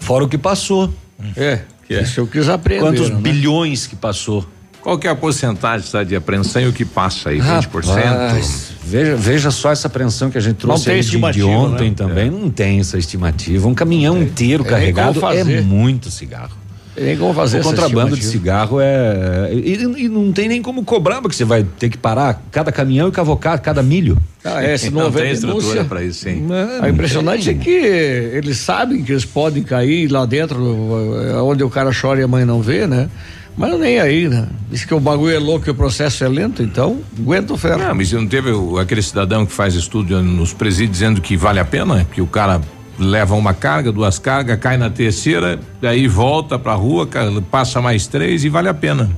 Fora 0.00 0.24
o 0.24 0.28
que 0.28 0.38
passou. 0.38 0.92
É, 1.36 1.60
é. 1.88 2.02
isso 2.02 2.20
é 2.20 2.22
o 2.22 2.26
que 2.26 2.38
eles 2.38 2.48
aprenderam. 2.48 2.92
Quantos 2.92 3.10
né? 3.10 3.16
bilhões 3.16 3.86
que 3.86 3.96
passou? 3.96 4.46
Qual 4.80 4.98
que 4.98 5.06
é 5.06 5.10
a 5.10 5.14
porcentagem 5.14 5.90
tá, 5.90 6.02
de 6.02 6.16
apreensão 6.16 6.62
e 6.62 6.66
o 6.66 6.72
que 6.72 6.84
passa 6.84 7.30
aí? 7.30 7.38
20%? 7.38 7.84
Rapaz, 7.84 8.72
veja, 8.82 9.14
veja 9.14 9.50
só 9.50 9.70
essa 9.70 9.88
apreensão 9.88 10.30
que 10.30 10.38
a 10.38 10.40
gente 10.40 10.56
trouxe 10.56 10.86
tem 10.86 11.00
de, 11.00 11.32
de 11.32 11.42
ontem 11.42 11.90
né? 11.90 11.94
também. 11.94 12.30
Não 12.30 12.48
tem 12.48 12.80
essa 12.80 12.96
estimativa. 12.96 13.68
Um 13.68 13.74
caminhão 13.74 14.20
inteiro 14.22 14.62
nem 14.62 14.72
carregado 14.72 15.20
é 15.26 15.44
muito 15.60 16.10
cigarro. 16.10 16.59
Tem 17.00 17.06
nem 17.06 17.16
como 17.16 17.32
fazer 17.32 17.60
o 17.60 17.62
contrabando 17.62 18.14
de 18.14 18.22
cigarro 18.22 18.76
é. 18.78 19.48
E, 19.54 19.72
e 20.04 20.06
não 20.06 20.30
tem 20.32 20.48
nem 20.48 20.60
como 20.60 20.84
cobrar, 20.84 21.22
porque 21.22 21.34
você 21.34 21.46
vai 21.46 21.64
ter 21.64 21.88
que 21.88 21.96
parar 21.96 22.42
cada 22.52 22.70
caminhão 22.70 23.08
e 23.08 23.10
cavocar 23.10 23.58
cada 23.58 23.82
milho. 23.82 24.18
Ah, 24.44 24.62
é, 24.62 24.76
se 24.76 24.90
não, 24.90 24.98
Não 24.98 25.04
houver 25.06 25.22
tem 25.22 25.32
estrutura 25.32 25.82
para 25.84 26.04
isso, 26.04 26.24
sim. 26.24 26.42
Não, 26.42 26.84
A 26.84 26.90
impressionante 26.90 27.46
tem. 27.46 27.56
é 27.56 27.58
que 27.58 27.70
eles 27.70 28.58
sabem 28.58 29.02
que 29.02 29.12
eles 29.12 29.24
podem 29.24 29.62
cair 29.62 30.12
lá 30.12 30.26
dentro, 30.26 30.62
onde 31.42 31.64
o 31.64 31.70
cara 31.70 31.90
chora 31.98 32.20
e 32.20 32.22
a 32.22 32.28
mãe 32.28 32.44
não 32.44 32.60
vê, 32.60 32.86
né? 32.86 33.08
Mas 33.56 33.80
nem 33.80 33.98
aí, 33.98 34.28
né? 34.28 34.46
Diz 34.70 34.84
que 34.84 34.92
o 34.92 35.00
bagulho 35.00 35.34
é 35.34 35.38
louco 35.38 35.66
e 35.68 35.70
o 35.70 35.74
processo 35.74 36.22
é 36.22 36.28
lento, 36.28 36.62
então 36.62 36.98
aguenta 37.18 37.54
o 37.54 37.56
ferro. 37.56 37.78
Não, 37.78 37.94
mas 37.94 38.12
não 38.12 38.26
teve 38.26 38.50
aquele 38.78 39.02
cidadão 39.02 39.46
que 39.46 39.52
faz 39.52 39.74
estudo 39.74 40.22
nos 40.22 40.52
presídios 40.52 40.98
dizendo 40.98 41.22
que 41.22 41.34
vale 41.34 41.60
a 41.60 41.64
pena? 41.64 42.06
Que 42.12 42.20
o 42.20 42.26
cara 42.26 42.60
leva 43.00 43.34
uma 43.34 43.54
carga, 43.54 43.90
duas 43.90 44.18
cargas, 44.18 44.58
cai 44.60 44.76
na 44.76 44.90
terceira, 44.90 45.58
daí 45.80 46.06
volta 46.06 46.58
pra 46.58 46.74
rua, 46.74 47.06
ca- 47.06 47.26
passa 47.50 47.80
mais 47.80 48.06
três 48.06 48.44
e 48.44 48.48
vale 48.48 48.68
a 48.68 48.74
pena. 48.74 49.10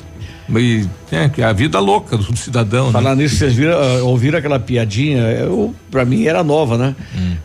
E 0.54 0.86
é, 1.10 1.28
que 1.28 1.40
é 1.40 1.44
a 1.44 1.52
vida 1.52 1.78
louca 1.80 2.16
do 2.16 2.36
cidadão. 2.36 2.86
né? 2.86 2.92
Falar 2.92 3.14
nisso, 3.16 3.36
vocês 3.36 3.54
viram, 3.54 3.72
ah, 3.78 4.02
ouviram 4.02 4.38
aquela 4.38 4.58
piadinha? 4.58 5.22
Eu, 5.22 5.74
pra 5.90 6.04
mim 6.04 6.24
era 6.26 6.42
nova, 6.44 6.76
né? 6.78 6.94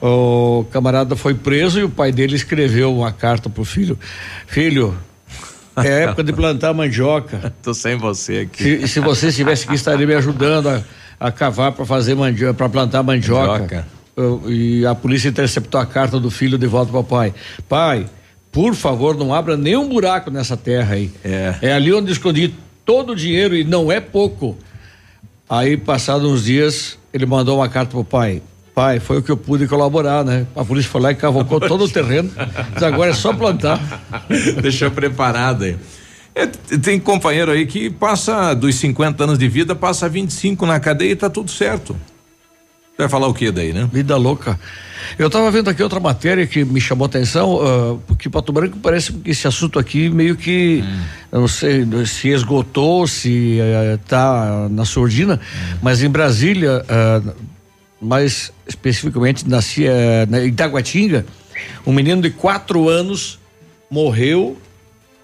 O 0.01 0.65
camarada 0.71 1.15
foi 1.15 1.33
preso 1.33 1.79
e 1.79 1.83
o 1.83 1.89
pai 1.89 2.11
dele 2.11 2.35
escreveu 2.35 2.93
uma 2.97 3.11
carta 3.11 3.49
pro 3.49 3.63
filho. 3.63 3.97
Filho, 4.47 4.97
É 5.77 6.03
época 6.03 6.23
de 6.23 6.33
plantar 6.33 6.73
mandioca. 6.73 7.53
Tô 7.63 7.73
sem 7.73 7.95
você 7.95 8.39
aqui. 8.39 8.63
Se, 8.81 8.87
se 8.87 8.99
você 8.99 9.27
estivesse 9.27 9.65
aqui, 9.65 9.75
estaria 9.75 10.05
me 10.07 10.15
ajudando 10.15 10.67
a, 10.69 10.81
a 11.19 11.31
cavar 11.31 11.71
para 11.71 11.85
fazer 11.85 12.15
mandioca, 12.15 12.53
para 12.55 12.67
plantar 12.69 13.03
mandioca. 13.03 13.47
Mandioca. 13.59 13.87
E 14.47 14.85
a 14.85 14.95
polícia 14.95 15.29
interceptou 15.29 15.79
a 15.79 15.85
carta 15.85 16.19
do 16.19 16.31
filho 16.31 16.57
de 16.57 16.65
volta 16.65 16.91
para 16.91 16.99
o 16.99 17.03
pai. 17.03 17.33
Pai, 17.69 18.07
por 18.51 18.73
favor, 18.73 19.15
não 19.15 19.33
abra 19.33 19.55
nenhum 19.55 19.87
buraco 19.87 20.31
nessa 20.31 20.57
terra 20.57 20.95
aí. 20.95 21.11
É. 21.23 21.71
ali 21.71 21.93
onde 21.93 22.11
escondi 22.11 22.53
todo 22.83 23.11
o 23.11 23.15
dinheiro 23.15 23.55
e 23.55 23.63
não 23.63 23.91
é 23.91 23.99
pouco. 23.99 24.57
Aí, 25.49 25.77
passados 25.77 26.29
uns 26.29 26.45
dias, 26.45 26.97
ele 27.13 27.25
mandou 27.25 27.57
uma 27.59 27.69
carta 27.69 27.91
pro 27.91 28.03
pai. 28.03 28.41
Pai, 28.73 28.99
foi 28.99 29.17
o 29.17 29.21
que 29.21 29.31
eu 29.31 29.37
pude 29.37 29.67
colaborar, 29.67 30.23
né? 30.23 30.45
A 30.55 30.63
polícia 30.63 30.89
foi 30.91 31.01
lá 31.01 31.11
e 31.11 31.15
cavocou 31.15 31.59
todo 31.59 31.85
o 31.85 31.89
terreno. 31.89 32.31
Mas 32.73 32.83
agora 32.83 33.11
é 33.11 33.13
só 33.13 33.33
plantar. 33.33 33.79
Deixou 34.61 34.91
preparado 34.91 35.63
aí. 35.63 35.77
É, 36.35 36.45
tem 36.77 36.99
companheiro 36.99 37.51
aí 37.51 37.65
que 37.65 37.89
passa 37.89 38.53
dos 38.53 38.75
50 38.75 39.23
anos 39.23 39.39
de 39.39 39.47
vida, 39.47 39.75
passa 39.75 40.07
25 40.07 40.65
na 40.65 40.79
cadeia 40.79 41.11
e 41.11 41.15
tá 41.15 41.29
tudo 41.29 41.49
certo. 41.49 41.95
Vai 42.97 43.07
falar 43.07 43.27
o 43.27 43.33
que 43.33 43.51
daí, 43.51 43.73
né? 43.73 43.87
Vida 43.93 44.17
louca. 44.17 44.59
Eu 45.19 45.27
estava 45.27 45.51
vendo 45.51 45.69
aqui 45.69 45.83
outra 45.83 45.99
matéria 45.99 46.47
que 46.47 46.65
me 46.65 46.81
chamou 46.81 47.05
a 47.05 47.07
atenção, 47.07 47.59
ah, 47.61 47.97
porque 48.07 48.27
Pato 48.29 48.51
Branco 48.51 48.77
parece 48.81 49.13
que 49.13 49.29
esse 49.29 49.47
assunto 49.47 49.77
aqui 49.77 50.09
meio 50.09 50.35
que, 50.35 50.83
eu 51.31 51.41
não 51.41 51.47
sei 51.47 51.85
se 52.07 52.29
esgotou, 52.29 53.05
se 53.07 53.59
está 54.03 54.67
na 54.69 54.83
surdina, 54.83 55.39
mas 55.81 56.01
em 56.01 56.09
Brasília, 56.09 56.83
ah, 56.89 57.21
mais 58.01 58.51
especificamente 58.67 59.47
na, 59.47 59.61
Cia- 59.61 60.25
na 60.27 60.43
em 60.43 60.47
Itaguatinga, 60.47 61.25
um 61.85 61.93
menino 61.93 62.21
de 62.21 62.31
quatro 62.31 62.89
anos 62.89 63.37
morreu 63.91 64.57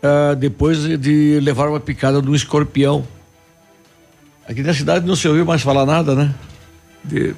ah, 0.04 0.36
depois 0.36 0.84
de- 1.00 1.40
levar 1.42 1.68
uma 1.70 1.80
picada 1.80 2.22
de 2.22 2.30
um 2.30 2.36
escorpião. 2.36 3.04
Aqui 4.48 4.62
na 4.62 4.74
cidade 4.76 5.06
não 5.08 5.16
se 5.16 5.28
ouviu 5.28 5.44
mais 5.46 5.64
falar 5.64 5.86
nada, 5.88 6.14
né? 6.14 6.34
De- 7.04 7.34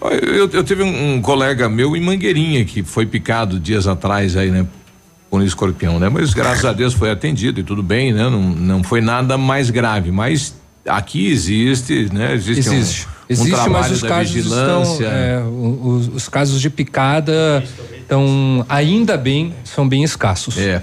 Eu, 0.00 0.48
eu 0.52 0.64
tive 0.64 0.82
um, 0.82 1.14
um 1.14 1.20
colega 1.22 1.68
meu 1.68 1.96
em 1.96 2.00
Mangueirinha 2.00 2.64
que 2.64 2.82
foi 2.82 3.06
picado 3.06 3.58
dias 3.60 3.86
atrás 3.86 4.36
aí, 4.36 4.50
né? 4.50 4.66
Com 5.30 5.38
um 5.38 5.42
escorpião, 5.42 5.98
né? 5.98 6.08
Mas 6.08 6.34
graças 6.34 6.64
a 6.64 6.72
Deus 6.72 6.92
foi 6.94 7.10
atendido 7.10 7.60
e 7.60 7.62
tudo 7.62 7.82
bem, 7.82 8.12
né? 8.12 8.24
Não, 8.28 8.40
não 8.40 8.82
foi 8.84 9.00
nada 9.00 9.38
mais 9.38 9.70
grave, 9.70 10.10
mas 10.10 10.54
aqui 10.86 11.26
existe, 11.30 12.08
né? 12.12 12.34
Existe, 12.34 12.68
um- 12.68 12.74
Existe. 12.74 13.06
um, 13.06 13.10
Existe, 13.32 13.50
trabalho 13.50 13.72
mas 13.72 13.90
os 13.92 14.02
casos 14.02 14.32
vigilância. 14.34 15.04
estão. 15.04 15.10
é, 15.10 15.42
os, 15.42 16.08
os 16.08 16.28
casos 16.28 16.60
de 16.60 16.68
picada 16.68 17.64
estão, 17.98 18.66
ainda 18.68 19.16
bem, 19.16 19.54
são 19.64 19.88
bem 19.88 20.02
escassos. 20.04 20.58
É. 20.58 20.82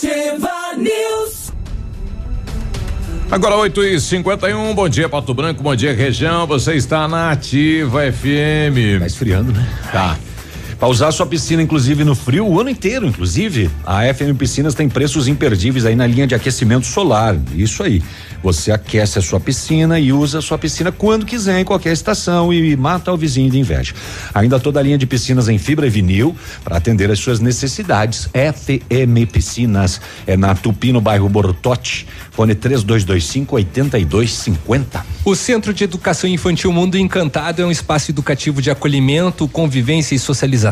Ativa 0.00 0.72
News. 0.78 1.52
Agora 3.30 3.56
8 3.56 3.84
e 3.84 4.00
51 4.00 4.74
bom 4.74 4.88
dia 4.88 5.10
Pato 5.10 5.34
Branco, 5.34 5.62
bom 5.62 5.76
dia 5.76 5.94
região, 5.94 6.46
você 6.46 6.74
está 6.74 7.06
na 7.06 7.30
Ativa 7.30 8.10
FM. 8.10 8.98
Tá 8.98 9.06
esfriando, 9.06 9.52
né? 9.52 9.68
Tá. 9.92 10.16
Para 10.80 10.88
usar 10.88 11.12
sua 11.12 11.26
piscina, 11.26 11.62
inclusive 11.62 12.04
no 12.04 12.14
frio, 12.14 12.46
o 12.46 12.58
ano 12.58 12.70
inteiro, 12.70 13.06
inclusive, 13.06 13.70
a 13.84 14.02
FM 14.14 14.34
Piscinas 14.38 14.74
tem 14.74 14.88
preços 14.88 15.28
imperdíveis 15.28 15.84
aí 15.84 15.94
na 15.94 16.06
linha 16.06 16.26
de 16.26 16.34
aquecimento 16.34 16.86
solar. 16.86 17.36
Isso 17.54 17.82
aí. 17.82 18.02
Você 18.42 18.72
aquece 18.72 19.18
a 19.18 19.22
sua 19.22 19.38
piscina 19.38 20.00
e 20.00 20.10
usa 20.10 20.38
a 20.38 20.40
sua 20.40 20.56
piscina 20.56 20.90
quando 20.90 21.26
quiser, 21.26 21.60
em 21.60 21.64
qualquer 21.66 21.92
estação 21.92 22.50
e 22.50 22.74
mata 22.74 23.12
o 23.12 23.16
vizinho 23.18 23.50
de 23.50 23.58
inveja. 23.58 23.92
Ainda 24.32 24.58
toda 24.58 24.80
a 24.80 24.82
linha 24.82 24.96
de 24.96 25.06
piscinas 25.06 25.50
em 25.50 25.58
fibra 25.58 25.86
e 25.86 25.90
vinil 25.90 26.34
para 26.64 26.78
atender 26.78 27.10
às 27.10 27.18
suas 27.18 27.40
necessidades. 27.40 28.30
FM 28.32 29.30
Piscinas 29.30 30.00
é 30.26 30.34
na 30.34 30.54
Tupi, 30.54 30.92
no 30.92 31.02
bairro 31.02 31.28
Bortote. 31.28 32.06
Fone 32.30 32.54
3225 32.54 33.56
8250. 33.56 35.04
O 35.26 35.36
Centro 35.36 35.74
de 35.74 35.84
Educação 35.84 36.30
Infantil 36.30 36.72
Mundo 36.72 36.96
Encantado 36.96 37.60
é 37.60 37.66
um 37.66 37.70
espaço 37.70 38.10
educativo 38.10 38.62
de 38.62 38.70
acolhimento, 38.70 39.46
convivência 39.46 40.14
e 40.14 40.18
socialização. 40.18 40.69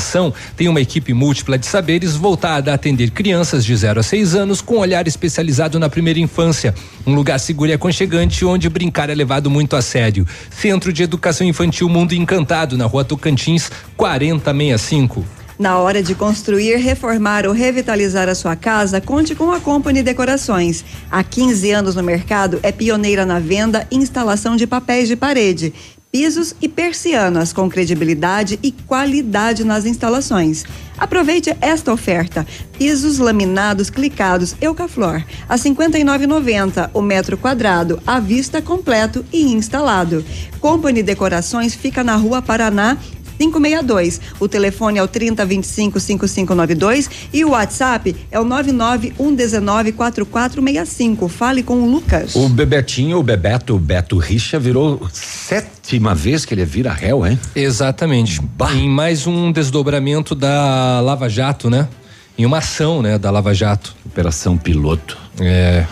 Tem 0.57 0.69
uma 0.69 0.81
equipe 0.81 1.13
múltipla 1.13 1.59
de 1.59 1.67
saberes 1.67 2.15
voltada 2.15 2.71
a 2.71 2.75
atender 2.75 3.11
crianças 3.11 3.65
de 3.65 3.75
0 3.75 4.01
a 4.01 4.03
6 4.03 4.35
anos 4.35 4.61
com 4.61 4.79
olhar 4.79 5.07
especializado 5.07 5.79
na 5.79 5.89
primeira 5.89 6.19
infância. 6.19 6.75
Um 7.07 7.15
lugar 7.15 7.39
seguro 7.39 7.71
e 7.71 7.75
aconchegante 7.75 8.45
onde 8.45 8.69
brincar 8.69 9.11
é 9.11 9.15
levado 9.15 9.51
muito 9.51 9.77
a 9.77 9.83
sério. 9.83 10.27
Centro 10.51 10.93
de 10.93 11.03
Educação 11.03 11.47
Infantil 11.47 11.89
Mundo 11.89 12.13
Encantado, 12.13 12.77
na 12.77 12.87
rua 12.87 13.05
Tocantins, 13.05 13.71
4065. 13.97 15.25
Na 15.59 15.77
hora 15.79 16.01
de 16.01 16.15
construir, 16.15 16.77
reformar 16.77 17.45
ou 17.45 17.53
revitalizar 17.53 18.29
a 18.29 18.35
sua 18.37 18.55
casa, 18.55 19.01
conte 19.01 19.35
com 19.35 19.51
a 19.51 19.59
Company 19.59 20.05
Decorações. 20.05 20.85
Há 21.11 21.25
15 21.25 21.73
anos 21.73 21.97
no 21.97 22.03
mercado, 22.03 22.61
é 22.63 22.71
pioneira 22.71 23.27
na 23.27 23.41
venda 23.41 23.85
e 23.91 23.97
instalação 23.97 24.55
de 24.55 24.69
papéis 24.69 25.09
de 25.09 25.17
parede, 25.17 25.75
pisos 26.11 26.55
e 26.61 26.69
persianas 26.69 27.53
com 27.53 27.69
credibilidade 27.69 28.59
e 28.63 28.73
qualidade 28.73 29.65
nas 29.65 29.85
instalações. 29.85 30.65
Aproveite 30.97 31.57
esta 31.61 31.93
oferta. 31.93 32.47
Pisos 32.77 33.19
laminados 33.19 33.91
clicados 33.91 34.57
Eucaflor 34.61 35.23
a 35.49 35.55
R$ 35.55 35.61
59,90 35.61 36.91
o 36.93 37.03
metro 37.03 37.37
quadrado, 37.37 38.01
à 38.07 38.19
vista 38.19 38.61
completo 38.61 39.25
e 39.33 39.53
instalado. 39.53 40.25
Company 40.61 41.03
Decorações 41.03 41.75
fica 41.75 42.03
na 42.03 42.17
Rua 42.17 42.43
Paraná 42.43 42.97
562. 43.39 44.21
O 44.41 44.49
telefone 44.49 44.99
é 44.99 45.03
o 45.03 45.09
3025 45.09 46.01
5592 46.01 47.11
e 47.33 47.45
o 47.45 47.51
WhatsApp 47.51 48.15
é 48.31 48.39
o 48.39 48.45
99119 48.45 49.93
4465. 49.93 51.29
Fale 51.29 51.63
com 51.63 51.81
o 51.83 51.91
Lucas. 51.91 52.35
O 52.35 52.49
Bebetinho, 52.49 53.19
o 53.19 53.23
Bebeto, 53.23 53.77
o 53.77 53.79
Beto 53.79 54.19
Richa 54.19 54.59
virou 54.59 55.09
sétima 55.13 56.15
vez 56.15 56.45
que 56.45 56.55
ele 56.55 56.65
vira 56.65 56.93
réu, 56.93 57.27
hein? 57.27 57.39
Exatamente. 57.55 58.41
Em 58.75 58.89
mais 58.89 59.27
um 59.27 59.53
desdobramento 59.53 60.35
da 60.35 61.01
Lava 61.01 61.29
Jato, 61.29 61.71
né? 61.71 61.89
Em 62.37 62.47
uma 62.47 62.59
ação, 62.59 63.03
né, 63.03 63.19
da 63.19 63.31
Lava 63.31 63.53
Jato. 63.53 63.97
Operação 64.07 64.57
Piloto. 64.57 65.19
É. 65.41 65.85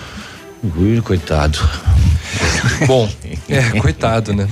Ui, 0.77 1.01
coitado. 1.01 1.59
Bom, 2.87 3.09
é, 3.49 3.81
coitado, 3.81 4.35
né? 4.35 4.49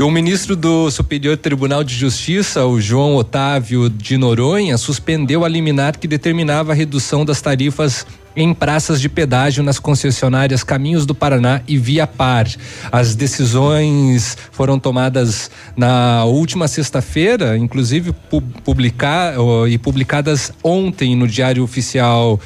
O 0.00 0.10
ministro 0.10 0.54
do 0.54 0.90
Superior 0.90 1.36
Tribunal 1.36 1.82
de 1.82 1.94
Justiça, 1.94 2.64
o 2.64 2.80
João 2.80 3.16
Otávio 3.16 3.88
de 3.88 4.16
Noronha, 4.16 4.76
suspendeu 4.76 5.44
a 5.44 5.48
liminar 5.48 5.98
que 5.98 6.06
determinava 6.06 6.72
a 6.72 6.74
redução 6.74 7.24
das 7.24 7.40
tarifas 7.40 8.06
em 8.34 8.54
praças 8.54 8.98
de 8.98 9.10
pedágio 9.10 9.62
nas 9.62 9.78
concessionárias 9.78 10.64
Caminhos 10.64 11.04
do 11.04 11.14
Paraná 11.14 11.60
e 11.68 11.76
Via 11.76 12.06
Par. 12.06 12.46
As 12.90 13.14
decisões 13.14 14.38
foram 14.50 14.78
tomadas 14.78 15.50
na 15.76 16.24
última 16.24 16.66
sexta-feira, 16.66 17.58
inclusive 17.58 18.12
pu- 18.30 18.40
publicar 18.64 19.34
e 19.68 19.76
publicadas 19.76 20.50
ontem 20.64 21.14
no 21.14 21.28
Diário 21.28 21.62
Oficial, 21.62 22.40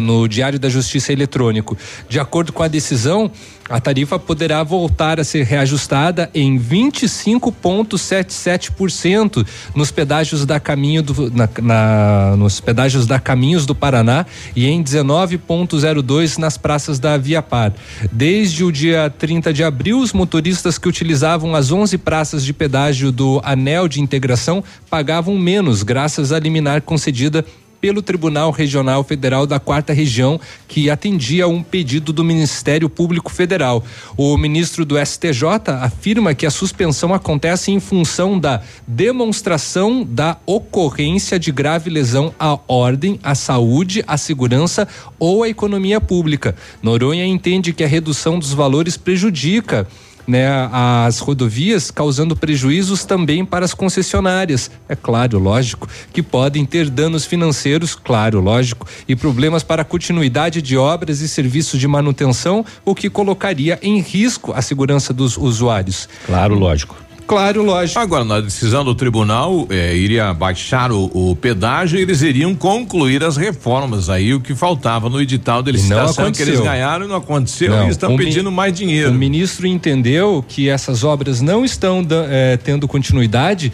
no 0.00 0.28
Diário 0.28 0.60
da 0.60 0.68
Justiça 0.68 1.12
Eletrônico. 1.12 1.76
De 2.08 2.20
acordo 2.20 2.52
com 2.52 2.62
a 2.62 2.68
decisão, 2.68 3.28
a 3.68 3.80
tarifa 3.80 4.18
poderá 4.18 4.62
voltar 4.62 5.18
a 5.18 5.24
ser 5.24 5.44
reajustada 5.44 6.30
em 6.32 6.58
25,77% 6.58 9.46
nos 9.74 9.90
pedágios 9.90 10.46
da 10.46 10.60
Caminho 10.60 11.02
do, 11.02 11.30
na- 11.32 11.48
na- 11.60 12.36
nos 12.36 12.60
pedágios 12.60 13.06
da 13.06 13.18
Caminhos 13.18 13.66
do 13.66 13.74
Paraná 13.74 14.24
e 14.54 14.66
em 14.66 14.82
19,02 14.82 16.38
nas 16.38 16.56
praças 16.56 16.98
da 16.98 17.16
Via 17.16 17.42
Par. 17.42 17.72
Desde 18.12 18.64
o 18.64 18.70
dia 18.70 19.12
30 19.18 19.52
de 19.52 19.64
abril, 19.64 19.98
os 20.00 20.12
motoristas 20.12 20.78
que 20.78 20.88
utilizavam 20.88 21.54
as 21.54 21.72
11 21.72 21.98
praças 21.98 22.44
de 22.44 22.52
pedágio 22.52 23.10
do 23.10 23.40
Anel 23.44 23.88
de 23.88 24.00
Integração 24.00 24.62
pagavam 24.88 25.36
menos, 25.36 25.82
graças 25.82 26.32
à 26.32 26.38
liminar 26.38 26.82
concedida 26.82 27.44
pelo 27.80 28.02
Tribunal 28.02 28.50
Regional 28.50 29.04
Federal 29.04 29.46
da 29.46 29.58
Quarta 29.58 29.92
Região, 29.92 30.40
que 30.66 30.90
atendia 30.90 31.44
a 31.44 31.48
um 31.48 31.62
pedido 31.62 32.12
do 32.12 32.24
Ministério 32.24 32.88
Público 32.88 33.30
Federal. 33.30 33.84
O 34.16 34.36
ministro 34.36 34.84
do 34.84 34.96
STJ 34.98 35.70
afirma 35.80 36.34
que 36.34 36.46
a 36.46 36.50
suspensão 36.50 37.14
acontece 37.14 37.70
em 37.70 37.80
função 37.80 38.38
da 38.38 38.62
demonstração 38.86 40.04
da 40.04 40.36
ocorrência 40.46 41.38
de 41.38 41.52
grave 41.52 41.90
lesão 41.90 42.34
à 42.38 42.58
ordem, 42.68 43.18
à 43.22 43.34
saúde, 43.34 44.04
à 44.06 44.16
segurança 44.16 44.88
ou 45.18 45.42
à 45.42 45.48
economia 45.48 46.00
pública. 46.00 46.56
Noronha 46.82 47.26
entende 47.26 47.72
que 47.72 47.84
a 47.84 47.88
redução 47.88 48.38
dos 48.38 48.52
valores 48.52 48.96
prejudica 48.96 49.86
né, 50.26 50.48
as 50.72 51.18
rodovias, 51.18 51.90
causando 51.90 52.36
prejuízos 52.36 53.04
também 53.04 53.44
para 53.44 53.64
as 53.64 53.74
concessionárias. 53.74 54.70
É 54.88 54.96
claro, 54.96 55.38
lógico, 55.38 55.88
que 56.12 56.22
podem 56.22 56.64
ter 56.64 56.90
danos 56.90 57.24
financeiros, 57.24 57.94
claro, 57.94 58.40
lógico, 58.40 58.86
e 59.08 59.14
problemas 59.14 59.62
para 59.62 59.82
a 59.82 59.84
continuidade 59.84 60.60
de 60.60 60.76
obras 60.76 61.20
e 61.20 61.28
serviços 61.28 61.78
de 61.78 61.86
manutenção, 61.86 62.64
o 62.84 62.94
que 62.94 63.08
colocaria 63.08 63.78
em 63.82 64.00
risco 64.00 64.52
a 64.52 64.62
segurança 64.62 65.12
dos 65.12 65.36
usuários. 65.36 66.08
Claro, 66.26 66.54
lógico. 66.54 67.05
Claro, 67.26 67.64
lógico. 67.64 67.98
Agora, 67.98 68.24
na 68.24 68.40
decisão 68.40 68.84
do 68.84 68.94
tribunal, 68.94 69.66
eh, 69.68 69.96
iria 69.96 70.32
baixar 70.32 70.92
o, 70.92 71.10
o 71.12 71.34
pedágio 71.34 71.98
e 71.98 72.02
eles 72.02 72.22
iriam 72.22 72.54
concluir 72.54 73.24
as 73.24 73.36
reformas. 73.36 74.08
Aí 74.08 74.32
o 74.32 74.40
que 74.40 74.54
faltava 74.54 75.10
no 75.10 75.20
edital 75.20 75.60
de 75.60 75.72
licitação 75.72 76.30
que 76.30 76.40
eles 76.40 76.60
ganharam 76.60 77.08
não 77.08 77.16
aconteceu 77.16 77.70
Não, 77.70 77.88
e 77.88 77.90
estão 77.90 78.14
o 78.14 78.16
pedindo 78.16 78.52
mais 78.52 78.72
dinheiro. 78.72 79.10
O 79.10 79.14
ministro 79.14 79.66
entendeu 79.66 80.44
que 80.46 80.68
essas 80.68 81.02
obras 81.02 81.40
não 81.40 81.64
estão 81.64 82.06
eh, 82.10 82.58
tendo 82.62 82.86
continuidade 82.86 83.72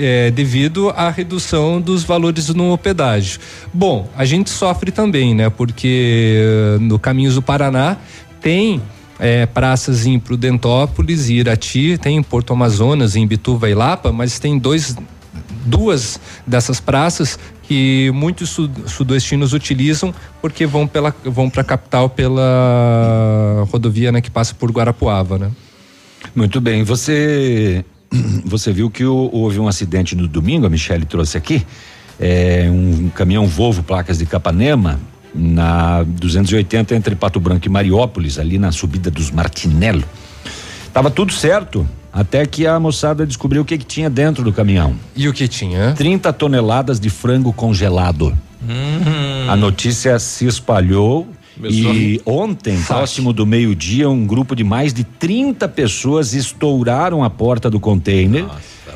eh, 0.00 0.30
devido 0.30 0.90
à 0.90 1.10
redução 1.10 1.80
dos 1.80 2.04
valores 2.04 2.48
no 2.50 2.78
pedágio. 2.78 3.40
Bom, 3.74 4.08
a 4.16 4.24
gente 4.24 4.48
sofre 4.48 4.92
também, 4.92 5.34
né? 5.34 5.50
Porque 5.50 6.36
eh, 6.36 6.78
no 6.80 7.00
Caminhos 7.00 7.34
do 7.34 7.42
Paraná 7.42 7.96
tem 8.40 8.80
eh, 9.20 9.46
praças 9.46 10.06
em 10.06 10.18
Prudentópolis 10.18 11.28
e 11.28 11.34
Irati, 11.34 11.98
tem 11.98 12.16
em 12.16 12.22
Porto 12.22 12.52
Amazonas, 12.52 13.14
em 13.14 13.26
Bituva 13.26 13.68
e 13.68 13.74
Lapa, 13.74 14.10
mas 14.10 14.38
tem 14.38 14.58
dois 14.58 14.96
duas 15.64 16.18
dessas 16.46 16.80
praças 16.80 17.38
que 17.62 18.10
muitos 18.12 18.48
sud- 18.48 18.88
sudoestinos 18.88 19.52
utilizam 19.52 20.12
porque 20.40 20.66
vão 20.66 20.86
pela 20.86 21.14
vão 21.24 21.48
para 21.48 21.60
a 21.60 21.64
capital 21.64 22.08
pela 22.08 23.64
rodovia 23.70 24.10
né, 24.10 24.20
que 24.20 24.30
passa 24.30 24.54
por 24.54 24.72
Guarapuava, 24.72 25.38
né? 25.38 25.50
Muito 26.34 26.60
bem, 26.60 26.82
você 26.82 27.84
você 28.44 28.72
viu 28.72 28.90
que 28.90 29.04
houve 29.04 29.60
um 29.60 29.68
acidente 29.68 30.16
no 30.16 30.26
domingo, 30.26 30.66
a 30.66 30.70
Michele 30.70 31.04
trouxe 31.04 31.36
aqui, 31.36 31.64
é, 32.18 32.68
um 32.70 33.10
caminhão 33.10 33.46
Volvo 33.46 33.82
placas 33.82 34.18
de 34.18 34.26
Capanema 34.26 34.98
na 35.34 36.02
280 36.02 36.94
entre 36.94 37.14
Pato 37.14 37.38
Branco 37.40 37.66
e 37.66 37.68
Mariópolis, 37.68 38.38
ali 38.38 38.58
na 38.58 38.72
subida 38.72 39.10
dos 39.10 39.30
Martinello. 39.30 40.04
Tava 40.92 41.10
tudo 41.10 41.32
certo, 41.32 41.86
até 42.12 42.44
que 42.46 42.66
a 42.66 42.78
moçada 42.80 43.24
descobriu 43.26 43.62
o 43.62 43.64
que, 43.64 43.78
que 43.78 43.84
tinha 43.84 44.10
dentro 44.10 44.42
do 44.42 44.52
caminhão. 44.52 44.94
E 45.14 45.28
o 45.28 45.32
que 45.32 45.46
tinha? 45.46 45.92
30 45.92 46.32
toneladas 46.32 46.98
de 46.98 47.08
frango 47.10 47.52
congelado. 47.52 48.36
A 49.48 49.56
notícia 49.56 50.18
se 50.18 50.46
espalhou 50.46 51.28
Começou 51.60 51.94
e 51.94 52.20
ontem, 52.24 52.80
próximo 52.82 53.34
do 53.34 53.44
meio-dia, 53.44 54.08
um 54.08 54.26
grupo 54.26 54.56
de 54.56 54.64
mais 54.64 54.94
de 54.94 55.04
30 55.04 55.68
pessoas 55.68 56.32
estouraram 56.32 57.22
a 57.22 57.28
porta 57.28 57.68
do 57.68 57.78
container 57.78 58.46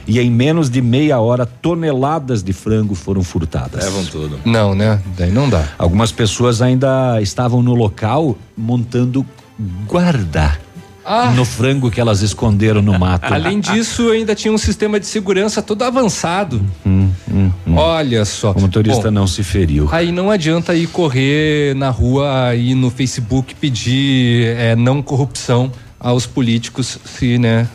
e 0.07 0.21
em 0.21 0.31
menos 0.31 0.69
de 0.69 0.81
meia 0.83 1.19
hora 1.21 1.47
toneladas 1.47 2.43
de 2.43 2.53
frango 2.53 2.95
foram 2.95 3.23
furtadas. 3.23 3.85
Levam 3.85 4.05
tudo. 4.05 4.41
Não, 4.45 4.75
né? 4.75 5.01
Daí 5.17 5.31
não 5.31 5.49
dá. 5.49 5.65
Algumas 5.79 6.13
pessoas 6.13 6.61
ainda 6.61 7.21
estavam 7.21 7.63
no 7.63 7.75
local 7.75 8.37
montando 8.57 9.25
guarda 9.87 10.59
Ah. 11.07 11.31
no 11.37 11.45
frango 11.45 11.91
que 11.91 12.01
elas 12.01 12.23
esconderam 12.23 12.81
no 12.81 12.99
mato. 12.99 13.29
Além 13.33 13.61
disso, 13.61 14.11
ainda 14.11 14.35
tinha 14.35 14.53
um 14.53 14.59
sistema 14.59 14.99
de 14.99 15.07
segurança 15.07 15.61
todo 15.61 15.83
avançado. 15.83 16.65
Hum, 16.85 17.11
hum, 17.31 17.51
hum. 17.67 17.77
Olha 17.77 18.25
só. 18.25 18.53
O 18.53 18.61
motorista 18.61 19.05
Bom, 19.05 19.11
não 19.11 19.27
se 19.27 19.43
feriu. 19.43 19.89
Aí 19.93 20.11
não 20.11 20.31
adianta 20.31 20.75
ir 20.75 20.87
correr 20.87 21.75
na 21.77 21.91
rua 21.91 22.55
e 22.57 22.75
no 22.75 22.91
Facebook 22.91 23.55
pedir 23.55 24.57
eh, 24.57 24.75
não 24.77 25.03
corrupção 25.03 25.71
aos 26.01 26.27
políticos 26.27 26.99
se, 27.05 27.39
né, 27.39 27.69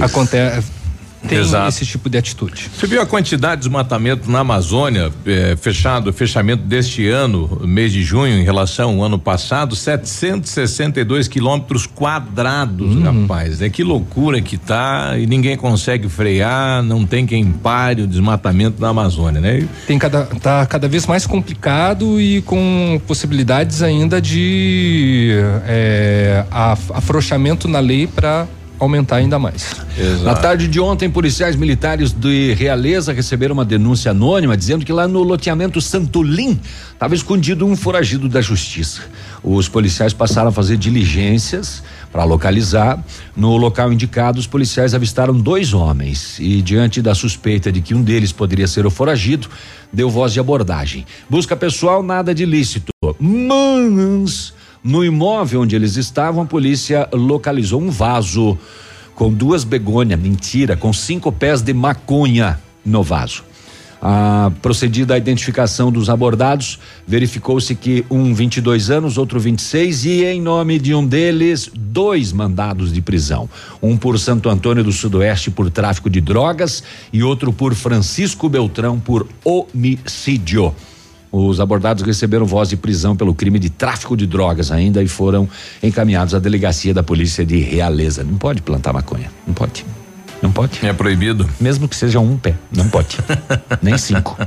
acontece 0.00 0.79
tem 1.28 1.38
Exato. 1.38 1.68
esse 1.68 1.84
tipo 1.86 2.08
de 2.08 2.18
atitude. 2.18 2.70
Você 2.74 2.86
viu 2.86 3.00
a 3.00 3.06
quantidade 3.06 3.60
de 3.62 3.68
desmatamento 3.68 4.30
na 4.30 4.40
Amazônia, 4.40 5.12
eh, 5.26 5.56
fechado, 5.60 6.12
fechamento 6.12 6.62
deste 6.64 7.06
ano, 7.08 7.60
mês 7.64 7.92
de 7.92 8.02
junho, 8.02 8.38
em 8.38 8.42
relação 8.44 8.96
ao 8.98 9.04
ano 9.04 9.18
passado, 9.18 9.76
762 9.76 11.28
quilômetros 11.28 11.86
quadrados, 11.86 12.96
rapaz. 13.02 13.60
É 13.62 13.68
que 13.68 13.82
loucura 13.84 14.40
que 14.40 14.56
tá 14.56 15.16
e 15.18 15.26
ninguém 15.26 15.56
consegue 15.56 16.08
frear, 16.08 16.82
não 16.82 17.04
tem 17.04 17.26
quem 17.26 17.44
pare 17.44 18.02
o 18.02 18.06
desmatamento 18.06 18.80
na 18.80 18.88
Amazônia, 18.88 19.40
né? 19.40 19.66
Tem 19.86 19.98
cada, 19.98 20.24
tá 20.24 20.64
cada 20.66 20.88
vez 20.88 21.06
mais 21.06 21.26
complicado 21.26 22.20
e 22.20 22.40
com 22.42 23.00
possibilidades 23.06 23.82
ainda 23.82 24.20
de 24.20 25.32
eh, 25.66 26.44
af- 26.50 26.90
afrouxamento 26.92 27.68
na 27.68 27.78
lei 27.80 28.06
para 28.06 28.46
aumentar 28.80 29.16
ainda 29.16 29.38
mais. 29.38 29.76
Na 30.22 30.34
tarde 30.34 30.66
de 30.66 30.80
ontem, 30.80 31.10
policiais 31.10 31.54
militares 31.54 32.12
de 32.12 32.54
Realeza 32.54 33.12
receberam 33.12 33.52
uma 33.52 33.64
denúncia 33.64 34.10
anônima 34.10 34.56
dizendo 34.56 34.84
que 34.84 34.92
lá 34.92 35.06
no 35.06 35.22
loteamento 35.22 35.80
Santolim 35.80 36.58
estava 36.92 37.14
escondido 37.14 37.66
um 37.66 37.76
foragido 37.76 38.28
da 38.28 38.40
justiça. 38.40 39.02
Os 39.42 39.68
policiais 39.68 40.12
passaram 40.12 40.48
a 40.48 40.52
fazer 40.52 40.76
diligências 40.76 41.82
para 42.10 42.24
localizar. 42.24 43.02
No 43.36 43.56
local 43.56 43.92
indicado, 43.92 44.38
os 44.38 44.46
policiais 44.46 44.94
avistaram 44.94 45.38
dois 45.38 45.72
homens 45.74 46.38
e, 46.38 46.62
diante 46.62 47.02
da 47.02 47.14
suspeita 47.14 47.70
de 47.70 47.80
que 47.80 47.94
um 47.94 48.02
deles 48.02 48.32
poderia 48.32 48.66
ser 48.66 48.86
o 48.86 48.90
foragido, 48.90 49.48
deu 49.92 50.08
voz 50.10 50.32
de 50.32 50.40
abordagem. 50.40 51.06
Busca 51.28 51.54
pessoal, 51.54 52.02
nada 52.02 52.34
de 52.34 52.42
ilícito. 52.42 52.90
Mas. 53.18 54.58
No 54.82 55.04
imóvel 55.04 55.60
onde 55.60 55.76
eles 55.76 55.96
estavam, 55.96 56.42
a 56.42 56.46
polícia 56.46 57.08
localizou 57.12 57.80
um 57.80 57.90
vaso 57.90 58.58
com 59.14 59.30
duas 59.30 59.64
begônias, 59.64 60.18
mentira, 60.18 60.76
com 60.76 60.92
cinco 60.92 61.30
pés 61.30 61.60
de 61.60 61.74
maconha 61.74 62.58
no 62.84 63.02
vaso. 63.02 63.44
A 64.02 64.50
procedida 64.62 65.12
a 65.12 65.18
identificação 65.18 65.92
dos 65.92 66.08
abordados, 66.08 66.78
verificou-se 67.06 67.74
que 67.74 68.02
um 68.10 68.32
22 68.32 68.88
anos, 68.88 69.18
outro 69.18 69.38
26 69.38 70.06
e 70.06 70.24
em 70.24 70.40
nome 70.40 70.78
de 70.78 70.94
um 70.94 71.06
deles, 71.06 71.70
dois 71.74 72.32
mandados 72.32 72.94
de 72.94 73.02
prisão. 73.02 73.46
Um 73.82 73.98
por 73.98 74.18
Santo 74.18 74.48
Antônio 74.48 74.82
do 74.82 74.90
Sudoeste 74.90 75.50
por 75.50 75.70
tráfico 75.70 76.08
de 76.08 76.22
drogas 76.22 76.82
e 77.12 77.22
outro 77.22 77.52
por 77.52 77.74
Francisco 77.74 78.48
Beltrão 78.48 78.98
por 78.98 79.28
homicídio. 79.44 80.74
Os 81.32 81.60
abordados 81.60 82.02
receberam 82.02 82.44
voz 82.44 82.68
de 82.68 82.76
prisão 82.76 83.14
pelo 83.14 83.32
crime 83.34 83.58
de 83.58 83.70
tráfico 83.70 84.16
de 84.16 84.26
drogas 84.26 84.70
ainda 84.72 85.02
e 85.02 85.06
foram 85.08 85.48
encaminhados 85.82 86.34
à 86.34 86.38
delegacia 86.40 86.92
da 86.92 87.02
polícia 87.02 87.46
de 87.46 87.58
Realeza. 87.58 88.24
Não 88.24 88.36
pode 88.36 88.62
plantar 88.62 88.92
maconha, 88.92 89.30
não 89.46 89.54
pode. 89.54 89.84
Não 90.42 90.50
pode. 90.50 90.80
É 90.84 90.90
proibido. 90.92 91.46
Mesmo 91.60 91.86
que 91.86 91.94
seja 91.94 92.18
um 92.18 92.34
pé, 92.38 92.54
não 92.74 92.88
pode. 92.88 93.18
Nem 93.82 93.98
cinco, 93.98 94.38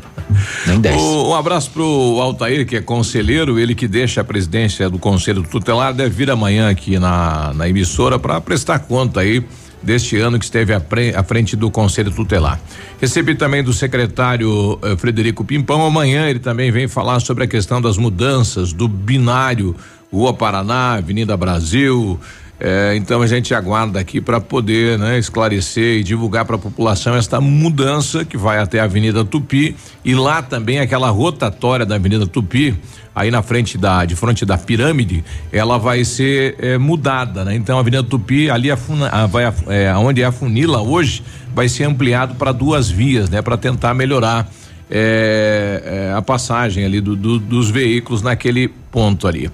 nem 0.66 0.82
dez. 0.82 1.00
O- 1.00 1.30
um 1.30 1.36
abraço 1.36 1.70
pro 1.70 1.84
Altair, 2.20 2.66
que 2.66 2.76
é 2.78 2.82
conselheiro, 2.82 3.60
ele 3.60 3.76
que 3.76 3.88
deixa 3.88 4.22
a 4.22 4.24
presidência 4.24 4.90
do 4.90 4.98
Conselho 4.98 5.44
Tutelar, 5.44 5.94
deve 5.94 6.10
vir 6.10 6.32
amanhã 6.32 6.68
aqui 6.70 6.98
na, 6.98 7.54
na 7.54 7.70
emissora 7.70 8.18
para 8.18 8.42
prestar 8.42 8.80
conta 8.80 9.20
aí 9.20 9.46
deste 9.84 10.18
ano 10.18 10.40
que 10.40 10.46
esteve 10.46 10.74
à, 10.74 10.80
pre- 10.80 11.14
à 11.16 11.24
frente 11.24 11.56
do 11.56 11.70
Conselho 11.70 12.10
Tutelar. 12.12 12.60
Recebi 13.02 13.36
também 13.36 13.62
do 13.64 13.74
secretário 13.74 14.80
eh, 14.82 14.96
Frederico 14.96 15.44
Pimpão, 15.44 15.86
amanhã 15.86 16.28
ele 16.30 16.40
também 16.40 16.72
vem 16.72 16.88
falar 16.88 17.20
sobre 17.20 17.44
a 17.44 17.48
questão 17.48 17.82
das 17.82 17.98
mudanças 17.98 18.72
do 18.72 18.88
binário 18.88 19.76
Rua 20.12 20.34
Paraná, 20.34 20.94
Avenida 20.94 21.36
Brasil, 21.36 22.20
é, 22.66 22.96
então 22.96 23.22
a 23.22 23.28
gente 23.28 23.54
aguarda 23.54 24.00
aqui 24.00 24.22
para 24.22 24.40
poder 24.40 24.98
né, 24.98 25.20
esclarecer 25.20 25.98
e 26.00 26.04
divulgar 26.04 26.46
para 26.46 26.56
a 26.56 26.60
população 26.60 27.14
esta 27.14 27.42
mudança 27.42 28.24
que 28.24 28.38
vai 28.38 28.58
até 28.58 28.80
a 28.80 28.86
Avenida 28.86 29.26
Tupi 29.26 29.76
e 30.06 30.16
lá 30.16 30.42
também 30.42 30.80
aquela 30.80 31.10
rotatória 31.10 31.86
da 31.86 31.96
Avenida 31.96 32.26
Tupi 32.26 32.74
aí 33.14 33.30
na 33.30 33.42
frente 33.42 33.78
da 33.78 34.06
de 34.06 34.16
frente 34.16 34.46
da 34.46 34.58
pirâmide 34.58 35.26
ela 35.52 35.78
vai 35.78 36.06
ser 36.06 36.56
é, 36.58 36.78
mudada 36.78 37.44
né? 37.44 37.54
então 37.54 37.76
a 37.78 37.82
Avenida 37.82 38.02
Tupi 38.04 38.50
ali 38.50 38.72
a 38.72 38.78
funa, 38.78 39.10
a, 39.10 39.26
vai 39.28 39.44
a, 39.44 39.54
é, 39.68 39.94
onde 39.96 40.22
é 40.22 40.26
a 40.26 40.32
funila 40.32 40.82
hoje 40.82 41.22
vai 41.54 41.68
ser 41.68 41.84
ampliado 41.84 42.36
para 42.36 42.54
duas 42.54 42.90
vias 42.90 43.30
né 43.30 43.42
para 43.42 43.58
tentar 43.58 43.94
melhorar 43.94 44.50
é, 44.90 46.10
é, 46.12 46.14
a 46.16 46.22
passagem 46.22 46.86
ali 46.86 47.02
do- 47.02 47.16
do- 47.16 47.40
dos 47.40 47.70
veículos 47.70 48.22
naquele 48.22 48.68
ponto 48.92 49.28
ali. 49.28 49.50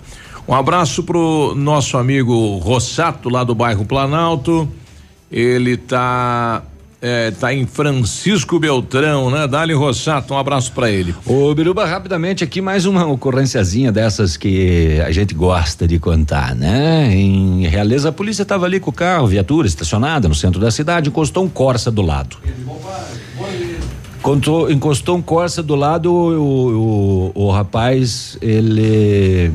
Um 0.50 0.56
abraço 0.56 1.04
pro 1.04 1.54
nosso 1.56 1.96
amigo 1.96 2.58
Rossato 2.58 3.30
lá 3.30 3.44
do 3.44 3.54
bairro 3.54 3.86
Planalto. 3.86 4.68
Ele 5.32 5.78
tá 5.78 6.64
é, 7.00 7.30
tá 7.30 7.54
em 7.54 7.68
Francisco 7.68 8.58
Beltrão, 8.58 9.30
né? 9.30 9.48
Dali 9.48 9.76
Rossato, 9.76 10.34
um 10.34 10.38
abraço 10.40 10.72
para 10.72 10.90
ele. 10.90 11.14
Ô, 11.24 11.54
Biruba, 11.54 11.86
rapidamente 11.86 12.44
aqui 12.44 12.62
mais 12.62 12.88
uma 12.88 13.06
ocorrênciazinha 13.06 13.92
dessas 13.92 14.38
que 14.38 15.00
a 15.06 15.12
gente 15.12 15.36
gosta 15.36 15.88
de 15.88 16.00
contar, 16.00 16.56
né? 16.56 17.16
Em 17.16 17.68
Realeza, 17.68 18.10
a 18.10 18.12
polícia 18.12 18.44
tava 18.44 18.66
ali 18.66 18.80
com 18.80 18.90
o 18.90 18.94
carro, 18.94 19.28
viatura 19.28 19.68
estacionada 19.68 20.28
no 20.28 20.34
centro 20.34 20.60
da 20.60 20.72
cidade, 20.72 21.10
encostou 21.10 21.44
um 21.44 21.48
Corsa 21.48 21.92
do 21.92 22.02
lado. 22.02 22.38
Contou, 24.24 24.72
encostou 24.72 25.16
um 25.16 25.22
Corsa 25.22 25.62
do 25.62 25.76
lado, 25.76 26.12
o, 26.12 27.32
o, 27.36 27.46
o 27.46 27.52
rapaz, 27.52 28.36
ele 28.42 29.54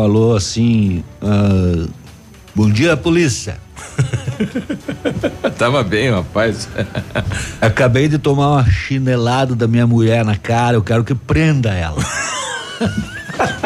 falou 0.00 0.34
assim, 0.34 1.04
ah, 1.20 1.86
bom 2.54 2.70
dia 2.70 2.96
polícia. 2.96 3.58
Tava 5.58 5.82
bem, 5.82 6.10
rapaz. 6.10 6.66
Acabei 7.60 8.08
de 8.08 8.16
tomar 8.16 8.48
uma 8.48 8.64
chinelada 8.64 9.54
da 9.54 9.68
minha 9.68 9.86
mulher 9.86 10.24
na 10.24 10.36
cara, 10.36 10.78
eu 10.78 10.82
quero 10.82 11.04
que 11.04 11.14
prenda 11.14 11.70
ela. 11.70 12.02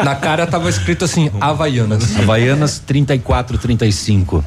Na 0.03 0.15
cara 0.15 0.45
tava 0.45 0.69
escrito 0.69 1.05
assim, 1.05 1.31
Havaianas. 1.39 2.17
Havaianas 2.17 2.79
34, 2.79 3.57
35. 3.57 4.43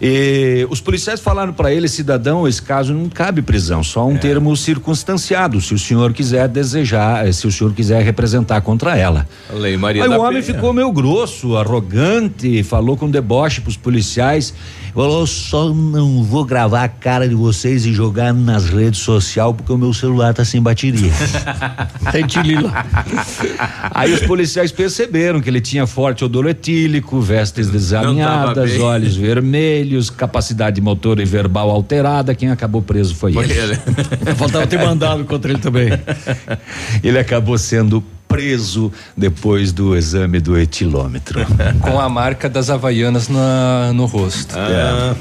E 0.00 0.66
os 0.70 0.80
policiais 0.80 1.20
falaram 1.20 1.52
para 1.52 1.72
ele, 1.72 1.88
cidadão, 1.88 2.46
esse 2.46 2.62
caso 2.62 2.94
não 2.94 3.08
cabe 3.08 3.42
prisão, 3.42 3.82
só 3.82 4.06
um 4.06 4.16
termo 4.16 4.56
circunstanciado, 4.56 5.60
se 5.60 5.74
o 5.74 5.78
senhor 5.78 6.12
quiser 6.12 6.48
desejar, 6.48 7.26
eh, 7.26 7.32
se 7.32 7.46
o 7.46 7.52
senhor 7.52 7.72
quiser 7.72 8.02
representar 8.02 8.60
contra 8.60 8.96
ela. 8.96 9.26
Lei 9.52 9.76
Maria 9.76 10.04
Aí 10.04 10.08
o 10.08 10.20
homem 10.20 10.40
Penha. 10.42 10.54
ficou 10.54 10.72
meio 10.72 10.92
grosso, 10.92 11.56
arrogante, 11.56 12.62
falou 12.62 12.96
com 12.96 13.10
deboche 13.10 13.60
pros 13.60 13.76
policiais. 13.76 14.54
Falou, 14.94 15.26
só 15.26 15.72
não 15.72 16.22
vou 16.22 16.44
gravar 16.44 16.84
a 16.84 16.88
cara 16.88 17.28
de 17.28 17.34
vocês 17.34 17.86
e 17.86 17.92
jogar 17.92 18.32
nas 18.32 18.68
redes 18.68 19.00
sociais 19.00 19.54
porque 19.56 19.72
o 19.72 19.78
meu 19.78 19.92
celular 19.94 20.34
tá 20.34 20.44
sem 20.44 20.60
bateria. 20.60 21.12
Tilila. 22.28 22.84
Aí 23.92 24.12
os 24.12 24.20
policiais 24.22 24.72
perceberam 24.72 25.40
que 25.40 25.48
ele 25.48 25.60
tinha 25.60 25.86
forte 25.86 26.24
odor 26.24 26.46
etílico, 26.46 27.20
vestes 27.20 27.68
desalinhadas, 27.70 28.78
olhos 28.80 29.16
vermelhos, 29.16 30.10
capacidade 30.10 30.80
motor 30.80 31.20
e 31.20 31.24
verbal 31.24 31.70
alterada. 31.70 32.34
Quem 32.34 32.50
acabou 32.50 32.82
preso 32.82 33.14
foi, 33.14 33.32
Foi 33.32 33.44
ele. 33.44 33.52
ele. 33.54 34.34
Faltava 34.36 34.66
ter 34.66 34.78
mandado 34.78 35.24
contra 35.24 35.50
ele 35.50 35.60
também. 35.60 35.90
Ele 37.02 37.18
acabou 37.18 37.56
sendo 37.56 38.02
preso 38.28 38.92
depois 39.16 39.72
do 39.72 39.96
exame 39.96 40.38
do 40.38 40.56
etilômetro. 40.56 41.40
Com 41.80 41.98
a 41.98 42.08
marca 42.08 42.48
das 42.48 42.68
Havaianas 42.70 43.28
na, 43.28 43.92
no 43.94 44.04
rosto. 44.04 44.54
Ah, 44.56 45.16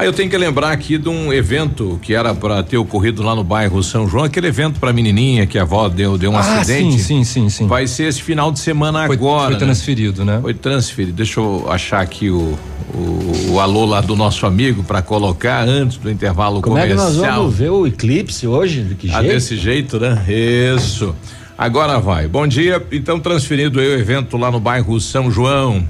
Aí 0.00 0.06
eu 0.06 0.14
tenho 0.14 0.30
que 0.30 0.38
lembrar 0.38 0.72
aqui 0.72 0.96
de 0.96 1.10
um 1.10 1.30
evento 1.30 1.98
que 2.00 2.14
era 2.14 2.34
para 2.34 2.62
ter 2.62 2.78
ocorrido 2.78 3.22
lá 3.22 3.34
no 3.34 3.44
bairro 3.44 3.82
São 3.82 4.08
João, 4.08 4.24
aquele 4.24 4.46
evento 4.46 4.80
para 4.80 4.94
menininha 4.94 5.46
que 5.46 5.58
a 5.58 5.62
avó 5.62 5.90
deu, 5.90 6.16
deu 6.16 6.30
um 6.30 6.36
Ah, 6.38 6.40
acidente. 6.40 6.92
sim, 7.00 7.22
sim, 7.22 7.24
sim, 7.24 7.48
sim. 7.50 7.66
Vai 7.66 7.86
ser 7.86 8.04
esse 8.04 8.22
final 8.22 8.50
de 8.50 8.60
semana 8.60 9.06
Foi- 9.06 9.14
agora. 9.16 9.50
foi 9.50 9.58
transferido, 9.58 10.24
né? 10.24 10.38
Foi 10.40 10.54
transferido. 10.54 11.12
Deixa 11.12 11.38
eu 11.38 11.66
achar 11.70 12.00
aqui 12.00 12.30
o, 12.30 12.58
o, 12.94 13.50
o 13.52 13.60
alô 13.60 13.84
lá 13.84 14.00
do 14.00 14.16
nosso 14.16 14.46
amigo 14.46 14.82
para 14.82 15.02
colocar 15.02 15.68
antes 15.68 15.98
do 15.98 16.10
intervalo 16.10 16.62
Como 16.62 16.78
é 16.78 16.86
que 16.88 16.94
nós 16.94 17.16
comercial. 17.16 17.40
vamos 17.42 17.56
ver 17.58 17.68
o 17.70 17.86
eclipse 17.86 18.46
hoje? 18.46 18.82
De 18.82 18.94
que 18.94 19.10
Ah, 19.10 19.20
jeito? 19.20 19.34
desse 19.34 19.56
jeito, 19.58 20.00
né? 20.00 20.24
Isso. 20.26 21.14
Agora 21.58 21.98
vai. 22.00 22.26
Bom 22.26 22.46
dia. 22.46 22.82
Então, 22.90 23.20
transferido 23.20 23.78
aí 23.78 23.86
o 23.86 23.98
evento 23.98 24.38
lá 24.38 24.50
no 24.50 24.58
bairro 24.60 24.98
São 24.98 25.30
João. 25.30 25.86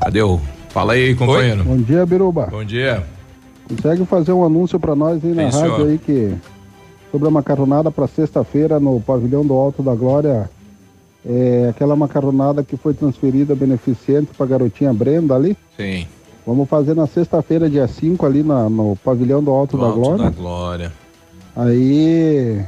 Cadê 0.00 0.22
o? 0.22 0.40
Fala 0.74 0.94
aí, 0.94 1.14
companheiro. 1.14 1.62
Bom 1.62 1.76
dia, 1.76 2.04
Biruba. 2.04 2.48
Bom 2.50 2.64
dia. 2.64 3.04
Consegue 3.68 4.04
fazer 4.04 4.32
um 4.32 4.44
anúncio 4.44 4.78
para 4.80 4.96
nós 4.96 5.24
aí 5.24 5.32
na 5.32 5.50
Sim, 5.50 5.58
rádio 5.60 5.76
senhor. 5.76 5.88
aí 5.90 5.98
que 5.98 6.34
sobre 7.12 7.28
a 7.28 7.30
macarronada 7.30 7.90
para 7.92 8.08
sexta-feira 8.08 8.80
no 8.80 9.00
pavilhão 9.00 9.46
do 9.46 9.54
Alto 9.54 9.82
da 9.84 9.94
Glória. 9.94 10.50
É 11.24 11.68
aquela 11.70 11.94
macarronada 11.96 12.62
que 12.64 12.76
foi 12.76 12.92
transferida 12.92 13.54
beneficente 13.54 14.30
para 14.36 14.46
garotinha 14.46 14.92
Brenda 14.92 15.34
ali. 15.36 15.56
Sim. 15.76 16.06
Vamos 16.46 16.68
fazer 16.68 16.94
na 16.94 17.06
sexta-feira, 17.06 17.70
dia 17.70 17.86
5, 17.88 18.26
ali 18.26 18.42
na- 18.42 18.68
no 18.68 18.96
pavilhão 19.02 19.42
do 19.42 19.50
Alto, 19.52 19.78
da 19.78 19.86
Alto 19.86 20.00
Glória. 20.00 20.24
da 20.24 20.30
Glória. 20.30 20.92
Aí, 21.56 22.60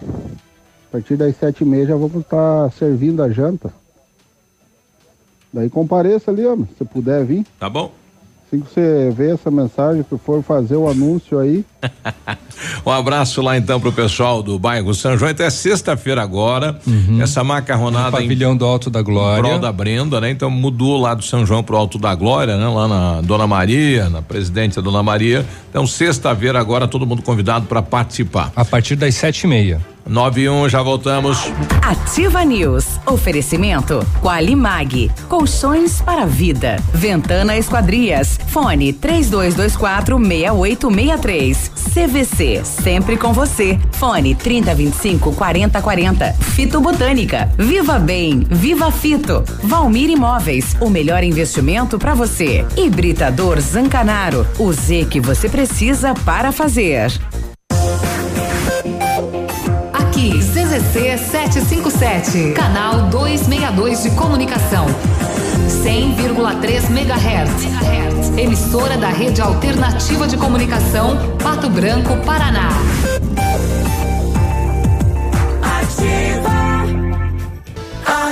a 0.88 0.92
partir 0.92 1.16
das 1.16 1.36
sete 1.36 1.62
e 1.62 1.66
meia 1.66 1.84
já 1.86 1.94
vamos 1.96 2.14
estar 2.22 2.70
servindo 2.72 3.20
a 3.22 3.28
janta. 3.28 3.70
Daí 5.56 5.70
compareça 5.70 6.30
ali, 6.30 6.44
homem, 6.44 6.68
se 6.76 6.84
puder 6.84 7.24
vir. 7.24 7.46
Tá 7.58 7.70
bom? 7.70 7.90
Assim 8.46 8.60
que 8.60 8.70
você 8.70 9.10
vê 9.10 9.30
essa 9.30 9.50
mensagem, 9.50 10.02
que 10.02 10.18
for 10.18 10.42
fazer 10.42 10.76
o 10.76 10.86
anúncio 10.86 11.38
aí, 11.38 11.64
Um 12.84 12.90
abraço 12.90 13.42
lá 13.42 13.56
então 13.56 13.80
pro 13.80 13.92
pessoal 13.92 14.42
do 14.42 14.58
bairro 14.58 14.94
São 14.94 15.16
João. 15.16 15.30
Até 15.30 15.48
sexta-feira 15.50 16.22
agora. 16.22 16.78
Essa 17.20 17.44
macarronada 17.44 18.12
No 18.12 18.12
pavilhão 18.12 18.56
do 18.56 18.64
Alto 18.64 18.88
da 18.90 19.02
Glória. 19.02 19.42
Prol 19.42 19.58
da 19.58 19.72
Brenda, 19.72 20.20
né? 20.20 20.30
Então 20.30 20.50
mudou 20.50 21.00
lá 21.00 21.14
do 21.14 21.22
São 21.22 21.44
João 21.44 21.62
pro 21.62 21.76
Alto 21.76 21.98
da 21.98 22.14
Glória, 22.14 22.56
né? 22.56 22.66
Lá 22.66 22.88
na 22.88 23.20
Dona 23.22 23.46
Maria, 23.46 24.08
na 24.08 24.22
presidente 24.22 24.80
Dona 24.80 25.02
Maria. 25.02 25.44
Então 25.68 25.86
sexta-feira 25.86 26.58
agora 26.58 26.88
todo 26.88 27.06
mundo 27.06 27.22
convidado 27.22 27.66
para 27.66 27.82
participar. 27.82 28.52
A 28.54 28.64
partir 28.64 28.96
das 28.96 29.14
sete 29.14 29.42
e 29.42 29.46
meia. 29.46 29.80
Nove 30.08 30.42
e 30.42 30.48
um, 30.48 30.68
já 30.68 30.82
voltamos. 30.82 31.50
Ativa 31.82 32.44
News. 32.44 32.86
Oferecimento 33.06 34.06
Qualimag. 34.22 35.10
Colchões 35.28 36.00
para 36.00 36.22
a 36.22 36.26
vida. 36.26 36.76
Ventana 36.94 37.56
Esquadrias. 37.56 38.38
Fone 38.46 38.92
3224 38.92 40.16
6863. 40.16 41.72
CVC. 41.76 42.64
Sempre 42.64 43.16
com 43.16 43.32
você. 43.32 43.78
Fone 43.92 44.34
3025 44.34 45.32
4040. 45.34 46.32
Fito 46.32 46.80
Botânica. 46.80 47.50
Viva 47.56 47.98
Bem. 47.98 48.46
Viva 48.50 48.90
Fito. 48.90 49.44
Valmir 49.62 50.10
Imóveis. 50.10 50.76
O 50.80 50.90
melhor 50.90 51.22
investimento 51.22 51.98
para 51.98 52.14
você. 52.14 52.66
Hibridador 52.76 53.60
Zancanaro. 53.60 54.46
O 54.58 54.72
Z 54.72 55.06
que 55.10 55.20
você 55.20 55.48
precisa 55.48 56.14
para 56.14 56.50
fazer. 56.52 57.12
Aqui, 59.92 60.38
CZC 60.38 61.18
757, 61.18 62.52
canal 62.54 63.02
262 63.10 64.02
de 64.02 64.10
comunicação. 64.12 64.86
100,3 65.66 66.90
MHz. 66.90 68.38
Emissora 68.38 68.96
da 68.96 69.08
Rede 69.08 69.40
Alternativa 69.40 70.26
de 70.26 70.36
Comunicação, 70.36 71.36
Pato 71.42 71.68
Branco, 71.68 72.16
Paraná. 72.24 72.68
Ativa. 75.62 76.52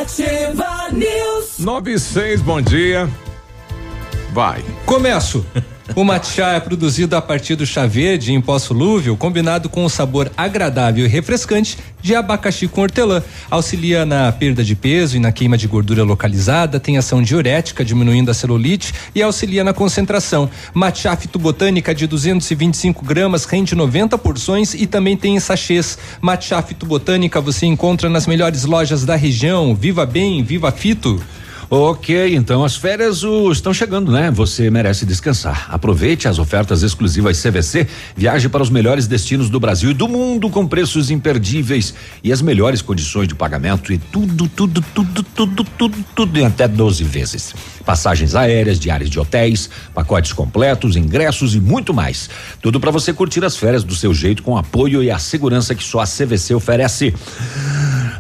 Ativa 0.01 0.89
News. 0.93 1.59
Nove 1.59 1.95
e 1.95 1.99
seis, 1.99 2.41
bom 2.41 2.61
dia. 2.61 3.09
Vai. 4.33 4.65
Começo. 4.85 5.45
O 5.95 6.03
matcha 6.03 6.47
é 6.47 6.59
produzido 6.59 7.15
a 7.15 7.21
partir 7.21 7.57
do 7.57 7.67
chá 7.67 7.87
verde 7.87 8.33
em 8.33 8.41
pó 8.41 8.59
solúvel, 8.59 9.17
combinado 9.17 9.69
com 9.69 9.85
o 9.85 9.91
sabor 9.91 10.33
agradável 10.35 11.05
e 11.05 11.09
refrescante 11.09 11.79
de 12.01 12.15
abacaxi 12.15 12.67
com 12.67 12.81
hortelã. 12.81 13.23
Auxilia 13.51 14.05
na 14.07 14.33
perda 14.33 14.65
de 14.65 14.75
peso 14.75 15.17
e 15.17 15.21
na 15.21 15.31
queima 15.31 15.59
de 15.59 15.69
gordura 15.69 16.03
localizada, 16.03 16.81
tem 16.81 16.97
ação 16.97 17.23
diurética, 17.23 17.85
diminuindo 17.85 18.31
a 18.31 18.35
celulite 18.35 18.93
e 19.15 19.23
auxilia 19.23 19.63
na 19.63 19.75
concentração. 19.75 20.51
Matcha 20.73 21.15
fitobotânica 21.17 21.95
de 21.95 22.07
225 22.07 23.05
gramas 23.05 23.45
rende 23.45 23.75
90 23.75 24.17
porções 24.19 24.75
e 24.75 24.87
também 24.87 25.17
tem 25.17 25.37
em 25.37 25.41
sachês. 25.41 25.99
Matcha 26.21 26.61
fitobotânica 26.63 27.43
você 27.43 27.67
encontra 27.67 28.09
nas 28.09 28.27
melhores 28.27 28.65
lojas 28.65 29.05
da 29.05 29.15
região. 29.15 29.75
Viva 29.75 30.07
Bem, 30.07 30.43
Viva 30.43 30.73
Fito. 30.73 31.23
Ok, 31.71 32.35
então 32.35 32.63
as 32.63 32.77
férias 32.77 33.23
uh, 33.23 33.51
estão 33.51 33.73
chegando, 33.73 34.13
né? 34.13 34.31
Você 34.31 34.71
merece 34.71 35.07
descansar. 35.07 35.67
Aproveite 35.71 36.29
as 36.29 36.39
ofertas 36.39 36.83
exclusivas 36.83 37.41
CVC, 37.41 37.87
viaje 38.15 38.49
para 38.49 38.63
os 38.63 38.71
melhores 38.71 39.07
destinos 39.07 39.49
do 39.49 39.59
Brasil 39.59 39.91
e 39.91 39.95
do 39.95 40.07
mundo 40.07 40.51
com 40.51 40.67
preços 40.67 41.11
imperdíveis 41.11 41.95
e 42.23 42.33
as 42.33 42.43
melhores 42.43 42.83
condições 42.83 43.29
de 43.29 43.35
pagamento 43.35 43.93
e 43.93 43.99
tudo, 43.99 44.47
tudo, 44.49 44.85
tudo, 44.95 45.23
tudo, 45.23 45.65
tudo, 45.65 46.05
tudo 46.15 46.39
em 46.39 46.45
até 46.45 46.69
12 46.69 47.03
vezes. 47.03 47.55
Passagens 47.85 48.35
aéreas, 48.35 48.79
diárias 48.79 49.09
de 49.09 49.19
hotéis, 49.19 49.71
pacotes 49.95 50.33
completos, 50.33 50.97
ingressos 50.97 51.55
e 51.55 51.61
muito 51.61 51.95
mais. 51.95 52.29
Tudo 52.61 52.79
para 52.79 52.91
você 52.91 53.13
curtir 53.13 53.45
as 53.45 53.57
férias 53.57 53.83
do 53.83 53.95
seu 53.95 54.13
jeito 54.13 54.43
com 54.43 54.57
apoio 54.57 55.03
e 55.03 55.11
a 55.11 55.19
segurança 55.19 55.75
que 55.75 55.83
só 55.83 56.01
a 56.01 56.07
CVC 56.07 56.55
oferece. 56.55 57.15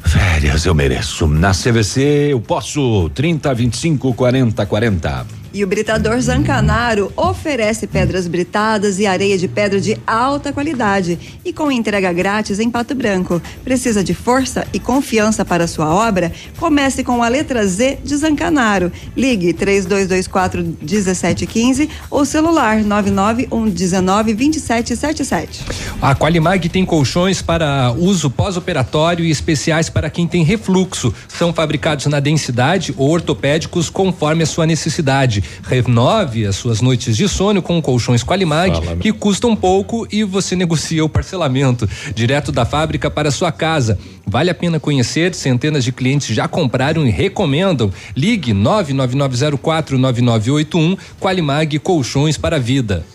Férias 0.05 0.67
eu 0.67 0.75
mereço. 0.75 1.27
Na 1.27 1.53
CVC 1.53 2.29
eu 2.31 2.41
posso. 2.41 3.11
30, 3.15 3.34
25, 3.41 4.15
40, 4.15 4.67
40. 4.67 5.44
E 5.55 5.63
o 5.63 5.69
Britador 5.69 6.21
Zancanaro 6.21 7.13
oferece 7.17 7.87
pedras 7.87 8.27
britadas 8.27 8.99
e 8.99 9.07
areia 9.07 9.39
de 9.39 9.47
pedra 9.47 9.81
de 9.81 9.97
alta 10.05 10.53
qualidade 10.53 11.17
e 11.45 11.53
com 11.53 11.71
entrega 11.71 12.13
grátis 12.13 12.59
em 12.59 12.69
Pato 12.69 12.93
Branco. 12.93 13.41
Precisa 13.63 14.03
de 14.03 14.13
força 14.15 14.67
e 14.73 14.81
confiança 14.81 15.45
para 15.45 15.69
sua 15.69 15.95
obra? 15.95 16.33
Comece 16.59 17.05
com 17.05 17.23
a 17.23 17.29
letra 17.29 17.65
Z 17.69 18.01
de 18.03 18.17
Zancanaro. 18.17 18.91
Ligue 19.17 19.53
3224 19.53 20.77
1715 20.83 21.89
ou 22.11 22.25
celular 22.25 22.83
99119 22.83 24.35
2777. 24.35 25.63
A 26.03 26.17
Qualimag 26.17 26.69
tem 26.69 26.85
colchões 26.85 27.41
para 27.41 27.93
uso 27.97 28.29
pós-operatório 28.29 29.25
e 29.25 29.31
especiais 29.31 29.89
para 29.89 30.11
quem 30.11 30.27
tem 30.27 30.43
refluxo. 30.43 31.15
São 31.29 31.55
fabricados 31.55 32.07
na 32.07 32.19
densidade 32.19 32.93
ou 32.97 33.09
ortopédicos 33.09 33.89
conforme 33.89 34.43
a 34.43 34.47
sua 34.47 34.67
necessidade. 34.67 35.44
Renove 35.63 36.47
as 36.47 36.57
suas 36.57 36.81
noites 36.81 37.17
de 37.17 37.29
sono 37.29 37.63
com 37.63 37.81
colchões 37.81 38.23
Qualimag 38.23 38.75
Fala, 38.75 38.97
que 38.97 39.13
custam 39.13 39.57
pouco 39.57 40.07
e 40.11 40.25
você 40.25 40.57
negocia 40.57 41.05
o 41.05 41.09
parcelamento 41.09 41.89
direto 42.15 42.53
da 42.53 42.65
fábrica 42.65 43.11
para 43.11 43.31
sua 43.31 43.53
casa. 43.53 43.99
Vale 44.27 44.51
a 44.51 44.55
pena 44.55 44.81
conhecer, 44.81 45.35
centenas 45.35 45.85
de 45.85 45.93
clientes 45.93 46.35
já 46.35 46.49
compraram 46.49 47.07
e 47.07 47.11
recomendam. 47.11 47.93
Ligue 48.17 48.53
999049981 48.53 50.99
Qualimag 51.21 51.79
Colchões 51.79 52.37
para 52.37 52.57
a 52.57 52.59
Vida. 52.59 53.07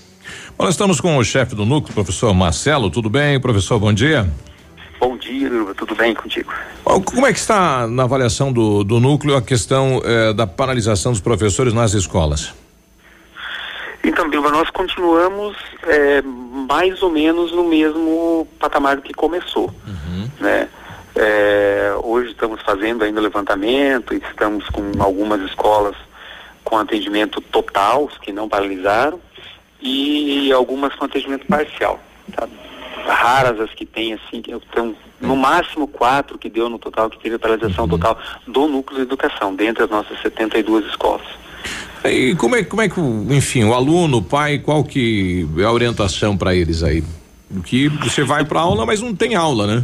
Bom, 0.58 0.66
nós 0.66 0.74
estamos 0.74 1.00
com 1.00 1.16
o 1.18 1.24
chefe 1.24 1.56
do 1.56 1.66
núcleo, 1.66 1.94
professor 1.94 2.34
Marcelo. 2.34 2.90
Tudo 2.90 3.10
bem, 3.10 3.40
professor? 3.40 3.80
Bom 3.80 3.94
dia. 3.94 4.28
Bom 5.00 5.16
dia, 5.18 5.50
tudo 5.78 5.96
bem 5.96 6.14
contigo? 6.14 6.52
Como 6.84 7.26
é 7.26 7.32
que 7.32 7.40
está 7.40 7.88
na 7.88 8.04
avaliação 8.04 8.52
do, 8.52 8.84
do 8.84 9.00
núcleo 9.00 9.36
a 9.36 9.42
questão 9.42 10.02
eh, 10.04 10.34
da 10.34 10.46
paralisação 10.46 11.12
dos 11.14 11.22
professores 11.22 11.74
nas 11.74 11.94
escolas? 11.94 12.54
Então, 14.04 14.30
Biruba, 14.30 14.50
nós 14.50 14.70
continuamos 14.70 15.56
é, 15.84 16.22
mais 16.22 17.02
ou 17.02 17.12
menos 17.12 17.52
no 17.52 17.64
mesmo 17.64 18.48
patamar 18.60 19.02
que 19.02 19.14
começou, 19.14 19.74
né? 20.40 20.68
É, 21.16 21.94
hoje 22.02 22.32
estamos 22.32 22.62
fazendo 22.62 23.04
ainda 23.04 23.20
levantamento, 23.20 24.14
e 24.14 24.18
estamos 24.18 24.68
com 24.70 24.92
algumas 25.00 25.42
escolas 25.42 25.96
com 26.64 26.78
atendimento 26.78 27.42
total, 27.42 28.08
que 28.22 28.32
não 28.32 28.48
paralisaram, 28.48 29.20
e 29.82 30.52
algumas 30.54 30.94
com 30.96 31.06
atendimento 31.06 31.46
parcial. 31.48 32.00
Tá? 32.34 32.48
Raras 33.08 33.60
as 33.60 33.72
que 33.72 33.86
tem 33.86 34.14
assim, 34.14 34.42
que 34.42 34.52
estão 34.54 34.96
no 35.22 35.36
máximo 35.36 35.88
quatro 35.88 36.38
que 36.38 36.50
deu 36.50 36.70
no 36.70 36.80
total, 36.80 37.10
que 37.10 37.20
teve 37.20 37.38
paralisação 37.38 37.88
total 37.88 38.18
do 38.48 38.68
núcleo 38.68 38.98
de 38.98 39.04
educação, 39.04 39.54
dentre 39.56 39.84
as 39.84 39.90
nossas 39.90 40.22
72 40.22 40.86
escolas. 40.86 41.26
E 42.06 42.34
como 42.36 42.56
é, 42.56 42.64
como 42.64 42.82
é 42.82 42.88
que, 42.88 43.00
enfim, 43.00 43.66
o 43.66 43.74
aluno, 43.74 44.18
o 44.18 44.22
pai, 44.24 44.60
qual 44.60 44.84
que 44.84 45.46
é 45.58 45.64
a 45.64 45.72
orientação 45.72 46.38
para 46.38 46.56
eles 46.56 46.82
aí? 46.84 47.04
Que 47.66 47.90
você 47.90 48.24
vai 48.24 48.46
para 48.46 48.62
aula, 48.62 48.86
mas 48.86 49.02
não 49.02 49.14
tem 49.14 49.36
aula, 49.36 49.68
né? 49.68 49.84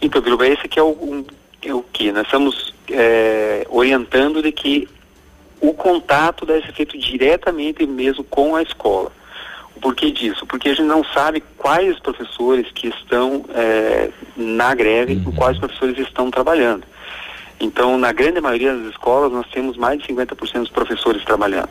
Então, 0.00 0.22
Biruba, 0.22 0.46
esse 0.46 0.66
que 0.68 0.78
é 0.78 0.82
o, 0.82 0.90
um- 0.90 1.24
é 1.62 1.74
o 1.74 1.82
que? 1.92 2.12
Nós 2.12 2.24
estamos 2.24 2.74
é, 2.90 3.66
orientando 3.68 4.42
de 4.42 4.52
que 4.52 4.88
o 5.60 5.72
contato 5.74 6.46
deve 6.46 6.64
ser 6.66 6.72
feito 6.72 6.98
diretamente 6.98 7.86
mesmo 7.86 8.22
com 8.24 8.54
a 8.56 8.62
escola. 8.62 9.10
O 9.84 9.88
porquê 9.88 10.10
disso? 10.10 10.46
Porque 10.46 10.70
a 10.70 10.74
gente 10.74 10.86
não 10.86 11.04
sabe 11.04 11.42
quais 11.58 11.98
professores 11.98 12.66
que 12.72 12.88
estão 12.88 13.44
é, 13.50 14.08
na 14.34 14.74
greve 14.74 15.12
e 15.12 15.32
quais 15.32 15.58
professores 15.58 15.98
estão 15.98 16.30
trabalhando. 16.30 16.84
Então, 17.60 17.98
na 17.98 18.10
grande 18.10 18.40
maioria 18.40 18.74
das 18.74 18.86
escolas, 18.86 19.30
nós 19.30 19.46
temos 19.52 19.76
mais 19.76 20.00
de 20.00 20.08
50% 20.08 20.60
dos 20.60 20.70
professores 20.70 21.22
trabalhando. 21.22 21.68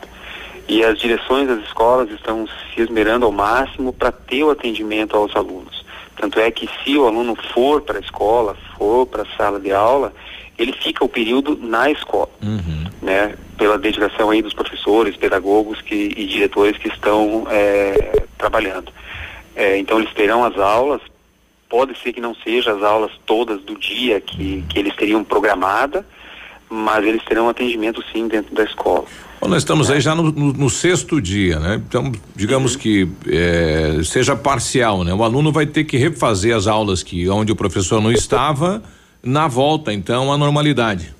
E 0.68 0.84
as 0.84 0.96
direções 0.96 1.48
das 1.48 1.58
escolas 1.64 2.08
estão 2.12 2.46
se 2.46 2.82
esmerando 2.82 3.26
ao 3.26 3.32
máximo 3.32 3.92
para 3.92 4.12
ter 4.12 4.44
o 4.44 4.50
atendimento 4.50 5.16
aos 5.16 5.34
alunos. 5.34 5.84
Tanto 6.16 6.38
é 6.38 6.48
que 6.52 6.70
se 6.84 6.96
o 6.96 7.08
aluno 7.08 7.34
for 7.52 7.82
para 7.82 7.98
a 7.98 8.00
escola, 8.00 8.56
for 8.78 9.06
para 9.06 9.22
a 9.22 9.36
sala 9.36 9.58
de 9.58 9.72
aula, 9.72 10.12
ele 10.58 10.72
fica 10.72 11.04
o 11.04 11.08
período 11.08 11.58
na 11.60 11.90
escola, 11.90 12.30
né? 13.02 13.34
Pela 13.58 13.78
dedicação 13.78 14.30
aí 14.30 14.42
dos 14.42 14.52
professores, 14.54 15.16
pedagogos 15.16 15.80
que, 15.80 16.12
e 16.16 16.26
diretores 16.26 16.76
que 16.78 16.88
estão 16.88 17.46
eh, 17.50 18.22
trabalhando. 18.38 18.92
Eh, 19.56 19.78
então 19.78 19.98
eles 19.98 20.12
terão 20.14 20.44
as 20.44 20.56
aulas, 20.58 21.00
pode 21.68 21.96
ser 22.00 22.12
que 22.12 22.20
não 22.20 22.34
sejam 22.34 22.76
as 22.76 22.82
aulas 22.82 23.10
todas 23.26 23.60
do 23.62 23.76
dia 23.78 24.20
que, 24.20 24.64
que 24.68 24.78
eles 24.78 24.94
teriam 24.96 25.22
programada, 25.24 26.06
mas 26.68 27.04
eles 27.04 27.22
terão 27.24 27.48
atendimento 27.48 28.02
sim 28.12 28.26
dentro 28.28 28.54
da 28.54 28.64
escola. 28.64 29.04
Bom, 29.40 29.48
nós 29.48 29.58
estamos 29.58 29.90
aí 29.90 30.00
já 30.00 30.14
no, 30.14 30.24
no- 30.32 30.52
no 30.52 30.70
sexto 30.70 31.20
dia, 31.20 31.58
né? 31.60 31.82
Então, 31.86 32.10
digamos 32.34 32.74
que 32.76 33.08
eh, 33.28 34.00
seja 34.04 34.34
parcial, 34.34 35.04
né? 35.04 35.12
O 35.14 35.22
aluno 35.22 35.52
vai 35.52 35.66
ter 35.66 35.84
que 35.84 35.96
refazer 35.96 36.56
as 36.56 36.66
aulas 36.66 37.02
que 37.02 37.28
onde 37.28 37.52
o 37.52 37.56
professor 37.56 38.00
não 38.00 38.10
estava 38.10 38.82
na 39.24 39.48
volta, 39.48 39.92
então, 39.92 40.32
à 40.32 40.36
normalidade. 40.38 41.14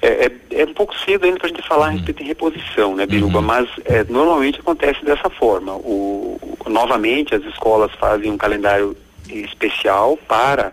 É, 0.00 0.26
é, 0.26 0.62
é 0.62 0.64
um 0.64 0.74
pouco 0.74 0.98
cedo 0.98 1.24
ainda 1.24 1.38
para 1.38 1.46
a 1.46 1.50
gente 1.50 1.66
falar 1.66 1.86
a 1.86 1.90
respeito 1.90 2.18
de 2.22 2.28
reposição, 2.28 2.96
né, 2.96 3.06
Biruba? 3.06 3.40
Mas 3.40 3.68
é, 3.84 4.02
normalmente 4.04 4.58
acontece 4.60 5.04
dessa 5.04 5.30
forma. 5.30 5.74
O, 5.76 6.38
o- 6.64 6.70
novamente, 6.70 7.34
as 7.34 7.44
escolas 7.44 7.90
fazem 8.00 8.30
um 8.30 8.36
calendário 8.36 8.96
especial 9.28 10.16
para 10.28 10.72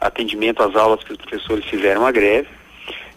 atendimento 0.00 0.62
às 0.62 0.74
aulas 0.74 1.04
que 1.04 1.12
os 1.12 1.18
professores 1.18 1.64
fizeram 1.66 2.06
a 2.06 2.10
greve 2.10 2.48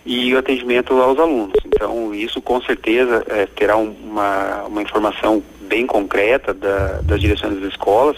e 0.06 0.36
o 0.36 0.38
atendimento 0.38 0.94
aos 1.02 1.18
alunos. 1.18 1.56
Então, 1.66 2.14
isso 2.14 2.42
com 2.42 2.62
certeza 2.62 3.26
é, 3.30 3.46
terá 3.46 3.78
um- 3.78 3.96
uma, 4.04 4.64
uma 4.64 4.82
informação 4.82 5.42
bem 5.62 5.88
concreta 5.88 6.54
da, 6.54 7.00
das 7.02 7.20
direções 7.22 7.60
das 7.62 7.70
escolas 7.72 8.18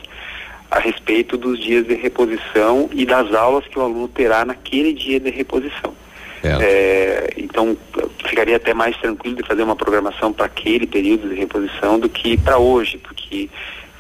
a 0.78 0.80
respeito 0.80 1.38
dos 1.38 1.60
dias 1.60 1.86
de 1.88 1.96
reposição 1.96 2.90
e 2.94 3.06
das 3.06 3.34
aulas 3.34 3.66
que 3.68 3.78
o 3.80 3.82
aluno 3.82 4.08
terá 4.08 4.46
naquele 4.46 4.94
dia 4.94 5.20
de 5.20 5.30
reposição. 5.30 5.94
É, 6.62 7.34
então, 7.36 7.76
ficaria 8.28 8.56
até 8.58 8.74
mais 8.74 8.96
tranquilo 8.98 9.36
de 9.36 9.44
fazer 9.44 9.64
uma 9.64 9.76
programação 9.76 10.32
para 10.32 10.46
aquele 10.46 10.86
período 10.86 11.28
de 11.30 11.36
reposição 11.36 12.00
do 12.00 12.08
que 12.08 12.38
para 12.38 12.58
hoje, 12.60 12.98
porque 13.00 13.50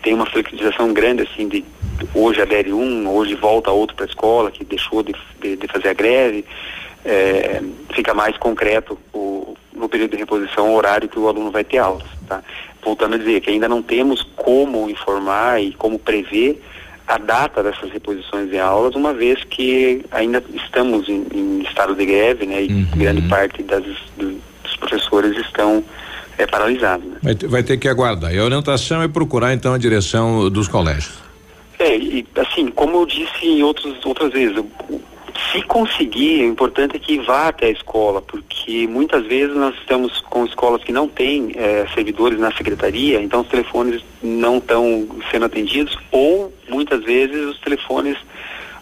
tem 0.03 0.13
uma 0.13 0.25
flexibilização 0.27 0.93
grande, 0.93 1.23
assim, 1.23 1.47
de 1.47 1.65
hoje 2.13 2.41
adere 2.41 2.71
um, 2.71 3.09
hoje 3.09 3.33
volta 3.35 3.71
outro 3.71 3.95
para 3.95 4.05
a 4.05 4.07
escola, 4.09 4.51
que 4.51 4.63
deixou 4.63 5.01
de, 5.01 5.13
de- 5.41 5.57
de 5.57 5.67
fazer 5.67 5.89
a 5.89 5.93
greve. 5.93 6.45
É, 7.03 7.61
fica 7.93 8.13
mais 8.13 8.37
concreto 8.37 8.97
o, 9.13 9.55
no 9.73 9.87
período 9.89 10.11
de 10.11 10.17
reposição 10.17 10.69
o 10.71 10.75
horário 10.75 11.07
que 11.09 11.17
o 11.17 11.27
aluno 11.27 11.49
vai 11.51 11.63
ter 11.63 11.77
aulas. 11.79 12.07
Tá? 12.27 12.43
Voltando 12.88 13.15
a 13.15 13.18
dizer 13.18 13.41
que 13.41 13.49
ainda 13.49 13.68
não 13.68 13.81
temos 13.81 14.26
como 14.38 14.89
informar 14.89 15.61
e 15.61 15.73
como 15.73 15.99
prever 15.99 16.64
a 17.05 17.18
data 17.18 17.61
dessas 17.61 17.91
reposições 17.91 18.49
de 18.49 18.57
aulas, 18.57 18.95
uma 18.95 19.14
vez 19.14 19.43
que 19.43 20.05
ainda 20.09 20.41
estamos 20.55 21.09
em, 21.09 21.26
em 21.34 21.61
estado 21.64 21.93
de 21.93 22.05
greve, 22.05 22.45
né? 22.45 22.64
E 22.64 22.68
grande 22.95 23.23
parte 23.23 23.61
das, 23.64 23.84
do- 24.18 24.39
dos 24.64 24.76
professores 24.77 25.35
estão 25.38 25.84
é, 26.38 26.45
paralisados. 26.45 27.05
Né? 27.05 27.18
Vai, 27.22 27.35
ter- 27.35 27.47
vai 27.47 27.61
ter 27.61 27.76
que 27.77 27.89
aguardar. 27.89 28.34
E 28.34 28.39
a 28.39 28.43
orientação 28.45 29.01
é 29.01 29.07
procurar, 29.09 29.53
então, 29.53 29.73
a 29.73 29.77
direção 29.77 30.49
dos 30.49 30.69
colégios. 30.69 31.15
É, 31.80 31.93
e 31.97 32.26
assim, 32.38 32.68
como 32.69 32.95
eu 33.01 33.05
disse 33.05 33.45
em 33.47 33.64
outros, 33.64 33.97
outras 34.05 34.31
vezes, 34.31 34.55
o- 34.57 35.01
se 35.51 35.61
conseguir, 35.64 36.41
o 36.41 36.47
importante 36.47 36.95
é 36.95 36.99
que 36.99 37.19
vá 37.19 37.47
até 37.47 37.68
a 37.68 37.72
escola, 37.72 38.22
porque 38.22 38.88
muitas 38.88 39.26
vezes 39.26 39.55
nós 39.55 39.76
estamos 39.76 40.19
com 40.22 40.45
escolas 40.45 40.84
que 40.84 40.91
não 40.91 41.07
têm 41.07 41.51
eh, 41.55 41.85
servidores 41.93 42.39
na 42.39 42.51
secretaria, 42.51 43.22
então 43.22 43.41
os 43.41 43.47
telefones 43.47 44.03
não 44.22 44.57
estão 44.57 45.07
sendo 45.31 45.45
atendidos, 45.45 45.97
ou 46.11 46.53
muitas 46.68 47.03
vezes 47.03 47.45
os 47.45 47.59
telefones, 47.59 48.18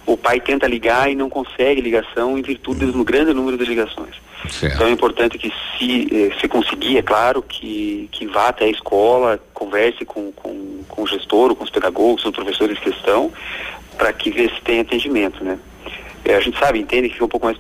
o 0.06 0.15
pai 0.15 0.40
tenta 0.40 0.68
ligar 0.68 1.11
e 1.11 1.15
não 1.15 1.30
consegue 1.30 1.82
ligação 1.82 2.38
em 2.38 2.41
virtude 2.41 2.86
do 2.86 3.03
grande 3.03 3.34
número 3.34 3.57
de 3.57 3.65
ligações. 3.65 4.15
Então 4.76 4.88
é 4.88 4.91
importante 4.91 5.38
que 5.38 5.52
se, 5.77 6.07
eh, 6.11 6.40
se 6.40 6.48
conseguir, 6.48 6.98
é 6.98 7.02
claro, 7.02 7.41
que, 7.41 8.07
que 8.11 8.27
vá 8.27 8.49
até 8.49 8.65
a 8.65 8.69
escola, 8.69 9.40
converse 9.53 10.06
com, 10.06 10.32
com, 10.32 10.84
com 10.88 11.03
o 11.03 11.07
gestor, 11.07 11.56
com 11.56 11.64
os 11.64 11.69
pedagogos, 11.69 12.23
com 12.23 12.30
os 12.30 12.36
professores 12.36 12.77
que 12.80 12.90
estão, 12.90 13.32
para 13.98 14.14
que 14.14 14.30
vê 14.30 14.48
se 14.49 14.61
tem 14.61 14.80
atendimento, 14.80 15.44
né? 15.44 15.57
Eh, 16.26 16.35
a 16.35 16.39
gente 16.39 16.57
sabe, 16.60 16.80
entende 16.80 17.07
que 17.07 17.14
fica 17.14 17.26
um 17.26 17.30
pouco 17.30 17.45
mais 17.45 17.57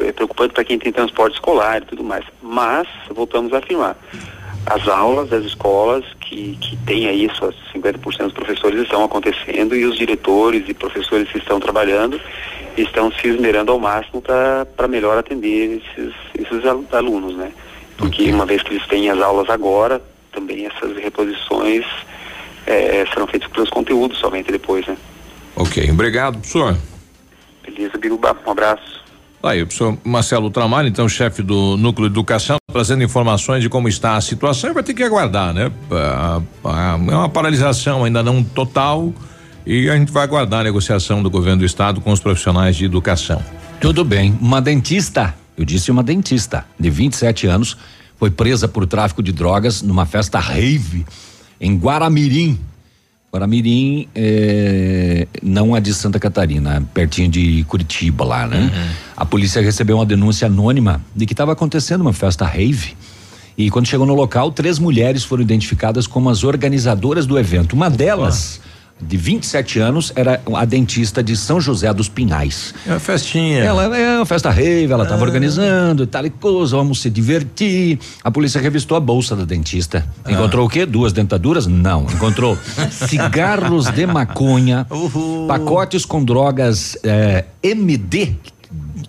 eh, 0.00 0.12
preocupante 0.12 0.54
para 0.54 0.64
quem 0.64 0.78
tem 0.78 0.92
transporte 0.92 1.34
escolar 1.34 1.82
e 1.82 1.84
tudo 1.86 2.02
mais. 2.04 2.24
Mas, 2.42 2.86
voltamos 3.10 3.52
a 3.52 3.58
afirmar, 3.58 3.96
as 4.66 4.88
aulas 4.88 5.28
das 5.28 5.44
escolas 5.44 6.04
que, 6.20 6.56
que 6.60 6.76
têm 6.86 7.06
aí 7.08 7.28
suas 7.34 7.54
50% 7.74 8.00
dos 8.24 8.32
professores 8.32 8.80
estão 8.80 9.04
acontecendo 9.04 9.74
e 9.76 9.84
os 9.84 9.96
diretores 9.98 10.64
e 10.68 10.72
professores 10.74 11.28
que 11.30 11.38
estão 11.38 11.60
trabalhando 11.60 12.18
estão 12.76 13.12
se 13.12 13.28
esmerando 13.28 13.72
ao 13.72 13.78
máximo 13.78 14.22
para 14.22 14.88
melhor 14.88 15.18
atender 15.18 15.82
esses, 15.96 16.14
esses 16.38 16.64
al- 16.66 16.84
alunos, 16.92 17.36
né? 17.36 17.52
Porque 17.98 18.30
uma 18.32 18.46
vez 18.46 18.62
que 18.62 18.72
eles 18.74 18.86
têm 18.88 19.08
as 19.10 19.20
aulas 19.20 19.48
agora, 19.50 20.02
também 20.32 20.66
essas 20.66 20.96
reposições 20.96 21.84
eh, 22.66 23.04
serão 23.12 23.26
feitas 23.26 23.48
pelos 23.50 23.70
conteúdos 23.70 24.18
somente 24.18 24.50
depois, 24.50 24.84
né? 24.86 24.96
Ok, 25.56 25.88
obrigado, 25.90 26.34
professor. 26.38 26.76
Beleza, 27.64 27.98
Biruba, 27.98 28.36
um 28.46 28.50
abraço. 28.50 29.02
Tá 29.42 29.50
Aí, 29.50 29.62
o 29.62 29.66
professor 29.66 29.98
Marcelo 30.02 30.50
Tramalho, 30.50 30.88
então, 30.88 31.06
chefe 31.06 31.42
do 31.42 31.76
Núcleo 31.76 32.08
de 32.08 32.14
Educação. 32.14 32.56
trazendo 32.72 33.04
informações 33.04 33.62
de 33.62 33.68
como 33.68 33.88
está 33.88 34.16
a 34.16 34.20
situação 34.20 34.70
e 34.70 34.72
vai 34.72 34.82
ter 34.82 34.94
que 34.94 35.02
aguardar, 35.02 35.52
né? 35.52 35.70
Ah, 35.90 36.40
ah, 36.64 36.98
É 37.10 37.14
uma 37.14 37.28
paralisação 37.28 38.04
ainda 38.04 38.22
não 38.22 38.42
total 38.42 39.12
e 39.66 39.88
a 39.88 39.96
gente 39.96 40.10
vai 40.10 40.24
aguardar 40.24 40.60
a 40.60 40.64
negociação 40.64 41.22
do 41.22 41.30
governo 41.30 41.58
do 41.58 41.64
estado 41.64 42.00
com 42.00 42.10
os 42.10 42.20
profissionais 42.20 42.74
de 42.74 42.84
educação. 42.84 43.42
Tudo 43.80 44.04
bem. 44.04 44.36
Uma 44.40 44.60
dentista, 44.60 45.34
eu 45.56 45.64
disse 45.64 45.90
uma 45.90 46.02
dentista, 46.02 46.64
de 46.80 46.90
27 46.90 47.46
anos, 47.46 47.76
foi 48.16 48.30
presa 48.30 48.66
por 48.66 48.86
tráfico 48.86 49.22
de 49.22 49.30
drogas 49.30 49.82
numa 49.82 50.06
festa 50.06 50.38
rave 50.38 51.04
em 51.60 51.76
Guaramirim. 51.76 52.58
Guaramirim, 53.34 54.06
é, 54.14 55.26
não 55.42 55.74
a 55.74 55.80
de 55.80 55.92
Santa 55.92 56.20
Catarina, 56.20 56.86
pertinho 56.94 57.28
de 57.28 57.64
Curitiba 57.64 58.24
lá, 58.24 58.46
né? 58.46 58.70
A 59.16 59.24
polícia 59.24 59.60
recebeu 59.60 59.96
uma 59.96 60.06
denúncia 60.06 60.46
anônima 60.46 61.00
de 61.16 61.26
que 61.26 61.32
estava 61.32 61.50
acontecendo 61.50 62.02
uma 62.02 62.12
festa 62.12 62.44
rave. 62.44 62.96
E 63.58 63.70
quando 63.70 63.86
chegou 63.86 64.06
no 64.06 64.14
local, 64.14 64.52
três 64.52 64.78
mulheres 64.78 65.24
foram 65.24 65.42
identificadas 65.42 66.06
como 66.06 66.30
as 66.30 66.44
organizadoras 66.44 67.26
do 67.26 67.36
evento. 67.36 67.72
Uma 67.72 67.90
delas, 67.90 68.60
de 69.00 69.16
27 69.16 69.80
anos, 69.80 70.12
era 70.14 70.40
a 70.54 70.64
dentista 70.64 71.22
de 71.22 71.36
São 71.36 71.60
José 71.60 71.92
dos 71.92 72.08
Pinhais. 72.08 72.74
É 72.86 72.90
uma 72.90 73.00
festinha. 73.00 73.58
Ela 73.60 73.96
é 73.96 74.16
uma 74.16 74.26
festa 74.26 74.50
rave, 74.50 74.92
ela 74.92 75.04
estava 75.04 75.22
organizando, 75.24 76.06
tal 76.06 76.24
e 76.24 76.30
coisa, 76.30 76.76
vamos 76.76 77.02
se 77.02 77.10
divertir. 77.10 77.98
A 78.22 78.30
polícia 78.30 78.60
revistou 78.60 78.96
a 78.96 79.00
bolsa 79.00 79.36
da 79.36 79.44
dentista. 79.44 80.06
Encontrou 80.28 80.66
o 80.66 80.68
quê? 80.68 80.86
Duas 80.86 81.12
dentaduras? 81.12 81.66
Não. 81.66 82.04
Encontrou 82.04 82.56
cigarros 82.90 83.90
de 83.90 84.06
maconha, 84.06 84.86
pacotes 85.48 86.04
com 86.04 86.24
drogas 86.24 86.96
eh, 87.02 87.44
MD. 87.62 88.34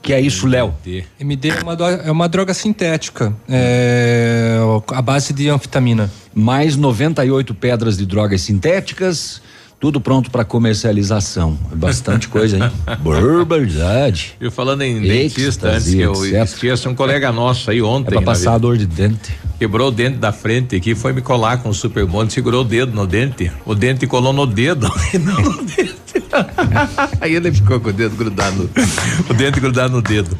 Que 0.02 0.14
é 0.14 0.22
isso, 0.22 0.45
Léo? 0.45 0.74
MD 1.20 1.49
é 1.49 1.62
uma, 1.64 1.74
é 1.74 2.12
uma 2.12 2.30
droga 2.30 2.53
sintética, 2.53 3.34
é, 3.49 4.60
a 4.94 5.02
base 5.02 5.34
de 5.34 5.49
anfetamina. 5.49 6.12
Mais 6.34 6.76
98 6.76 7.56
pedras 7.56 7.98
de 7.98 8.06
drogas 8.06 8.41
sintéticas, 8.41 9.41
tudo 9.86 10.02
pronto 10.02 10.32
para 10.32 10.44
comercialização. 10.44 11.56
É 11.72 11.76
bastante 11.76 12.28
coisa, 12.28 12.57
hein? 12.57 12.72
Barbaridade. 13.03 14.34
Eu 14.41 14.52
falando 14.52 14.82
em 14.82 14.99
dentista, 14.99 15.70
antes 15.70 15.94
que 15.94 15.99
eu 15.99 16.26
etc. 16.26 16.44
esqueça, 16.44 16.90
um 16.90 16.95
colega 16.95 17.32
nosso 17.32 17.70
aí 17.70 17.84
ontem. 17.84 18.07
É 18.07 18.12
pra 18.14 18.22
passar 18.24 18.57
dor 18.57 18.78
de 18.78 18.88
dente. 18.88 19.38
Quebrou 19.60 19.90
o 19.90 19.91
dente 19.91 20.18
da 20.18 20.32
frente 20.32 20.76
aqui, 20.76 20.95
foi 20.95 21.14
me 21.14 21.22
colar 21.22 21.57
com 21.57 21.70
o 21.70 21.74
super 21.74 22.03
bonde, 22.03 22.34
segurou 22.34 22.62
o 22.62 22.66
dedo 22.66 22.94
no 22.94 23.06
dente. 23.06 23.52
O 23.64 23.76
dente 23.76 24.07
colou 24.07 24.34
no 24.34 24.48
dedo. 24.48 24.91
e 25.14 25.20
não 25.20 25.40
no 25.40 25.64
dente. 25.64 25.94
Aí 27.22 27.36
ele 27.36 27.52
ficou 27.52 27.80
com 27.80 27.90
o 27.90 27.94
dedo 27.94 28.16
grudado. 28.16 28.70
O 29.30 29.34
dente 29.34 29.60
grudado 29.60 29.94
no 29.94 30.02
dedo. 30.02 30.36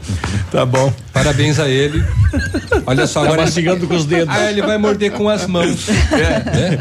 Tá 0.52 0.66
bom. 0.66 0.92
Parabéns 1.14 1.60
a 1.60 1.70
ele. 1.70 2.04
Olha 2.86 3.06
só, 3.08 3.22
Tá 3.22 3.28
agora. 3.28 3.42
mastigando 3.44 3.88
com 3.88 3.96
os 3.96 4.06
dedos. 4.06 4.34
Ah, 4.36 4.50
ele 4.50 4.62
vai 4.62 4.78
morder 4.78 5.12
com 5.12 5.30
as 5.30 5.46
mãos. 5.48 5.88
É. 5.90 6.80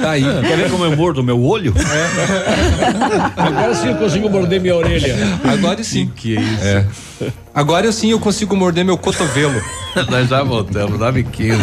Tá 0.00 0.10
aí. 0.10 0.22
Quer 0.22 0.56
ver 0.56 0.70
como 0.70 0.84
eu 0.84 0.96
mordo 0.96 1.20
o 1.20 1.24
meu 1.24 1.42
olho? 1.42 1.74
Agora 3.36 3.74
sim 3.74 3.88
eu 3.88 3.96
consigo 3.96 4.28
morder 4.28 4.60
minha 4.60 4.76
orelha. 4.76 5.16
Agora 5.44 5.82
sim. 5.82 6.10
Que 6.14 6.36
é 6.36 6.40
isso? 6.40 7.08
Agora 7.54 7.90
sim 7.90 8.10
eu 8.10 8.20
consigo 8.20 8.54
morder 8.54 8.84
meu 8.84 8.96
cotovelo. 8.96 9.60
Nós 10.10 10.28
já 10.28 10.42
voltamos, 10.44 10.98
9 10.98 11.20
h 11.20 11.30
15 11.30 11.58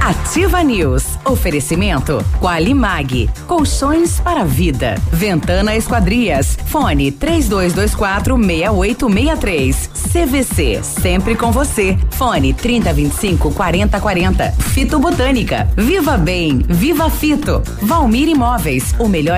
Ativa 0.00 0.62
News. 0.62 1.04
Oferecimento 1.24 2.24
Qualimag. 2.40 3.28
Colchões 3.46 4.20
para 4.20 4.44
vida. 4.44 4.94
Ventana 5.12 5.76
Esquadrias. 5.76 6.56
Fone 6.66 7.12
3224 7.12 8.36
6863. 8.38 9.90
CVC. 10.12 10.80
Sempre 10.82 11.34
com 11.34 11.52
você. 11.52 11.98
Fone 12.12 12.54
3025 12.54 13.52
4040. 13.52 14.52
Fito 14.52 14.98
Botânica. 14.98 15.68
Viva 15.76 16.16
Bem. 16.16 16.62
Viva 16.66 17.10
Fito. 17.10 17.62
Valmir 17.82 18.28
Imóveis. 18.28 18.94
O 18.98 19.08
melhor 19.08 19.37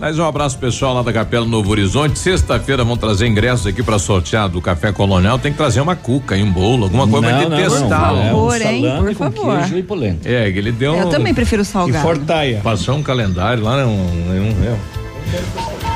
Mais 0.00 0.18
um 0.18 0.24
abraço 0.24 0.56
pessoal 0.58 0.94
lá 0.94 1.02
da 1.02 1.12
Capela 1.12 1.44
Novo 1.44 1.70
Horizonte. 1.70 2.18
Sexta-feira 2.18 2.82
vão 2.82 2.96
trazer 2.96 3.26
ingressos 3.26 3.66
aqui 3.66 3.82
para 3.82 3.98
sortear 3.98 4.48
do 4.48 4.58
Café 4.60 4.90
Colonial. 4.92 5.38
Tem 5.38 5.52
que 5.52 5.58
trazer 5.58 5.78
uma 5.82 5.94
cuca 5.94 6.38
e 6.38 6.42
um 6.42 6.50
bolo, 6.50 6.84
alguma 6.84 7.06
coisa 7.06 7.26
pra 7.26 7.34
Não, 7.36 7.40
gente 7.42 7.50
não, 7.50 7.80
testar. 7.80 8.12
não, 8.12 8.22
é 8.22 8.32
um 8.32 8.46
Por, 8.46 8.62
hein? 8.62 8.82
Por 8.98 9.14
com 9.14 9.30
favor. 9.30 9.58
queijo 9.58 9.76
e 9.76 9.82
polenta. 9.82 10.26
É, 10.26 10.50
que 10.50 10.58
ele 10.58 10.72
deu 10.72 10.94
Eu 10.96 11.06
um- 11.06 11.10
também 11.10 11.34
prefiro 11.34 11.62
salgado. 11.66 12.02
Fortaia. 12.02 12.60
Passou 12.64 12.96
um 12.96 13.02
calendário 13.02 13.62
lá, 13.62 13.76
um, 13.86 13.90
um, 13.90 14.64
é. 14.64 14.76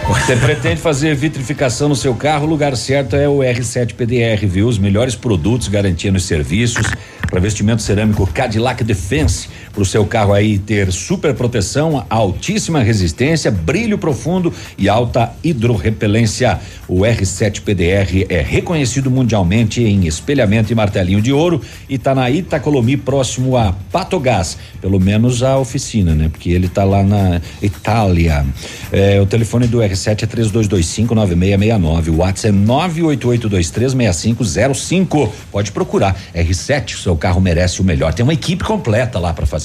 Você 0.07 0.37
pretende 0.37 0.81
fazer 0.83 1.15
vitrificação 1.15 1.89
no 1.89 1.97
seu 1.97 2.15
carro? 2.15 2.45
O 2.45 2.49
lugar 2.49 2.77
certo 2.77 3.17
é 3.17 3.27
o 3.27 3.39
R7 3.39 3.95
PDR, 3.95 4.47
viu? 4.47 4.69
Os 4.69 4.77
melhores 4.77 5.17
produtos 5.17 5.67
garantindo 5.67 6.19
os 6.19 6.25
serviços. 6.25 6.87
Revestimento 7.33 7.81
cerâmico 7.83 8.27
Cadillac 8.33 8.85
Defense 8.85 9.49
para 9.75 9.83
o 9.83 9.85
seu 9.85 10.07
carro 10.07 10.33
aí 10.33 10.57
ter 10.57 10.93
super 10.93 11.35
proteção, 11.35 12.07
altíssima 12.09 12.81
resistência, 12.81 13.51
brilho 13.51 13.99
profundo 13.99 14.55
e 14.79 14.89
alta 14.89 15.33
hidrorrepelência. 15.43 16.61
O 16.87 17.01
R7 17.01 17.63
PDR 17.63 18.27
é 18.29 18.41
reconhecido 18.41 19.11
mundialmente 19.11 19.83
em 19.83 20.07
espelhamento 20.07 20.71
e 20.71 20.75
martelinho 20.75 21.21
de 21.21 21.33
ouro 21.33 21.61
e 21.89 21.97
está 21.97 22.15
na 22.15 22.31
Itacolomi 22.31 22.97
próximo 22.97 23.57
a 23.57 23.75
Patogás, 23.91 24.57
pelo 24.81 25.01
menos 25.01 25.43
a 25.43 25.59
oficina, 25.59 26.15
né? 26.15 26.29
Porque 26.29 26.51
ele 26.51 26.67
está 26.67 26.85
lá 26.85 27.03
na 27.03 27.41
Itália. 27.61 28.47
É, 28.93 29.21
o 29.21 29.27
telefone 29.27 29.67
do 29.67 29.79
R7 29.79 30.23
é 30.23 30.27
3225 30.27 31.13
9669. 31.15 32.11
O 32.11 32.19
WhatsApp 32.19 32.49
é 32.49 32.53
988236505. 32.53 35.31
Pode 35.51 35.73
procurar. 35.73 36.15
R7, 36.35 36.95
o 36.95 36.99
seu 36.99 37.17
carro 37.17 37.41
merece 37.41 37.81
o 37.81 37.85
melhor. 37.85 38.13
Tem 38.13 38.23
uma 38.23 38.35
equipe 38.35 38.63
completa 38.63 39.19
lá 39.19 39.33
para 39.33 39.47
fazer. 39.47 39.64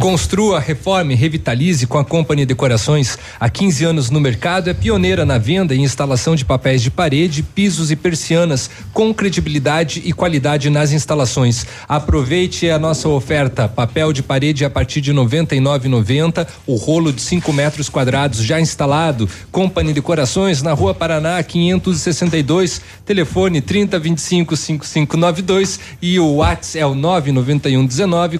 Construa, 0.00 0.60
reforme, 0.60 1.14
revitalize 1.14 1.86
com 1.86 1.98
a 1.98 2.04
Company 2.04 2.44
Decorações. 2.44 3.18
Há 3.40 3.48
15 3.48 3.84
anos 3.84 4.10
no 4.10 4.20
mercado, 4.20 4.68
é 4.68 4.74
pioneira 4.74 5.24
na 5.24 5.38
venda 5.38 5.74
e 5.74 5.80
instalação 5.80 6.34
de 6.34 6.44
papéis 6.44 6.82
de 6.82 6.90
parede, 6.90 7.42
pisos 7.42 7.90
e 7.90 7.96
persianas, 7.96 8.70
com 8.92 9.12
credibilidade 9.12 10.02
e 10.04 10.12
qualidade 10.12 10.70
nas 10.70 10.92
instalações. 10.92 11.66
Aproveite 11.88 12.68
a 12.70 12.78
nossa 12.78 13.08
oferta: 13.08 13.68
papel 13.68 14.12
de 14.12 14.22
parede 14.22 14.64
a 14.64 14.70
partir 14.70 15.00
de 15.00 15.10
R$ 15.10 15.18
99,90, 15.18 16.46
o 16.66 16.76
rolo 16.76 17.12
de 17.12 17.22
5 17.22 17.52
metros 17.52 17.88
quadrados 17.88 18.42
já 18.42 18.60
instalado. 18.60 19.28
Company 19.50 19.92
Decorações 19.92 20.62
na 20.62 20.72
Rua 20.72 20.94
Paraná 20.94 21.42
562, 21.42 22.80
telefone 23.04 23.60
3025 23.60 24.56
5592 24.56 25.80
e 26.00 26.18
o 26.18 26.36
WhatsApp 26.36 26.78
é 26.78 26.86
o 26.86 26.94
991 26.94 27.86
19 27.86 28.38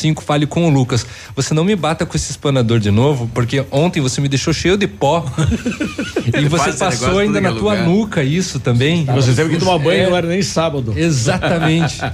4465. 0.00 0.22
Fale 0.22 0.46
com 0.46 0.66
o 0.66 0.70
Lucas. 0.70 1.06
Você 1.36 1.54
não 1.54 1.64
me 1.64 1.76
bata 1.76 2.06
com 2.06 2.16
esse 2.16 2.30
espanador 2.30 2.78
de 2.78 2.90
novo, 2.90 3.30
porque 3.34 3.64
ontem 3.70 4.00
você 4.00 4.20
me 4.20 4.28
deixou 4.28 4.52
cheio 4.52 4.76
de 4.76 4.86
pó. 4.86 5.24
e 6.40 6.48
você 6.48 6.72
passou 6.72 7.18
ainda 7.18 7.40
na 7.40 7.52
tua 7.52 7.72
lugar. 7.72 7.86
nuca 7.86 8.22
isso 8.22 8.58
também. 8.58 9.04
Você 9.04 9.32
teve 9.32 9.50
que 9.50 9.58
tomar 9.58 9.78
banho, 9.78 10.00
É, 10.00 10.10
não 10.10 10.16
era 10.16 10.26
nem 10.26 10.42
sábado. 10.42 10.94
Exatamente. 10.96 12.02
A 12.02 12.12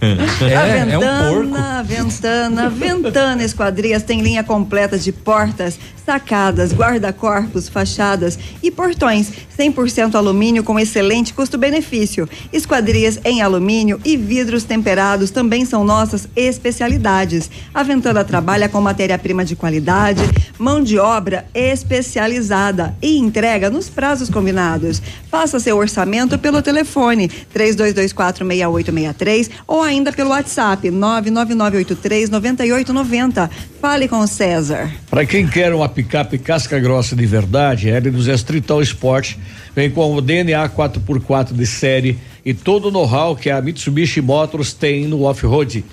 é, 0.46 0.88
é 0.90 0.98
um 0.98 1.00
porco. 1.00 1.50
Ventana, 1.50 1.82
Ventana, 1.84 2.68
Ventana 2.68 3.44
Esquadrias 3.44 4.02
tem 4.02 4.20
linha 4.20 4.44
completa 4.44 4.98
de 4.98 5.12
portas, 5.12 5.78
sacadas, 6.04 6.72
guarda-corpos, 6.72 7.68
fachadas 7.68 8.38
e 8.62 8.70
portões 8.70 9.30
100% 9.56 10.14
alumínio 10.14 10.64
com 10.64 10.78
excelente 10.78 11.32
custo-benefício. 11.34 12.28
Esquadrias 12.52 13.20
em 13.24 13.42
alumínio 13.42 14.00
e 14.04 14.16
vidros 14.16 14.64
temperados 14.64 15.30
também 15.30 15.64
são 15.64 15.84
nossas 15.84 16.28
especialidades. 16.50 17.50
A 17.72 17.82
Ventana 17.82 18.22
trabalha 18.24 18.68
com 18.68 18.78
matéria-prima 18.80 19.44
de 19.44 19.56
qualidade, 19.56 20.20
mão 20.58 20.82
de 20.82 20.98
obra 20.98 21.46
especializada 21.54 22.94
e 23.00 23.16
entrega 23.16 23.70
nos 23.70 23.88
prazos 23.88 24.28
combinados. 24.28 25.00
Faça 25.30 25.58
seu 25.58 25.78
orçamento 25.78 26.38
pelo 26.38 26.60
telefone 26.60 27.30
32246863 27.54 29.48
ou 29.66 29.80
ainda 29.82 30.12
pelo 30.12 30.28
WhatsApp 30.30 30.88
999839890. 30.88 33.48
Fale 33.80 34.08
com 34.08 34.18
o 34.18 34.26
César. 34.26 34.92
Para 35.08 35.24
quem 35.24 35.46
quer 35.46 35.72
uma 35.72 35.88
picape 35.88 36.36
casca 36.36 36.78
grossa 36.78 37.16
de 37.16 37.24
verdade, 37.24 37.90
a 37.90 37.98
L200 38.00 38.42
Triton 38.42 38.82
Sport 38.82 39.36
vem 39.74 39.90
com 39.90 40.14
o 40.14 40.20
DNA 40.20 40.68
4x4 40.68 41.52
de 41.52 41.66
série 41.66 42.18
e 42.44 42.54
todo 42.54 42.88
o 42.88 42.90
know-how 42.90 43.36
que 43.36 43.50
a 43.50 43.60
Mitsubishi 43.60 44.20
Motors 44.20 44.72
tem 44.72 45.06
no 45.06 45.22
off-road. 45.22 45.84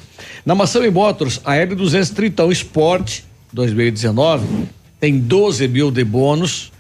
Na 0.48 0.56
Massami 0.56 0.90
Motors, 0.90 1.42
a 1.44 1.56
L200 1.56 2.14
Triton 2.14 2.50
Sport 2.54 3.20
2019 3.52 4.48
tem 4.98 5.20
12 5.20 5.68
mil 5.68 5.92
de 5.92 6.06
bônus 6.06 6.72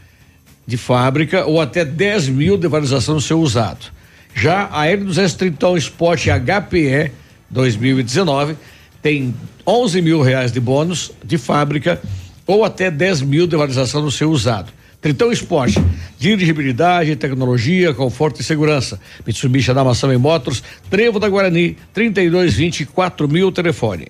de 0.65 0.77
fábrica 0.77 1.45
ou 1.45 1.59
até 1.59 1.83
10 1.83 2.29
mil 2.29 2.57
de 2.57 2.65
valorização 2.65 3.15
no 3.15 3.19
seu 3.19 3.41
usado. 3.41 3.87
Já 4.33 4.69
a 4.71 4.85
L200 4.85 5.35
Tritão 5.35 5.75
Sport 5.75 6.27
HPE 6.27 7.11
2019 7.49 8.55
tem 9.01 9.35
11 9.67 10.01
mil 10.01 10.21
reais 10.21 10.53
de 10.53 10.61
bônus 10.61 11.11
de 11.21 11.37
fábrica 11.37 12.01
ou 12.45 12.63
até 12.63 12.89
10 12.89 13.21
mil 13.23 13.47
de 13.47 13.57
valorização 13.57 14.01
no 14.01 14.09
seu 14.09 14.31
usado. 14.31 14.71
Tritão 14.99 15.31
Sport, 15.31 15.77
dirigibilidade, 16.17 17.15
tecnologia, 17.15 17.93
conforto 17.93 18.41
e 18.41 18.43
segurança. 18.43 18.99
Mitsubishi 19.25 19.73
da 19.73 19.83
Mação 19.83 20.11
e 20.11 20.17
Motos, 20.17 20.63
Trevo 20.89 21.19
da 21.19 21.29
Guarani, 21.29 21.77
3224 21.93 23.27
mil 23.27 23.51
telefone. 23.51 24.07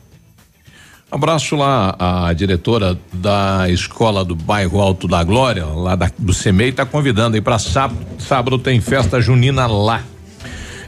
Abraço 1.09 1.55
lá 1.55 1.95
a 1.97 2.33
diretora 2.33 2.99
da 3.13 3.69
escola 3.69 4.25
do 4.25 4.35
bairro 4.35 4.81
Alto 4.81 5.07
da 5.07 5.23
Glória, 5.23 5.65
lá 5.65 5.95
da, 5.95 6.11
do 6.17 6.33
CEMEI, 6.33 6.69
está 6.69 6.85
convidando 6.85 7.35
aí 7.35 7.41
para 7.41 7.57
sábado. 7.57 7.99
Sábado 8.19 8.59
tem 8.59 8.81
festa 8.81 9.21
junina 9.21 9.67
lá. 9.67 10.03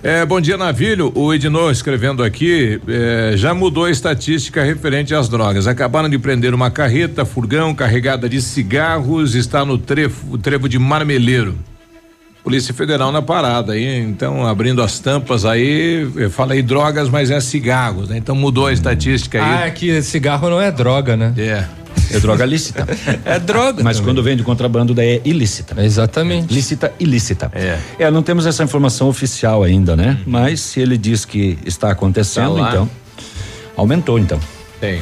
É, 0.01 0.25
bom 0.25 0.39
dia, 0.39 0.57
Navilho. 0.57 1.11
O 1.13 1.33
Ednor 1.33 1.71
escrevendo 1.71 2.23
aqui, 2.23 2.79
é, 2.87 3.33
já 3.35 3.53
mudou 3.53 3.83
a 3.83 3.91
estatística 3.91 4.63
referente 4.63 5.13
às 5.13 5.27
drogas. 5.27 5.67
Acabaram 5.67 6.07
de 6.07 6.17
prender 6.17 6.53
uma 6.53 6.71
carreta, 6.71 7.25
furgão 7.25 7.75
carregada 7.75 8.29
de 8.29 8.41
cigarros, 8.41 9.35
está 9.35 9.65
no 9.65 9.77
trevo, 9.77 10.37
trevo 10.37 10.69
de 10.69 10.79
Marmeleiro. 10.79 11.57
Polícia 12.41 12.73
Federal 12.73 13.11
na 13.11 13.21
parada 13.21 13.73
aí, 13.73 13.99
então 13.99 14.47
abrindo 14.47 14.81
as 14.81 14.97
tampas 14.97 15.43
aí, 15.43 16.09
eu 16.15 16.31
falei 16.31 16.61
drogas, 16.61 17.09
mas 17.09 17.29
é 17.29 17.39
cigarros, 17.41 18.07
né? 18.07 18.17
Então 18.17 18.33
mudou 18.33 18.67
a 18.67 18.73
estatística 18.73 19.37
aí. 19.37 19.63
Ah, 19.63 19.67
é 19.67 19.71
que 19.71 20.01
cigarro 20.01 20.49
não 20.49 20.61
é 20.61 20.71
droga, 20.71 21.17
né? 21.17 21.33
É. 21.37 21.65
É 22.11 22.19
droga 22.19 22.45
lícita. 22.45 22.87
é 23.25 23.39
droga. 23.39 23.83
Mas 23.83 23.97
também. 23.97 24.13
quando 24.13 24.23
vem 24.23 24.35
de 24.37 24.43
contrabando, 24.43 24.93
daí 24.93 25.17
é 25.17 25.21
ilícita. 25.25 25.81
Exatamente. 25.83 26.53
Lícita, 26.53 26.91
ilícita. 26.99 27.51
É. 27.53 27.77
É, 27.99 28.11
não 28.11 28.21
temos 28.23 28.45
essa 28.45 28.63
informação 28.63 29.07
oficial 29.07 29.63
ainda, 29.63 29.95
né? 29.95 30.17
Mas 30.25 30.59
se 30.61 30.79
ele 30.79 30.97
diz 30.97 31.25
que 31.25 31.57
está 31.65 31.91
acontecendo, 31.91 32.57
Tá 32.57 32.69
então. 32.69 32.89
Aumentou, 33.75 34.19
então. 34.19 34.39
Tem. 34.79 35.01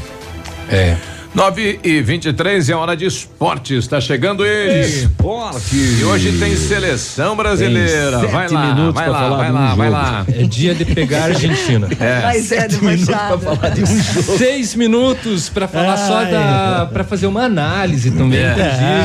É. 0.69 0.95
9 1.41 1.79
e 1.83 2.01
23 2.01 2.67
é 2.67 2.73
hora 2.73 2.97
de 2.97 3.05
esporte. 3.05 3.75
Está 3.75 4.01
chegando 4.01 4.43
ele. 4.43 4.79
Esporte. 4.87 5.75
E 5.75 6.03
hoje 6.03 6.31
tem 6.39 6.55
seleção 6.55 7.35
brasileira. 7.35 8.21
Tem 8.21 8.29
vai 8.29 8.47
lá, 8.49 8.73
minutos 8.73 8.95
vai 8.95 9.07
lá, 9.07 9.19
falar 9.19 9.37
vai 9.37 9.45
de 9.45 9.51
um 9.51 9.55
lá, 9.55 9.75
vai 9.75 9.87
jogo. 9.91 10.01
lá. 10.01 10.25
É 10.29 10.43
dia 10.47 10.73
de 10.73 10.83
pegar 10.83 11.19
a 11.19 11.25
Argentina. 11.29 11.87
É. 11.99 12.21
Mas 12.23 12.51
é 12.51 12.67
debochado. 12.67 13.39
Seis 14.35 14.73
minutos 14.73 15.47
pra 15.47 15.67
falar 15.67 15.95
só 15.97 16.17
Ai. 16.17 16.31
da. 16.31 16.89
pra 16.91 17.03
fazer 17.03 17.27
uma 17.27 17.43
análise 17.43 18.09
também, 18.09 18.39
É. 18.39 18.53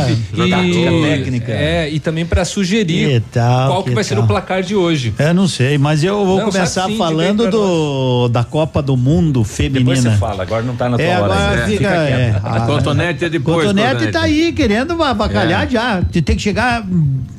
inclusive. 0.08 0.50
Tática 0.50 0.90
e, 0.90 1.02
técnica. 1.02 1.52
É, 1.52 1.90
e 1.90 2.00
também 2.00 2.24
pra 2.24 2.46
sugerir 2.46 3.20
Que 3.20 3.20
tal, 3.30 3.68
qual 3.68 3.82
que, 3.82 3.90
que 3.90 3.94
vai 3.94 4.04
ser 4.04 4.14
tal. 4.14 4.24
o 4.24 4.26
placar 4.26 4.62
de 4.62 4.74
hoje. 4.74 5.12
Eu 5.18 5.34
não 5.34 5.46
sei, 5.46 5.76
mas 5.76 6.02
eu 6.02 6.24
vou 6.24 6.38
Não, 6.38 6.46
começar 6.50 6.86
sim, 6.86 6.96
falando 6.96 7.50
do 7.50 8.28
da 8.28 8.42
Copa 8.42 8.80
do 8.80 8.96
Mundo 8.96 9.40
Depois 9.42 9.48
você 9.48 9.62
feminina. 9.64 10.16
fala, 10.16 10.42
agora 10.44 10.62
não 10.62 10.74
tá 10.74 10.88
na 10.88 10.96
tua 10.96 11.04
É, 11.04 11.20
hora. 11.20 11.24
agora 11.34 11.50
ainda. 11.50 11.66
fica, 11.66 11.90
quieto. 11.90 12.21
É, 12.22 12.40
A 12.42 12.56
a- 12.56 12.60
cotonete 12.66 13.24
é 13.24 13.28
depois. 13.28 13.66
Cotonete 13.66 14.06
tá 14.12 14.22
aí 14.22 14.52
querendo 14.52 15.02
abacalhar 15.02 15.64
É. 15.66 15.70
já. 15.70 16.02
Tem 16.02 16.36
que 16.36 16.42
chegar 16.42 16.84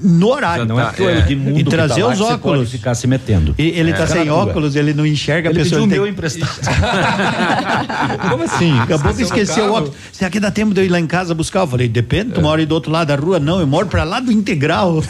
no 0.02 0.28
horário. 0.30 0.66
Não 0.66 0.80
é 0.80 0.84
Tá, 0.84 0.90
porque 0.90 1.04
o 1.04 1.10
é. 1.10 1.20
Edmundo 1.20 1.60
E 1.60 1.64
que 1.64 1.70
trazer 1.70 2.02
tá 2.02 2.08
os 2.08 2.22
óculos. 2.22 2.72
ficar 2.72 2.94
se 2.96 3.08
metendo. 3.08 3.56
E 3.58 3.64
ele 3.70 3.92
tá 3.94 4.06
Fica 4.08 4.20
sem 4.20 4.30
óculos, 4.30 4.76
ele 4.76 4.94
não 4.94 5.06
enxerga 5.06 5.50
Ele 5.50 5.60
a 5.60 5.64
pessoa. 5.64 5.82
pediu 5.82 6.04
o 6.04 6.06
ele 6.06 6.12
meu 6.12 6.24
tem- 6.24 6.44
emprestado. 6.44 6.52
Como 8.30 8.44
assim? 8.44 8.80
Acabou 8.80 9.14
que 9.14 9.22
Esqueceu 9.24 9.38
no 9.38 9.44
esqueceu 9.44 9.66
o 9.66 9.74
óculos. 9.76 9.96
Será 10.12 10.30
que 10.30 10.40
dá 10.40 10.52
tempo 10.52 10.74
de 10.74 10.82
eu 10.82 10.86
ir 10.86 10.90
lá 10.90 11.00
em 11.00 11.08
casa 11.08 11.34
buscar? 11.34 11.62
Eu 11.62 11.68
falei, 11.68 11.88
depende, 11.88 12.32
tu 12.32 12.42
mora 12.42 12.60
aí 12.62 12.66
do 12.66 12.74
outro 12.76 12.92
lado 12.92 13.08
da 13.08 13.16
rua? 13.16 13.40
Não, 13.40 13.60
eu 13.60 13.68
moro 13.68 13.88
pra 13.88 14.04
lá 14.04 14.20
do 14.20 14.32
Integral. 14.32 15.04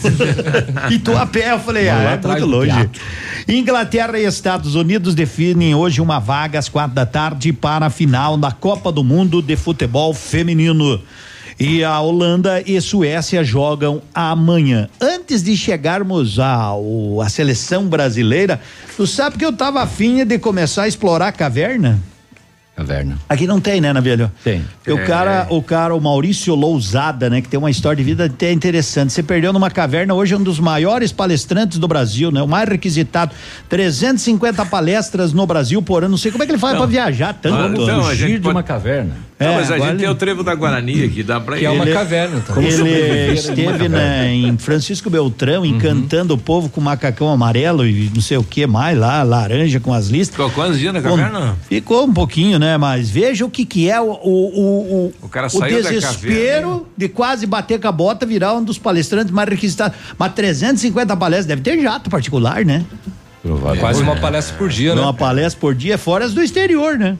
e 0.91 0.99
tu 0.99 1.15
a 1.17 1.25
pé. 1.25 1.51
Eu 1.53 1.59
falei, 1.59 1.89
ah, 1.89 2.19
é 2.23 2.27
muito 2.27 2.45
longe. 2.45 2.89
Inglaterra 3.47 4.17
e 4.19 4.25
Estados 4.25 4.75
Unidos 4.75 5.13
definem 5.15 5.75
hoje 5.75 5.99
uma 6.01 6.19
vaga 6.19 6.59
às 6.59 6.69
quatro 6.69 6.95
da 6.95 7.05
tarde 7.05 7.51
para 7.51 7.87
a 7.87 7.89
final 7.89 8.37
da 8.37 8.51
Copa 8.51 8.91
do 8.91 9.03
Mundo 9.03 9.41
de 9.41 9.52
Futebol 9.55 10.13
Feminino. 10.13 11.01
E 11.59 11.83
a 11.83 11.99
Holanda 11.99 12.63
e 12.65 12.81
Suécia 12.81 13.43
jogam 13.43 14.01
amanhã. 14.13 14.89
Antes 14.99 15.43
de 15.43 15.55
chegarmos 15.55 16.39
ao 16.39 17.21
a 17.21 17.29
seleção 17.29 17.85
brasileira, 17.87 18.59
tu 18.97 19.05
sabe 19.05 19.37
que 19.37 19.45
eu 19.45 19.53
tava 19.53 19.81
afim 19.81 20.25
de 20.25 20.39
começar 20.39 20.83
a 20.83 20.87
explorar 20.87 21.27
a 21.27 21.31
caverna? 21.31 21.99
Caverna. 22.75 23.19
Aqui 23.29 23.45
não 23.45 23.59
tem, 23.61 23.79
né, 23.79 23.93
Navelho? 23.93 24.31
Tem. 24.43 24.65
O 24.87 24.97
cara, 25.05 25.45
o 25.51 25.61
cara, 25.61 25.93
o 25.93 26.01
Maurício 26.01 26.55
Lousada, 26.55 27.29
né, 27.29 27.39
que 27.39 27.47
tem 27.47 27.59
uma 27.59 27.69
história 27.69 27.97
de 27.97 28.03
vida 28.03 28.25
até 28.25 28.51
interessante. 28.51 29.13
Você 29.13 29.21
perdeu 29.21 29.53
numa 29.53 29.69
caverna, 29.69 30.15
hoje 30.15 30.33
é 30.33 30.37
um 30.37 30.41
dos 30.41 30.59
maiores 30.59 31.11
palestrantes 31.11 31.77
do 31.77 31.87
Brasil, 31.87 32.31
né? 32.31 32.41
O 32.41 32.47
mais 32.47 32.67
requisitado. 32.67 33.31
350 33.69 34.65
palestras 34.65 35.33
no 35.33 35.45
Brasil 35.45 35.83
por 35.83 36.03
ano. 36.03 36.11
Não 36.13 36.17
sei 36.17 36.31
como 36.31 36.43
é 36.43 36.47
que 36.47 36.51
ele 36.51 36.57
faz 36.59 36.73
Não. 36.73 36.81
pra 36.81 36.89
viajar 36.89 37.37
tanto. 37.39 37.79
Então, 37.83 37.99
a 37.99 38.03
Fugir 38.05 38.15
gente 38.17 38.33
de 38.37 38.39
pode- 38.41 38.55
uma 38.55 38.63
caverna. 38.63 39.17
Não, 39.43 39.51
É, 39.51 39.55
mas 39.55 39.71
a 39.71 39.77
gente 39.79 39.97
tem 39.99 40.09
o 40.09 40.15
trevo 40.15 40.43
da 40.43 40.55
Guarani 40.55 41.03
aqui, 41.03 41.23
dá 41.23 41.39
pra 41.39 41.55
Que 41.57 41.63
ir. 41.63 41.65
é 41.65 41.69
uma 41.69 41.83
Ele- 41.83 41.93
caverna, 41.93 42.37
então. 42.37 42.61
Ele 42.61 43.33
esteve 43.33 43.89
né, 43.89 44.33
em 44.33 44.57
Francisco 44.57 45.09
Beltrão 45.09 45.65
encantando 45.65 46.33
o 46.33 46.37
povo 46.37 46.69
com 46.69 46.79
macacão 46.81 47.29
amarelo 47.29 47.85
e 47.85 48.09
não 48.13 48.21
sei 48.21 48.37
o 48.37 48.43
que 48.43 48.65
mais 48.67 48.97
lá, 48.97 49.21
laranja 49.23 49.79
com 49.79 49.93
as 49.93 50.07
listas. 50.07 50.35
Ficou 50.35 50.49
quantos 50.51 50.79
dias 50.79 50.93
na 50.93 51.01
caverna? 51.01 51.57
Ficou 51.69 52.05
um 52.05 52.13
pouquinho, 52.13 52.57
né? 52.59 52.77
Mas 52.77 53.09
veja 53.09 53.45
o 53.45 53.49
que 53.49 53.65
que 53.65 53.89
é 53.89 53.99
o, 53.99 54.05
o, 54.05 54.11
o, 54.11 54.95
o, 55.07 55.13
O 55.23 55.29
cara 55.29 55.49
saiu 55.49 55.81
da 55.83 55.89
desespero 55.89 56.67
caverna. 56.69 56.81
de 56.97 57.09
quase 57.09 57.45
bater 57.45 57.79
com 57.79 57.87
a 57.87 57.91
bota, 57.91 58.25
virar 58.25 58.53
um 58.53 58.63
dos 58.63 58.77
palestrantes 58.77 59.31
mais 59.31 59.49
requisitados. 59.49 59.97
Mas 60.17 60.33
350 60.33 61.15
palestras, 61.17 61.45
deve 61.45 61.61
ter 61.61 61.81
jato 61.81 62.09
particular, 62.09 62.63
né? 62.65 62.85
Quase 63.79 64.01
uma 64.01 64.15
palestra 64.15 64.55
por 64.57 64.69
dia, 64.69 64.95
né? 64.95 65.01
Uma 65.01 65.13
palestra 65.13 65.59
por 65.59 65.75
dia, 65.75 65.97
fora 65.97 66.23
as 66.25 66.33
do 66.33 66.41
exterior, 66.41 66.97
né? 66.97 67.17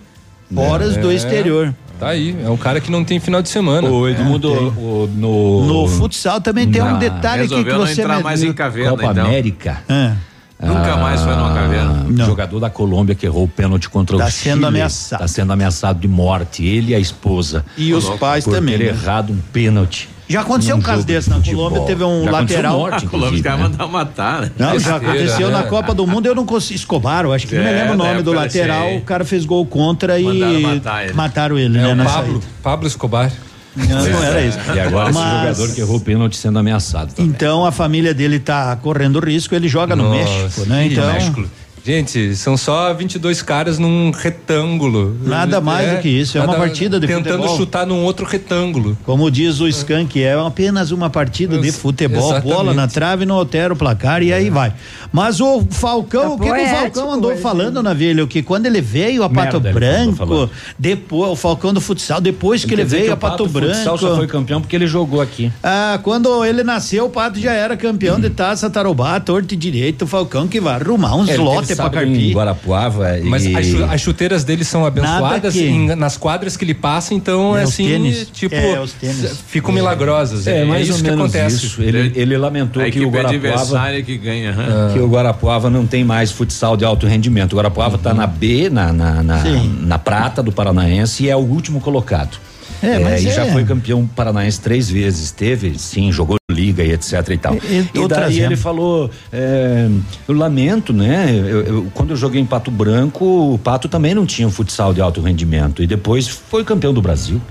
Fora 0.54 0.86
as 0.86 0.96
do 0.96 1.12
É. 1.12 1.16
exterior. 1.16 1.74
Tá 2.04 2.10
aí, 2.10 2.36
é 2.44 2.50
um 2.50 2.58
cara 2.58 2.80
que 2.82 2.92
não 2.92 3.04
tem 3.04 3.20
final 3.20 3.42
de 3.42 3.50
semana. 3.50 3.88
O 3.90 4.08
Edmundo, 4.08 4.52
o- 4.52 5.10
no. 5.16 5.66
No 5.66 5.88
futsal 5.88 6.42
também 6.42 6.70
tem 6.70 6.82
um 6.82 6.92
Na- 6.94 6.98
detalhe 6.98 7.44
aqui 7.44 7.64
que 7.64 7.70
não 7.72 7.80
você 7.80 8.02
entrar 8.02 8.22
mais 8.22 8.44
em 8.44 8.52
caverna, 8.54 8.92
Copa 8.92 9.06
então. 9.12 9.26
América. 9.26 9.82
Ah, 9.88 10.14
Nunca 10.62 10.96
mais 10.98 11.22
foi 11.22 11.36
numa 11.36 11.54
caverna. 11.54 12.06
O 12.10 12.26
jogador 12.26 12.60
da 12.60 12.70
Colômbia 12.70 13.14
que 13.16 13.26
errou 13.26 13.44
o 13.44 13.48
pênalti 13.50 13.90
contra 13.90 14.18
Tá 14.18 14.26
o 14.28 14.32
sendo 14.32 14.54
Chile. 14.56 14.66
ameaçado. 14.66 15.20
Tá 15.20 15.28
sendo 15.28 15.52
ameaçado 15.52 16.00
de 16.00 16.08
morte. 16.08 16.66
Ele 16.66 16.92
e 16.92 16.96
a 16.96 17.00
esposa. 17.00 17.66
E 17.78 17.94
os 17.94 18.08
pais 18.12 18.46
por 18.46 18.54
também, 18.54 18.78
ter 18.78 18.84
né? 18.86 18.90
errado 18.92 19.34
um 19.34 19.38
pênalti. 19.52 20.08
Já 20.34 20.42
aconteceu 20.42 20.76
um 20.76 20.82
caso 20.82 21.06
desse 21.06 21.30
na 21.30 21.36
futebol. 21.38 21.70
Colômbia, 21.70 21.88
teve 21.88 22.04
um 22.04 22.24
Já 22.26 22.32
lateral. 22.32 22.78
morte, 22.80 23.06
A 23.06 23.10
Colômbia 23.10 23.52
né? 23.52 23.56
mandar 23.64 23.88
matar, 23.88 24.42
né? 24.42 24.52
Não, 24.58 24.80
já 24.80 24.96
aconteceu 24.96 25.48
né? 25.48 25.54
na 25.54 25.64
Copa 25.64 25.94
do 25.94 26.08
Mundo, 26.08 26.26
eu 26.26 26.36
não 26.36 26.46
consigo. 26.46 26.74
Escobar, 26.76 27.24
eu 27.26 27.32
acho 27.34 27.46
que 27.48 27.56
não 27.56 27.64
me 27.64 27.70
É, 27.70 27.74
lembro 27.74 27.94
o 27.94 27.98
nome 27.98 28.22
do 28.24 28.34
lateral. 28.34 28.88
aí. 28.88 28.98
O 28.98 29.02
cara 29.02 29.24
fez 29.24 29.46
gol 29.46 29.66
contra 29.66 30.20
e 30.20 30.24
Mandaram 30.24 30.62
matar 30.62 31.04
ele. 31.06 31.14
mataram 31.14 31.58
ele, 31.60 31.78
É 31.78 31.96
né? 31.96 32.04
Pablo, 32.04 32.32
saída. 32.34 32.46
Pablo 32.64 32.88
Escobar. 32.88 33.32
Não, 33.76 33.88
não 33.88 34.24
era 34.24 34.42
isso. 34.42 34.58
E 34.76 34.80
agora 34.80 35.10
esse 35.10 35.20
Mas- 35.20 35.58
jogador 35.58 35.74
que 35.76 35.82
errou 35.82 35.96
o 35.98 36.00
pênalti 36.00 36.36
sendo 36.38 36.60
ameaçado. 36.60 37.14
também. 37.14 37.30
Então 37.32 37.66
a 37.66 37.72
família 37.72 38.14
dele 38.14 38.40
tá 38.40 38.76
correndo 38.76 39.20
risco, 39.20 39.56
ele 39.56 39.68
joga 39.68 39.96
no 39.96 40.04
Nossa, 40.04 40.16
México, 40.16 40.66
né? 40.68 40.86
Então. 40.88 41.12
México. 41.14 41.44
Gente, 41.86 42.34
são 42.38 42.56
só 42.56 42.94
22 42.94 43.42
caras 43.42 43.78
num 43.78 44.10
retângulo. 44.12 45.18
Nada 45.22 45.60
mais 45.60 45.92
do 45.92 46.02
que 46.02 46.08
isso, 46.08 46.38
é 46.38 46.42
uma 46.42 46.56
partida 46.56 46.98
de 46.98 47.06
Tentando 47.08 47.40
futebol. 47.40 47.58
chutar 47.58 47.86
num 47.86 48.04
outro 48.06 48.26
retângulo. 48.26 48.98
Como 49.04 49.30
diz 49.30 49.60
o 49.60 49.68
Skank, 49.68 50.24
é 50.24 50.34
apenas 50.34 50.92
uma 50.92 51.10
partida 51.10 51.58
de 51.58 51.74
futebol, 51.74 52.32
exatamente. 52.32 52.54
bola 52.54 52.74
na 52.74 52.88
trave, 52.88 53.26
não 53.26 53.36
altera 53.36 53.74
o 53.74 53.76
placar 53.76 54.24
e 54.24 54.32
aí 54.32 54.50
vai. 54.50 54.74
Mas 55.12 55.42
o 55.42 55.62
Falcão, 55.70 56.22
Tá 56.22 56.30
o 56.30 56.38
que, 56.38 56.44
que 56.46 56.50
o 56.50 56.54
poético 56.54 56.76
Falcão 56.96 57.12
andou 57.14 57.32
hoje. 57.32 57.42
falando, 57.42 57.84
Navilho? 57.84 58.28
Que 58.28 58.42
quando 58.42 58.66
ele 58.66 58.80
veio 58.80 59.22
a 59.22 59.30
Pato 59.30 59.60
Merda, 59.60 59.70
andou 59.70 59.74
Branco, 59.74 60.50
depois, 60.80 61.32
o 61.32 61.36
Falcão 61.36 61.74
do 61.74 61.82
futsal, 61.82 62.22
depois 62.22 62.64
que 62.64 62.74
ele, 62.74 62.86
veio 62.86 63.04
que 63.06 63.12
a 63.12 63.16
o 63.16 63.18
Pato, 63.18 63.44
Pato 63.44 63.50
Futsal 63.50 63.84
Branco. 63.84 63.98
só 64.00 64.16
foi 64.16 64.28
campeão 64.28 64.62
porque 64.62 64.76
ele 64.76 64.88
jogou 64.88 65.20
aqui. 65.20 65.52
Ah, 65.62 66.00
quando 66.02 66.46
ele 66.46 66.64
nasceu, 66.64 67.08
o 67.08 67.10
Pato 67.10 67.40
já 67.42 67.52
era 67.52 67.76
campeão 67.76 68.18
de 68.22 68.30
taça 68.30 68.70
Tarobá, 68.70 69.20
torto 69.20 69.54
e 69.54 69.58
direito, 69.58 70.04
o 70.04 70.08
Falcão 70.08 70.48
que 70.48 70.62
vai 70.62 70.76
arrumar 70.76 71.16
uns 71.18 71.28
É, 71.28 71.36
lotes 71.38 71.73
pra 71.76 71.86
sábado 71.86 72.06
em. 72.06 72.32
Guarapuava. 72.34 73.20
Mas 73.24 73.46
e... 73.46 73.56
as, 73.56 73.66
chu- 73.66 73.84
as 73.84 74.02
chuteiras 74.02 74.44
dele 74.44 74.64
são 74.64 74.86
abençoadas 74.86 75.54
que- 75.54 75.66
em- 75.68 75.96
nas 75.96 76.18
quadras 76.18 76.56
que 76.58 76.64
ele 76.66 76.74
passa, 76.74 77.14
então 77.14 77.56
é, 77.58 77.62
É, 77.62 77.64
assim, 77.64 77.86
tênis. 77.88 78.28
tipo, 78.32 78.56
É, 78.56 78.80
os 78.80 78.92
tênis. 78.94 79.40
ficam 79.48 79.74
milagrosas. 79.74 80.48
É, 80.48 80.62
É, 80.62 80.66
mais 80.66 80.84
isso 80.88 80.94
ou 80.98 80.98
que 80.98 81.04
menos 81.10 81.20
acontece. 81.36 81.66
isso. 81.66 81.82
Ele, 81.82 82.12
ele 82.16 82.38
lamentou 82.38 82.82
A 82.84 82.90
que 82.90 83.00
o 83.04 83.10
Guarapuava 83.10 84.02
que 84.06 84.18
ganha. 84.18 84.52
aham. 84.52 84.94
que 84.94 85.00
o 85.00 85.08
Guarapuava 85.08 85.70
não 85.70 85.86
tem 85.86 86.04
mais 86.04 86.32
futsal 86.32 86.76
de 86.78 86.86
alto 86.86 87.06
rendimento. 87.08 87.54
O 87.54 87.56
Guarapuava 87.56 87.96
está 87.96 88.14
na 88.14 88.28
B, 88.28 88.70
na, 88.70 88.92
na, 88.94 89.24
na, 89.24 89.44
na 89.82 90.00
prata 90.00 90.42
do 90.44 90.52
Paranaense 90.52 91.24
e 91.26 91.30
é 91.30 91.36
o 91.36 91.40
último 91.40 91.80
colocado. 91.80 92.38
É, 92.84 93.00
mas 93.00 93.24
e 93.24 93.30
é. 93.30 93.32
já 93.32 93.46
foi 93.48 93.64
campeão 93.64 94.06
paranaense 94.06 94.60
três 94.60 94.90
vezes. 94.90 95.32
Teve, 95.32 95.80
sim, 95.80 96.12
jogou 96.12 96.36
liga 96.52 96.84
e 96.84 96.92
etc 96.92 97.30
e 97.30 97.38
tal. 97.38 97.56
E- 97.56 98.08
daí 98.08 98.42
ele 98.42 98.58
falou, 98.58 99.10
é, 99.32 99.88
eu 100.28 100.36
lamento, 100.36 100.92
né? 100.92 101.32
Eu- 101.34 101.62
eu- 101.64 101.92
quando 101.94 102.12
eu 102.12 102.18
joguei 102.18 102.42
em 102.42 102.46
Pato 102.46 102.70
Branco, 102.70 103.54
o 103.54 103.58
Pato 103.58 103.88
também 103.88 104.14
não 104.14 104.26
tinha 104.26 104.48
um 104.48 104.52
futsal 104.52 104.94
de 104.94 105.00
alto 105.02 105.22
rendimento 105.22 105.82
e 105.82 105.88
depois 105.88 106.28
foi 106.28 106.64
campeão 106.64 106.94
do 106.94 107.02
Brasil. 107.02 107.42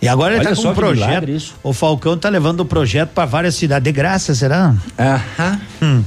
E 0.00 0.06
agora 0.08 0.34
ele 0.34 0.40
Olha 0.46 0.54
tá 0.54 0.62
com 0.62 0.68
um 0.68 0.74
projeto. 0.74 1.54
O 1.62 1.72
Falcão 1.72 2.16
tá 2.18 2.28
levando 2.28 2.60
o 2.60 2.64
projeto 2.66 3.10
para 3.10 3.24
várias 3.24 3.54
cidades. 3.54 3.82
De 3.84 3.92
graça, 3.92 4.34
será? 4.34 4.74
Aham. 4.98 5.60
Hum. 5.82 6.02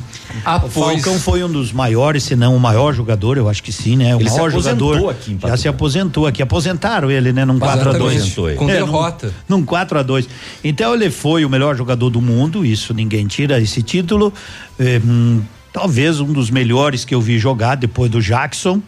O 0.64 0.70
Falcão 0.70 1.20
foi 1.20 1.44
um 1.44 1.52
dos 1.52 1.72
maiores, 1.72 2.24
se 2.24 2.36
não 2.36 2.56
o 2.56 2.60
maior 2.60 2.94
jogador, 2.94 3.38
eu 3.38 3.50
acho 3.50 3.64
que 3.64 3.72
sim, 3.72 3.96
né? 3.96 4.16
O 4.16 4.20
Ele 4.20 4.30
maior 4.30 4.52
jogador. 4.52 5.10
aqui 5.10 5.32
em 5.34 5.40
já 5.40 5.58
se 5.58 5.68
aposentou 5.68 6.28
aqui. 6.28 6.42
Aposentaram 6.42 7.10
ele, 7.10 7.34
né? 7.34 7.46
Num 7.46 7.56
Exatamente. 7.56 7.84
4 7.84 7.90
a 7.90 7.98
2 7.98 8.16
Aposentou 8.18 8.50
ele. 8.50 8.58
Com 8.58 8.66
derrota. 8.68 9.34
Num, 9.48 9.58
num 9.58 9.66
4 9.66 10.00
a 10.00 10.04
2 10.04 10.30
Então 10.64 10.94
ele 10.94 11.10
foi 11.10 11.46
o 11.46 11.50
melhor 11.50 11.76
jogador 11.76 12.10
do 12.10 12.22
mundo, 12.22 12.66
isso 12.66 12.94
ninguém 12.94 13.28
tira 13.28 13.60
esse 13.60 13.82
título. 13.82 14.34
É, 14.78 15.02
hum, 15.04 15.42
talvez 15.74 16.20
um 16.20 16.32
dos 16.32 16.50
melhores 16.50 17.04
que 17.04 17.16
eu 17.16 17.22
vi 17.22 17.38
jogar 17.40 17.76
depois 17.76 18.10
do 18.12 18.22
Jackson. 18.22 18.82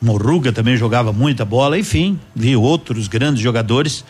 Morruga 0.00 0.52
também 0.52 0.76
jogava 0.76 1.12
muita 1.12 1.44
bola, 1.44 1.78
enfim, 1.78 2.18
vi 2.36 2.54
outros 2.54 3.08
grandes 3.08 3.42
jogadores. 3.42 4.04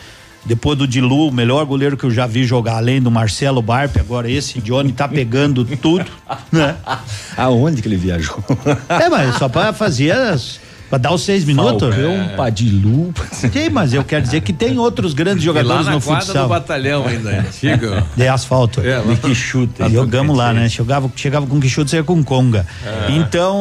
Depois 0.44 0.76
do 0.76 0.86
Dilu, 0.86 1.28
o 1.28 1.32
melhor 1.32 1.64
goleiro 1.64 1.96
que 1.96 2.04
eu 2.04 2.10
já 2.10 2.26
vi 2.26 2.44
jogar, 2.44 2.76
além 2.76 3.00
do 3.00 3.10
Marcelo 3.10 3.62
Barpe, 3.62 3.98
agora 3.98 4.30
esse 4.30 4.60
Johnny 4.60 4.92
tá 4.92 5.08
pegando 5.08 5.64
tudo, 5.64 6.04
né? 6.52 6.76
Aonde 7.36 7.80
que 7.80 7.88
ele 7.88 7.96
viajou? 7.96 8.44
É, 8.88 9.08
mas 9.08 9.36
só 9.36 9.48
pra 9.48 9.72
fazer 9.72 10.10
as, 10.12 10.60
pra 10.88 10.98
dar 10.98 11.12
os 11.12 11.22
seis 11.22 11.44
minutos. 11.44 11.94
Falcão, 11.94 12.28
Padilu. 12.36 13.12
Sim, 13.32 13.68
mas 13.72 13.92
eu 13.92 14.04
quero 14.04 14.22
dizer 14.22 14.40
que 14.42 14.52
tem 14.52 14.78
outros 14.78 15.12
grandes 15.14 15.44
lá 15.44 15.52
jogadores 15.52 15.86
na 15.86 15.92
no 15.92 16.00
quadra 16.00 16.24
futsal. 16.24 16.42
do 16.44 16.48
batalhão 16.48 17.06
ainda, 17.06 17.30
antigo. 17.40 17.86
De 18.16 18.28
asfalto. 18.28 18.80
É, 18.80 18.98
lá- 18.98 19.14
de 19.14 19.20
Quixuta. 19.20 19.88
Jogamos 19.88 20.36
lá, 20.36 20.52
né? 20.52 20.68
Chegava, 20.68 21.10
chegava 21.16 21.46
com 21.46 21.60
Quixuta, 21.60 21.90
saía 21.90 22.04
com 22.04 22.22
Conga. 22.22 22.66
É. 22.84 23.12
Então, 23.12 23.56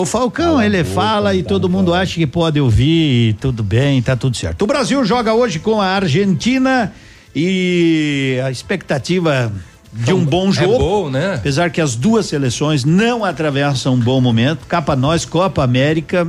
o 0.00 0.06
Falcão, 0.06 0.62
ele 0.62 0.82
fala 0.84 1.34
e 1.34 1.42
todo 1.42 1.68
mundo 1.68 1.92
acha 1.92 2.14
que 2.14 2.26
pode 2.26 2.60
ouvir, 2.60 3.28
e 3.30 3.32
tudo 3.34 3.62
bem, 3.62 4.00
tá 4.00 4.16
tudo 4.16 4.36
certo. 4.36 4.62
O 4.62 4.66
Brasil 4.66 5.04
joga 5.04 5.34
hoje 5.34 5.58
com 5.58 5.80
a 5.80 5.86
Argentina 5.86 6.92
e 7.34 8.40
a 8.44 8.50
expectativa 8.50 9.52
de 9.92 10.12
um 10.12 10.24
bom 10.24 10.48
É 10.50 10.52
jogo. 10.52 10.78
bom, 10.78 11.10
né? 11.10 11.34
Apesar 11.34 11.70
que 11.70 11.80
as 11.80 11.94
duas 11.96 12.26
seleções 12.26 12.84
não 12.84 13.24
atravessam 13.24 13.94
um 13.94 13.98
bom 13.98 14.20
momento. 14.20 14.66
Capa 14.66 14.94
nós, 14.94 15.24
Copa 15.24 15.62
América. 15.64 16.26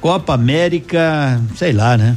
Copa 0.00 0.34
América, 0.34 1.40
sei 1.56 1.72
lá, 1.72 1.96
né? 1.96 2.16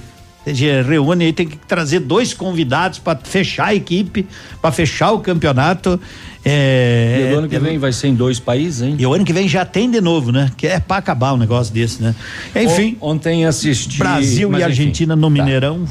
Reúne 0.85 1.25
aí, 1.25 1.33
tem 1.33 1.47
que 1.47 1.55
trazer 1.55 1.99
dois 2.01 2.33
convidados 2.33 2.99
para 2.99 3.17
fechar 3.23 3.67
a 3.67 3.75
equipe, 3.75 4.27
para 4.61 4.71
fechar 4.73 5.11
o 5.11 5.19
campeonato. 5.19 5.99
É, 6.43 7.29
E 7.31 7.33
o 7.33 7.37
ano 7.39 7.47
que 7.47 7.55
é- 7.55 7.59
vem 7.59 7.77
vai 7.77 7.93
ser 7.93 8.07
em 8.09 8.15
dois 8.15 8.39
países, 8.39 8.81
hein? 8.81 8.95
E 8.99 9.05
o 9.05 9.13
ano 9.13 9.23
que 9.23 9.31
vem 9.31 9.47
já 9.47 9.63
tem 9.63 9.89
de 9.89 10.01
novo, 10.01 10.31
né? 10.33 10.51
Que 10.57 10.67
é 10.67 10.79
para 10.81 10.97
acabar 10.97 11.33
um 11.33 11.37
negócio 11.37 11.73
desse, 11.73 12.01
né? 12.03 12.13
Enfim. 12.53 12.97
ontem 12.99 13.45
assisti. 13.45 13.97
Brasil 13.97 14.49
e 14.51 14.55
enfim, 14.55 14.63
Argentina 14.63 15.15
no 15.15 15.33
tá. 15.33 15.87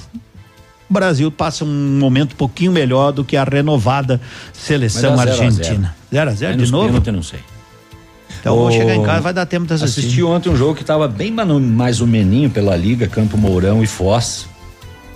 O 0.92 1.00
Brasil 1.02 1.30
passa 1.32 1.64
um 1.64 1.98
momento 1.98 2.34
um 2.34 2.36
pouquinho 2.36 2.70
melhor 2.70 3.12
do 3.12 3.24
que 3.24 3.34
a 3.34 3.44
renovada 3.44 4.20
seleção 4.52 5.18
argentina. 5.18 5.96
0 6.12 6.30
a 6.30 6.34
0 6.34 6.50
Aí 6.50 6.56
de 6.56 6.60
nos 6.60 6.70
novo? 6.70 7.02
eu 7.06 7.12
não 7.14 7.22
sei. 7.22 7.38
Então 8.38 8.54
eu 8.54 8.60
vou 8.64 8.70
chegar 8.70 8.94
em 8.94 9.02
casa, 9.02 9.22
vai 9.22 9.32
dar 9.32 9.46
tempo 9.46 9.64
de 9.66 9.72
assistir. 9.72 10.00
Assisti 10.00 10.22
ontem 10.22 10.50
um 10.50 10.56
jogo 10.56 10.74
que 10.74 10.82
estava 10.82 11.08
bem 11.08 11.32
mais 11.32 12.02
ou 12.02 12.06
meninho 12.06 12.50
pela 12.50 12.76
Liga, 12.76 13.06
Campo 13.06 13.38
Mourão 13.38 13.82
e 13.82 13.86
Foz. 13.86 14.46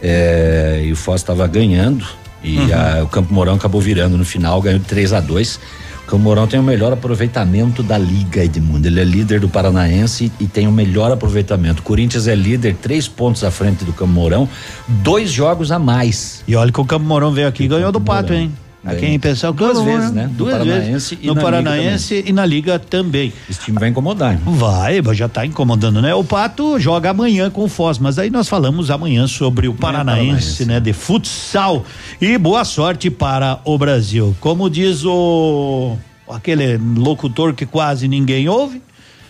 É, 0.01 0.83
e 0.83 0.93
o 0.93 0.97
Foz 0.97 1.21
estava 1.21 1.47
ganhando. 1.47 2.07
E 2.43 2.57
Uhum. 2.57 2.69
a- 2.75 3.03
o 3.05 3.09
Campo 3.09 3.35
Mourão 3.35 3.57
acabou 3.57 3.81
virando 3.81 4.17
no 4.17 4.25
final, 4.25 4.63
ganhou 4.63 4.79
de 4.79 4.87
3 4.87 5.13
a 5.13 5.21
2 5.21 5.61
O 6.07 6.09
Campo 6.09 6.23
Mourão 6.23 6.47
tem 6.47 6.61
o 6.61 6.63
melhor 6.63 6.93
aproveitamento 6.93 7.83
da 7.83 7.99
Liga, 7.99 8.45
Edmundo. 8.45 8.87
Ele 8.87 9.01
é 9.01 9.05
líder 9.05 9.41
do 9.41 9.49
Paranaense 9.49 10.31
e 10.39 10.47
tem 10.47 10.69
o 10.69 10.73
melhor 10.73 11.11
aproveitamento. 11.11 11.83
Corinthians 11.83 12.29
é 12.29 12.35
líder, 12.35 12.77
três 12.77 13.09
pontos 13.09 13.43
à 13.43 13.51
frente 13.51 13.85
do 13.85 13.93
Campo 13.93 14.13
Mourão, 14.13 14.49
dois 14.87 15.33
jogos 15.33 15.73
a 15.73 15.81
mais. 15.81 16.45
E 16.47 16.55
olha 16.55 16.71
que 16.71 16.81
o 16.81 16.85
Campo 16.85 17.05
Mourão 17.05 17.33
veio 17.33 17.49
aqui 17.49 17.65
e 17.65 17.69
ganhou 17.69 17.91
do 17.91 18.01
Pato, 18.01 18.33
hein? 18.33 18.53
A 18.87 18.91
Ganhou. 18.91 19.01
quem 19.01 19.19
pensar 19.19 19.51
o 19.51 19.53
Duas 19.53 19.83
vezes, 19.83 20.13
né? 20.13 20.29
No 20.29 20.35
Duas 20.35 20.53
Paranaense 20.53 21.15
vezes. 21.17 21.19
e 21.21 21.27
No 21.27 21.35
na 21.35 21.41
Liga 21.41 21.45
Paranaense 21.45 22.25
e 22.27 22.33
na 22.33 22.47
Liga 22.47 22.79
também. 22.79 23.33
Esse 23.51 23.61
time 23.61 23.79
vai 23.81 23.89
incomodar. 23.89 24.35
hein? 24.35 24.41
Vai, 24.47 25.03
já 25.13 25.29
tá 25.29 25.45
incomodando, 25.45 26.01
né? 26.01 26.15
O 26.15 26.23
Pato 26.23 26.79
joga 26.79 27.11
amanhã 27.11 27.51
com 27.51 27.65
o 27.65 27.69
Foz, 27.69 27.99
mas 27.99 28.19
aí 28.19 28.31
nós 28.31 28.49
falamos 28.49 28.91
amanhã 28.91 29.27
sobre 29.27 29.67
o 29.67 29.75
Paranaense, 29.75 30.25
Paranaense. 30.27 30.65
né? 30.67 30.79
De 30.79 30.93
futsal. 30.93 31.85
E 32.21 32.39
boa 32.39 32.65
sorte 32.65 33.11
para 33.11 33.59
o 33.65 33.77
Brasil. 33.77 34.37
Como 34.41 34.71
diz 34.71 35.05
o 35.05 35.97
aquele 36.29 36.77
locutor 36.97 37.55
que 37.55 37.67
quase 37.67 38.07
ninguém 38.09 38.49
ouve. 38.49 38.83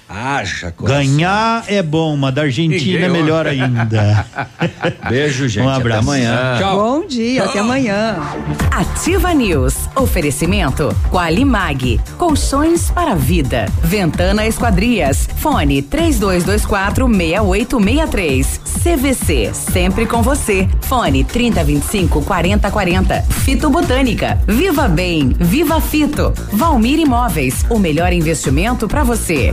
Haja 0.08 0.70
coração. 0.70 1.02
Ganhar 1.02 1.64
é 1.66 1.82
bom, 1.82 2.16
mas 2.16 2.32
da 2.32 2.42
Argentina 2.42 3.06
é 3.06 3.08
melhor 3.08 3.44
ouve. 3.46 3.60
ainda. 3.60 4.24
Beijo, 5.10 5.48
gente. 5.48 5.64
Um 5.64 5.68
Até 5.68 5.80
abraço. 5.80 6.00
amanhã. 6.00 6.58
Bom 6.60 7.06
dia, 7.06 7.44
até 7.44 7.58
amanhã. 7.58 8.16
Ativa 8.70 9.34
News. 9.34 9.74
Oferecimento 9.96 10.94
Qualimag. 11.10 12.00
Colchões 12.16 12.88
para 12.90 13.12
a 13.12 13.14
vida. 13.16 13.66
Ventana 13.82 14.46
Esquadrias. 14.46 15.28
Fone 15.38 15.82
3224 15.82 17.08
6863. 17.08 18.60
CVC. 18.82 19.50
Sempre 19.54 20.06
com 20.06 20.22
você. 20.22 20.68
Fone 20.82 21.24
3025 21.24 22.22
4040. 22.22 23.22
Fito 23.44 23.68
Botânica. 23.68 24.38
Viva 24.46 24.86
Bem. 24.86 25.30
Viva 25.38 25.80
Fito. 25.80 26.32
Valmir 26.52 27.00
Imóveis. 27.00 27.66
O 27.68 27.78
melhor 27.78 28.12
investimento 28.12 28.86
para 28.86 29.02
você. 29.02 29.52